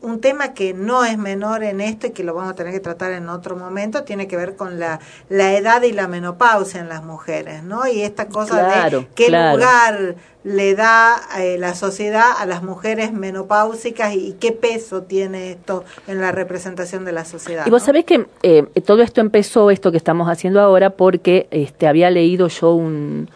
Un 0.01 0.21
tema 0.21 0.55
que 0.55 0.75
no 0.75 1.05
es 1.05 1.19
menor 1.19 1.65
en 1.65 1.81
esto 1.81 2.07
y 2.07 2.11
que 2.11 2.23
lo 2.23 2.33
vamos 2.35 2.53
a 2.53 2.55
tener 2.55 2.73
que 2.73 2.81
tratar 2.81 3.11
en 3.13 3.29
otro 3.29 3.57
momento 3.57 4.05
tiene 4.05 4.29
que 4.29 4.37
ver 4.37 4.55
con 4.55 4.79
la, 4.79 5.01
la 5.29 5.55
edad 5.57 5.83
y 5.83 5.91
la 5.93 6.07
menopausia 6.07 6.81
en 6.81 6.89
las 6.89 7.03
mujeres, 7.03 7.65
¿no? 7.65 7.87
Y 7.89 8.03
esta 8.03 8.29
cosa 8.29 8.59
Claro, 8.61 9.01
de 9.01 9.09
qué 9.17 9.27
claro. 9.27 9.57
lugar 9.57 10.17
le 10.49 10.75
da 10.75 11.17
eh, 11.39 11.59
la 11.59 11.75
sociedad 11.75 12.31
a 12.39 12.47
las 12.47 12.63
mujeres 12.63 13.13
menopáusicas 13.13 14.15
y, 14.15 14.35
qué 14.41 14.53
peso 14.53 15.03
tiene 15.03 15.51
esto 15.53 15.85
en 16.07 16.21
la 16.21 16.33
representación 16.33 17.05
de 17.05 17.13
la 17.13 17.25
sociedad. 17.27 17.67
Y 17.67 17.71
vos 17.71 17.83
¿no? 17.83 17.87
sabés 17.87 18.05
que 18.07 18.27
eh, 18.43 18.65
todo 18.87 19.03
esto 19.03 19.21
empezó, 19.21 19.71
esto 19.71 19.91
que 19.91 19.99
estamos 19.99 20.29
haciendo 20.29 20.61
ahora, 20.61 20.91
porque 20.91 21.49
este, 21.51 21.87
había 21.87 22.11
leído 22.11 22.49
yo 22.49 22.73
un... 22.73 23.29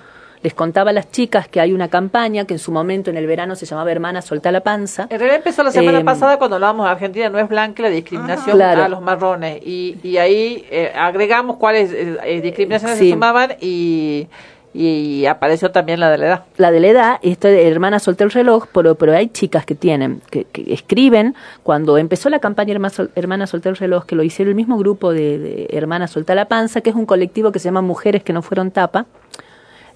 Les 0.42 0.54
contaba 0.54 0.90
a 0.90 0.92
las 0.92 1.08
chicas 1.12 1.46
que 1.46 1.60
hay 1.60 1.72
una 1.72 1.86
campaña 1.86 2.46
que 2.46 2.54
en 2.54 2.58
su 2.58 2.72
momento 2.72 3.10
en 3.10 3.16
el 3.16 3.28
verano 3.28 3.54
se 3.54 3.64
llamaba 3.64 3.92
Hermana 3.92 4.22
Solta 4.22 4.50
la 4.50 4.60
Panza. 4.62 5.02
En 5.08 5.20
realidad 5.20 5.36
empezó 5.36 5.62
la 5.62 5.70
semana 5.70 6.00
Eh, 6.00 6.04
pasada 6.04 6.36
cuando 6.38 6.56
hablábamos 6.56 6.84
de 6.86 6.90
Argentina 6.90 7.28
no 7.28 7.38
es 7.38 7.48
blanca 7.48 7.80
la 7.84 7.90
discriminación 7.90 8.56
Claro. 8.56 8.82
a 8.82 8.88
los 8.88 9.00
marrones 9.00 9.60
y, 9.64 9.98
y 10.02 10.16
ahí 10.16 10.66
eh, 10.68 10.90
agregamos 10.96 11.58
cuáles 11.58 11.92
eh, 11.92 12.16
eh, 12.24 12.40
discriminaciones 12.40 12.98
Sí. 12.98 13.04
se 13.04 13.10
sumaban 13.12 13.52
y, 13.60 14.26
y 14.74 15.26
apareció 15.26 15.70
también 15.70 16.00
la 16.00 16.10
de 16.10 16.18
la 16.18 16.26
edad. 16.26 16.44
la 16.56 16.70
de 16.70 16.80
la 16.80 16.86
edad, 16.88 17.18
esto 17.22 17.48
de 17.48 17.68
hermana 17.68 17.98
solté 17.98 18.24
el 18.24 18.30
reloj, 18.30 18.66
pero, 18.72 18.94
pero 18.94 19.12
hay 19.12 19.28
chicas 19.28 19.66
que 19.66 19.74
tienen, 19.74 20.22
que, 20.30 20.44
que 20.44 20.72
escriben, 20.72 21.34
cuando 21.62 21.98
empezó 21.98 22.30
la 22.30 22.38
campaña 22.38 22.72
Herma 22.72 22.90
Hermana 23.14 23.46
solté 23.46 23.68
el 23.68 23.76
reloj, 23.76 24.06
que 24.06 24.14
lo 24.16 24.22
hicieron 24.22 24.50
el 24.50 24.56
mismo 24.56 24.78
grupo 24.78 25.12
de, 25.12 25.38
de 25.38 25.68
Hermana 25.72 26.08
Solta 26.08 26.34
la 26.34 26.46
Panza, 26.46 26.80
que 26.80 26.90
es 26.90 26.96
un 26.96 27.06
colectivo 27.06 27.52
que 27.52 27.58
se 27.58 27.66
llama 27.66 27.82
Mujeres 27.82 28.22
que 28.22 28.32
no 28.32 28.40
fueron 28.42 28.70
tapa, 28.70 29.06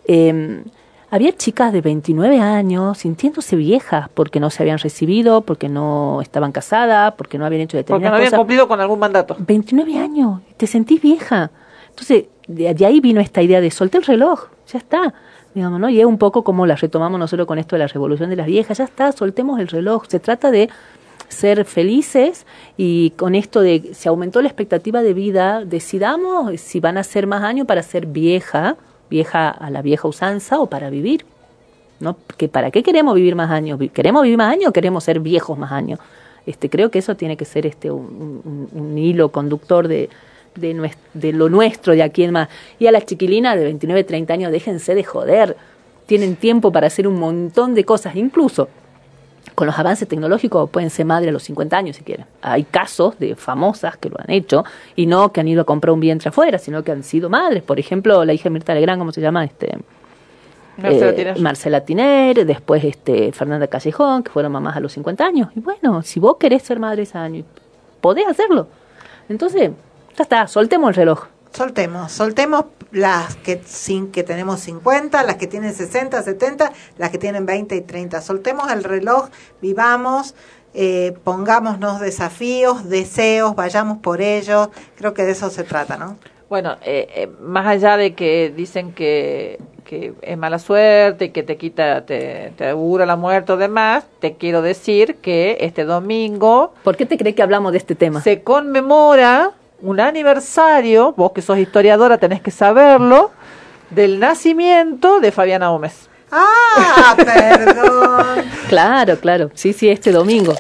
eh, 0.06 0.62
había 1.08 1.32
chicas 1.36 1.72
de 1.72 1.80
29 1.80 2.40
años 2.40 2.98
sintiéndose 2.98 3.54
viejas 3.56 4.08
porque 4.12 4.40
no 4.40 4.50
se 4.50 4.62
habían 4.62 4.78
recibido, 4.78 5.42
porque 5.42 5.68
no 5.68 6.20
estaban 6.20 6.50
casadas, 6.52 7.14
porque 7.16 7.38
no 7.38 7.46
habían 7.46 7.62
hecho 7.62 7.78
Porque 7.78 7.84
determinadas 7.84 8.10
no 8.12 8.16
habían 8.16 8.30
cosas. 8.30 8.38
cumplido 8.38 8.68
con 8.68 8.80
algún 8.80 8.98
mandato. 8.98 9.36
29 9.38 9.98
años, 9.98 10.40
te 10.56 10.66
sentís 10.66 11.00
vieja. 11.00 11.50
Entonces, 11.96 12.26
de, 12.46 12.84
ahí 12.84 13.00
vino 13.00 13.22
esta 13.22 13.40
idea 13.40 13.62
de 13.62 13.70
solté 13.70 13.96
el 13.96 14.04
reloj, 14.04 14.48
ya 14.70 14.78
está. 14.78 15.14
Digamos, 15.54 15.80
¿no? 15.80 15.88
Y 15.88 15.98
es 15.98 16.04
un 16.04 16.18
poco 16.18 16.44
como 16.44 16.66
la 16.66 16.76
retomamos 16.76 17.18
nosotros 17.18 17.46
con 17.46 17.58
esto 17.58 17.74
de 17.76 17.80
la 17.80 17.86
revolución 17.86 18.28
de 18.28 18.36
las 18.36 18.46
viejas, 18.46 18.76
ya 18.76 18.84
está, 18.84 19.10
soltemos 19.12 19.58
el 19.58 19.68
reloj. 19.68 20.04
Se 20.06 20.20
trata 20.20 20.50
de 20.50 20.68
ser 21.28 21.64
felices 21.64 22.44
y 22.76 23.10
con 23.16 23.34
esto 23.34 23.62
de 23.62 23.94
se 23.94 24.10
aumentó 24.10 24.42
la 24.42 24.48
expectativa 24.48 25.02
de 25.02 25.14
vida, 25.14 25.64
decidamos 25.64 26.60
si 26.60 26.80
van 26.80 26.98
a 26.98 27.02
ser 27.02 27.26
más 27.26 27.42
años 27.42 27.66
para 27.66 27.82
ser 27.82 28.04
vieja, 28.04 28.76
vieja 29.08 29.48
a 29.48 29.70
la 29.70 29.80
vieja 29.80 30.06
usanza 30.06 30.60
o 30.60 30.66
para 30.66 30.90
vivir. 30.90 31.24
¿no? 31.98 32.18
Que 32.36 32.48
¿Para 32.48 32.70
qué 32.70 32.82
queremos 32.82 33.14
vivir 33.14 33.34
más 33.36 33.50
años? 33.50 33.80
¿Queremos 33.94 34.22
vivir 34.22 34.36
más 34.36 34.52
años 34.52 34.68
o 34.68 34.72
queremos 34.74 35.02
ser 35.02 35.20
viejos 35.20 35.56
más 35.56 35.72
años? 35.72 35.98
Este, 36.44 36.68
creo 36.68 36.90
que 36.90 36.98
eso 36.98 37.16
tiene 37.16 37.38
que 37.38 37.46
ser 37.46 37.64
este 37.64 37.90
un 37.90 38.94
hilo 38.98 39.30
conductor 39.30 39.88
de, 39.88 40.10
de, 40.58 40.90
de 41.14 41.32
lo 41.32 41.48
nuestro 41.48 41.94
de 41.94 42.02
aquí 42.02 42.24
en 42.24 42.32
más. 42.32 42.48
Y 42.78 42.86
a 42.86 42.92
las 42.92 43.06
chiquilinas 43.06 43.56
de 43.56 43.64
29, 43.64 44.04
30 44.04 44.32
años, 44.32 44.52
déjense 44.52 44.94
de 44.94 45.04
joder. 45.04 45.56
Tienen 46.06 46.36
tiempo 46.36 46.70
para 46.70 46.86
hacer 46.86 47.08
un 47.08 47.18
montón 47.18 47.74
de 47.74 47.84
cosas, 47.84 48.16
incluso 48.16 48.68
con 49.54 49.66
los 49.66 49.78
avances 49.78 50.06
tecnológicos 50.06 50.68
pueden 50.68 50.90
ser 50.90 51.06
madre 51.06 51.30
a 51.30 51.32
los 51.32 51.42
50 51.44 51.76
años 51.76 51.96
si 51.96 52.04
quieren. 52.04 52.26
Hay 52.42 52.64
casos 52.64 53.18
de 53.18 53.34
famosas 53.34 53.96
que 53.96 54.10
lo 54.10 54.16
han 54.20 54.30
hecho 54.30 54.64
y 54.94 55.06
no 55.06 55.32
que 55.32 55.40
han 55.40 55.48
ido 55.48 55.62
a 55.62 55.64
comprar 55.64 55.92
un 55.92 56.00
vientre 56.00 56.28
afuera, 56.28 56.58
sino 56.58 56.84
que 56.84 56.92
han 56.92 57.02
sido 57.02 57.30
madres. 57.30 57.62
Por 57.62 57.80
ejemplo, 57.80 58.24
la 58.24 58.34
hija 58.34 58.44
de 58.44 58.50
Mirta 58.50 58.74
Legrand, 58.74 59.00
¿cómo 59.00 59.12
se 59.12 59.22
llama? 59.22 59.44
Este, 59.44 59.78
Marcela 60.76 61.10
eh, 61.10 61.12
Tiner. 61.14 61.40
Marcela 61.40 61.80
Tiner, 61.80 62.44
después 62.44 62.84
este, 62.84 63.32
Fernanda 63.32 63.66
Callejón, 63.66 64.22
que 64.22 64.30
fueron 64.30 64.52
mamás 64.52 64.76
a 64.76 64.80
los 64.80 64.92
50 64.92 65.24
años. 65.24 65.48
Y 65.56 65.60
bueno, 65.60 66.02
si 66.02 66.20
vos 66.20 66.36
querés 66.36 66.62
ser 66.62 66.78
madre 66.78 67.04
ese 67.04 67.16
año, 67.16 67.44
podés 68.02 68.26
hacerlo. 68.26 68.68
Entonces, 69.28 69.70
ya 70.16 70.22
está, 70.22 70.48
soltemos 70.48 70.90
el 70.90 70.94
reloj. 70.94 71.26
Soltemos, 71.52 72.12
soltemos 72.12 72.66
las 72.90 73.36
que 73.36 73.62
sin 73.64 74.10
que 74.10 74.22
tenemos 74.22 74.60
50, 74.60 75.22
las 75.22 75.36
que 75.36 75.46
tienen 75.46 75.74
60, 75.74 76.22
70, 76.22 76.72
las 76.98 77.10
que 77.10 77.18
tienen 77.18 77.46
20 77.46 77.76
y 77.76 77.80
30. 77.80 78.20
Soltemos 78.20 78.70
el 78.70 78.84
reloj, 78.84 79.28
vivamos, 79.60 80.34
eh, 80.74 81.14
pongámonos 81.24 82.00
desafíos, 82.00 82.88
deseos, 82.88 83.54
vayamos 83.54 83.98
por 83.98 84.20
ellos. 84.20 84.68
Creo 84.96 85.14
que 85.14 85.24
de 85.24 85.32
eso 85.32 85.50
se 85.50 85.64
trata, 85.64 85.96
¿no? 85.96 86.18
Bueno, 86.48 86.76
eh, 86.82 87.08
eh, 87.14 87.28
más 87.40 87.66
allá 87.66 87.96
de 87.96 88.14
que 88.14 88.52
dicen 88.54 88.92
que, 88.92 89.58
que 89.84 90.14
es 90.22 90.38
mala 90.38 90.58
suerte 90.58 91.26
y 91.26 91.30
que 91.30 91.42
te 91.42 91.56
quita, 91.56 92.06
te, 92.06 92.52
te 92.56 92.68
augura 92.68 93.04
la 93.04 93.16
muerte 93.16 93.52
o 93.52 93.56
demás, 93.56 94.06
te 94.20 94.34
quiero 94.34 94.62
decir 94.62 95.16
que 95.16 95.56
este 95.60 95.84
domingo... 95.84 96.72
¿Por 96.84 96.96
qué 96.96 97.04
te 97.04 97.16
crees 97.18 97.34
que 97.34 97.42
hablamos 97.42 97.72
de 97.72 97.78
este 97.78 97.94
tema? 97.94 98.20
Se 98.20 98.42
conmemora 98.42 99.54
un 99.86 100.00
aniversario, 100.00 101.14
vos 101.16 101.32
que 101.32 101.42
sos 101.42 101.58
historiadora 101.58 102.18
tenés 102.18 102.40
que 102.40 102.50
saberlo, 102.50 103.30
del 103.90 104.18
nacimiento 104.18 105.20
de 105.20 105.30
Fabiana 105.30 105.68
Gómez. 105.68 106.08
Ah, 106.32 107.14
perdón. 107.24 108.44
Claro, 108.68 109.18
claro. 109.20 109.50
Sí, 109.54 109.72
sí, 109.72 109.88
este 109.88 110.10
domingo. 110.10 110.54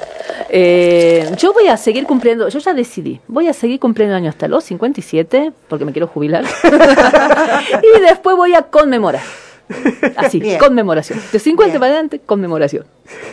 Eh, 0.48 1.28
yo 1.38 1.52
voy 1.52 1.66
a 1.66 1.76
seguir 1.76 2.04
cumpliendo, 2.04 2.48
yo 2.48 2.60
ya 2.60 2.72
decidí, 2.72 3.20
voy 3.26 3.48
a 3.48 3.52
seguir 3.52 3.80
cumpliendo 3.80 4.14
años 4.14 4.34
hasta 4.34 4.46
los 4.46 4.62
57, 4.62 5.52
porque 5.68 5.84
me 5.84 5.90
quiero 5.90 6.06
jubilar. 6.06 6.44
y 7.82 8.00
después 8.00 8.36
voy 8.36 8.54
a 8.54 8.62
conmemorar. 8.62 9.22
Así, 10.16 10.38
Bien. 10.40 10.58
conmemoración. 10.58 11.20
De 11.32 11.38
50 11.38 11.74
para 11.78 11.86
adelante, 11.92 12.20
conmemoración. 12.24 12.84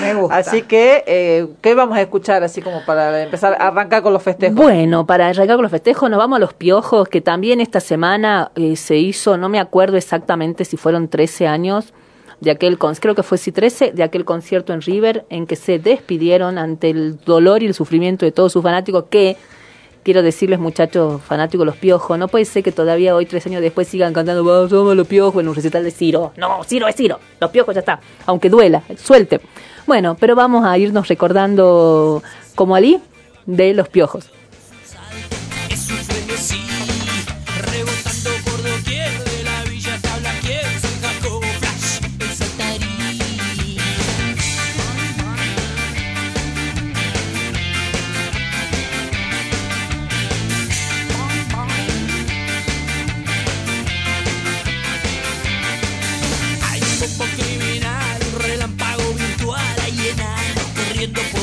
Me 0.00 0.14
gusta. 0.14 0.36
Así 0.36 0.62
que, 0.62 1.04
eh, 1.06 1.46
¿qué 1.60 1.74
vamos 1.74 1.96
a 1.96 2.00
escuchar 2.02 2.42
así 2.42 2.62
como 2.62 2.84
para 2.84 3.22
empezar 3.22 3.54
a 3.60 3.68
arrancar 3.68 4.02
con 4.02 4.12
los 4.12 4.22
festejos? 4.22 4.54
Bueno, 4.56 5.06
para 5.06 5.28
arrancar 5.28 5.56
con 5.56 5.62
los 5.62 5.70
festejos, 5.70 6.08
nos 6.10 6.18
vamos 6.18 6.36
a 6.36 6.40
los 6.40 6.54
piojos, 6.54 7.08
que 7.08 7.20
también 7.20 7.60
esta 7.60 7.80
semana 7.80 8.50
eh, 8.56 8.76
se 8.76 8.96
hizo, 8.96 9.36
no 9.36 9.48
me 9.48 9.58
acuerdo 9.60 9.96
exactamente 9.96 10.64
si 10.64 10.76
fueron 10.76 11.08
13 11.08 11.46
años 11.46 11.92
de 12.40 12.50
aquel, 12.50 12.78
con- 12.78 12.94
creo 12.94 13.14
que 13.14 13.22
fue 13.22 13.36
sí 13.38 13.52
13, 13.52 13.92
de 13.92 14.02
aquel 14.02 14.24
concierto 14.24 14.72
en 14.72 14.80
River, 14.80 15.26
en 15.28 15.46
que 15.46 15.56
se 15.56 15.78
despidieron 15.78 16.56
ante 16.58 16.88
el 16.90 17.18
dolor 17.24 17.62
y 17.62 17.66
el 17.66 17.74
sufrimiento 17.74 18.24
de 18.24 18.32
todos 18.32 18.52
sus 18.52 18.62
fanáticos, 18.62 19.04
que, 19.10 19.36
quiero 20.02 20.22
decirles 20.22 20.58
muchachos 20.58 21.20
fanáticos 21.22 21.66
los 21.66 21.76
piojos, 21.76 22.18
no 22.18 22.28
puede 22.28 22.44
ser 22.44 22.62
que 22.62 22.72
todavía 22.72 23.14
hoy, 23.14 23.26
tres 23.26 23.46
años 23.46 23.62
después, 23.62 23.88
sigan 23.88 24.12
cantando, 24.12 24.44
"Vamos, 24.44 24.70
somos 24.70 24.96
los 24.96 25.06
piojos 25.06 25.42
en 25.42 25.48
un 25.48 25.54
recital 25.54 25.84
de 25.84 25.90
Ciro. 25.90 26.32
No, 26.36 26.64
Ciro 26.64 26.88
es 26.88 26.96
Ciro, 26.96 27.18
los 27.40 27.50
piojos 27.50 27.74
ya 27.74 27.80
está, 27.80 28.00
aunque 28.26 28.48
duela, 28.48 28.82
suelte. 28.96 29.40
Bueno, 29.86 30.16
pero 30.18 30.34
vamos 30.34 30.64
a 30.64 30.76
irnos 30.78 31.08
recordando 31.08 32.22
como 32.54 32.76
Ali 32.76 33.00
de 33.46 33.74
los 33.74 33.88
piojos. 33.88 34.30
get 61.00 61.14
the 61.14 61.39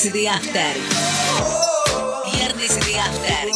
Viernes 0.00 0.12
de 0.12 0.28
After. 0.28 0.76
Viernes 2.32 2.86
de 2.86 3.00
After. 3.00 3.48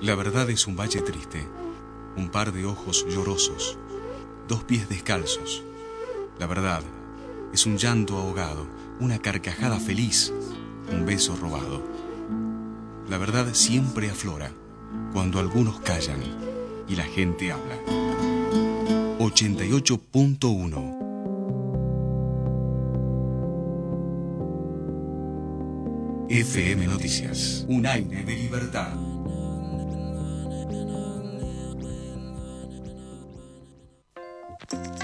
La 0.00 0.14
verdad 0.14 0.48
es 0.48 0.68
un 0.68 0.76
valle 0.76 1.00
triste, 1.00 1.44
un 2.16 2.30
par 2.30 2.52
de 2.52 2.64
ojos 2.64 3.04
llorosos, 3.08 3.78
dos 4.46 4.62
pies 4.62 4.88
descalzos. 4.88 5.64
La 6.38 6.46
verdad 6.46 6.82
es 7.52 7.66
un 7.66 7.78
llanto 7.78 8.16
ahogado, 8.16 8.68
una 9.00 9.18
carcajada 9.18 9.80
feliz, 9.80 10.32
un 10.88 11.04
beso 11.04 11.34
robado. 11.34 11.82
La 13.08 13.18
verdad 13.18 13.54
siempre 13.54 14.08
aflora 14.08 14.52
cuando 15.12 15.40
algunos 15.40 15.80
callan 15.80 16.20
y 16.86 16.94
la 16.94 17.04
gente 17.04 17.50
habla. 17.50 18.21
88.1 19.22 20.98
FM 26.28 26.86
Noticias. 26.86 27.64
Un 27.68 27.86
aire 27.86 28.24
de 28.24 28.36
libertad. 28.36 28.94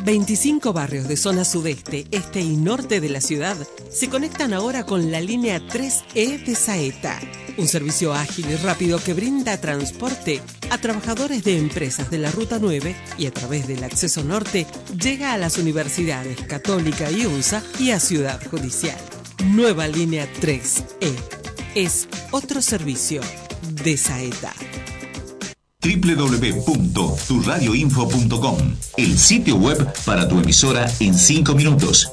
...25 0.05 0.73
barrios 0.73 1.07
de 1.07 1.17
zona 1.19 1.45
sudeste, 1.45 2.07
este 2.11 2.41
y 2.41 2.57
norte 2.57 3.01
de 3.01 3.11
la 3.11 3.21
ciudad... 3.21 3.57
...se 3.91 4.09
conectan 4.09 4.55
ahora 4.55 4.85
con 4.85 5.13
la 5.13 5.21
línea 5.21 5.61
3E 5.61 6.45
de 6.45 6.55
Saeta... 6.55 7.21
...un 7.59 7.67
servicio 7.67 8.15
ágil 8.15 8.47
y 8.51 8.57
rápido 8.57 9.03
que 9.03 9.15
brinda 9.15 9.61
transporte... 9.61 10.41
...a 10.71 10.79
trabajadores 10.79 11.43
de 11.43 11.59
empresas 11.59 12.09
de 12.09 12.19
la 12.19 12.31
Ruta 12.31 12.59
9... 12.61 12.95
...y 13.19 13.27
a 13.27 13.33
través 13.33 13.67
del 13.67 13.83
acceso 13.83 14.23
norte... 14.23 14.65
...llega 14.97 15.33
a 15.33 15.39
las 15.39 15.59
universidades 15.59 16.41
Católica 16.43 17.11
y 17.11 17.27
UNSA... 17.27 17.65
...y 17.81 17.91
a 17.91 17.99
Ciudad 17.99 18.41
Judicial. 18.49 18.97
Nueva 19.47 19.89
línea 19.89 20.29
3E. 20.41 21.17
Es 21.75 22.07
otro 22.31 22.63
servicio 22.63 23.23
de 23.83 23.97
Saeta. 23.97 24.55
www.turradioinfo.com, 25.83 28.77
el 28.97 29.19
sitio 29.19 29.57
web 29.57 29.85
para 30.05 30.29
tu 30.29 30.39
emisora 30.39 30.89
en 31.01 31.13
5 31.15 31.57
minutos. 31.57 32.13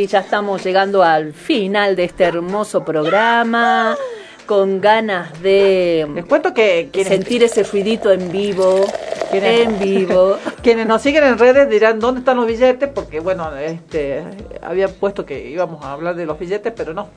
Sí, 0.01 0.06
ya 0.06 0.20
estamos 0.20 0.64
llegando 0.64 1.02
al 1.02 1.35
final 1.35 1.94
de 1.94 2.05
este 2.05 2.24
hermoso 2.24 2.82
programa. 2.82 3.98
Con 4.47 4.81
ganas 4.81 5.43
de 5.43 6.09
Les 6.14 6.24
cuento 6.24 6.55
que 6.55 6.89
sentir 7.06 7.43
ese 7.44 7.64
ruidito 7.64 8.10
en 8.10 8.32
vivo. 8.32 8.86
Quienes- 9.31 9.60
En 9.60 9.78
vivo. 9.78 10.39
quienes 10.62 10.86
nos 10.86 11.02
siguen 11.02 11.24
en 11.24 11.39
redes 11.39 11.68
dirán 11.68 12.01
dónde 12.01 12.20
están 12.20 12.39
los 12.39 12.47
billetes, 12.47 12.89
porque 12.89 13.20
bueno, 13.20 13.55
este 13.59 14.24
había 14.62 14.89
puesto 14.89 15.27
que 15.27 15.51
íbamos 15.51 15.85
a 15.85 15.93
hablar 15.93 16.14
de 16.14 16.24
los 16.24 16.39
billetes, 16.39 16.72
pero 16.74 16.94
no. 16.94 17.10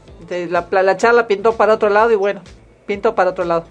La 0.49 0.97
charla 0.97 1.25
pintó 1.25 1.53
para 1.55 1.75
otro 1.75 1.87
lado 1.87 2.11
y 2.11 2.15
bueno, 2.15 2.41
pintó 2.85 3.15
para 3.15 3.29
otro 3.29 3.45
lado. 3.45 3.63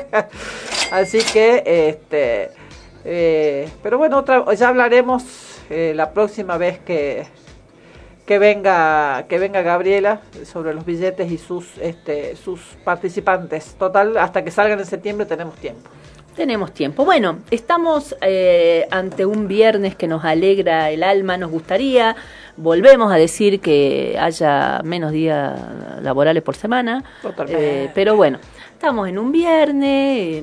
Así 0.90 1.18
que, 1.34 1.62
este, 1.66 2.50
eh, 3.04 3.68
pero 3.82 3.98
bueno, 3.98 4.16
otra, 4.16 4.50
ya 4.54 4.68
hablaremos 4.68 5.22
eh, 5.68 5.92
la 5.94 6.12
próxima 6.12 6.56
vez 6.56 6.78
que, 6.78 7.26
que 8.26 8.38
venga 8.38 9.24
que 9.28 9.38
venga 9.38 9.62
Gabriela 9.62 10.20
sobre 10.44 10.74
los 10.74 10.84
billetes 10.84 11.30
y 11.30 11.38
sus 11.38 11.78
este 11.78 12.36
sus 12.36 12.60
participantes. 12.84 13.74
Total, 13.78 14.16
hasta 14.16 14.44
que 14.44 14.50
salgan 14.50 14.78
en 14.78 14.86
septiembre 14.86 15.26
tenemos 15.26 15.56
tiempo. 15.56 15.90
Tenemos 16.36 16.72
tiempo. 16.72 17.04
Bueno, 17.04 17.40
estamos 17.50 18.16
eh, 18.22 18.86
ante 18.90 19.26
un 19.26 19.48
viernes 19.48 19.96
que 19.96 20.08
nos 20.08 20.24
alegra 20.24 20.90
el 20.90 21.02
alma, 21.02 21.36
nos 21.36 21.50
gustaría. 21.50 22.16
Volvemos 22.56 23.12
a 23.12 23.16
decir 23.16 23.60
que 23.60 24.16
haya 24.18 24.80
menos 24.82 25.12
días 25.12 25.58
laborales 26.00 26.42
por 26.42 26.56
semana. 26.56 27.04
Totalmente. 27.20 27.84
Eh, 27.84 27.90
pero 27.94 28.16
bueno, 28.16 28.38
estamos 28.72 29.08
en 29.08 29.18
un 29.18 29.30
viernes. 29.30 30.42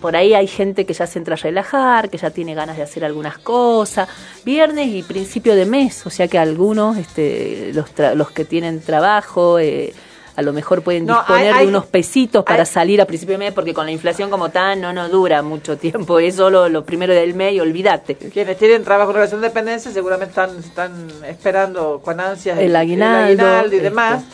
Por 0.00 0.16
ahí 0.16 0.34
hay 0.34 0.46
gente 0.46 0.86
que 0.86 0.92
ya 0.94 1.06
se 1.06 1.18
entra 1.18 1.34
a 1.34 1.36
relajar, 1.36 2.08
que 2.10 2.18
ya 2.18 2.30
tiene 2.30 2.54
ganas 2.54 2.76
de 2.76 2.82
hacer 2.82 3.04
algunas 3.04 3.38
cosas. 3.38 4.08
Viernes 4.44 4.88
y 4.88 5.02
principio 5.02 5.54
de 5.54 5.66
mes, 5.66 6.06
o 6.06 6.10
sea 6.10 6.26
que 6.28 6.38
algunos, 6.38 6.96
este, 6.96 7.70
los, 7.74 7.94
tra- 7.94 8.14
los 8.14 8.30
que 8.30 8.44
tienen 8.44 8.80
trabajo, 8.80 9.58
eh, 9.58 9.92
a 10.36 10.42
lo 10.42 10.52
mejor 10.54 10.80
pueden 10.82 11.04
No, 11.04 11.16
disponer 11.18 11.52
hay- 11.52 11.64
de 11.64 11.68
unos 11.68 11.84
pesitos 11.86 12.44
para 12.44 12.60
hay- 12.60 12.66
salir 12.66 13.00
a 13.02 13.04
principio 13.04 13.34
de 13.34 13.38
mes, 13.38 13.52
porque 13.52 13.74
con 13.74 13.84
la 13.84 13.92
inflación 13.92 14.30
como 14.30 14.48
tal 14.48 14.80
no 14.80 14.92
nos 14.92 15.10
dura 15.10 15.42
mucho 15.42 15.76
tiempo, 15.76 16.18
es 16.18 16.36
solo 16.36 16.68
lo 16.70 16.84
primero 16.84 17.12
del 17.12 17.34
mes 17.34 17.52
y 17.54 17.60
olvídate. 17.60 18.14
Quienes 18.16 18.56
tienen 18.56 18.82
trabajo 18.84 19.10
en 19.10 19.16
relación 19.16 19.40
de 19.42 19.48
dependencia 19.48 19.90
seguramente 19.90 20.30
están, 20.30 20.58
están 20.58 21.08
esperando 21.26 22.00
con 22.02 22.20
ansias 22.20 22.58
El 22.58 22.74
aguinaldo, 22.74 23.26
aguinaldo 23.26 23.72
y 23.74 23.76
este. 23.76 23.82
demás. 23.90 24.24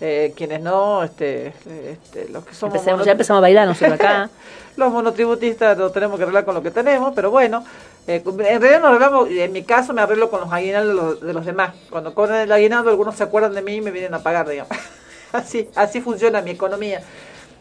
Eh, 0.00 0.32
quienes 0.36 0.60
no, 0.60 1.02
este, 1.02 1.48
este, 1.48 2.28
los 2.32 2.44
que 2.44 2.54
somos 2.54 2.76
Empecemos- 2.76 2.98
mono- 2.98 3.04
ya 3.06 3.12
empezamos 3.12 3.38
a 3.38 3.40
bailar 3.40 3.66
nosotros 3.66 3.94
acá. 3.94 4.30
los 4.78 4.92
monotributistas 4.92 5.76
lo 5.76 5.90
tenemos 5.90 6.16
que 6.16 6.22
arreglar 6.22 6.44
con 6.44 6.54
lo 6.54 6.62
que 6.62 6.70
tenemos, 6.70 7.12
pero 7.14 7.30
bueno, 7.30 7.64
eh, 8.06 8.22
en 8.24 8.38
realidad 8.38 8.80
nos 8.80 8.88
arreglamos, 8.90 9.28
en 9.30 9.52
mi 9.52 9.64
caso 9.64 9.92
me 9.92 10.00
arreglo 10.00 10.30
con 10.30 10.40
los 10.40 10.52
aguinaldos 10.52 10.94
de 10.94 11.02
los, 11.02 11.20
de 11.20 11.32
los 11.34 11.44
demás. 11.44 11.74
Cuando 11.90 12.14
cobran 12.14 12.40
el 12.42 12.52
aguinaldo, 12.52 12.88
algunos 12.90 13.16
se 13.16 13.24
acuerdan 13.24 13.54
de 13.54 13.62
mí 13.62 13.74
y 13.76 13.80
me 13.80 13.90
vienen 13.90 14.14
a 14.14 14.22
pagar, 14.22 14.48
digamos. 14.48 14.72
así, 15.32 15.68
así 15.74 16.00
funciona 16.00 16.40
mi 16.42 16.52
economía. 16.52 17.02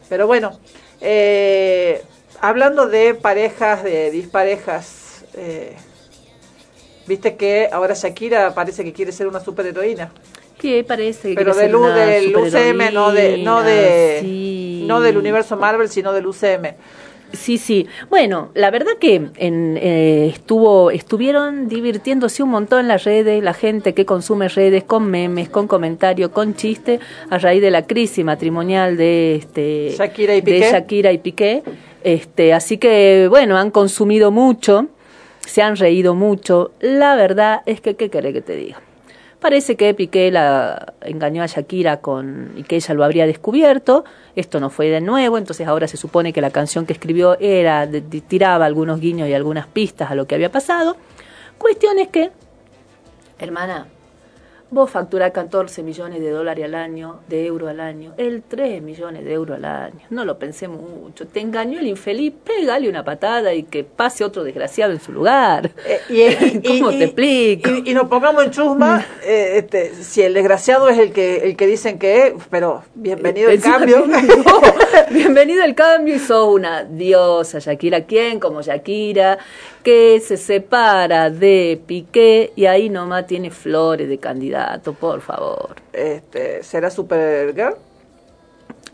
Pero 0.07 0.27
bueno, 0.27 0.57
eh, 1.01 2.01
hablando 2.39 2.87
de 2.87 3.15
parejas, 3.15 3.83
de 3.83 4.11
disparejas, 4.11 5.25
eh, 5.33 5.75
viste 7.07 7.35
que 7.35 7.69
ahora 7.71 7.93
Shakira 7.95 8.53
parece 8.53 8.83
que 8.83 8.93
quiere 8.93 9.11
ser 9.11 9.27
una 9.27 9.39
superheroína. 9.39 10.11
Que 10.57 10.83
parece 10.83 11.29
que 11.29 11.35
Pero 11.35 11.53
U- 11.53 11.79
una 11.83 11.95
del 12.05 12.35
UCM, 12.35 12.91
no 12.93 13.11
de, 13.11 13.37
no 13.37 13.61
de, 13.63 14.21
no 14.87 15.01
del 15.01 15.17
universo 15.17 15.55
Marvel, 15.57 15.89
sino 15.89 16.13
del 16.13 16.25
UCM. 16.25 16.73
Sí, 17.33 17.57
sí. 17.57 17.87
Bueno, 18.09 18.49
la 18.53 18.71
verdad 18.71 18.93
que 18.99 19.15
en, 19.35 19.77
eh, 19.77 20.31
estuvo, 20.33 20.91
estuvieron 20.91 21.67
divirtiéndose 21.67 22.41
un 22.41 22.49
montón 22.49 22.81
en 22.81 22.87
las 22.87 23.03
redes, 23.03 23.43
la 23.43 23.53
gente 23.53 23.93
que 23.93 24.05
consume 24.05 24.47
redes 24.47 24.83
con 24.83 25.09
memes, 25.09 25.49
con 25.49 25.67
comentarios, 25.67 26.31
con 26.31 26.55
chistes, 26.55 27.01
a 27.29 27.37
raíz 27.37 27.61
de 27.61 27.71
la 27.71 27.85
crisis 27.85 28.23
matrimonial 28.23 28.97
de 28.97 29.35
este 29.35 29.95
Shakira 29.97 30.35
y 30.35 30.41
de 30.41 30.51
Piqué. 30.51 30.71
Shakira 30.71 31.11
y 31.11 31.17
Piqué. 31.17 31.63
Este, 32.03 32.53
así 32.53 32.77
que 32.77 33.27
bueno, 33.29 33.57
han 33.57 33.71
consumido 33.71 34.31
mucho, 34.31 34.87
se 35.45 35.61
han 35.61 35.75
reído 35.75 36.15
mucho. 36.15 36.71
La 36.79 37.15
verdad 37.15 37.61
es 37.65 37.81
que 37.81 37.95
qué 37.95 38.09
querés 38.09 38.33
que 38.33 38.41
te 38.41 38.55
diga. 38.55 38.86
Parece 39.39 39.75
que 39.75 39.93
Piqué 39.93 40.27
engañó 41.01 41.43
a 41.43 41.45
Shakira 41.45 41.97
con 41.97 42.53
y 42.55 42.63
que 42.63 42.75
ella 42.75 42.93
lo 42.95 43.03
habría 43.03 43.27
descubierto. 43.27 44.03
Esto 44.35 44.59
no 44.59 44.71
fue 44.71 44.89
de 44.89 44.99
nuevo, 44.99 45.37
entonces 45.37 45.67
ahora 45.67 45.87
se 45.87 45.95
supone 45.95 46.33
que 46.33 46.41
la 46.41 46.49
canción 46.49 46.87
que 46.87 46.93
escribió 46.93 47.37
era 47.39 47.87
tiraba 48.27 48.65
algunos 48.65 48.99
guiños 48.99 49.29
y 49.29 49.33
algunas 49.33 49.67
pistas 49.67 50.09
a 50.09 50.15
lo 50.15 50.25
que 50.25 50.33
había 50.33 50.51
pasado. 50.51 50.97
Cuestión 51.59 51.99
es 51.99 52.07
que, 52.07 52.31
hermana, 53.37 53.87
vos 54.69 54.89
facturás 54.91 55.31
14 55.31 55.81
millones 55.81 56.19
de 56.19 56.29
dólares 56.29 56.65
al 56.65 56.75
año, 56.75 57.19
de 57.29 57.45
euros 57.45 57.69
al 57.69 57.79
año, 57.79 58.13
el 58.17 58.43
3 58.43 58.81
millones 58.81 59.23
de 59.23 59.33
euros 59.33 59.57
al 59.57 59.65
año. 59.65 59.99
No 60.09 60.25
lo 60.25 60.37
pensé 60.37 60.67
mucho. 60.67 61.25
Te 61.25 61.39
engañó 61.39 61.79
el 61.79 61.87
infeliz, 61.87 62.33
pégale 62.43 62.89
una 62.89 63.03
patada 63.05 63.53
y 63.53 63.63
que 63.63 63.83
pase 63.85 64.23
otro 64.25 64.43
desgraciado 64.43 64.91
en 64.91 64.99
su 64.99 65.13
lugar. 65.13 65.71
Y, 66.09 66.59
¿Cómo 66.67 66.91
y- 66.91 66.97
te 66.99 67.03
explico? 67.05 67.69
Y, 67.85 67.91
y 67.91 67.93
nos 67.93 68.07
pongamos 68.09 68.43
en 68.43 68.51
chusma, 68.51 69.05
eh, 69.23 69.53
este, 69.57 69.93
si 69.95 70.21
el 70.21 70.33
desgraciado 70.33 70.89
es 70.89 70.97
el 70.99 71.11
que 71.13 71.37
el 71.37 71.55
que 71.55 71.65
dicen 71.67 71.97
que 71.97 72.27
es, 72.27 72.33
pero 72.49 72.83
bienvenido 72.93 73.49
el 73.49 73.55
Encima, 73.55 73.77
cambio. 73.77 74.05
no, 74.05 74.17
bienvenido 75.11 75.63
el 75.63 75.75
cambio 75.75 76.15
y 76.15 76.19
sos 76.19 76.53
una 76.53 76.83
diosa, 76.83 77.59
Shakira. 77.59 78.01
¿Quién 78.05 78.39
como 78.39 78.61
Shakira? 78.61 79.37
Que 79.83 80.19
se 80.19 80.35
separa 80.35 81.29
de 81.29 81.79
Piqué 81.87 82.51
y 82.57 82.65
ahí 82.65 82.89
nomás 82.89 83.25
tiene 83.25 83.51
flores 83.51 84.09
de 84.09 84.17
candidato, 84.17 84.56
por 84.93 85.21
favor. 85.21 85.75
Este, 85.93 86.63
¿Será 86.63 86.89
Supergirl? 86.89 87.75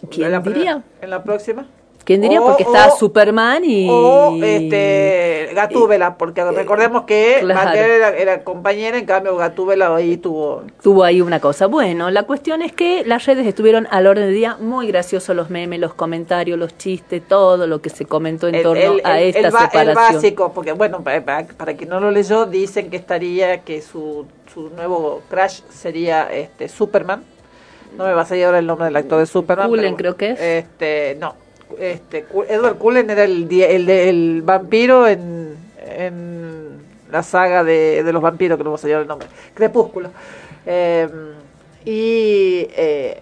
¿Quién 0.10 0.28
¿En 0.28 0.32
la- 0.34 0.40
diría? 0.40 0.84
¿En 1.02 1.10
la 1.10 1.24
próxima? 1.24 1.66
¿Quién 2.06 2.20
diría? 2.22 2.42
O- 2.42 2.46
Porque 2.48 2.64
está 2.64 2.88
o- 2.90 2.98
Superman 2.98 3.64
y... 3.66 3.88
O 3.90 4.36
este, 4.44 5.50
Gatúbela, 5.54 6.18
porque 6.18 6.44
recordemos 6.44 7.04
que 7.04 7.38
claro. 7.40 7.64
Mattel 7.66 7.92
era, 7.92 8.10
era 8.10 8.44
compañera, 8.44 8.98
en 8.98 9.06
cambio 9.06 9.38
Gatúbela 9.38 9.96
ahí 9.96 10.18
tuvo... 10.18 10.64
tuvo 10.82 11.04
ahí 11.06 11.22
una 11.22 11.40
cosa. 11.40 11.68
Bueno, 11.68 12.12
la 12.12 12.24
cuestión 12.24 12.62
es 12.62 12.74
que 12.74 13.04
las 13.06 13.26
redes 13.26 13.48
estuvieron 13.48 13.88
al 13.90 14.08
orden 14.08 14.26
del 14.26 14.34
día 14.34 14.58
muy 14.60 14.88
graciosos 14.88 15.34
los 15.36 15.50
memes, 15.50 15.80
los 15.80 15.94
comentarios, 15.94 16.60
los 16.60 16.78
chistes, 16.78 17.22
todo 17.26 17.68
lo 17.68 17.82
que 17.82 17.90
se 17.90 18.06
comentó 18.06 18.48
en 18.50 18.56
el- 18.56 18.64
torno 18.64 18.82
el- 18.96 19.02
a 19.06 19.22
esta 19.22 19.40
el 19.40 19.52
ba- 19.52 19.60
el 19.66 19.66
separación. 19.72 20.16
básico, 20.16 20.52
porque 20.54 20.74
bueno, 20.74 21.02
para, 21.04 21.24
para, 21.24 21.48
para 21.48 21.74
quien 21.76 21.90
no 21.90 22.00
lo 22.02 22.12
leyó, 22.12 22.46
dicen 22.46 22.90
que 22.90 22.98
estaría, 22.98 23.62
que 23.62 23.82
su, 23.82 24.26
su 24.54 24.70
nuevo 24.72 25.22
crash 25.30 25.62
sería 25.70 26.24
este 26.34 26.68
Superman. 26.68 27.24
No 27.98 28.06
me 28.06 28.14
va 28.14 28.24
a 28.24 28.26
salir 28.26 28.46
ahora 28.46 28.58
el 28.60 28.66
nombre 28.66 28.86
del 28.86 28.96
actor 28.96 29.20
de 29.20 29.26
Superman. 29.28 29.70
Cullen, 29.70 29.96
creo 29.96 30.18
que 30.18 30.32
es. 30.32 30.40
Este, 30.42 31.16
no. 31.20 31.36
Este, 31.80 32.26
Edward 32.50 32.78
Cullen 32.78 33.10
era 33.10 33.24
el, 33.24 34.42
vampiro 34.44 35.08
en, 35.08 35.56
en 35.86 36.80
la 37.12 37.24
saga 37.24 37.64
de, 37.64 38.04
de 38.04 38.14
los 38.14 38.22
vampiros, 38.22 38.58
que 38.58 38.64
no 38.64 38.72
me 38.72 38.78
ahora 38.78 39.02
el 39.02 39.08
nombre. 39.08 39.28
Crepúsculo. 39.54 40.10
Eh, 40.66 41.08
y 41.86 42.68
eh, 42.76 43.22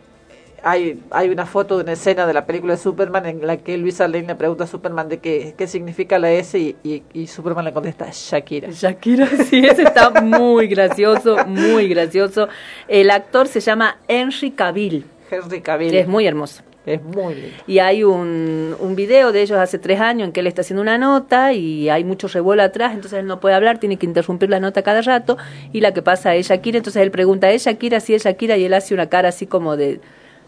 hay, 0.63 1.01
hay 1.09 1.29
una 1.29 1.45
foto 1.45 1.77
de 1.77 1.83
una 1.83 1.93
escena 1.93 2.27
de 2.27 2.33
la 2.33 2.45
película 2.45 2.73
de 2.73 2.79
Superman 2.79 3.25
en 3.25 3.45
la 3.45 3.57
que 3.57 3.77
Luisa 3.77 4.07
Lane 4.07 4.27
le 4.27 4.35
pregunta 4.35 4.65
a 4.65 4.67
Superman 4.67 5.09
de 5.09 5.19
qué, 5.19 5.55
qué 5.57 5.67
significa 5.67 6.19
la 6.19 6.31
S 6.31 6.57
y, 6.57 6.75
y, 6.83 7.03
y 7.13 7.27
Superman 7.27 7.65
le 7.65 7.73
contesta 7.73 8.07
Shakira. 8.11 8.69
Shakira, 8.71 9.27
sí, 9.49 9.65
ese 9.65 9.83
está 9.83 10.09
muy 10.21 10.67
gracioso, 10.67 11.45
muy 11.47 11.87
gracioso. 11.87 12.47
El 12.87 13.09
actor 13.09 13.47
se 13.47 13.59
llama 13.59 13.97
Henry 14.07 14.51
Cavill. 14.51 15.05
Henry 15.29 15.61
Cavill. 15.61 15.95
Es 15.95 16.07
muy 16.07 16.27
hermoso. 16.27 16.61
Es 16.85 17.01
muy 17.03 17.35
lindo. 17.35 17.57
Y 17.67 17.79
hay 17.79 18.03
un, 18.03 18.75
un 18.79 18.95
video 18.95 19.31
de 19.31 19.43
ellos 19.43 19.59
hace 19.59 19.77
tres 19.77 19.99
años 19.99 20.27
en 20.27 20.31
que 20.31 20.39
él 20.39 20.47
está 20.47 20.61
haciendo 20.61 20.81
una 20.81 20.97
nota 20.97 21.53
y 21.53 21.89
hay 21.89 22.03
mucho 22.03 22.27
revuelo 22.27 22.63
atrás, 22.63 22.93
entonces 22.93 23.19
él 23.19 23.27
no 23.27 23.39
puede 23.39 23.53
hablar, 23.53 23.77
tiene 23.77 23.97
que 23.97 24.07
interrumpir 24.07 24.49
la 24.49 24.59
nota 24.59 24.81
cada 24.81 25.01
rato 25.01 25.37
y 25.73 25.81
la 25.81 25.93
que 25.93 26.01
pasa 26.01 26.33
es 26.35 26.47
Shakira, 26.47 26.77
entonces 26.77 27.03
él 27.03 27.11
pregunta, 27.11 27.51
¿es 27.51 27.65
Shakira? 27.65 27.99
Sí, 27.99 28.15
es 28.15 28.23
Shakira 28.23 28.57
y 28.57 28.65
él 28.65 28.73
hace 28.73 28.95
una 28.95 29.09
cara 29.09 29.29
así 29.29 29.45
como 29.45 29.77
de 29.77 29.99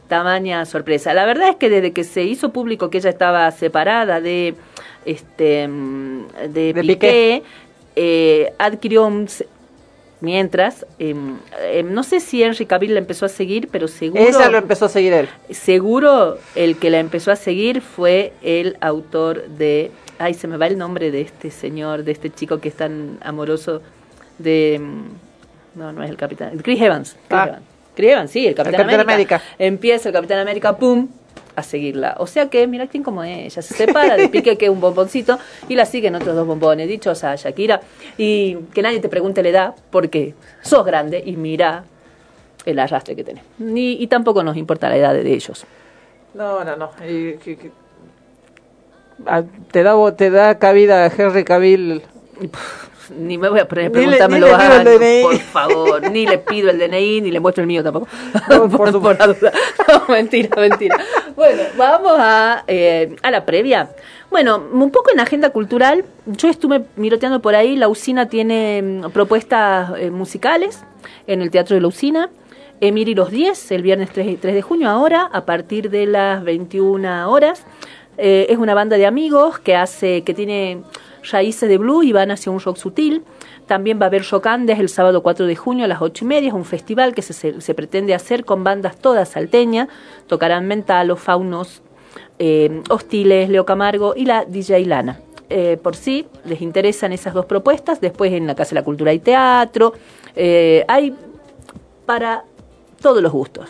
tamaña 0.08 0.66
sorpresa. 0.66 1.14
La 1.14 1.26
verdad 1.26 1.50
es 1.50 1.56
que 1.58 1.70
desde 1.70 1.92
que 1.92 2.04
se 2.04 2.24
hizo 2.24 2.52
público 2.52 2.90
que 2.90 2.98
ella 2.98 3.10
estaba 3.10 3.50
separada 3.52 4.20
de 4.20 4.56
este 5.06 5.68
mm, 5.68 6.26
de, 6.50 6.74
Piqué, 6.74 6.84
Piqué. 6.84 7.44
eh, 7.96 8.54
adquirió 8.58 9.06
un, 9.06 9.28
mientras 10.24 10.86
em, 11.00 11.36
em, 11.70 11.94
no 11.94 12.02
sé 12.04 12.22
si 12.22 12.42
Henry 12.42 12.66
Cavill 12.66 12.94
la 12.94 13.00
empezó 13.00 13.26
a 13.26 13.30
seguir, 13.30 13.68
pero 13.70 13.90
seguro 13.90 14.24
Ella 14.24 14.50
lo 14.50 14.58
empezó 14.58 14.86
a 14.86 14.90
seguir 14.90 15.12
él. 15.12 15.28
Seguro 15.50 16.38
el 16.56 16.78
que 16.78 16.90
la 16.90 17.00
empezó 17.00 17.30
a 17.32 17.36
seguir 17.36 17.82
fue 17.82 18.32
el 18.42 18.78
autor 18.80 19.48
de. 19.50 19.92
Ay, 20.20 20.34
se 20.34 20.48
me 20.48 20.56
va 20.56 20.68
el 20.68 20.78
nombre 20.78 21.12
de 21.12 21.20
este 21.22 21.52
señor, 21.52 22.06
de 22.06 22.14
este 22.14 22.30
chico 22.30 22.60
que 22.62 22.70
es 22.70 22.76
tan 22.76 23.18
amoroso. 23.22 23.82
De. 24.38 24.80
mm, 24.82 25.78
No, 25.80 25.92
no 25.92 26.04
es 26.04 26.10
el 26.10 26.16
capitán. 26.18 26.58
Chris 26.60 26.82
Evans. 26.82 27.18
Chris 27.28 27.40
Ah. 27.42 27.46
Evans. 27.50 27.64
Chris 27.96 28.10
Evans, 28.12 28.32
sí, 28.32 28.48
el 28.48 28.56
Capitán, 28.56 28.82
Capitán 28.82 29.00
América. 29.02 29.36
América. 29.36 29.56
Empieza 29.60 30.10
el 30.10 30.14
Capitán 30.14 30.40
América, 30.40 30.76
¡pum! 30.78 31.08
A 31.56 31.64
seguirla. 31.64 32.16
O 32.20 32.28
sea 32.28 32.50
que, 32.50 32.68
mira 32.68 32.88
quién 32.88 33.04
como. 33.04 33.24
Ella 33.24 33.62
se 33.62 33.74
separa 33.74 34.16
de 34.18 34.30
Pique, 34.30 34.58
que 34.58 34.70
un 34.70 34.80
bomboncito, 34.82 35.38
y 35.70 35.76
la 35.76 35.86
siguen 35.86 36.16
otros 36.16 36.36
dos 36.36 36.48
bombones, 36.48 36.88
dichos 36.88 37.24
a 37.24 37.36
Shakira. 37.36 37.82
Y 38.18 38.56
que 38.74 38.82
nadie 38.82 39.00
te 39.00 39.10
pregunte 39.10 39.44
la 39.44 39.50
edad, 39.50 39.76
porque 39.90 40.34
sos 40.62 40.86
grande 40.86 41.22
y 41.26 41.36
mira 41.36 41.84
el 42.66 42.80
arrastre 42.80 43.16
que 43.16 43.24
tenés. 43.24 43.44
Ni, 43.60 43.94
y 44.02 44.08
tampoco 44.08 44.44
nos 44.44 44.58
importa 44.58 44.90
la 44.90 44.98
edad 44.98 45.14
de 45.14 45.32
ellos. 45.34 45.66
No, 46.34 46.64
no, 46.64 46.76
no. 46.76 46.92
Y 47.08 47.34
que- 47.38 47.72
ah, 49.26 49.44
te 49.72 49.84
da 49.84 50.16
te 50.16 50.30
da 50.30 50.58
cabida 50.58 51.06
Henry 51.08 51.44
Cavill. 51.44 52.02
Ni 53.18 53.38
me 53.38 53.50
voy 53.50 53.60
a 53.60 53.68
poner 53.68 53.88
a 53.88 53.90
preguntármelo 53.90 54.48
le 54.48 54.98
DNI. 54.98 55.22
por 55.24 55.38
favor. 55.40 56.12
Ni 56.12 56.26
le 56.26 56.38
pido 56.38 56.70
el 56.70 56.80
DNI, 56.80 57.22
ni 57.22 57.32
le 57.32 57.40
muestro 57.40 57.62
el 57.62 57.68
mío 57.68 57.84
tampoco. 57.84 58.08
No, 58.50 58.70
por 58.70 58.78
por, 58.78 58.92
supuesto. 58.92 59.28
la 59.28 59.34
duda. 59.34 59.52
No, 59.88 60.14
mentira, 60.14 60.50
mentira. 60.60 60.98
Bueno, 61.36 61.64
vamos 61.78 62.14
a, 62.18 62.64
eh, 62.68 63.16
a 63.22 63.32
la 63.32 63.46
previa. 63.46 63.90
Bueno, 64.30 64.62
un 64.72 64.92
poco 64.92 65.12
en 65.12 65.20
agenda 65.20 65.52
cultural. 65.52 66.06
Yo 66.26 66.50
estuve 66.50 66.84
miroteando 66.96 67.42
por 67.42 67.56
ahí. 67.56 67.76
La 67.76 67.88
usina 67.88 68.28
tiene 68.28 68.82
mm, 68.82 69.12
propuestas 69.12 69.92
eh, 69.98 70.12
musicales 70.12 70.84
en 71.28 71.42
el 71.42 71.52
Teatro 71.52 71.76
de 71.76 71.82
la 71.82 71.88
Usina. 71.88 72.30
Emiri 72.82 73.16
los 73.16 73.32
10, 73.32 73.72
el 73.72 73.82
viernes 73.82 74.10
3, 74.12 74.40
3 74.42 74.54
de 74.54 74.62
junio, 74.62 74.90
ahora, 74.90 75.30
a 75.32 75.46
partir 75.46 75.90
de 75.90 76.06
las 76.06 76.44
21 76.44 77.30
horas. 77.30 77.64
Eh, 78.18 78.48
es 78.50 78.58
una 78.58 78.74
banda 78.74 78.98
de 78.98 79.06
amigos 79.06 79.60
que 79.60 79.76
hace, 79.76 80.24
que 80.24 80.34
tiene 80.34 80.84
raíces 81.32 81.70
de 81.70 81.78
blue 81.78 82.04
y 82.04 82.12
van 82.12 82.32
hacia 82.32 82.52
un 82.52 82.60
rock 82.60 82.78
sutil. 82.78 83.24
También 83.68 84.00
va 84.00 84.06
a 84.06 84.08
haber 84.08 84.24
Rock 84.30 84.48
Andes 84.48 84.80
el 84.80 84.90
sábado 84.90 85.24
4 85.24 85.46
de 85.46 85.56
junio 85.56 85.86
a 85.86 85.88
las 85.88 86.02
8 86.02 86.26
y 86.26 86.28
media. 86.28 86.48
Es 86.50 86.54
un 86.54 86.66
festival 86.66 87.14
que 87.16 87.22
se, 87.22 87.62
se, 87.62 87.74
pretende 87.74 88.14
hacer 88.14 88.46
con 88.46 88.64
bandas 88.64 88.98
todas 88.98 89.30
salteñas. 89.30 89.88
Tocarán 90.28 90.68
Mentalo, 90.68 91.16
Faunos, 91.16 91.82
eh, 92.40 92.82
Hostiles, 92.90 93.50
Leo 93.50 93.66
Camargo 93.66 94.14
y 94.16 94.26
la 94.26 94.46
DJ 94.46 94.86
Lana. 94.86 95.20
Eh, 95.50 95.78
por 95.82 95.96
sí, 95.96 96.26
les 96.46 96.62
interesan 96.62 97.14
esas 97.14 97.34
dos 97.34 97.46
propuestas. 97.46 98.02
Después 98.02 98.34
en 98.34 98.48
la 98.48 98.56
Casa 98.56 98.72
de 98.72 98.76
la 98.76 98.84
Cultura 98.84 99.14
y 99.14 99.20
Teatro. 99.20 99.94
Eh, 100.36 100.84
hay 100.88 101.16
para 102.06 102.44
todos 103.02 103.22
los 103.22 103.32
gustos. 103.32 103.70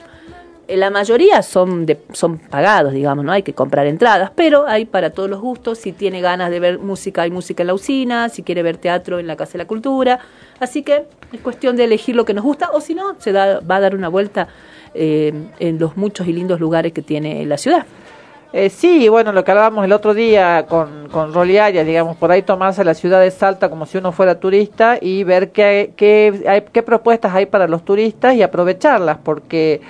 Eh, 0.67 0.77
la 0.77 0.89
mayoría 0.89 1.41
son, 1.41 1.85
de, 1.85 1.99
son 2.13 2.37
pagados, 2.37 2.93
digamos, 2.93 3.25
no 3.25 3.31
hay 3.31 3.43
que 3.43 3.53
comprar 3.53 3.85
entradas, 3.87 4.31
pero 4.35 4.67
hay 4.67 4.85
para 4.85 5.09
todos 5.09 5.29
los 5.29 5.41
gustos. 5.41 5.77
Si 5.77 5.91
tiene 5.91 6.21
ganas 6.21 6.49
de 6.51 6.59
ver 6.59 6.79
música, 6.79 7.23
hay 7.23 7.31
música 7.31 7.63
en 7.63 7.67
la 7.67 7.73
usina, 7.73 8.29
si 8.29 8.43
quiere 8.43 8.63
ver 8.63 8.77
teatro 8.77 9.19
en 9.19 9.27
la 9.27 9.35
Casa 9.35 9.53
de 9.53 9.59
la 9.59 9.65
Cultura. 9.65 10.19
Así 10.59 10.83
que 10.83 11.05
es 11.31 11.41
cuestión 11.41 11.75
de 11.75 11.85
elegir 11.85 12.15
lo 12.15 12.25
que 12.25 12.33
nos 12.33 12.43
gusta, 12.43 12.69
o 12.71 12.81
si 12.81 12.95
no, 12.95 13.15
se 13.19 13.31
da, 13.31 13.59
va 13.59 13.77
a 13.77 13.79
dar 13.79 13.95
una 13.95 14.09
vuelta 14.09 14.47
eh, 14.93 15.33
en 15.59 15.79
los 15.79 15.97
muchos 15.97 16.27
y 16.27 16.33
lindos 16.33 16.59
lugares 16.59 16.93
que 16.93 17.01
tiene 17.01 17.45
la 17.45 17.57
ciudad. 17.57 17.85
Eh, 18.55 18.69
sí, 18.69 19.09
bueno, 19.09 19.31
lo 19.31 19.43
que 19.43 19.49
hablábamos 19.49 19.83
el 19.83 19.91
otro 19.91 20.13
día 20.13 20.67
con, 20.69 21.09
con 21.09 21.33
Roli 21.33 21.57
Arias, 21.57 21.87
digamos, 21.87 22.15
por 22.17 22.31
ahí 22.31 22.43
tomarse 22.43 22.83
la 22.83 22.93
ciudad 22.93 23.19
de 23.19 23.31
Salta 23.31 23.67
como 23.67 23.87
si 23.87 23.97
uno 23.97 24.11
fuera 24.11 24.39
turista 24.39 24.99
y 25.01 25.23
ver 25.23 25.51
qué, 25.51 25.93
qué, 25.95 26.43
hay, 26.47 26.63
qué 26.71 26.83
propuestas 26.83 27.33
hay 27.33 27.47
para 27.47 27.67
los 27.67 27.83
turistas 27.83 28.35
y 28.35 28.43
aprovecharlas, 28.43 29.17
porque 29.17 29.81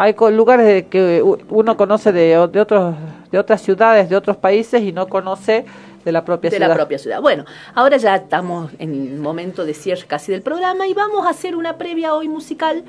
hay 0.00 0.14
lugares 0.32 0.66
de 0.66 0.86
que 0.86 1.22
uno 1.22 1.76
conoce 1.76 2.10
de, 2.10 2.48
de, 2.50 2.60
otros, 2.60 2.94
de 3.30 3.38
otras 3.38 3.60
ciudades, 3.60 4.08
de 4.08 4.16
otros 4.16 4.38
países 4.38 4.80
y 4.82 4.92
no 4.92 5.08
conoce 5.08 5.66
de 6.02 6.12
la 6.12 6.24
propia 6.24 6.48
de 6.48 6.56
ciudad. 6.56 6.70
la 6.70 6.74
propia 6.74 6.98
ciudad. 6.98 7.20
Bueno, 7.20 7.44
ahora 7.74 7.98
ya 7.98 8.16
estamos 8.16 8.70
en 8.78 8.94
el 8.94 9.18
momento 9.18 9.66
de 9.66 9.74
cierre 9.74 10.06
casi 10.06 10.32
del 10.32 10.40
programa 10.40 10.86
y 10.86 10.94
vamos 10.94 11.26
a 11.26 11.30
hacer 11.30 11.54
una 11.54 11.76
previa 11.76 12.14
hoy 12.14 12.28
musical, 12.28 12.82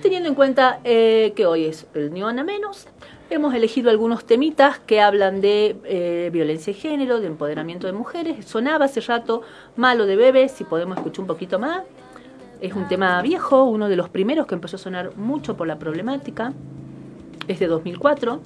teniendo 0.00 0.28
en 0.28 0.36
cuenta 0.36 0.78
eh, 0.84 1.32
que 1.34 1.44
hoy 1.44 1.64
es 1.64 1.86
el 1.92 2.14
Ni 2.14 2.22
Una 2.22 2.44
Menos. 2.44 2.86
Hemos 3.30 3.52
elegido 3.52 3.90
algunos 3.90 4.24
temitas 4.24 4.78
que 4.78 5.00
hablan 5.00 5.40
de 5.40 5.74
eh, 5.84 6.30
violencia 6.32 6.72
de 6.72 6.78
género, 6.78 7.18
de 7.18 7.26
empoderamiento 7.26 7.88
de 7.88 7.94
mujeres. 7.94 8.46
Sonaba 8.46 8.84
hace 8.84 9.00
rato 9.00 9.42
Malo 9.74 10.06
de 10.06 10.14
Bebé, 10.14 10.48
si 10.48 10.62
podemos 10.62 10.98
escuchar 10.98 11.22
un 11.22 11.26
poquito 11.26 11.58
más. 11.58 11.82
Es 12.64 12.72
un 12.72 12.88
tema 12.88 13.20
viejo, 13.20 13.64
uno 13.64 13.90
de 13.90 13.96
los 13.96 14.08
primeros 14.08 14.46
que 14.46 14.54
empezó 14.54 14.76
a 14.76 14.78
sonar 14.78 15.14
mucho 15.18 15.54
por 15.54 15.66
la 15.66 15.78
problemática. 15.78 16.54
Es 17.46 17.58
de 17.58 17.66
2004. 17.66 18.40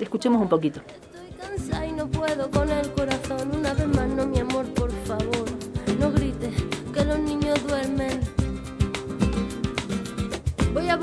Escuchemos 0.00 0.42
un 0.42 0.48
poquito. 0.48 0.80
cansa 1.40 1.86
y 1.86 1.92
no 1.92 2.08
puedo 2.08 2.50
con 2.50 2.68
el 2.68 2.90
corazón. 2.90 3.52
Una 3.54 3.72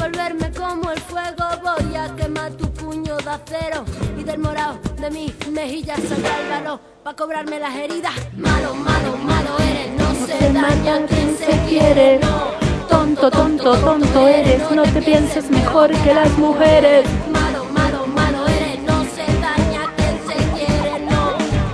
volverme 0.01 0.51
como 0.51 0.91
el 0.91 0.99
fuego. 0.99 1.45
Voy 1.61 1.95
a 1.95 2.15
quemar 2.15 2.51
tu 2.53 2.67
puño 2.73 3.17
de 3.17 3.29
acero. 3.29 3.85
Y 4.17 4.23
del 4.23 4.39
morado 4.39 4.79
de 4.99 5.09
mis 5.11 5.47
mejillas 5.47 5.99
saldrá 6.09 6.39
el 6.41 6.49
valor. 6.49 6.79
Pa' 7.03 7.15
cobrarme 7.15 7.59
las 7.59 7.75
heridas. 7.75 8.13
Malo, 8.35 8.73
malo, 8.75 9.11
malo 9.17 9.53
eres. 9.69 9.89
No 10.01 10.09
se 10.25 10.53
daña 10.53 11.05
quien 11.07 11.37
se 11.37 11.53
quiere. 11.69 12.19
No. 12.19 12.61
Tonto, 12.89 13.29
tonto, 13.31 13.75
tonto 13.77 14.27
eres, 14.27 14.69
no 14.71 14.83
te 14.83 15.01
pienses 15.01 15.49
mejor 15.49 15.89
que 16.03 16.13
las 16.13 16.31
mujeres. 16.37 17.05
Malo, 17.31 17.65
malo, 17.65 18.07
malo 18.07 18.47
eres. 18.47 18.79
No 18.83 19.03
se 19.15 19.25
daña 19.47 19.81
quien 19.97 20.15
se 20.27 20.37
quiere. 20.55 20.93
No. 21.11 21.21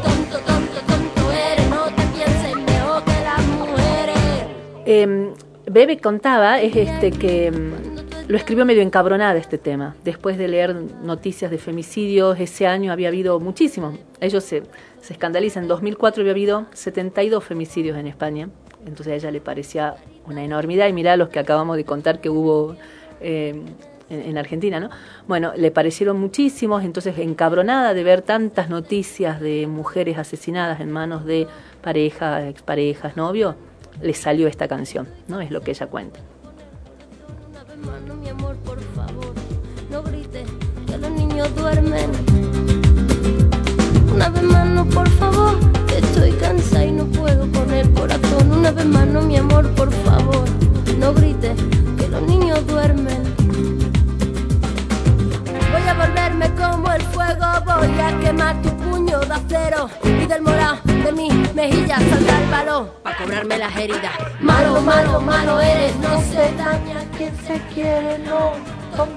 Tonto, 0.06 0.38
tonto, 0.50 0.78
tonto 0.92 1.32
eres. 1.32 1.70
No 1.70 1.84
te 1.98 2.04
pienses 2.16 2.56
mejor 2.72 3.04
que 3.04 3.18
las 3.30 3.44
mujeres. 3.62 4.20
Eh, 4.86 5.34
Bebe 5.70 5.98
contaba 5.98 6.62
es 6.62 6.76
este 6.76 7.12
que 7.12 7.52
mm, 7.52 7.97
lo 8.28 8.36
escribió 8.36 8.66
medio 8.66 8.82
encabronada 8.82 9.40
este 9.40 9.58
tema. 9.58 9.96
Después 10.04 10.38
de 10.38 10.50
leer 10.50 10.76
noticias 11.02 11.50
de 11.50 11.58
femicidios, 11.58 12.38
ese 12.40 12.68
año 12.68 12.92
había 12.92 13.08
habido 13.08 13.40
muchísimos. 13.40 13.98
Ellos 14.20 14.44
se, 14.44 14.64
se 15.00 15.14
escandalizan. 15.14 15.64
En 15.64 15.70
2004 15.70 16.22
había 16.22 16.32
habido 16.32 16.66
72 16.74 17.44
femicidios 17.44 17.98
en 17.98 18.06
España. 18.08 18.50
Entonces 18.86 19.14
a 19.14 19.16
ella 19.16 19.32
le 19.32 19.40
parecía 19.40 19.96
una 20.26 20.44
enormidad. 20.44 20.90
Y 20.90 20.94
mirá 20.94 21.16
los 21.16 21.30
que 21.30 21.40
acabamos 21.40 21.78
de 21.78 21.86
contar 21.86 22.20
que 22.20 22.30
hubo 22.30 22.76
eh, 23.22 23.62
en, 24.10 24.22
en 24.22 24.38
Argentina, 24.38 24.82
¿no? 24.82 24.90
Bueno, 25.26 25.54
le 25.56 25.72
parecieron 25.72 26.20
muchísimos. 26.20 26.84
Entonces, 26.84 27.18
encabronada 27.20 27.94
de 27.94 28.04
ver 28.04 28.24
tantas 28.24 28.70
noticias 28.70 29.40
de 29.40 29.68
mujeres 29.68 30.18
asesinadas 30.18 30.82
en 30.82 30.92
manos 30.92 31.24
de 31.24 31.48
parejas, 31.82 32.44
exparejas, 32.44 33.16
novios, 33.16 33.56
le 34.02 34.14
salió 34.14 34.50
esta 34.50 34.68
canción, 34.68 35.08
¿no? 35.30 35.40
Es 35.40 35.50
lo 35.50 35.62
que 35.62 35.72
ella 35.72 35.88
cuenta. 35.88 36.20
Mano, 37.86 38.16
mi 38.16 38.30
amor, 38.30 38.56
por 38.58 38.80
favor, 38.96 39.34
no 39.92 40.02
grites 40.04 40.48
que 40.86 40.98
los 40.98 41.12
niños 41.12 41.54
duermen. 41.56 42.10
Una 44.14 44.30
vez 44.30 44.44
más, 44.44 44.68
no, 44.68 44.86
por 44.86 45.08
favor, 45.10 45.56
que 45.88 45.98
estoy 46.00 46.32
cansada 46.34 46.86
y 46.86 46.92
no 46.92 47.06
puedo 47.06 47.52
con 47.52 47.72
el 47.74 47.92
corazón. 47.94 48.52
Una 48.52 48.72
vez 48.72 48.86
más, 48.86 49.08
no, 49.08 49.22
mi 49.22 49.38
amor, 49.38 49.70
por 49.76 49.92
favor, 49.92 50.46
no 51.00 51.14
grites 51.14 51.56
que 51.98 52.08
los 52.08 52.22
niños 52.24 52.66
duermen. 52.68 53.37
A 55.88 55.94
volverme 55.94 56.54
como 56.56 56.92
el 56.92 57.02
fuego, 57.02 57.46
voy 57.66 58.00
a 58.00 58.20
quemar 58.20 58.62
tu 58.62 58.70
puño 58.78 59.20
de 59.22 59.34
acero 59.34 59.90
y 60.04 60.26
del 60.26 60.42
morado 60.42 60.80
de 60.84 61.12
mis 61.14 61.54
mejillas 61.54 62.04
saldrá 62.04 62.42
el 62.44 62.50
valor 62.52 62.94
para 63.04 63.18
cobrarme 63.18 63.58
las 63.58 63.74
heridas. 63.78 64.12
Malo, 64.42 64.82
malo, 64.82 65.22
malo 65.22 65.62
eres, 65.62 65.96
no 65.98 66.22
se 66.22 66.54
daña 66.56 67.06
quien 67.18 67.34
se 67.38 67.62
quiere, 67.74 68.20
no. 68.20 68.52
No 68.98 69.08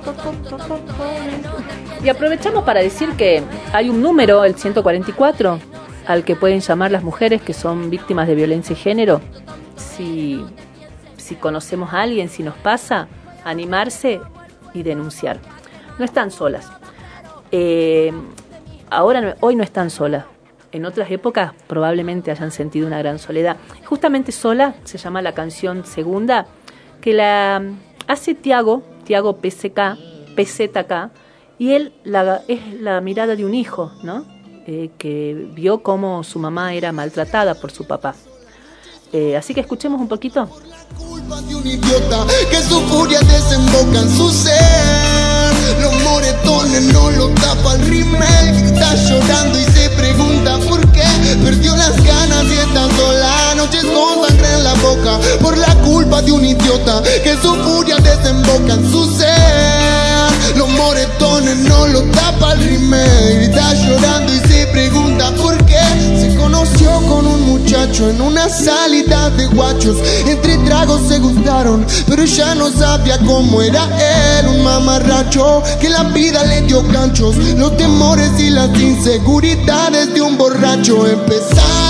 Y 2.04 2.08
aprovechamos 2.08 2.64
para 2.64 2.80
decir 2.80 3.10
que 3.16 3.42
hay 3.72 3.88
un 3.88 4.00
número, 4.00 4.44
el 4.44 4.54
144, 4.54 5.58
al 6.06 6.22
que 6.22 6.36
pueden 6.36 6.60
llamar 6.60 6.92
las 6.92 7.02
mujeres 7.02 7.42
que 7.42 7.52
son 7.52 7.90
víctimas 7.90 8.28
de 8.28 8.34
violencia 8.36 8.76
de 8.76 8.80
género. 8.80 9.20
Si, 9.76 10.44
si 11.16 11.34
conocemos 11.34 11.92
a 11.92 12.02
alguien, 12.02 12.28
si 12.28 12.42
nos 12.42 12.54
pasa, 12.56 13.08
animarse 13.44 14.20
y 14.72 14.82
denunciar. 14.82 15.40
No 16.00 16.06
están 16.06 16.30
solas. 16.30 16.66
Eh, 17.52 18.10
ahora, 18.88 19.36
hoy 19.40 19.54
no 19.54 19.62
están 19.62 19.90
solas. 19.90 20.24
En 20.72 20.86
otras 20.86 21.10
épocas 21.10 21.52
probablemente 21.66 22.30
hayan 22.30 22.52
sentido 22.52 22.86
una 22.86 22.98
gran 23.00 23.18
soledad. 23.18 23.58
Justamente 23.84 24.32
sola 24.32 24.76
se 24.84 24.96
llama 24.96 25.20
la 25.20 25.34
canción 25.34 25.84
segunda, 25.84 26.46
que 27.02 27.12
la 27.12 27.62
hace 28.06 28.34
Tiago, 28.34 28.82
Tiago 29.04 29.36
PCK, 29.42 29.98
PZK, 30.36 31.10
y 31.58 31.72
él 31.72 31.92
la, 32.04 32.44
es 32.48 32.80
la 32.80 33.02
mirada 33.02 33.36
de 33.36 33.44
un 33.44 33.52
hijo, 33.52 33.92
¿no? 34.02 34.24
Eh, 34.66 34.88
que 34.96 35.48
vio 35.52 35.82
cómo 35.82 36.24
su 36.24 36.38
mamá 36.38 36.72
era 36.72 36.92
maltratada 36.92 37.56
por 37.56 37.72
su 37.72 37.86
papá. 37.86 38.14
Eh, 39.12 39.36
así 39.36 39.52
que 39.52 39.60
escuchemos 39.60 40.00
un 40.00 40.08
poquito. 40.08 40.48
Un 40.98 41.66
idiota 41.66 42.26
que 42.50 42.62
su 42.62 42.80
furia 42.88 43.20
desemboca 43.20 44.00
en 44.00 44.16
su 44.16 44.30
ser. 44.30 45.52
Los 45.80 46.02
moretones 46.02 46.82
no 46.92 47.10
lo 47.10 47.28
tapa 47.30 47.74
el 47.74 47.86
rímel. 47.86 48.64
Está 48.64 48.94
llorando 48.94 49.58
y 49.58 49.64
se 49.64 49.90
pregunta 49.90 50.58
por 50.68 50.80
qué. 50.92 51.04
Perdió 51.44 51.76
las 51.76 52.02
ganas 52.04 52.44
y 52.44 52.58
está 52.58 52.88
sola. 52.96 53.54
Noches 53.56 53.84
con 53.84 54.26
sangre 54.26 54.54
en 54.54 54.64
la 54.64 54.74
boca 54.74 55.18
por 55.40 55.56
la 55.56 55.74
culpa 55.82 56.22
de 56.22 56.32
un 56.32 56.44
idiota 56.44 57.02
que 57.02 57.36
su 57.40 57.54
furia 57.56 57.96
desemboca 57.98 58.74
en 58.74 58.90
su 58.90 59.16
ser. 59.16 60.09
Los 60.56 60.68
moretones 60.68 61.56
no 61.56 61.86
lo 61.88 62.02
tapa 62.10 62.52
el 62.52 62.60
rímel. 62.60 63.42
Está 63.42 63.74
llorando 63.74 64.32
y 64.34 64.38
se 64.40 64.66
pregunta 64.68 65.32
por 65.32 65.56
qué. 65.64 65.80
Se 66.18 66.34
conoció 66.36 66.90
con 67.08 67.26
un 67.26 67.42
muchacho 67.42 68.10
en 68.10 68.20
una 68.20 68.48
salida 68.48 69.30
de 69.30 69.46
guachos. 69.46 69.96
Entre 70.26 70.58
tragos 70.58 71.02
se 71.08 71.18
gustaron, 71.18 71.86
pero 72.06 72.22
ella 72.22 72.54
no 72.54 72.70
sabía 72.70 73.18
cómo 73.18 73.62
era 73.62 73.88
él. 74.38 74.48
Un 74.48 74.62
mamarracho 74.64 75.62
que 75.80 75.88
la 75.88 76.04
vida 76.04 76.44
le 76.44 76.62
dio 76.62 76.82
ganchos. 76.82 77.36
Los 77.56 77.76
temores 77.76 78.30
y 78.38 78.50
las 78.50 78.70
inseguridades 78.78 80.12
de 80.14 80.22
un 80.22 80.36
borracho 80.36 81.06
empezaron 81.06 81.89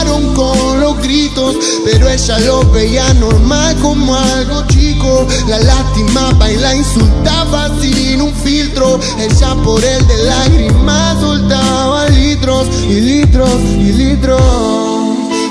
ella 2.23 2.39
lo 2.41 2.71
veía 2.71 3.15
normal 3.15 3.77
como 3.81 4.15
algo 4.15 4.67
chico. 4.67 5.27
La 5.49 5.59
lastimaba 5.59 6.51
y 6.51 6.57
la 6.57 6.75
insultaba 6.77 7.71
sin 7.81 8.21
un 8.21 8.35
filtro. 8.35 9.01
Ella 9.19 9.55
por 9.65 9.83
él 9.83 10.07
de 10.07 10.25
lágrimas 10.25 11.19
soltaba 11.21 12.09
litros 12.09 12.69
y 12.89 13.01
litros 13.01 13.61
y 13.79 13.93
litros. 13.93 14.41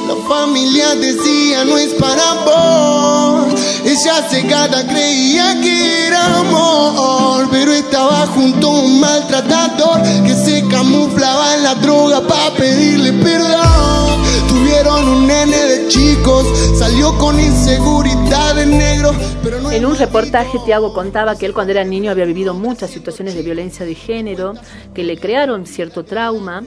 La 0.07 0.15
familia 0.27 0.93
decía 0.95 1.65
no 1.65 1.77
es 1.77 1.93
para 1.93 2.33
vos. 2.45 3.59
Ella 3.83 4.29
cegada 4.29 4.85
creía 4.85 5.59
que 5.61 6.07
era 6.07 6.39
amor, 6.39 7.47
pero 7.49 7.71
estaba 7.71 8.27
junto 8.27 8.67
a 8.67 8.79
un 8.81 8.99
maltratador 8.99 10.03
que 10.23 10.35
se 10.35 10.67
camuflaba 10.67 11.55
en 11.55 11.63
la 11.63 11.75
droga 11.75 12.21
para 12.21 12.53
pedirle 12.53 13.13
perdón. 13.13 14.28
Tuvieron 14.49 15.07
un 15.07 15.27
nene 15.27 15.57
de 15.57 15.87
chicos, 15.87 16.45
salió 16.77 17.15
con 17.17 17.39
inseguridad 17.39 18.55
de 18.55 18.65
negro, 18.65 19.11
pero 19.43 19.61
no 19.61 19.71
En 19.71 19.85
un 19.85 19.95
reportaje, 19.95 20.57
Tiago 20.65 20.93
contaba 20.93 21.37
que 21.37 21.45
él 21.45 21.53
cuando 21.53 21.71
era 21.71 21.83
niño 21.83 22.09
había 22.11 22.25
vivido 22.25 22.53
muchas 22.53 22.89
situaciones 22.89 23.35
de 23.35 23.43
violencia 23.43 23.85
de 23.85 23.95
género 23.95 24.53
que 24.93 25.03
le 25.03 25.17
crearon 25.17 25.65
cierto 25.65 26.03
trauma, 26.03 26.63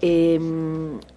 Eh, 0.00 0.38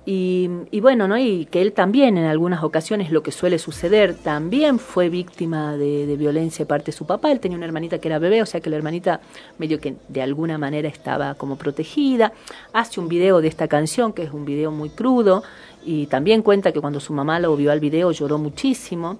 y, 0.07 0.49
y 0.71 0.79
bueno, 0.81 1.07
¿no? 1.07 1.15
Y 1.15 1.45
que 1.45 1.61
él 1.61 1.71
también 1.71 2.17
en 2.17 2.25
algunas 2.25 2.63
ocasiones, 2.63 3.11
lo 3.11 3.21
que 3.21 3.31
suele 3.31 3.59
suceder, 3.59 4.15
también 4.15 4.79
fue 4.79 5.07
víctima 5.07 5.77
de, 5.77 6.07
de 6.07 6.15
violencia 6.15 6.65
de 6.65 6.67
parte 6.67 6.87
de 6.87 6.97
su 6.97 7.05
papá. 7.05 7.31
Él 7.31 7.39
tenía 7.39 7.57
una 7.57 7.67
hermanita 7.67 7.99
que 7.99 8.07
era 8.07 8.17
bebé, 8.17 8.41
o 8.41 8.47
sea 8.47 8.59
que 8.59 8.71
la 8.71 8.77
hermanita 8.77 9.21
medio 9.59 9.79
que 9.79 9.93
de 10.07 10.23
alguna 10.23 10.57
manera 10.57 10.89
estaba 10.89 11.35
como 11.35 11.57
protegida. 11.57 12.33
Hace 12.73 12.99
un 12.99 13.07
video 13.07 13.39
de 13.39 13.49
esta 13.49 13.67
canción, 13.67 14.13
que 14.13 14.23
es 14.23 14.33
un 14.33 14.45
video 14.45 14.71
muy 14.71 14.89
crudo, 14.89 15.43
y 15.83 16.07
también 16.07 16.41
cuenta 16.41 16.71
que 16.71 16.81
cuando 16.81 16.99
su 16.99 17.13
mamá 17.13 17.39
lo 17.39 17.55
vio 17.55 17.71
al 17.71 17.79
video 17.79 18.11
lloró 18.11 18.37
muchísimo. 18.37 19.17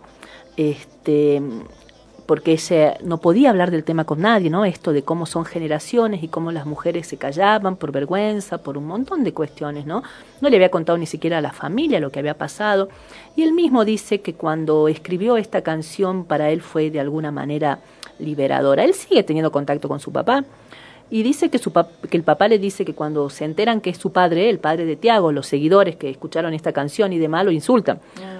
Este, 0.57 1.41
porque 2.25 2.53
ella 2.53 2.97
no 3.03 3.17
podía 3.17 3.49
hablar 3.49 3.71
del 3.71 3.83
tema 3.83 4.05
con 4.05 4.21
nadie, 4.21 4.49
¿no? 4.49 4.63
Esto 4.63 4.93
de 4.93 5.03
cómo 5.03 5.25
son 5.25 5.43
generaciones 5.43 6.23
y 6.23 6.29
cómo 6.29 6.53
las 6.53 6.65
mujeres 6.65 7.07
se 7.07 7.17
callaban 7.17 7.75
por 7.75 7.91
vergüenza, 7.91 8.59
por 8.59 8.77
un 8.77 8.88
montón 8.88 9.25
de 9.25 9.33
cuestiones, 9.33 9.85
¿no? 9.85 10.01
No 10.39 10.49
le 10.49 10.55
había 10.55 10.71
contado 10.71 10.97
ni 10.97 11.07
siquiera 11.07 11.39
a 11.39 11.41
la 11.41 11.51
familia 11.51 11.99
lo 11.99 12.09
que 12.09 12.19
había 12.19 12.38
pasado. 12.38 12.88
Y 13.35 13.43
él 13.43 13.51
mismo 13.51 13.83
dice 13.83 14.21
que 14.21 14.33
cuando 14.33 14.88
escribió 14.88 15.35
esta 15.35 15.61
canción 15.61 16.23
para 16.23 16.51
él 16.51 16.61
fue 16.61 16.89
de 16.89 17.01
alguna 17.01 17.31
manera 17.31 17.79
liberadora. 18.17 18.85
Él 18.85 18.93
sigue 18.93 19.23
teniendo 19.23 19.51
contacto 19.51 19.89
con 19.89 19.99
su 19.99 20.11
papá, 20.11 20.45
y 21.11 21.23
dice 21.23 21.49
que, 21.49 21.57
su 21.57 21.73
que 21.73 22.17
el 22.17 22.23
papá 22.23 22.47
le 22.47 22.57
dice 22.57 22.85
que 22.85 22.95
cuando 22.95 23.29
se 23.29 23.43
enteran 23.43 23.81
que 23.81 23.89
es 23.89 23.97
su 23.97 24.13
padre, 24.13 24.49
el 24.49 24.59
padre 24.59 24.85
de 24.85 24.95
Tiago, 24.95 25.33
los 25.33 25.45
seguidores 25.45 25.97
que 25.97 26.09
escucharon 26.09 26.53
esta 26.53 26.71
canción 26.71 27.11
y 27.11 27.19
demás 27.19 27.43
lo 27.43 27.51
insultan. 27.51 27.99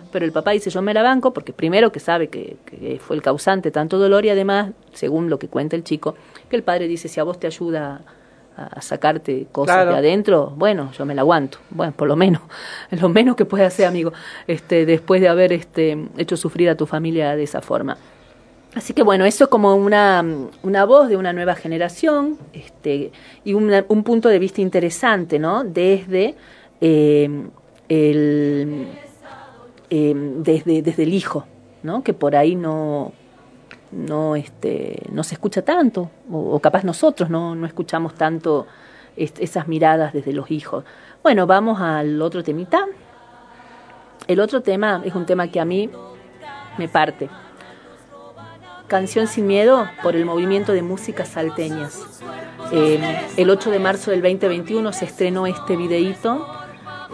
Pero 0.10 0.26
el 0.26 0.32
papá 0.32 0.52
dice, 0.52 0.70
yo 0.70 0.82
me 0.82 0.94
la 0.94 1.04
banco 1.04 1.34
porque 1.34 1.52
primero 1.52 1.92
que 1.92 2.00
sabe 2.00 2.30
que, 2.30 2.56
que 2.66 2.98
fue 3.00 3.18
el 3.18 3.22
causante 3.22 3.70
de 3.70 3.74
tanto 3.74 4.00
dolor 4.00 4.26
y 4.26 4.30
además, 4.30 4.72
según 4.94 5.30
lo 5.30 5.38
que 5.38 5.50
cuenta 5.50 5.76
el 5.76 5.84
chico, 5.84 6.16
que 6.50 6.56
el 6.56 6.64
padre 6.64 6.88
dice, 6.88 7.10
si 7.10 7.20
a 7.20 7.24
vos 7.24 7.40
te 7.40 7.48
ayuda 7.48 8.02
a, 8.56 8.82
sacarte 8.82 9.48
cosas 9.52 9.76
Claro. 9.76 9.92
de 9.92 9.98
adentro, 9.98 10.54
bueno, 10.56 10.92
yo 10.98 11.06
me 11.06 11.14
la 11.14 11.22
aguanto. 11.22 11.58
Bueno, 11.72 11.94
por 11.94 12.08
lo 12.08 12.16
menos, 12.16 12.42
lo 12.92 13.10
menos 13.10 13.36
que 13.36 13.44
puede 13.44 13.66
hacer, 13.66 13.86
amigo, 13.86 14.14
este, 14.48 14.86
después 14.86 15.20
de 15.20 15.28
haber 15.28 15.52
este, 15.52 16.08
hecho 16.18 16.38
sufrir 16.38 16.70
a 16.70 16.76
tu 16.76 16.86
familia 16.86 17.36
de 17.36 17.44
esa 17.44 17.62
forma. 17.62 17.98
Así 18.74 18.94
que 18.94 19.04
bueno, 19.04 19.26
eso 19.26 19.50
como 19.50 19.76
una, 19.76 20.24
una 20.64 20.86
voz 20.86 21.10
de 21.10 21.18
una 21.18 21.34
nueva 21.34 21.56
generación 21.56 22.38
este, 22.54 23.12
y 23.44 23.54
una- 23.54 23.84
un 23.90 24.04
punto 24.04 24.30
de 24.30 24.40
vista 24.40 24.62
interesante, 24.62 25.40
¿no? 25.40 25.64
Desde 25.66 26.36
eh, 26.80 27.30
el, 27.90 28.88
eh, 29.90 30.14
desde, 30.38 30.82
desde 30.82 31.04
el 31.04 31.14
hijo, 31.14 31.46
¿no? 31.84 32.02
Que 32.02 32.14
por 32.14 32.34
ahí 32.38 32.56
no, 32.56 33.12
no, 33.92 34.38
este, 34.38 35.04
no 35.12 35.24
se 35.24 35.36
escucha 35.36 35.64
tanto, 35.64 36.10
o, 36.32 36.58
capaz 36.60 36.86
nosotros 36.86 37.30
no, 37.30 37.56
no 37.56 37.68
escuchamos 37.68 38.16
tanto 38.16 38.68
esas 39.18 39.68
miradas 39.68 40.14
desde 40.14 40.32
los 40.32 40.50
hijos. 40.50 40.86
Bueno, 41.22 41.46
vamos 41.46 41.82
al 41.82 42.22
otro 42.22 42.42
temita. 42.42 42.86
El 44.28 44.40
otro 44.40 44.62
tema 44.62 45.02
es 45.04 45.14
un 45.14 45.26
tema 45.26 45.50
que 45.50 45.60
a 45.60 45.66
mí 45.66 45.90
me 46.78 46.88
parte. 46.88 47.30
Canción 48.92 49.26
sin 49.28 49.48
miedo 49.48 49.88
por 50.04 50.18
el 50.18 50.26
movimiento 50.26 50.74
de 50.74 50.82
músicas 50.82 51.30
salteñas. 51.30 51.98
Eh, 52.74 53.00
el 53.38 53.50
8 53.50 53.72
de 53.72 53.80
marzo 53.80 54.12
del 54.12 54.22
2021 54.22 54.92
se 54.92 55.06
estrenó 55.06 55.48
este 55.48 55.78
videíto. 55.78 56.46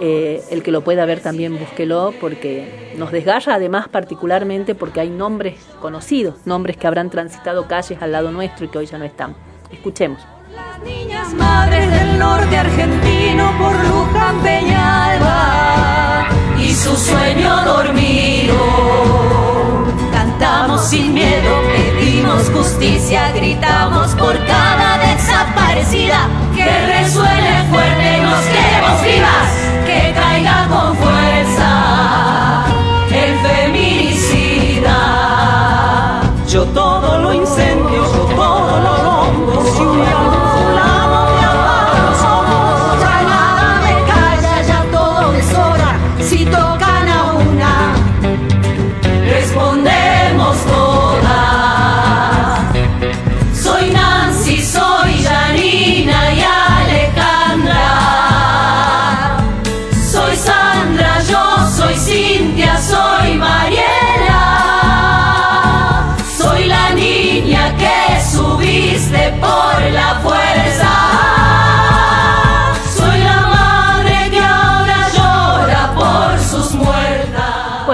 Eh, 0.01 0.43
el 0.49 0.63
que 0.63 0.71
lo 0.71 0.83
pueda 0.83 1.05
ver 1.05 1.19
también 1.19 1.59
búsquelo 1.59 2.15
porque 2.19 2.95
nos 2.97 3.11
desgarra 3.11 3.53
además 3.53 3.89
particularmente 3.89 4.73
porque 4.73 5.01
hay 5.01 5.11
nombres 5.11 5.59
conocidos, 5.79 6.37
nombres 6.45 6.77
que 6.77 6.87
habrán 6.87 7.11
transitado 7.11 7.67
calles 7.67 8.01
al 8.01 8.11
lado 8.11 8.31
nuestro 8.31 8.65
y 8.65 8.69
que 8.69 8.79
hoy 8.79 8.87
ya 8.87 8.97
no 8.97 9.05
están. 9.05 9.35
Escuchemos. 9.71 10.19
Niñas 10.83 11.31
madres 11.35 11.91
del 11.91 12.17
norte 12.17 12.57
argentino 12.57 13.53
por 13.59 13.75
Luján 13.85 14.41
Peñalba 14.41 16.27
y 16.59 16.73
su 16.73 16.95
sueño 16.95 17.65
dormido. 17.65 19.46
Cantamos 20.39 20.89
sin 20.89 21.15
miedo, 21.15 21.63
pedimos 21.75 22.51
justicia, 22.51 23.31
gritamos 23.31 24.11
por 24.11 24.37
cada 24.45 24.99
desaparecida. 24.99 26.29
Que 26.55 26.63
resuene 26.63 27.63
fuerte, 27.71 28.21
nos 28.21 28.45
queremos 28.45 29.01
vivas, 29.01 29.49
que 29.87 30.13
caiga 30.13 30.67
con 30.69 30.95
fuerza 30.97 31.16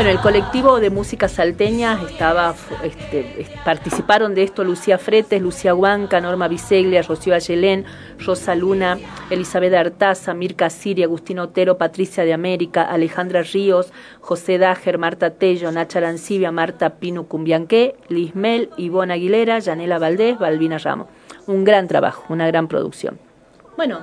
Bueno, 0.04 0.18
el 0.18 0.22
colectivo 0.22 0.82
de 0.82 0.90
música 0.90 1.30
salteña 1.30 1.98
estaba, 2.10 2.54
este, 2.84 3.40
es- 3.40 3.50
participaron 3.64 4.36
de 4.36 4.44
esto 4.44 4.66
Lucía 4.66 4.98
Fretes, 4.98 5.42
Lucía 5.42 5.74
Huanca, 5.74 6.20
Norma 6.20 6.50
Biseglia, 6.50 7.04
Rocío 7.04 7.34
Ayelén, 7.34 7.86
Rosa 8.20 8.54
Luna, 8.54 8.98
Elizabeth 9.30 9.74
Artaza, 9.74 10.34
Mirka 10.34 10.70
Siri, 10.70 11.04
Agustín 11.04 11.40
Otero, 11.40 11.78
Patricia 11.78 12.26
de 12.26 12.34
América, 12.34 12.84
Alejandra 12.84 13.44
Ríos, 13.44 13.94
José 14.20 14.58
Dager, 14.58 14.98
Marta 14.98 15.30
Tello, 15.30 15.72
Nacha 15.72 16.00
Arancibia, 16.00 16.52
Marta 16.52 16.96
Pino 16.96 17.24
Cumbianqué, 17.24 17.96
Lismel, 18.10 18.72
Ivonne 18.76 19.14
Aguilera, 19.14 19.60
Yanela 19.60 20.00
Valdés, 20.00 20.38
Balbina 20.38 20.80
Ramos. 20.80 21.08
Un 21.48 21.64
gran 21.64 21.88
trabajo, 21.88 22.26
una 22.28 22.46
gran 22.48 22.68
producción. 22.68 23.20
Bueno, 23.78 24.02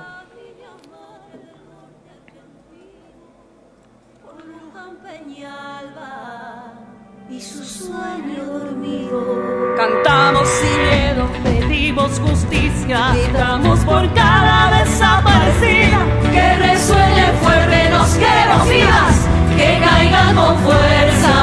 sueño 8.01 8.43
dormido. 8.45 9.75
Cantamos 9.77 10.47
sin 10.47 10.79
miedo, 10.89 11.27
pedimos 11.43 12.19
justicia, 12.19 13.13
gritamos 13.13 13.79
por 13.81 14.11
cada 14.13 14.79
desaparecida. 14.79 15.99
Que 16.31 16.55
resuene 16.57 17.25
fuerte, 17.41 17.89
nos 17.89 18.09
queremos 18.15 18.69
vivas, 18.69 19.27
que 19.57 19.79
caigan 19.85 20.35
con 20.35 20.57
fuerza. 20.59 21.33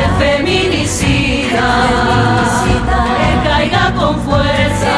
El 0.00 0.10
feminicida, 0.22 1.68
que 2.64 3.48
caiga 3.48 3.92
con 3.98 4.20
fuerza. 4.20 4.92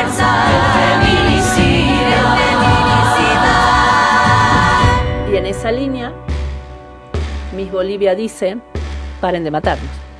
El 0.00 0.08
feminicida. 0.78 2.20
y 5.30 5.36
en 5.36 5.46
esa 5.46 5.72
línea, 5.72 6.12
Miss 7.56 7.72
Bolivia 7.72 8.14
dice, 8.14 8.58
paren 9.22 9.44
de 9.44 9.52
matarnos. 9.52 10.11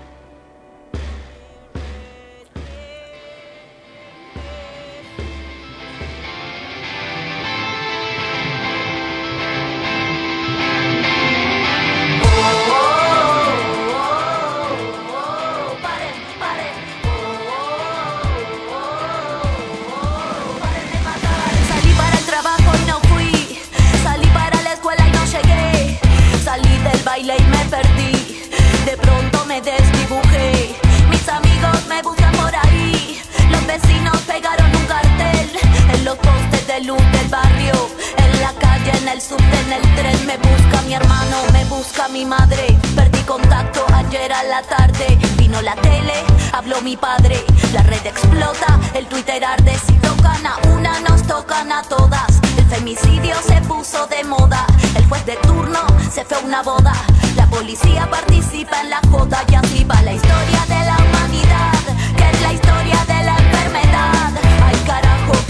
Vecinos 33.73 34.21
pegaron 34.27 34.71
un 34.77 34.85
cartel 34.85 35.51
en 35.95 36.05
los 36.05 36.17
postes 36.17 36.67
de 36.67 36.81
luz 36.83 37.03
del 37.13 37.29
barrio. 37.29 37.73
En 38.19 38.41
la 38.41 38.53
calle, 38.65 38.93
en 38.99 39.09
el 39.09 39.21
subte, 39.21 39.57
en 39.65 39.73
el 39.73 39.83
tren. 39.95 40.27
Me 40.27 40.37
busca 40.37 40.83
mi 40.83 40.95
hermano, 40.95 41.37
me 41.53 41.65
busca 41.67 42.09
mi 42.09 42.25
madre. 42.25 42.77
Perdí 42.95 43.23
contacto 43.23 43.87
ayer 43.95 44.31
a 44.33 44.43
la 44.45 44.63
tarde. 44.63 45.19
Vino 45.39 45.63
la 45.63 45.75
tele, 45.77 46.17
habló 46.53 46.83
mi 46.83 46.97
padre. 46.97 47.37
La 47.73 47.83
red 47.83 48.05
explota, 48.05 48.79
el 48.95 49.07
Twitter 49.07 49.43
arde. 49.43 49.75
Si 49.87 49.95
tocan 50.09 50.47
a 50.47 50.57
una, 50.75 51.01
nos 51.01 51.23
tocan 51.27 51.73
a 51.73 51.83
todas. 51.83 52.41
El 52.59 52.67
femicidio 52.67 53.37
se 53.47 53.59
puso 53.63 54.07
de 54.09 54.23
moda. 54.25 54.67
El 54.97 55.07
juez 55.09 55.25
de 55.25 55.37
turno 55.37 55.81
se 56.11 56.25
fue 56.27 56.37
a 56.37 56.41
una 56.41 56.63
boda. 56.63 56.95
La 57.37 57.47
policía 57.47 58.07
participa 58.11 58.83
en 58.83 58.91
la 58.91 59.01
joda 59.11 59.43
y 59.51 59.55
así 59.55 59.85
va 59.85 60.03
la 60.03 60.13
historia 60.13 60.61
de 60.69 60.81
la 60.91 60.97
humanidad, 61.05 61.81
que 62.19 62.25
es 62.31 62.43
la 62.43 62.53
historia 62.53 63.05
de 63.07 63.25
la 63.25 63.52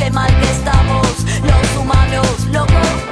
qué 0.02 0.10
mal 0.10 0.30
que 0.40 0.50
estamos, 0.50 1.06
los 1.42 1.76
humanos, 1.80 2.46
locos, 2.50 3.11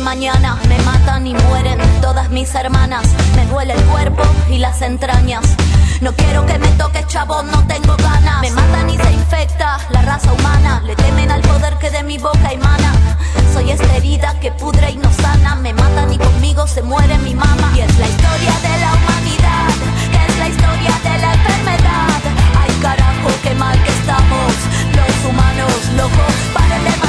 Mañana 0.00 0.56
me 0.68 0.78
matan 0.84 1.26
y 1.26 1.34
mueren 1.34 1.78
todas 2.00 2.30
mis 2.30 2.54
hermanas. 2.54 3.06
Me 3.36 3.44
duele 3.46 3.74
el 3.74 3.82
cuerpo 3.84 4.22
y 4.48 4.56
las 4.56 4.80
entrañas. 4.80 5.44
No 6.00 6.14
quiero 6.14 6.46
que 6.46 6.58
me 6.58 6.68
toque 6.78 7.04
chavo, 7.06 7.42
no 7.42 7.66
tengo 7.66 7.94
ganas. 7.96 8.40
Me 8.40 8.50
matan 8.52 8.88
y 8.88 8.96
se 8.96 9.12
infecta 9.12 9.76
la 9.90 10.00
raza 10.02 10.32
humana. 10.32 10.80
Le 10.86 10.96
temen 10.96 11.30
al 11.30 11.42
poder 11.42 11.76
que 11.78 11.90
de 11.90 12.02
mi 12.04 12.16
boca 12.16 12.50
emana. 12.50 12.92
Soy 13.52 13.70
esta 13.70 13.96
herida 13.96 14.38
que 14.40 14.50
pudre 14.52 14.92
y 14.92 14.96
no 14.96 15.12
sana. 15.12 15.56
Me 15.56 15.74
matan 15.74 16.10
y 16.10 16.16
conmigo 16.16 16.66
se 16.66 16.82
muere 16.82 17.18
mi 17.18 17.34
mamá. 17.34 17.70
Y 17.76 17.80
es 17.80 17.98
la 17.98 18.06
historia 18.06 18.52
de 18.62 18.80
la 18.80 18.94
humanidad, 18.94 19.68
que 20.10 20.32
es 20.32 20.38
la 20.38 20.48
historia 20.48 20.98
de 21.02 21.18
la 21.18 21.34
enfermedad. 21.34 22.20
Ay 22.62 22.72
carajo, 22.80 23.28
qué 23.42 23.54
mal 23.56 23.76
que 23.82 23.90
estamos. 23.90 24.52
Los 24.96 25.30
humanos 25.30 25.72
locos, 25.96 26.34
paren 26.54 26.84
de 26.84 27.07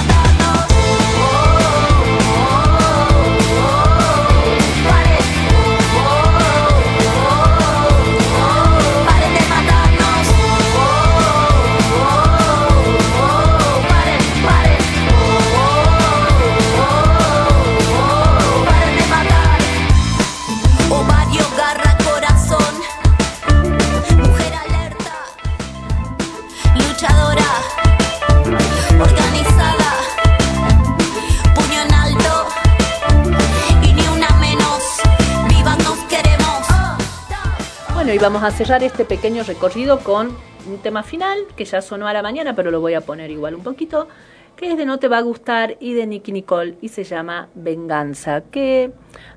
Vamos 38.21 38.43
a 38.43 38.51
cerrar 38.51 38.83
este 38.83 39.05
pequeño 39.05 39.43
recorrido 39.43 39.99
con 39.99 40.35
un 40.69 40.77
tema 40.79 41.03
final 41.03 41.37
que 41.55 41.63
ya 41.63 41.81
sonó 41.81 42.05
a 42.05 42.11
la 42.11 42.21
mañana, 42.21 42.53
pero 42.53 42.69
lo 42.69 42.81
voy 42.81 42.93
a 42.93 42.99
poner 42.99 43.31
igual 43.31 43.55
un 43.55 43.63
poquito, 43.63 44.09
que 44.57 44.73
es 44.73 44.77
de 44.77 44.85
No 44.85 44.99
te 44.99 45.07
va 45.07 45.19
a 45.19 45.21
gustar 45.21 45.77
y 45.79 45.93
de 45.93 46.05
Nicky 46.05 46.33
Nicole 46.33 46.75
y 46.81 46.89
se 46.89 47.05
llama 47.05 47.47
Venganza, 47.55 48.41
que 48.51 48.91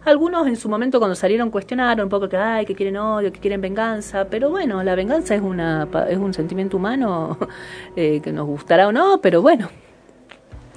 algunos 0.04 0.48
en 0.48 0.56
su 0.56 0.68
momento 0.68 0.98
cuando 0.98 1.14
salieron 1.14 1.50
cuestionaron 1.50 2.06
un 2.06 2.10
poco 2.10 2.28
que 2.28 2.36
ay, 2.36 2.66
que 2.66 2.74
quieren 2.74 2.96
odio, 2.96 3.32
que 3.32 3.38
quieren 3.38 3.60
venganza, 3.60 4.26
pero 4.28 4.50
bueno, 4.50 4.82
la 4.82 4.96
venganza 4.96 5.36
es 5.36 5.42
una 5.42 5.86
es 6.10 6.18
un 6.18 6.34
sentimiento 6.34 6.76
humano 6.76 7.38
eh, 7.96 8.20
que 8.20 8.32
nos 8.32 8.46
gustará 8.48 8.88
o 8.88 8.92
no, 8.92 9.20
pero 9.20 9.42
bueno. 9.42 9.70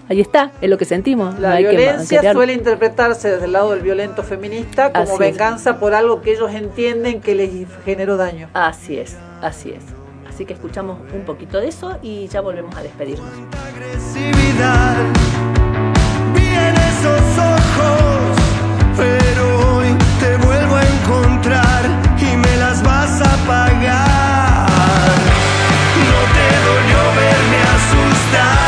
Ahí 0.07 0.21
está, 0.21 0.51
es 0.61 0.69
lo 0.69 0.77
que 0.77 0.85
sentimos. 0.85 1.39
La 1.39 1.57
violencia 1.57 2.31
suele 2.31 2.53
interpretarse 2.53 3.31
desde 3.31 3.45
el 3.45 3.53
lado 3.53 3.71
del 3.71 3.81
violento 3.81 4.21
feminista 4.23 4.91
como 4.91 5.03
Así 5.03 5.13
es. 5.13 5.19
venganza 5.19 5.79
por 5.79 5.95
algo 5.95 6.21
que 6.21 6.33
ellos 6.33 6.51
entienden 6.53 7.21
que 7.21 7.33
les 7.33 7.49
generó 7.83 8.15
daño. 8.15 8.49
Así 8.53 8.97
es, 8.97 9.17
así 9.41 9.71
es. 9.71 9.83
Así 10.29 10.45
que 10.45 10.53
escuchamos 10.53 10.99
un 11.13 11.21
poquito 11.23 11.59
de 11.59 11.69
eso 11.69 11.97
y 12.01 12.27
ya 12.27 12.41
volvemos 12.41 12.75
a 12.75 12.83
despedirnos. 12.83 13.29
Vi 16.33 16.47
en 16.47 16.75
esos 16.75 17.37
ojos, 17.37 18.37
pero 18.97 19.77
hoy 19.77 19.87
te 20.19 20.35
vuelvo 20.45 20.75
a 20.75 20.83
encontrar 20.83 21.85
y 22.19 22.37
me 22.37 22.57
las 22.57 22.83
vas 22.83 23.21
a 23.21 23.47
pagar. 23.47 24.67
No 26.09 26.19
te 26.35 26.47
dolió 26.67 26.99
verme 27.15 27.59
asustada. 27.75 28.64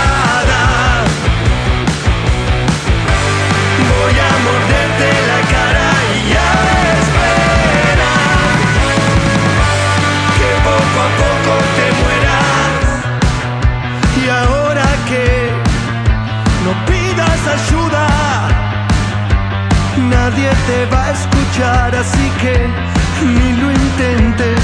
Te 20.67 20.85
va 20.87 21.05
a 21.05 21.11
escuchar, 21.11 21.95
así 21.95 22.29
que 22.41 22.55
ni 23.25 23.61
lo 23.61 23.71
intentes. 23.71 24.56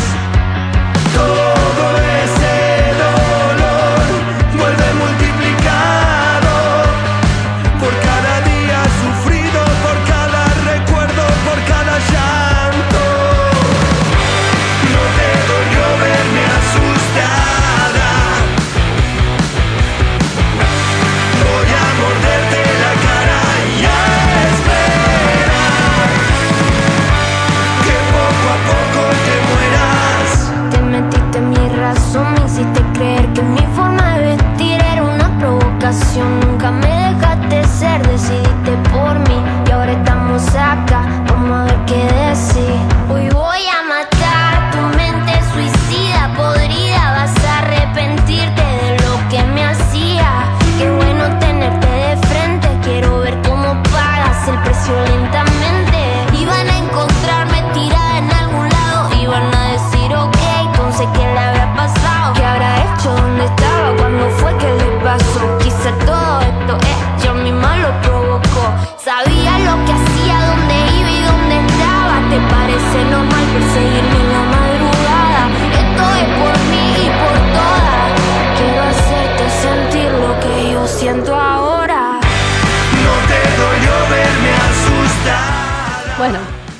Bueno, 86.18 86.38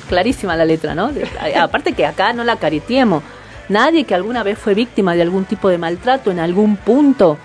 clarísima 0.08 0.56
la 0.56 0.64
letra, 0.64 0.94
¿no? 0.94 1.10
Aparte 1.60 1.92
que 1.92 2.06
acá 2.06 2.32
no 2.32 2.44
la 2.44 2.56
caritiemos. 2.56 3.22
Nadie 3.68 4.04
que 4.04 4.14
alguna 4.14 4.42
vez 4.42 4.58
fue 4.58 4.74
víctima 4.74 5.14
de 5.14 5.22
algún 5.22 5.44
tipo 5.44 5.68
de 5.68 5.78
maltrato 5.78 6.30
en 6.30 6.38
algún 6.38 6.76
punto, 6.76 7.38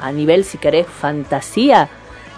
a 0.00 0.12
nivel, 0.12 0.44
si 0.44 0.58
querés, 0.58 0.86
fantasía, 0.86 1.88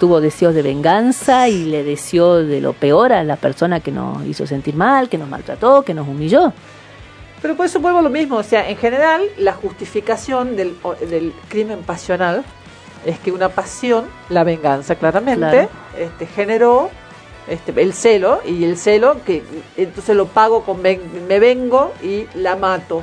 tuvo 0.00 0.20
deseos 0.20 0.54
de 0.54 0.62
venganza 0.62 1.48
y 1.48 1.64
le 1.64 1.84
deseó 1.84 2.36
de 2.36 2.60
lo 2.60 2.72
peor 2.72 3.12
a 3.12 3.22
la 3.24 3.36
persona 3.36 3.80
que 3.80 3.92
nos 3.92 4.24
hizo 4.26 4.46
sentir 4.46 4.74
mal, 4.74 5.08
que 5.08 5.18
nos 5.18 5.28
maltrató, 5.28 5.82
que 5.82 5.94
nos 5.94 6.08
humilló. 6.08 6.52
Pero 7.42 7.54
por 7.56 7.66
eso 7.66 7.78
vuelvo 7.80 7.98
a 7.98 8.02
lo 8.02 8.10
mismo, 8.10 8.36
o 8.36 8.42
sea, 8.42 8.68
en 8.68 8.76
general 8.76 9.22
la 9.36 9.52
justificación 9.52 10.56
del, 10.56 10.74
crimen 11.48 11.80
pasional 11.80 12.44
es 13.06 13.18
que 13.20 13.30
una 13.30 13.48
pasión, 13.48 14.06
la 14.28 14.42
venganza 14.42 14.96
claramente, 14.96 15.38
Claro. 15.40 15.68
este, 15.96 16.26
generó 16.26 16.90
este, 17.48 17.80
el 17.80 17.92
celo 17.92 18.40
y 18.46 18.64
el 18.64 18.76
celo 18.76 19.16
que 19.24 19.42
entonces 19.76 20.14
lo 20.16 20.26
pago 20.26 20.62
con 20.64 20.80
me 20.82 21.38
vengo 21.40 21.92
y 22.02 22.26
la 22.34 22.56
mato. 22.56 23.02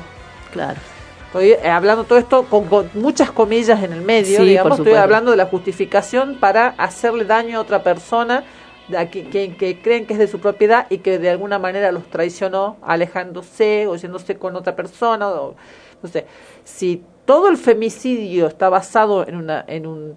Claro. 0.52 0.78
Estoy 1.26 1.50
eh, 1.50 1.68
hablando 1.68 2.04
todo 2.04 2.18
esto 2.18 2.44
con, 2.44 2.64
con 2.66 2.88
muchas 2.94 3.30
comillas 3.30 3.82
en 3.82 3.92
el 3.92 4.00
medio, 4.00 4.38
Sí, 4.40 4.46
digamos, 4.46 4.78
estoy 4.78 4.94
hablando 4.94 5.32
de 5.32 5.36
la 5.36 5.46
justificación 5.46 6.36
para 6.40 6.68
hacerle 6.78 7.24
daño 7.24 7.58
a 7.58 7.62
otra 7.62 7.82
persona 7.82 8.44
de 8.88 8.96
a 8.96 9.10
que, 9.10 9.28
que- 9.28 9.54
que 9.56 9.82
creen 9.82 10.06
que 10.06 10.12
es 10.14 10.18
de 10.18 10.28
su 10.28 10.38
propiedad 10.38 10.86
y 10.88 10.98
que 10.98 11.18
de 11.18 11.28
alguna 11.28 11.58
manera 11.58 11.90
los 11.92 12.04
traicionó 12.08 12.76
alejándose 12.82 13.86
o 13.88 13.96
yéndose 13.96 14.36
con 14.36 14.54
otra 14.56 14.76
persona. 14.76 15.28
O, 15.28 15.56
no 16.02 16.08
sé, 16.08 16.26
si 16.64 17.02
todo 17.24 17.48
el 17.48 17.56
femicidio 17.56 18.46
está 18.46 18.68
basado 18.68 19.26
en 19.26 19.34
una, 19.36 19.64
en 19.66 19.86
un, 19.86 20.16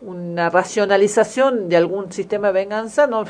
una 0.00 0.50
racionalización 0.50 1.68
de 1.68 1.76
algún 1.76 2.12
sistema 2.12 2.48
de 2.48 2.52
venganza, 2.54 3.06
no, 3.06 3.24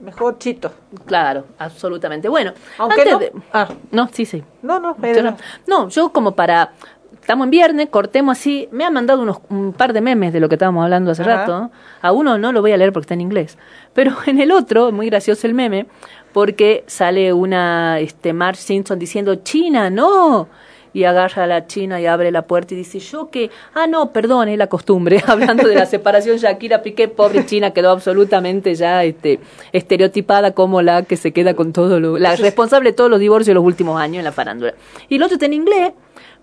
mejor 0.00 0.38
chito. 0.38 0.72
Claro, 1.06 1.44
absolutamente. 1.58 2.28
Bueno, 2.28 2.52
Aunque 2.78 3.00
antes 3.02 3.12
no- 3.12 3.18
de- 3.18 3.32
ah. 3.52 3.68
no, 3.90 4.08
sí, 4.12 4.24
sí. 4.24 4.42
No, 4.62 4.78
no, 4.80 4.96
Yo 5.00 5.22
no, 5.22 5.36
no, 5.66 5.88
yo 5.88 6.12
como 6.12 6.32
para 6.32 6.72
estamos 7.20 7.44
en 7.44 7.50
viernes, 7.50 7.88
cortemos 7.88 8.36
así, 8.38 8.68
me 8.72 8.84
han 8.84 8.92
mandado 8.94 9.22
unos 9.22 9.38
un 9.48 9.72
par 9.72 9.92
de 9.92 10.00
memes 10.00 10.32
de 10.32 10.40
lo 10.40 10.48
que 10.48 10.56
estábamos 10.56 10.82
hablando 10.84 11.12
hace 11.12 11.22
Ajá. 11.22 11.36
rato. 11.36 11.70
A 12.00 12.10
uno 12.12 12.36
no 12.38 12.50
lo 12.52 12.60
voy 12.62 12.72
a 12.72 12.76
leer 12.76 12.92
porque 12.92 13.04
está 13.04 13.14
en 13.14 13.20
inglés, 13.20 13.58
pero 13.92 14.12
en 14.26 14.40
el 14.40 14.50
otro, 14.52 14.90
muy 14.92 15.06
gracioso 15.06 15.46
el 15.46 15.54
meme, 15.54 15.86
porque 16.32 16.82
sale 16.88 17.32
una 17.32 18.00
este 18.00 18.32
Marge 18.32 18.62
Simpson 18.62 18.98
diciendo, 18.98 19.36
"China, 19.36 19.88
no." 19.90 20.48
Y 20.94 21.04
agarra 21.04 21.44
a 21.44 21.46
la 21.46 21.66
china 21.66 22.00
y 22.00 22.06
abre 22.06 22.30
la 22.30 22.42
puerta 22.42 22.74
y 22.74 22.76
dice, 22.76 22.98
yo 22.98 23.30
que, 23.30 23.50
ah, 23.74 23.86
no, 23.86 24.12
perdón, 24.12 24.48
es 24.48 24.58
la 24.58 24.66
costumbre. 24.66 25.22
Hablando 25.26 25.66
de 25.68 25.74
la 25.74 25.86
separación, 25.86 26.36
Shakira 26.36 26.82
Piqué, 26.82 27.08
pobre 27.08 27.46
China, 27.46 27.72
quedó 27.72 27.90
absolutamente 27.90 28.74
ya 28.74 29.04
este, 29.04 29.40
estereotipada 29.72 30.52
como 30.52 30.82
la 30.82 31.02
que 31.02 31.16
se 31.16 31.32
queda 31.32 31.54
con 31.54 31.72
todo 31.72 31.98
lo, 32.00 32.18
la 32.18 32.36
responsable 32.36 32.90
de 32.90 32.96
todos 32.96 33.10
los 33.10 33.20
divorcios 33.20 33.48
de 33.48 33.54
los 33.54 33.64
últimos 33.64 34.00
años 34.00 34.18
en 34.18 34.24
la 34.24 34.32
farándula. 34.32 34.74
Y 35.08 35.16
el 35.16 35.22
otro 35.22 35.34
está 35.34 35.46
en 35.46 35.54
inglés, 35.54 35.92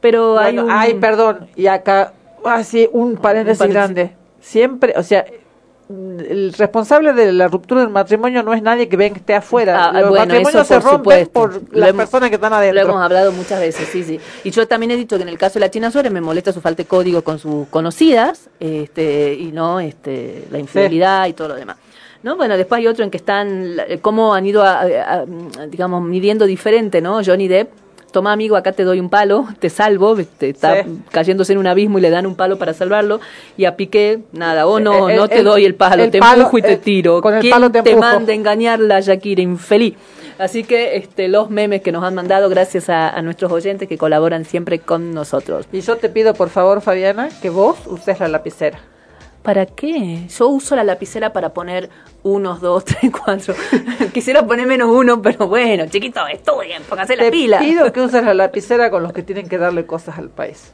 pero 0.02 0.40
hay 0.40 0.58
un... 0.58 0.70
Ay, 0.70 0.96
perdón. 0.96 1.48
Y 1.56 1.68
acá, 1.68 2.14
así, 2.46 2.90
un 2.92 3.18
paréntesis 3.18 3.62
Un 3.62 3.74
paréntesis. 3.74 3.74
grande. 3.74 4.16
Siempre, 4.40 4.94
o 4.96 5.04
sea, 5.04 5.26
el 5.90 6.54
responsable 6.54 7.14
de 7.14 7.32
la 7.34 7.48
ruptura 7.48 7.82
del 7.82 7.90
matrimonio 7.90 8.44
no 8.44 8.54
es 8.54 8.62
nadie 8.62 8.88
que 8.88 8.96
ven 8.96 9.14
que 9.14 9.20
esté 9.20 9.34
afuera. 9.34 9.86
Ah, 9.90 10.02
Los 10.02 10.10
bueno, 10.10 10.26
matrimonios 10.28 10.68
se 10.68 10.76
rompen 10.80 10.98
supuesto. 11.00 11.32
por 11.34 11.54
Lo 11.54 11.80
las 11.80 11.90
hemos- 11.90 12.02
personas 12.04 12.30
que 12.30 12.36
están 12.36 12.52
Lo 12.52 12.58
adentro. 12.58 12.84
hemos 12.84 13.02
hablado 13.02 13.32
muchas 13.32 13.60
veces, 13.60 13.88
sí, 13.92 14.04
sí. 14.04 14.20
Y 14.44 14.52
yo 14.52 14.68
también 14.68 14.92
he 14.92 14.96
dicho 14.96 15.18
que 15.18 15.24
en 15.24 15.30
el 15.30 15.38
caso 15.40 15.56
de 15.56 15.62
la 15.62 15.72
China 15.72 15.90
Suárez 15.90 16.12
me 16.12 16.22
molesta 16.22 16.54
su 16.54 16.62
falta 16.62 16.84
de 16.84 16.88
código 16.88 17.24
con 17.24 17.40
sus 17.40 17.68
conocidas 17.70 18.50
este, 18.60 19.34
y 19.34 19.52
no 19.52 19.80
este, 19.80 20.46
la 20.52 20.60
infidelidad 20.60 21.26
y 21.28 21.34
todo 21.34 21.50
lo 21.50 21.56
demás. 21.56 21.78
¿No? 22.22 22.36
Bueno, 22.36 22.56
después 22.58 22.80
hay 22.80 22.88
otro 22.88 23.04
en 23.06 23.10
que 23.12 23.18
están, 23.18 23.78
cómo 24.02 24.34
han 24.36 24.46
ido, 24.46 24.62
a- 24.62 24.82
a- 24.82 25.22
a, 25.22 25.26
digamos, 25.68 26.04
midiendo 26.04 26.46
diferente, 26.46 27.02
¿no? 27.02 27.22
Johnny 27.26 27.48
Depp, 27.48 27.72
toma 28.12 28.32
amigo, 28.32 28.56
acá 28.56 28.72
te 28.72 28.84
doy 28.84 29.00
un 29.00 29.10
palo, 29.10 29.48
te 29.60 29.70
salvo, 29.70 30.16
te 30.38 30.50
está 30.50 30.84
Sí. 30.84 31.00
cayéndose 31.12 31.54
en 31.54 31.60
un 31.60 31.68
abismo 31.68 31.98
y 31.98 32.02
le 32.02 32.10
dan 32.10 32.26
un 32.26 32.36
palo 32.36 32.58
para 32.58 32.74
salvarlo, 32.74 33.20
y 33.58 33.66
a 33.66 33.76
Piqué, 33.76 34.20
nada, 34.32 34.68
o 34.68 34.80
no, 34.80 35.10
El- 35.10 35.16
no 35.18 35.28
te 35.28 35.44
doy 35.44 35.66
el 35.66 35.76
palo, 35.76 36.04
el 36.04 36.12
te 36.12 36.20
palo, 36.20 36.42
empujo 36.44 36.58
y 36.58 36.62
te 36.62 36.74
eh, 36.74 36.78
tiro. 36.78 37.22
con 37.22 37.34
el 37.36 37.42
¿Quién 37.42 37.52
palo 37.54 37.72
te 37.72 37.96
manda 37.96 38.32
a 38.32 38.36
engañarla, 38.36 39.00
Shakira, 39.02 39.42
infeliz? 39.42 39.96
Así 40.38 40.64
que 40.64 40.96
este, 40.96 41.28
los 41.28 41.50
memes 41.50 41.82
que 41.82 41.92
nos 41.92 42.04
han 42.04 42.16
mandado 42.16 42.48
gracias 42.50 42.90
a, 42.90 43.10
a 43.10 43.22
nuestros 43.22 43.52
oyentes 43.52 43.90
que 43.90 43.98
colaboran 43.98 44.46
siempre 44.46 44.80
con 44.80 45.14
nosotros. 45.14 45.66
Y 45.74 45.82
yo 45.82 45.98
te 45.98 46.08
pido, 46.08 46.34
por 46.34 46.50
favor, 46.50 46.80
Fabiana, 46.82 47.28
que 47.42 47.50
vos 47.50 47.78
uses 47.88 48.20
la 48.22 48.30
lapicera. 48.30 48.80
¿Para 49.50 49.66
qué? 49.66 50.28
Yo 50.38 50.48
uso 50.50 50.76
la 50.76 50.84
lapicera 50.84 51.34
para 51.34 51.56
poner 51.56 51.90
unos, 52.22 52.62
dos, 52.62 52.86
tres, 52.86 53.12
cuatro. 53.12 53.56
Quisiera 54.14 54.46
poner 54.46 54.68
menos 54.68 54.90
uno, 54.92 55.24
pero 55.24 55.48
bueno, 55.48 55.88
chiquito, 55.88 56.20
estudien, 56.28 56.84
pónganse 56.88 57.16
la 57.16 57.24
Te 57.24 57.32
pila. 57.32 57.58
pido 57.58 57.92
que 57.92 58.00
uses 58.00 58.24
la 58.24 58.36
lapicera 58.36 58.92
con 58.92 59.02
los 59.02 59.12
que 59.12 59.24
tienen 59.24 59.50
que 59.50 59.58
darle 59.58 59.88
cosas 59.88 60.20
al 60.20 60.30
país. 60.30 60.72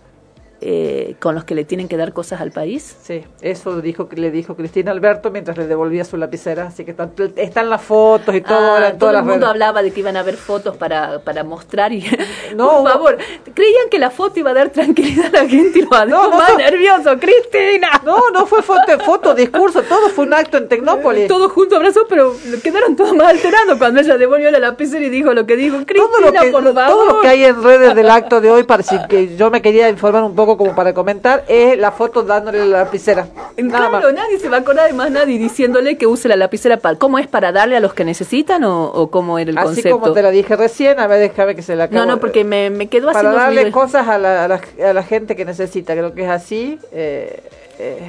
Eh, 0.68 1.16
con 1.20 1.36
los 1.36 1.44
que 1.44 1.54
le 1.54 1.64
tienen 1.64 1.88
que 1.88 1.96
dar 1.96 2.12
cosas 2.12 2.42
al 2.42 2.50
país. 2.52 2.98
Sí, 3.04 3.24
eso 3.42 3.82
dijo 3.82 4.10
que 4.10 4.16
le 4.16 4.32
dijo 4.32 4.56
Cristina 4.56 4.90
Alberto 4.90 5.30
mientras 5.30 5.56
le 5.60 5.68
devolvía 5.68 6.04
su 6.06 6.18
lapicera, 6.18 6.66
así 6.66 6.84
que 6.84 6.90
están, 6.90 7.12
están 7.36 7.70
las 7.70 7.84
fotos 7.84 8.34
y 8.34 8.42
todo, 8.42 8.78
Ah, 8.78 8.88
en 8.90 8.98
todo 8.98 9.12
el 9.12 9.18
mundo 9.18 9.34
redes. 9.36 9.50
hablaba 9.50 9.84
de 9.84 9.92
que 9.92 10.00
iban 10.00 10.18
a 10.18 10.22
haber 10.22 10.38
fotos 10.38 10.76
para, 10.76 11.20
para 11.20 11.44
mostrar 11.44 11.94
y 11.94 12.04
No, 12.56 12.82
por 12.82 12.92
favor, 12.92 13.18
creían 13.54 13.90
que 13.92 14.00
la 14.00 14.10
foto 14.10 14.40
iba 14.40 14.50
a 14.50 14.54
dar 14.56 14.70
tranquilidad 14.70 15.28
a 15.36 15.44
la 15.44 15.48
gente 15.48 15.78
y 15.78 15.82
lo 15.84 15.90
dejó 15.90 16.06
no, 16.08 16.30
más 16.32 16.50
no. 16.54 16.58
nervioso, 16.58 17.20
Cristina. 17.20 18.02
No, 18.04 18.32
no 18.34 18.48
fue 18.48 18.64
foto, 18.64 18.98
foto, 19.06 19.36
discurso, 19.36 19.84
todo 19.84 20.10
fue 20.10 20.26
un 20.26 20.34
acto 20.34 20.58
en 20.58 20.68
Tecnópolis. 20.68 21.28
Todos 21.28 21.52
juntos 21.52 21.78
abrazos, 21.78 22.06
pero 22.10 22.34
quedaron 22.64 22.96
todos 22.96 23.14
más 23.14 23.28
alterados 23.28 23.78
cuando 23.78 24.00
ella 24.02 24.18
devolvió 24.18 24.50
la 24.50 24.58
lapicera 24.58 25.06
y 25.06 25.10
dijo 25.10 25.32
lo 25.32 25.46
que 25.46 25.58
dijo. 25.58 25.78
Cristina, 25.86 26.08
todo 26.12 26.22
lo 26.22 26.32
que, 26.32 26.50
por 26.50 26.64
favor. 26.74 26.88
todo 26.88 27.06
lo 27.06 27.22
que 27.22 27.28
hay 27.28 27.44
en 27.44 27.62
redes 27.62 27.94
del 27.94 28.10
acto 28.10 28.42
de 28.42 28.50
hoy, 28.50 28.64
para 28.64 28.82
si 28.82 28.98
que 29.08 29.36
yo 29.36 29.52
me 29.52 29.62
quería 29.62 29.90
informar 29.90 30.24
un 30.24 30.36
poco 30.36 30.55
como 30.58 30.76
para 30.76 30.94
comentar, 30.94 31.44
es 31.48 31.78
la 31.78 31.92
foto 31.92 32.24
dándole 32.24 32.66
la 32.66 32.80
lapicera. 32.84 33.28
Nada 33.58 33.90
más. 33.90 34.02
Claro, 34.02 34.12
nadie 34.16 34.40
se 34.40 34.50
va 34.50 34.58
a 34.58 34.60
acordar 34.62 34.88
de 34.88 34.94
más 34.94 35.12
nadie 35.12 35.38
diciéndole 35.38 35.98
que 35.98 36.08
use 36.08 36.28
la 36.28 36.36
lapicera 36.36 36.78
para... 36.78 36.98
¿Cómo 36.98 37.20
es 37.20 37.28
para 37.28 37.52
darle 37.52 37.78
a 37.78 37.80
los 37.80 37.94
que 37.94 38.04
necesitan 38.06 38.64
o, 38.64 38.86
o 38.86 39.10
cómo 39.10 39.40
era 39.40 39.52
el 39.52 39.58
Así 39.58 39.68
concepto? 39.68 40.00
como 40.00 40.14
te 40.14 40.22
la 40.22 40.32
dije 40.32 40.56
recién, 40.56 41.00
a 41.00 41.08
ver, 41.08 41.20
déjame 41.20 41.56
que 41.56 41.62
se 41.62 41.76
la 41.76 41.86
acabo 41.86 42.06
no, 42.06 42.16
no, 42.16 42.20
porque 42.20 42.44
me, 42.44 42.70
me 42.70 42.88
quedó 42.88 43.08
Para 43.08 43.20
haciendo 43.20 43.38
darle 43.38 43.72
cosas 43.72 44.08
a 44.08 44.18
la, 44.18 44.46
a, 44.46 44.48
la, 44.48 44.62
a 44.90 44.94
la 44.94 45.04
gente 45.04 45.36
que 45.36 45.46
necesita, 45.46 45.94
creo 45.94 46.14
que 46.14 46.24
es 46.24 46.30
así. 46.30 46.80
eh, 46.92 47.42
eh, 47.78 48.00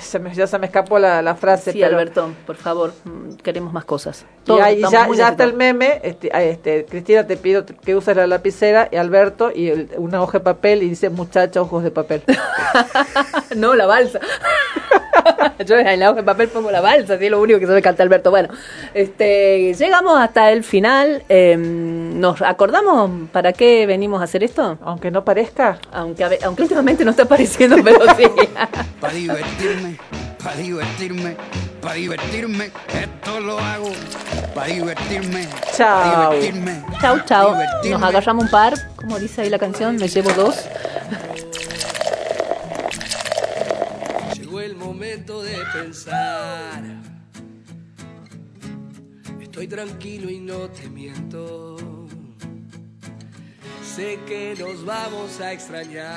se 0.00 0.18
me, 0.18 0.32
ya 0.32 0.46
se 0.46 0.58
me 0.58 0.66
escapó 0.66 0.98
la, 0.98 1.22
la 1.22 1.34
frase. 1.34 1.72
Sí, 1.72 1.80
pero, 1.80 1.96
Alberto, 1.98 2.30
por 2.46 2.56
favor, 2.56 2.92
mm, 3.04 3.34
queremos 3.42 3.72
más 3.72 3.84
cosas. 3.84 4.24
Y 4.42 4.46
Todos 4.46 4.60
ahí 4.60 4.82
estamos 4.82 5.16
ya, 5.16 5.24
ya 5.26 5.28
está 5.30 5.44
el 5.44 5.54
meme, 5.54 6.00
este, 6.02 6.28
ah, 6.32 6.42
este, 6.42 6.84
Cristina 6.84 7.24
te 7.26 7.36
pido 7.36 7.64
que 7.64 7.94
uses 7.94 8.16
la 8.16 8.26
lapicera 8.26 8.88
y 8.90 8.96
Alberto 8.96 9.52
y 9.54 9.68
el- 9.68 9.88
una 9.98 10.20
hoja 10.20 10.38
de 10.38 10.44
papel 10.44 10.82
y 10.82 10.88
dice 10.88 11.10
muchacha 11.10 11.62
ojos 11.62 11.84
de 11.84 11.92
papel. 11.92 12.22
no, 13.56 13.74
la 13.74 13.86
balsa. 13.86 14.18
Yo 15.66 15.76
en 15.76 16.00
la 16.00 16.10
hoja 16.10 16.20
de 16.20 16.24
papel 16.24 16.48
pongo 16.48 16.70
la 16.72 16.80
balsa, 16.80 17.14
así 17.14 17.26
es 17.26 17.30
lo 17.30 17.40
único 17.40 17.60
que 17.60 17.66
sabe 17.66 17.80
cantar 17.82 18.04
Alberto. 18.06 18.30
Bueno, 18.30 18.48
este, 18.94 19.72
llegamos 19.74 20.18
hasta 20.18 20.50
el 20.50 20.64
final. 20.64 21.22
eh, 21.28 21.56
¿Nos 21.56 22.42
acordamos 22.42 23.28
para 23.30 23.52
qué 23.52 23.86
venimos 23.86 24.20
a 24.20 24.24
hacer 24.24 24.42
esto? 24.42 24.78
Aunque 24.82 25.10
no 25.10 25.24
parezca. 25.24 25.78
Aunque 25.92 26.24
últimamente 26.58 27.04
no 27.04 27.12
está 27.12 27.24
pareciendo, 27.26 27.76
pero 27.84 28.00
sí. 28.16 28.24
Para 29.00 29.14
divertirme, 29.14 29.98
para 30.42 30.56
divertirme, 30.56 31.36
para 31.80 31.94
divertirme, 31.94 32.70
esto 32.92 33.40
lo 33.40 33.58
hago 33.58 33.92
para 34.54 34.66
divertirme. 34.68 35.48
Chao. 35.76 36.02
pa' 36.02 36.30
divertirme. 36.30 36.84
Chau, 37.00 37.18
chau. 37.24 37.52
Divertirme. 37.52 37.98
Nos 37.98 38.02
agarramos 38.02 38.44
un 38.44 38.50
par, 38.50 38.74
como 38.96 39.18
dice 39.18 39.42
ahí 39.42 39.50
la 39.50 39.58
canción, 39.58 39.96
me 39.96 40.08
llevo 40.08 40.32
dos. 40.32 40.56
Llegó 44.34 44.60
el 44.60 44.76
momento 44.76 45.42
de 45.42 45.58
pensar. 45.72 46.82
Estoy 49.40 49.68
tranquilo 49.68 50.30
y 50.30 50.40
no 50.40 50.68
te 50.70 50.88
miento. 50.88 51.76
Sé 53.84 54.18
que 54.26 54.54
nos 54.58 54.84
vamos 54.84 55.40
a 55.40 55.52
extrañar. 55.52 56.12